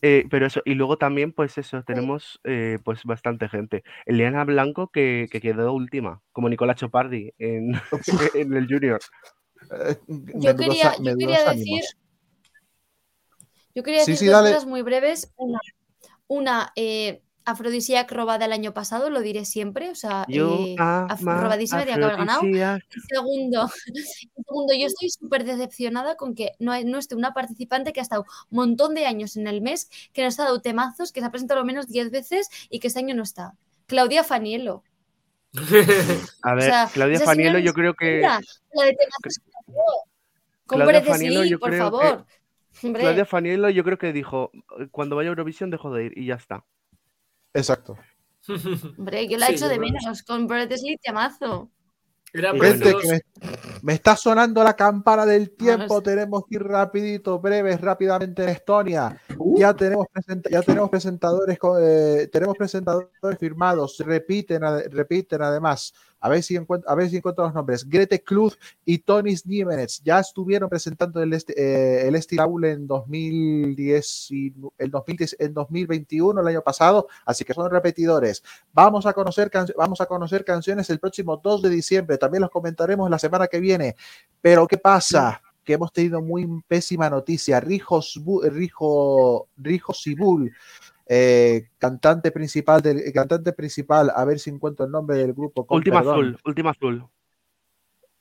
Eh, 0.01 0.25
pero 0.29 0.45
eso, 0.45 0.61
y 0.65 0.75
luego 0.75 0.97
también, 0.97 1.31
pues 1.33 1.57
eso, 1.57 1.83
tenemos 1.83 2.39
eh, 2.43 2.79
pues 2.83 3.03
bastante 3.03 3.49
gente. 3.49 3.83
Eliana 4.05 4.43
Blanco, 4.43 4.89
que, 4.89 5.27
que 5.31 5.41
quedó 5.41 5.73
última, 5.73 6.21
como 6.31 6.49
Nicola 6.49 6.75
Chopardi 6.75 7.33
en, 7.37 7.73
en 8.35 8.53
el 8.53 8.67
Junior. 8.67 8.99
Eh, 9.71 9.97
Yo 10.35 10.55
quería, 10.55 10.89
a- 10.89 10.97
yo 10.97 11.17
quería 11.17 11.43
decir, 11.49 11.83
yo 13.73 13.83
quería 13.83 14.05
Sí, 14.05 14.11
decir 14.11 14.19
sí, 14.19 14.25
dos 14.27 14.35
dale. 14.35 14.49
cosas 14.49 14.65
muy 14.65 14.81
breves. 14.81 15.33
Una, 15.37 15.59
una 16.27 16.73
eh, 16.75 17.23
Afrodisíac 17.45 18.11
robada 18.11 18.45
el 18.45 18.51
año 18.53 18.73
pasado, 18.73 19.09
lo 19.09 19.21
diré 19.21 19.45
siempre. 19.45 19.91
O 19.91 19.95
sea, 19.95 20.25
Yo 20.27 20.49
eh, 20.65 20.75
af- 20.77 21.07
ama 21.19 21.39
robadísima 21.41 21.81
tenía 21.81 21.95
que 21.97 22.03
haber 22.03 22.17
ganado. 22.17 22.41
Y 22.43 22.99
segundo, 23.13 23.69
y 23.93 24.01
segundo, 24.43 24.73
yo 24.73 24.87
estoy 24.87 25.09
súper 25.11 25.43
decepcionada 25.45 26.15
con 26.15 26.33
que 26.35 26.51
no, 26.59 26.71
hay- 26.71 26.85
no 26.85 26.97
esté 26.97 27.15
una 27.15 27.33
participante 27.33 27.93
que 27.93 27.99
ha 27.99 28.03
estado 28.03 28.25
un 28.49 28.55
montón 28.57 28.95
de 28.95 29.05
años 29.05 29.37
en 29.37 29.47
el 29.47 29.61
mes, 29.61 29.89
que 30.11 30.23
nos 30.23 30.39
ha 30.39 30.45
dado 30.45 30.59
temazos, 30.61 31.11
que 31.11 31.19
se 31.21 31.25
ha 31.27 31.31
presentado 31.31 31.59
lo 31.59 31.65
menos 31.65 31.87
10 31.87 32.09
veces 32.11 32.49
y 32.69 32.79
que 32.79 32.87
este 32.87 32.99
año 32.99 33.13
no 33.15 33.23
está. 33.23 33.53
Claudia 33.85 34.23
Fanielo. 34.23 34.83
A 36.43 36.51
O 36.51 36.55
ver, 36.55 36.63
sea, 36.65 36.89
Claudia 36.93 37.19
Fanielo, 37.19 37.59
yo 37.59 37.73
creo 37.73 37.93
que. 37.93 38.15
Mira, 38.17 38.41
la 38.73 38.83
de 38.85 38.93
temazos 38.93 39.39
que 39.39 39.71
Claudia 40.67 41.01
Fanielo, 41.03 41.43
Lee, 41.43 41.49
yo 41.49 41.59
por 41.59 41.69
creo 41.69 41.91
que- 41.91 41.97
favor. 42.07 42.25
Hombre. 42.83 43.01
Claudia 43.03 43.25
Fanielo, 43.25 43.69
yo 43.69 43.83
creo 43.83 43.97
que 43.97 44.11
dijo: 44.11 44.51
cuando 44.91 45.15
vaya 45.15 45.29
a 45.29 45.31
Eurovisión, 45.31 45.69
dejo 45.69 45.93
de 45.93 46.05
ir 46.07 46.17
y 46.17 46.25
ya 46.25 46.35
está. 46.35 46.65
Exacto. 47.55 47.97
Hombre, 48.97 49.27
yo 49.27 49.37
la 49.37 49.47
Sí, 49.47 49.53
echo 49.55 49.67
de 49.67 49.75
yo 49.75 49.81
creo 49.81 49.91
que 49.93 49.99
menos 50.03 50.23
con 50.23 50.45
Brett 50.47 50.71
Lee, 50.71 50.97
temazo. 51.01 51.71
Era 52.33 52.55
Y 52.55 52.59
Gente, 52.59 52.91
precioso. 52.93 52.99
que 52.99 53.07
me, 53.07 53.21
me 53.85 53.93
está 53.93 54.15
sonando 54.15 54.63
la 54.63 54.75
campana 54.75 55.27
del 55.27 55.51
tiempo. 55.51 56.01
Tenemos 56.01 56.45
que 56.49 56.55
ir 56.55 56.63
rapidito, 56.63 57.37
breves, 57.37 57.79
rápidamente 57.79 58.41
en 58.41 58.49
Estonia. 58.49 59.21
Ya 59.57 59.75
tenemos, 59.75 60.07
ya 60.49 60.63
tenemos 60.63 60.89
presentadores, 60.89 61.59
eh, 61.81 62.27
tenemos 62.31 62.57
presentadores 62.57 63.11
firmados. 63.39 63.99
Repiten, 63.99 64.63
repiten 64.89 65.43
además. 65.43 65.93
A 66.19 66.29
ver 66.29 66.41
si 66.41 66.55
encuentro, 66.55 66.89
a 66.89 66.95
ver 66.95 67.07
si 67.11 67.17
encuentro 67.17 67.45
los 67.45 67.53
nombres. 67.53 67.87
Grete 67.87 68.23
Kluth 68.23 68.53
y 68.83 68.97
Tonis 68.97 69.45
Niemenez 69.45 70.01
ya 70.03 70.19
estuvieron 70.19 70.67
presentando 70.67 71.21
el, 71.21 71.33
este, 71.33 71.53
eh, 71.53 72.07
el 72.07 72.15
Estilaul 72.15 72.65
en 72.65 72.87
2010 72.87 74.31
y 74.31 74.53
el 74.79 74.89
2010 74.89 75.35
en 75.37 75.53
2021 75.53 76.41
el 76.41 76.47
año 76.47 76.63
pasado, 76.63 77.07
así 77.27 77.45
que 77.45 77.53
son 77.53 77.69
repetidores. 77.69 78.41
Vamos 78.73 79.05
a 79.05 79.13
conocer 79.13 79.51
vamos 79.77 80.01
a 80.01 80.07
conocer 80.07 80.43
canciones 80.43 80.89
el 80.89 80.99
próximo 80.99 81.37
2 81.37 81.61
de 81.61 81.69
diciembre. 81.69 82.17
También 82.17 82.41
los 82.41 82.49
comentaremos 82.49 83.07
la 83.07 83.19
semana 83.19 83.45
que 83.45 83.59
viene. 83.59 83.74
Pero 84.41 84.67
¿qué 84.67 84.77
pasa? 84.77 85.41
Que 85.63 85.73
hemos 85.73 85.91
tenido 85.91 86.21
muy 86.21 86.47
pésima 86.67 87.09
noticia. 87.09 87.59
Rijo, 87.59 87.99
Sbu- 88.01 88.47
Rijo, 88.49 89.47
Rijo 89.57 89.93
Sibul, 89.93 90.51
eh, 91.07 91.69
cantante 91.77 92.31
principal 92.31 92.81
del 92.81 93.11
cantante 93.13 93.53
principal, 93.53 94.11
a 94.15 94.25
ver 94.25 94.39
si 94.39 94.49
encuentro 94.49 94.85
el 94.85 94.91
nombre 94.91 95.17
del 95.17 95.33
grupo. 95.33 95.65
con 95.65 95.77
Última 95.77 95.99
perdón. 95.99 96.13
azul, 96.13 96.39
última 96.45 96.69
azul. 96.71 97.07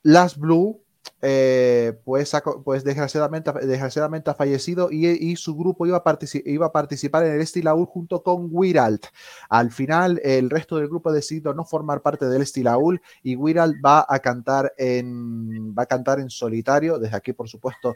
Last 0.02 0.36
Blue, 0.39 0.84
eh, 1.26 1.98
pues, 2.05 2.32
pues 2.64 2.85
desgraciadamente, 2.85 3.51
desgraciadamente 3.62 4.31
ha 4.31 4.35
fallecido 4.35 4.90
y, 4.90 5.36
su 5.36 5.56
grupo 5.56 5.86
iba 5.86 6.02
a, 6.05 6.18
iba 6.44 6.66
a 6.66 6.72
participar 6.72 7.24
en 7.24 7.32
el 7.35 7.40
Estilaul 7.40 7.86
junto 7.86 8.22
con 8.22 8.48
Wiralt. 8.51 9.06
Al 9.48 9.70
final, 9.70 10.20
el 10.22 10.51
resto 10.51 10.76
del 10.76 10.89
grupo 10.89 11.10
ha 11.10 11.12
decidido 11.12 11.55
no 11.55 11.64
formar 11.64 12.02
parte 12.02 12.26
del 12.26 12.43
Estilaul 12.43 13.01
y 13.22 13.36
Wiralt 13.36 13.76
va 13.85 14.05
a 14.09 14.18
cantar 14.18 14.74
en, 14.76 15.74
va 15.74 15.85
a 15.85 15.86
cantar 15.86 16.20
en 16.20 16.28
solitario. 16.28 16.98
Desde 16.98 17.16
aquí, 17.16 17.32
por 17.32 17.48
supuesto, 17.48 17.94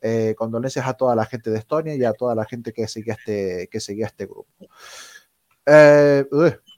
eh, 0.00 0.34
condolencias 0.36 0.86
a 0.86 0.94
toda 0.94 1.14
la 1.14 1.26
gente 1.26 1.50
de 1.50 1.58
Estonia 1.58 1.94
y 1.94 2.04
a 2.04 2.14
toda 2.14 2.34
la 2.34 2.46
gente 2.46 2.72
que 2.72 2.88
seguía 2.88 3.14
este, 3.14 3.68
que 3.70 3.80
seguía 3.80 4.06
este 4.06 4.24
grupo. 4.24 4.48
Eh, 5.66 6.26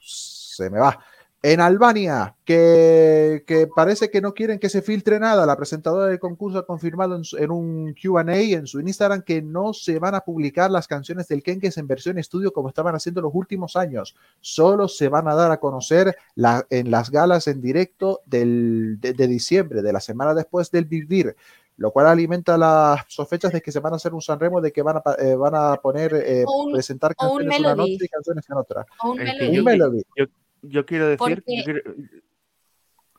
se 0.00 0.68
me 0.68 0.80
va. 0.80 0.98
En 1.44 1.60
Albania, 1.60 2.36
que, 2.44 3.42
que 3.48 3.66
parece 3.66 4.10
que 4.10 4.20
no 4.20 4.32
quieren 4.32 4.60
que 4.60 4.68
se 4.68 4.80
filtre 4.80 5.18
nada, 5.18 5.44
la 5.44 5.56
presentadora 5.56 6.06
del 6.06 6.20
concurso 6.20 6.58
ha 6.58 6.66
confirmado 6.66 7.16
en, 7.16 7.24
su- 7.24 7.36
en 7.36 7.50
un 7.50 7.94
QA 7.94 8.22
en 8.40 8.68
su 8.68 8.78
Instagram 8.78 9.22
que 9.22 9.42
no 9.42 9.72
se 9.72 9.98
van 9.98 10.14
a 10.14 10.20
publicar 10.20 10.70
las 10.70 10.86
canciones 10.86 11.26
del 11.26 11.42
Kenkes 11.42 11.78
en 11.78 11.88
versión 11.88 12.16
estudio 12.18 12.52
como 12.52 12.68
estaban 12.68 12.94
haciendo 12.94 13.20
los 13.22 13.32
últimos 13.34 13.74
años. 13.74 14.14
Solo 14.40 14.86
se 14.86 15.08
van 15.08 15.26
a 15.26 15.34
dar 15.34 15.50
a 15.50 15.56
conocer 15.58 16.14
la- 16.36 16.64
en 16.70 16.92
las 16.92 17.10
galas 17.10 17.48
en 17.48 17.60
directo 17.60 18.20
del, 18.24 18.98
de, 19.00 19.12
de 19.12 19.26
diciembre, 19.26 19.82
de 19.82 19.92
la 19.92 20.00
semana 20.00 20.34
después 20.34 20.70
del 20.70 20.84
Vivir. 20.84 21.34
lo 21.78 21.90
cual 21.90 22.06
alimenta 22.06 22.56
las 22.56 23.00
sospechas 23.08 23.50
de 23.52 23.60
que 23.62 23.72
se 23.72 23.80
van 23.80 23.94
a 23.94 23.96
hacer 23.96 24.14
un 24.14 24.20
Sanremo, 24.22 24.60
de 24.60 24.70
que 24.70 24.82
van 24.82 24.98
a, 24.98 25.02
eh, 25.18 25.34
van 25.34 25.54
a 25.56 25.74
poner, 25.76 26.14
eh, 26.14 26.44
un- 26.46 26.72
presentar 26.72 27.16
canciones 27.16 27.58
una 27.58 27.74
noche 27.74 28.04
y 28.04 28.08
canciones 28.08 28.44
en 28.48 28.56
otra. 28.56 28.86
O 29.02 29.10
un 29.12 29.18
melody. 29.18 29.52
yo, 29.54 29.58
Un 29.60 29.64
melody. 29.64 30.02
yo, 30.16 30.24
yo 30.62 30.86
quiero 30.86 31.06
decir, 31.06 31.18
Porque- 31.18 31.56
yo 31.58 31.64
quiero, 31.64 31.82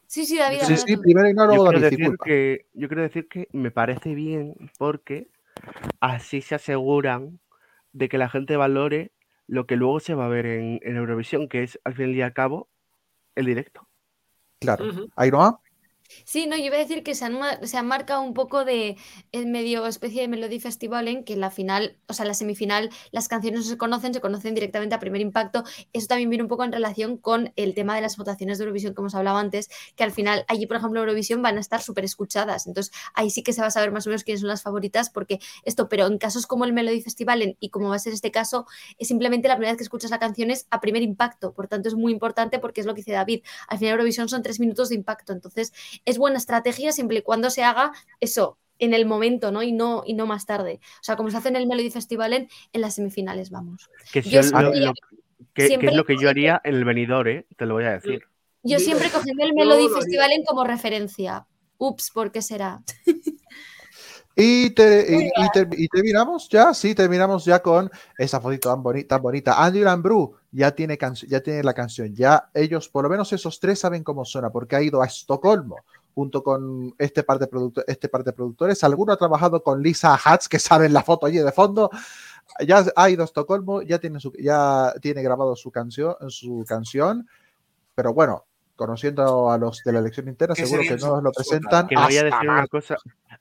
Sí, 0.07 0.25
sí, 0.27 0.37
David. 0.37 0.59
Sí, 0.61 0.77
sí, 0.77 0.95
primero 0.97 1.27
y 1.27 1.33
no, 1.33 1.51
yo 1.51 1.89
quiero 1.89 2.17
que 2.23 2.67
yo 2.73 2.87
quiero 2.87 3.01
decir 3.01 3.27
que 3.27 3.47
me 3.51 3.71
parece 3.71 4.13
bien 4.13 4.53
porque 4.77 5.27
así 5.99 6.41
se 6.41 6.53
aseguran 6.53 7.39
de 7.93 8.09
que 8.09 8.19
la 8.19 8.29
gente 8.29 8.55
valore 8.55 9.11
lo 9.47 9.65
que 9.65 9.75
luego 9.75 9.99
se 9.99 10.13
va 10.13 10.25
a 10.25 10.29
ver 10.29 10.45
en, 10.45 10.79
en 10.83 10.97
Eurovisión, 10.97 11.47
que 11.49 11.63
es 11.63 11.79
al 11.83 11.95
fin 11.95 12.13
y 12.13 12.21
al 12.21 12.31
cabo 12.33 12.69
el 13.33 13.45
directo. 13.45 13.87
Claro. 14.59 14.87
Ujú. 14.87 15.09
Ainhoa, 15.15 15.59
Sí, 16.25 16.45
no, 16.47 16.55
yo 16.57 16.65
iba 16.65 16.75
a 16.75 16.79
decir 16.79 17.03
que 17.03 17.15
se 17.15 17.25
han, 17.25 17.37
marcado 17.87 18.21
un 18.21 18.33
poco 18.33 18.65
de 18.65 18.97
el 19.31 19.47
medio 19.47 19.85
especie 19.87 20.21
de 20.21 20.27
Melody 20.27 20.59
Festival 20.59 21.07
en 21.07 21.23
que 21.23 21.33
en 21.33 21.39
la 21.39 21.49
final, 21.49 21.97
o 22.07 22.13
sea, 22.13 22.25
la 22.25 22.33
semifinal, 22.33 22.89
las 23.11 23.27
canciones 23.27 23.61
no 23.61 23.65
se 23.65 23.77
conocen, 23.77 24.13
se 24.13 24.21
conocen 24.21 24.53
directamente 24.53 24.93
a 24.95 24.99
primer 24.99 25.21
impacto. 25.21 25.63
Eso 25.91 26.07
también 26.07 26.29
viene 26.29 26.43
un 26.43 26.49
poco 26.49 26.63
en 26.65 26.71
relación 26.71 27.17
con 27.17 27.51
el 27.55 27.73
tema 27.73 27.95
de 27.95 28.01
las 28.01 28.17
votaciones 28.17 28.57
de 28.57 28.63
Eurovisión 28.65 28.93
que 28.93 29.01
hemos 29.01 29.15
hablado 29.15 29.37
antes, 29.37 29.69
que 29.95 30.03
al 30.03 30.11
final 30.11 30.45
allí, 30.47 30.67
por 30.67 30.77
ejemplo, 30.77 30.99
Eurovisión 30.99 31.41
van 31.41 31.57
a 31.57 31.61
estar 31.61 31.81
súper 31.81 32.05
escuchadas. 32.05 32.67
Entonces, 32.67 32.93
ahí 33.13 33.29
sí 33.29 33.41
que 33.43 33.53
se 33.53 33.61
va 33.61 33.67
a 33.67 33.71
saber 33.71 33.91
más 33.91 34.05
o 34.05 34.09
menos 34.09 34.23
quiénes 34.23 34.41
son 34.41 34.49
las 34.49 34.61
favoritas, 34.61 35.09
porque 35.09 35.39
esto, 35.63 35.89
pero 35.89 36.05
en 36.07 36.17
casos 36.17 36.45
como 36.47 36.65
el 36.65 36.73
Melody 36.73 37.01
Festival 37.01 37.41
en- 37.41 37.57
y 37.59 37.69
como 37.69 37.89
va 37.89 37.95
a 37.95 37.99
ser 37.99 38.13
este 38.13 38.31
caso, 38.31 38.65
es 38.97 39.07
simplemente 39.07 39.47
la 39.47 39.55
primera 39.55 39.71
vez 39.71 39.77
que 39.77 39.83
escuchas 39.83 40.11
la 40.11 40.19
canción 40.19 40.51
es 40.51 40.67
a 40.69 40.79
primer 40.81 41.01
impacto. 41.01 41.53
Por 41.53 41.67
tanto, 41.67 41.87
es 41.89 41.95
muy 41.95 42.11
importante 42.11 42.59
porque 42.59 42.81
es 42.81 42.87
lo 42.87 42.93
que 42.93 43.01
dice 43.01 43.11
David. 43.13 43.43
Al 43.67 43.77
final, 43.79 43.93
Eurovisión 43.93 44.29
son 44.29 44.43
tres 44.43 44.59
minutos 44.59 44.89
de 44.89 44.95
impacto. 44.95 45.33
Entonces, 45.33 45.73
es 46.05 46.17
buena 46.17 46.37
estrategia 46.37 46.91
siempre 46.91 47.17
y 47.17 47.21
cuando 47.21 47.49
se 47.49 47.63
haga 47.63 47.91
eso 48.19 48.57
en 48.79 48.93
el 48.93 49.05
momento, 49.05 49.51
¿no? 49.51 49.63
Y 49.63 49.71
no, 49.71 50.03
y 50.05 50.13
no 50.13 50.25
más 50.25 50.45
tarde. 50.45 50.79
O 50.83 51.03
sea, 51.03 51.15
como 51.15 51.29
se 51.29 51.37
hace 51.37 51.49
en 51.49 51.55
el 51.55 51.67
Melody 51.67 51.89
Festival 51.91 52.33
en, 52.33 52.49
en 52.73 52.81
las 52.81 52.95
semifinales, 52.95 53.49
vamos. 53.49 53.89
Que, 54.11 54.21
Yo 54.21 54.39
es 54.41 54.51
lo- 54.51 54.71
que- 54.71 54.91
que 55.53 55.67
siempre 55.67 55.89
es 55.89 55.95
lo 55.95 56.05
que 56.05 56.17
yo 56.17 56.29
haría 56.29 56.59
en 56.63 56.75
el 56.75 56.83
venidor, 56.85 57.27
¿eh? 57.27 57.45
Te 57.57 57.65
lo 57.67 57.75
voy 57.75 57.83
a 57.85 57.91
decir. 57.91 58.23
Yo 58.63 58.79
siempre 58.79 59.09
cogiendo 59.09 59.43
el 59.45 59.53
Melody. 59.53 59.87
Festival 59.89 60.31
en 60.31 60.43
como 60.43 60.63
referencia. 60.63 61.45
Ups, 61.77 62.11
¿por 62.11 62.31
qué 62.31 62.41
será? 62.41 62.81
Y, 64.35 64.71
te- 64.71 65.05
y- 65.15 65.27
y 65.27 65.49
ter- 65.53 65.67
y 65.71 65.87
terminamos 65.87 66.49
ya, 66.49 66.73
sí, 66.73 66.95
terminamos 66.95 67.45
ya 67.45 67.61
con 67.61 67.89
esa 68.17 68.41
fotito 68.41 68.69
tan, 68.69 68.81
boni- 68.81 69.03
tan 69.07 69.21
bonita. 69.21 69.63
Andy 69.63 69.81
Lambrou 69.81 70.35
ya 70.51 70.71
tiene, 70.71 70.97
ya 71.27 71.41
tiene 71.41 71.63
la 71.63 71.73
canción, 71.73 72.15
ya 72.15 72.49
ellos, 72.53 72.89
por 72.89 73.03
lo 73.03 73.09
menos 73.09 73.31
esos 73.31 73.59
tres 73.59 73.79
saben 73.79 74.03
cómo 74.03 74.25
suena, 74.25 74.49
porque 74.49 74.75
ha 74.75 74.81
ido 74.81 75.01
a 75.03 75.05
Estocolmo 75.05 75.77
junto 76.15 76.43
con 76.43 76.93
este 76.97 77.23
par 77.23 77.37
de, 77.39 77.47
producto- 77.47 77.83
este 77.87 78.09
par 78.09 78.23
de 78.23 78.33
productores. 78.33 78.83
Alguno 78.83 79.13
ha 79.13 79.17
trabajado 79.17 79.61
con 79.63 79.81
Lisa 79.83 80.17
Hatch, 80.23 80.47
que 80.47 80.59
saben 80.59 80.93
la 80.93 81.03
foto 81.03 81.25
allí 81.27 81.37
de 81.39 81.51
fondo. 81.51 81.89
Ya 82.67 82.83
ha 82.95 83.09
ido 83.09 83.21
a 83.21 83.25
Estocolmo, 83.25 83.81
ya 83.83 83.99
tiene, 83.99 84.19
su, 84.19 84.31
ya 84.33 84.93
tiene 85.01 85.21
grabado 85.23 85.55
su 85.55 85.71
canción, 85.71 86.15
su 86.29 86.65
canción, 86.67 87.27
pero 87.95 88.13
bueno, 88.13 88.45
conociendo 88.75 89.51
a 89.51 89.57
los 89.59 89.81
de 89.83 89.91
la 89.93 89.99
elección 89.99 90.27
interna, 90.27 90.55
seguro 90.55 90.81
que 90.81 90.97
no 90.97 91.15
nos 91.15 91.23
lo 91.23 91.31
presentan. 91.31 91.87
Que 91.87 91.95
voy 91.95 92.03
a 92.03 92.07
hasta 92.07 92.23
decir 92.25 92.49
una 92.49 92.67
cosa. 92.67 92.95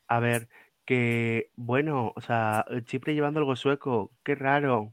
A 0.08 0.20
ver, 0.20 0.48
que 0.92 1.50
bueno, 1.56 2.12
o 2.14 2.20
sea, 2.20 2.66
Chipre 2.84 3.14
llevando 3.14 3.40
algo 3.40 3.56
sueco, 3.56 4.10
qué 4.22 4.34
raro. 4.34 4.92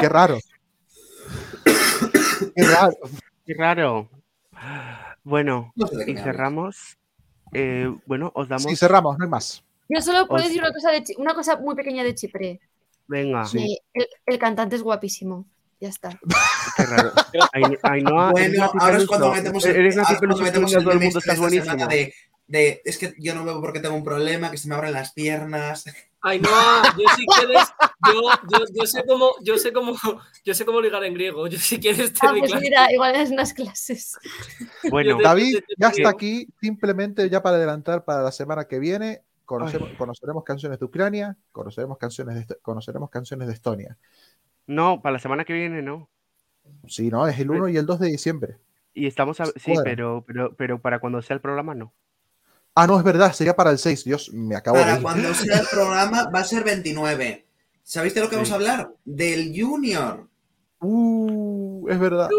Qué 0.00 0.08
raro. 0.08 0.38
Qué 2.56 2.62
raro. 2.64 2.92
Qué 3.46 3.54
raro. 3.54 4.08
Bueno, 5.22 5.72
No 5.76 5.86
sé 5.86 6.10
y 6.10 6.16
cerramos. 6.16 6.98
eh, 7.52 7.88
bueno, 8.06 8.32
os 8.34 8.48
damos. 8.48 8.64
Sí, 8.64 8.74
cerramos, 8.74 9.16
no 9.18 9.24
hay 9.24 9.30
más. 9.30 9.62
Yo 9.88 10.00
solo 10.02 10.26
puedo 10.26 10.42
Os- 10.42 10.48
decir 10.48 10.62
una 10.62 10.72
cosa, 10.72 10.90
de 10.90 11.04
una 11.18 11.34
cosa 11.34 11.56
muy 11.56 11.76
pequeña 11.76 12.02
de 12.02 12.14
Chipre. 12.16 12.60
Venga, 13.06 13.44
Sí. 13.44 13.58
Eh, 13.74 13.78
el, 13.94 14.06
el 14.26 14.38
cantante 14.40 14.74
es 14.76 14.82
guapísimo. 14.82 15.46
Ya 15.80 15.88
está. 15.90 16.10
qué 16.76 16.84
raro. 16.86 17.12
Bueno, 18.32 18.70
ahora 18.80 18.98
es 18.98 19.06
cuando 19.06 19.32
metemos 19.32 19.64
el, 19.64 19.82
metemos 19.84 20.72
el 20.74 20.82
todo 20.82 20.92
el 20.92 21.00
mundo 21.00 21.20
semana 21.20 21.40
buenísimo. 21.40 21.86
de, 21.88 22.14
de, 22.50 22.82
es 22.84 22.98
que 22.98 23.14
yo 23.18 23.32
no 23.34 23.44
bebo 23.44 23.60
porque 23.60 23.78
tengo 23.78 23.94
un 23.94 24.02
problema, 24.02 24.50
que 24.50 24.56
se 24.58 24.68
me 24.68 24.74
abren 24.74 24.92
las 24.92 25.12
piernas. 25.12 25.84
Ainhoa, 26.22 26.82
yo 26.98 27.04
si 27.16 27.24
quieres, 27.26 27.62
yo, 28.06 28.22
yo, 28.50 28.64
yo 28.74 28.86
sé 28.86 29.04
cómo, 29.06 29.30
yo 29.42 29.56
sé 29.56 29.72
cómo, 29.72 29.94
yo 30.44 30.52
sé 30.54 30.64
cómo 30.64 30.80
ligar 30.80 31.04
en 31.04 31.14
griego. 31.14 31.46
Yo 31.46 31.58
si 31.58 31.78
quieres 31.78 32.12
te 32.12 32.26
Ah, 32.26 32.30
doy 32.30 32.40
pues 32.40 32.50
clase. 32.50 32.64
mira, 32.66 32.92
igual 32.92 33.14
es 33.14 33.30
unas 33.30 33.54
clases. 33.54 34.18
Bueno, 34.90 35.16
te- 35.16 35.22
David, 35.22 35.54
te- 35.54 35.60
te- 35.62 35.74
ya 35.78 35.88
está 35.88 36.08
aquí. 36.10 36.48
Simplemente 36.60 37.30
ya 37.30 37.40
para 37.42 37.56
adelantar 37.56 38.04
para 38.04 38.22
la 38.22 38.32
semana 38.32 38.64
que 38.66 38.78
viene, 38.80 39.22
conocemos- 39.46 39.96
conoceremos 39.96 40.42
canciones 40.44 40.78
de 40.80 40.84
Ucrania, 40.84 41.36
conoceremos 41.52 41.96
canciones 41.98 42.48
de, 42.48 42.56
conoceremos 42.62 43.10
canciones 43.10 43.46
de 43.46 43.54
Estonia. 43.54 43.96
no, 44.66 45.00
para 45.00 45.14
la 45.14 45.18
semana 45.20 45.44
que 45.44 45.52
viene 45.52 45.82
no. 45.82 46.08
Sí, 46.88 47.10
¿no? 47.10 47.26
Es 47.28 47.38
el 47.38 47.50
1 47.50 47.68
y 47.68 47.76
el 47.76 47.86
2 47.86 47.98
de 48.00 48.08
diciembre. 48.08 48.56
Y 48.92 49.06
estamos 49.06 49.40
a... 49.40 49.46
Sí, 49.46 49.72
pero, 49.84 50.24
pero, 50.26 50.54
pero 50.54 50.80
para 50.80 50.98
cuando 50.98 51.22
sea 51.22 51.34
el 51.34 51.40
programa 51.40 51.74
no. 51.74 51.92
Ah, 52.82 52.86
no, 52.86 52.96
es 52.96 53.04
verdad, 53.04 53.30
sería 53.34 53.54
para 53.54 53.70
el 53.72 53.76
6. 53.76 54.04
Dios, 54.04 54.32
me 54.32 54.56
acabo 54.56 54.78
de 54.78 54.84
Para 54.84 55.02
cuando 55.02 55.34
sea 55.34 55.58
el 55.58 55.66
programa 55.70 56.30
va 56.34 56.38
a 56.38 56.44
ser 56.44 56.64
29. 56.64 57.46
¿Sabéis 57.82 58.14
de 58.14 58.22
lo 58.22 58.30
que 58.30 58.36
vamos 58.36 58.50
a 58.52 58.54
hablar? 58.54 58.88
Del 59.04 59.52
Junior. 59.54 60.26
Uh, 60.78 61.86
es 61.90 61.98
verdad. 61.98 62.30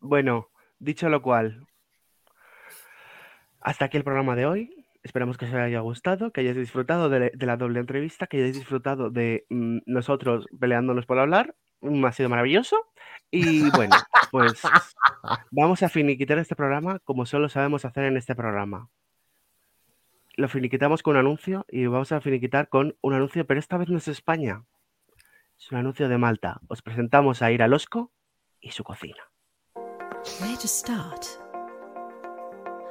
Bueno, 0.00 0.48
dicho 0.78 1.10
lo 1.10 1.20
cual, 1.20 1.66
hasta 3.60 3.84
aquí 3.84 3.98
el 3.98 4.04
programa 4.04 4.36
de 4.36 4.46
hoy. 4.46 4.86
Esperamos 5.02 5.36
que 5.36 5.44
os 5.44 5.52
haya 5.52 5.80
gustado, 5.80 6.32
que 6.32 6.40
hayáis 6.40 6.56
disfrutado 6.56 7.10
de, 7.10 7.30
de 7.34 7.46
la 7.46 7.58
doble 7.58 7.78
entrevista, 7.78 8.26
que 8.26 8.38
hayáis 8.38 8.56
disfrutado 8.56 9.10
de 9.10 9.44
mm, 9.50 9.80
nosotros 9.84 10.46
peleándonos 10.58 11.04
por 11.04 11.18
hablar. 11.18 11.54
Mm, 11.82 12.02
ha 12.06 12.12
sido 12.12 12.30
maravilloso. 12.30 12.78
Y 13.30 13.68
bueno, 13.76 13.96
pues 14.30 14.62
vamos 15.50 15.82
a 15.82 15.90
finiquitar 15.90 16.38
este 16.38 16.56
programa 16.56 17.00
como 17.00 17.26
solo 17.26 17.50
sabemos 17.50 17.84
hacer 17.84 18.04
en 18.04 18.16
este 18.16 18.34
programa. 18.34 18.88
Lo 20.34 20.48
finiquitamos 20.48 21.02
con 21.02 21.16
un 21.16 21.20
anuncio 21.20 21.66
y 21.68 21.86
vamos 21.86 22.10
a 22.12 22.20
finiquitar 22.20 22.68
con 22.68 22.96
un 23.02 23.12
anuncio, 23.12 23.46
pero 23.46 23.60
esta 23.60 23.76
vez 23.76 23.90
no 23.90 23.98
es 23.98 24.08
España. 24.08 24.64
Es 25.58 25.70
un 25.70 25.78
anuncio 25.78 26.08
de 26.08 26.16
Malta. 26.16 26.60
Os 26.68 26.80
presentamos 26.80 27.42
a 27.42 27.52
Ira 27.52 27.68
Losco 27.68 28.12
y 28.60 28.70
su 28.70 28.82
cocina. 28.82 29.22
Where 30.40 30.56
to 30.56 30.68
start? 30.68 31.26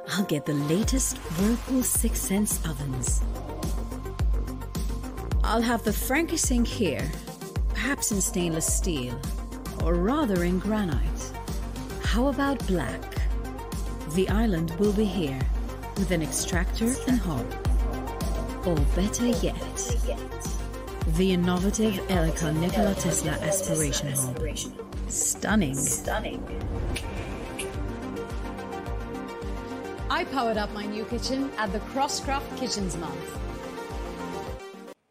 I'll 0.08 0.26
get 0.28 0.44
the 0.44 0.54
latest 0.54 1.18
Whirlpool 1.38 1.82
Six 1.82 2.20
Sense 2.20 2.60
ovens. 2.64 3.22
I'll 5.42 5.62
have 5.62 5.82
the 5.82 5.92
Frankie 5.92 6.36
here, 6.64 7.10
perhaps 7.70 8.12
in 8.12 8.20
stainless 8.20 8.66
steel, 8.66 9.18
or 9.82 9.94
rather 9.94 10.44
in 10.44 10.60
granite. 10.60 11.32
How 12.04 12.28
about 12.28 12.64
black? 12.68 13.02
The 14.14 14.28
island 14.28 14.70
will 14.78 14.92
be 14.92 15.04
here, 15.04 15.40
with 16.02 16.10
an 16.10 16.20
extractor 16.20 16.92
and 17.06 17.16
hob. 17.16 17.46
Or 18.66 18.74
better 18.96 19.26
yet, 19.26 19.54
the 21.16 21.32
innovative 21.32 21.96
Elica 22.10 22.52
Nikola 22.52 22.96
Tesla 22.96 23.30
aspiration 23.30 24.10
hob. 24.10 24.36
Stunning. 25.06 25.76
Stunning. 25.76 26.42
I 30.10 30.24
powered 30.24 30.56
up 30.56 30.72
my 30.72 30.86
new 30.86 31.04
kitchen 31.04 31.52
at 31.56 31.72
the 31.72 31.78
Crosscraft 31.94 32.58
Kitchens 32.58 32.96
month. 32.96 33.38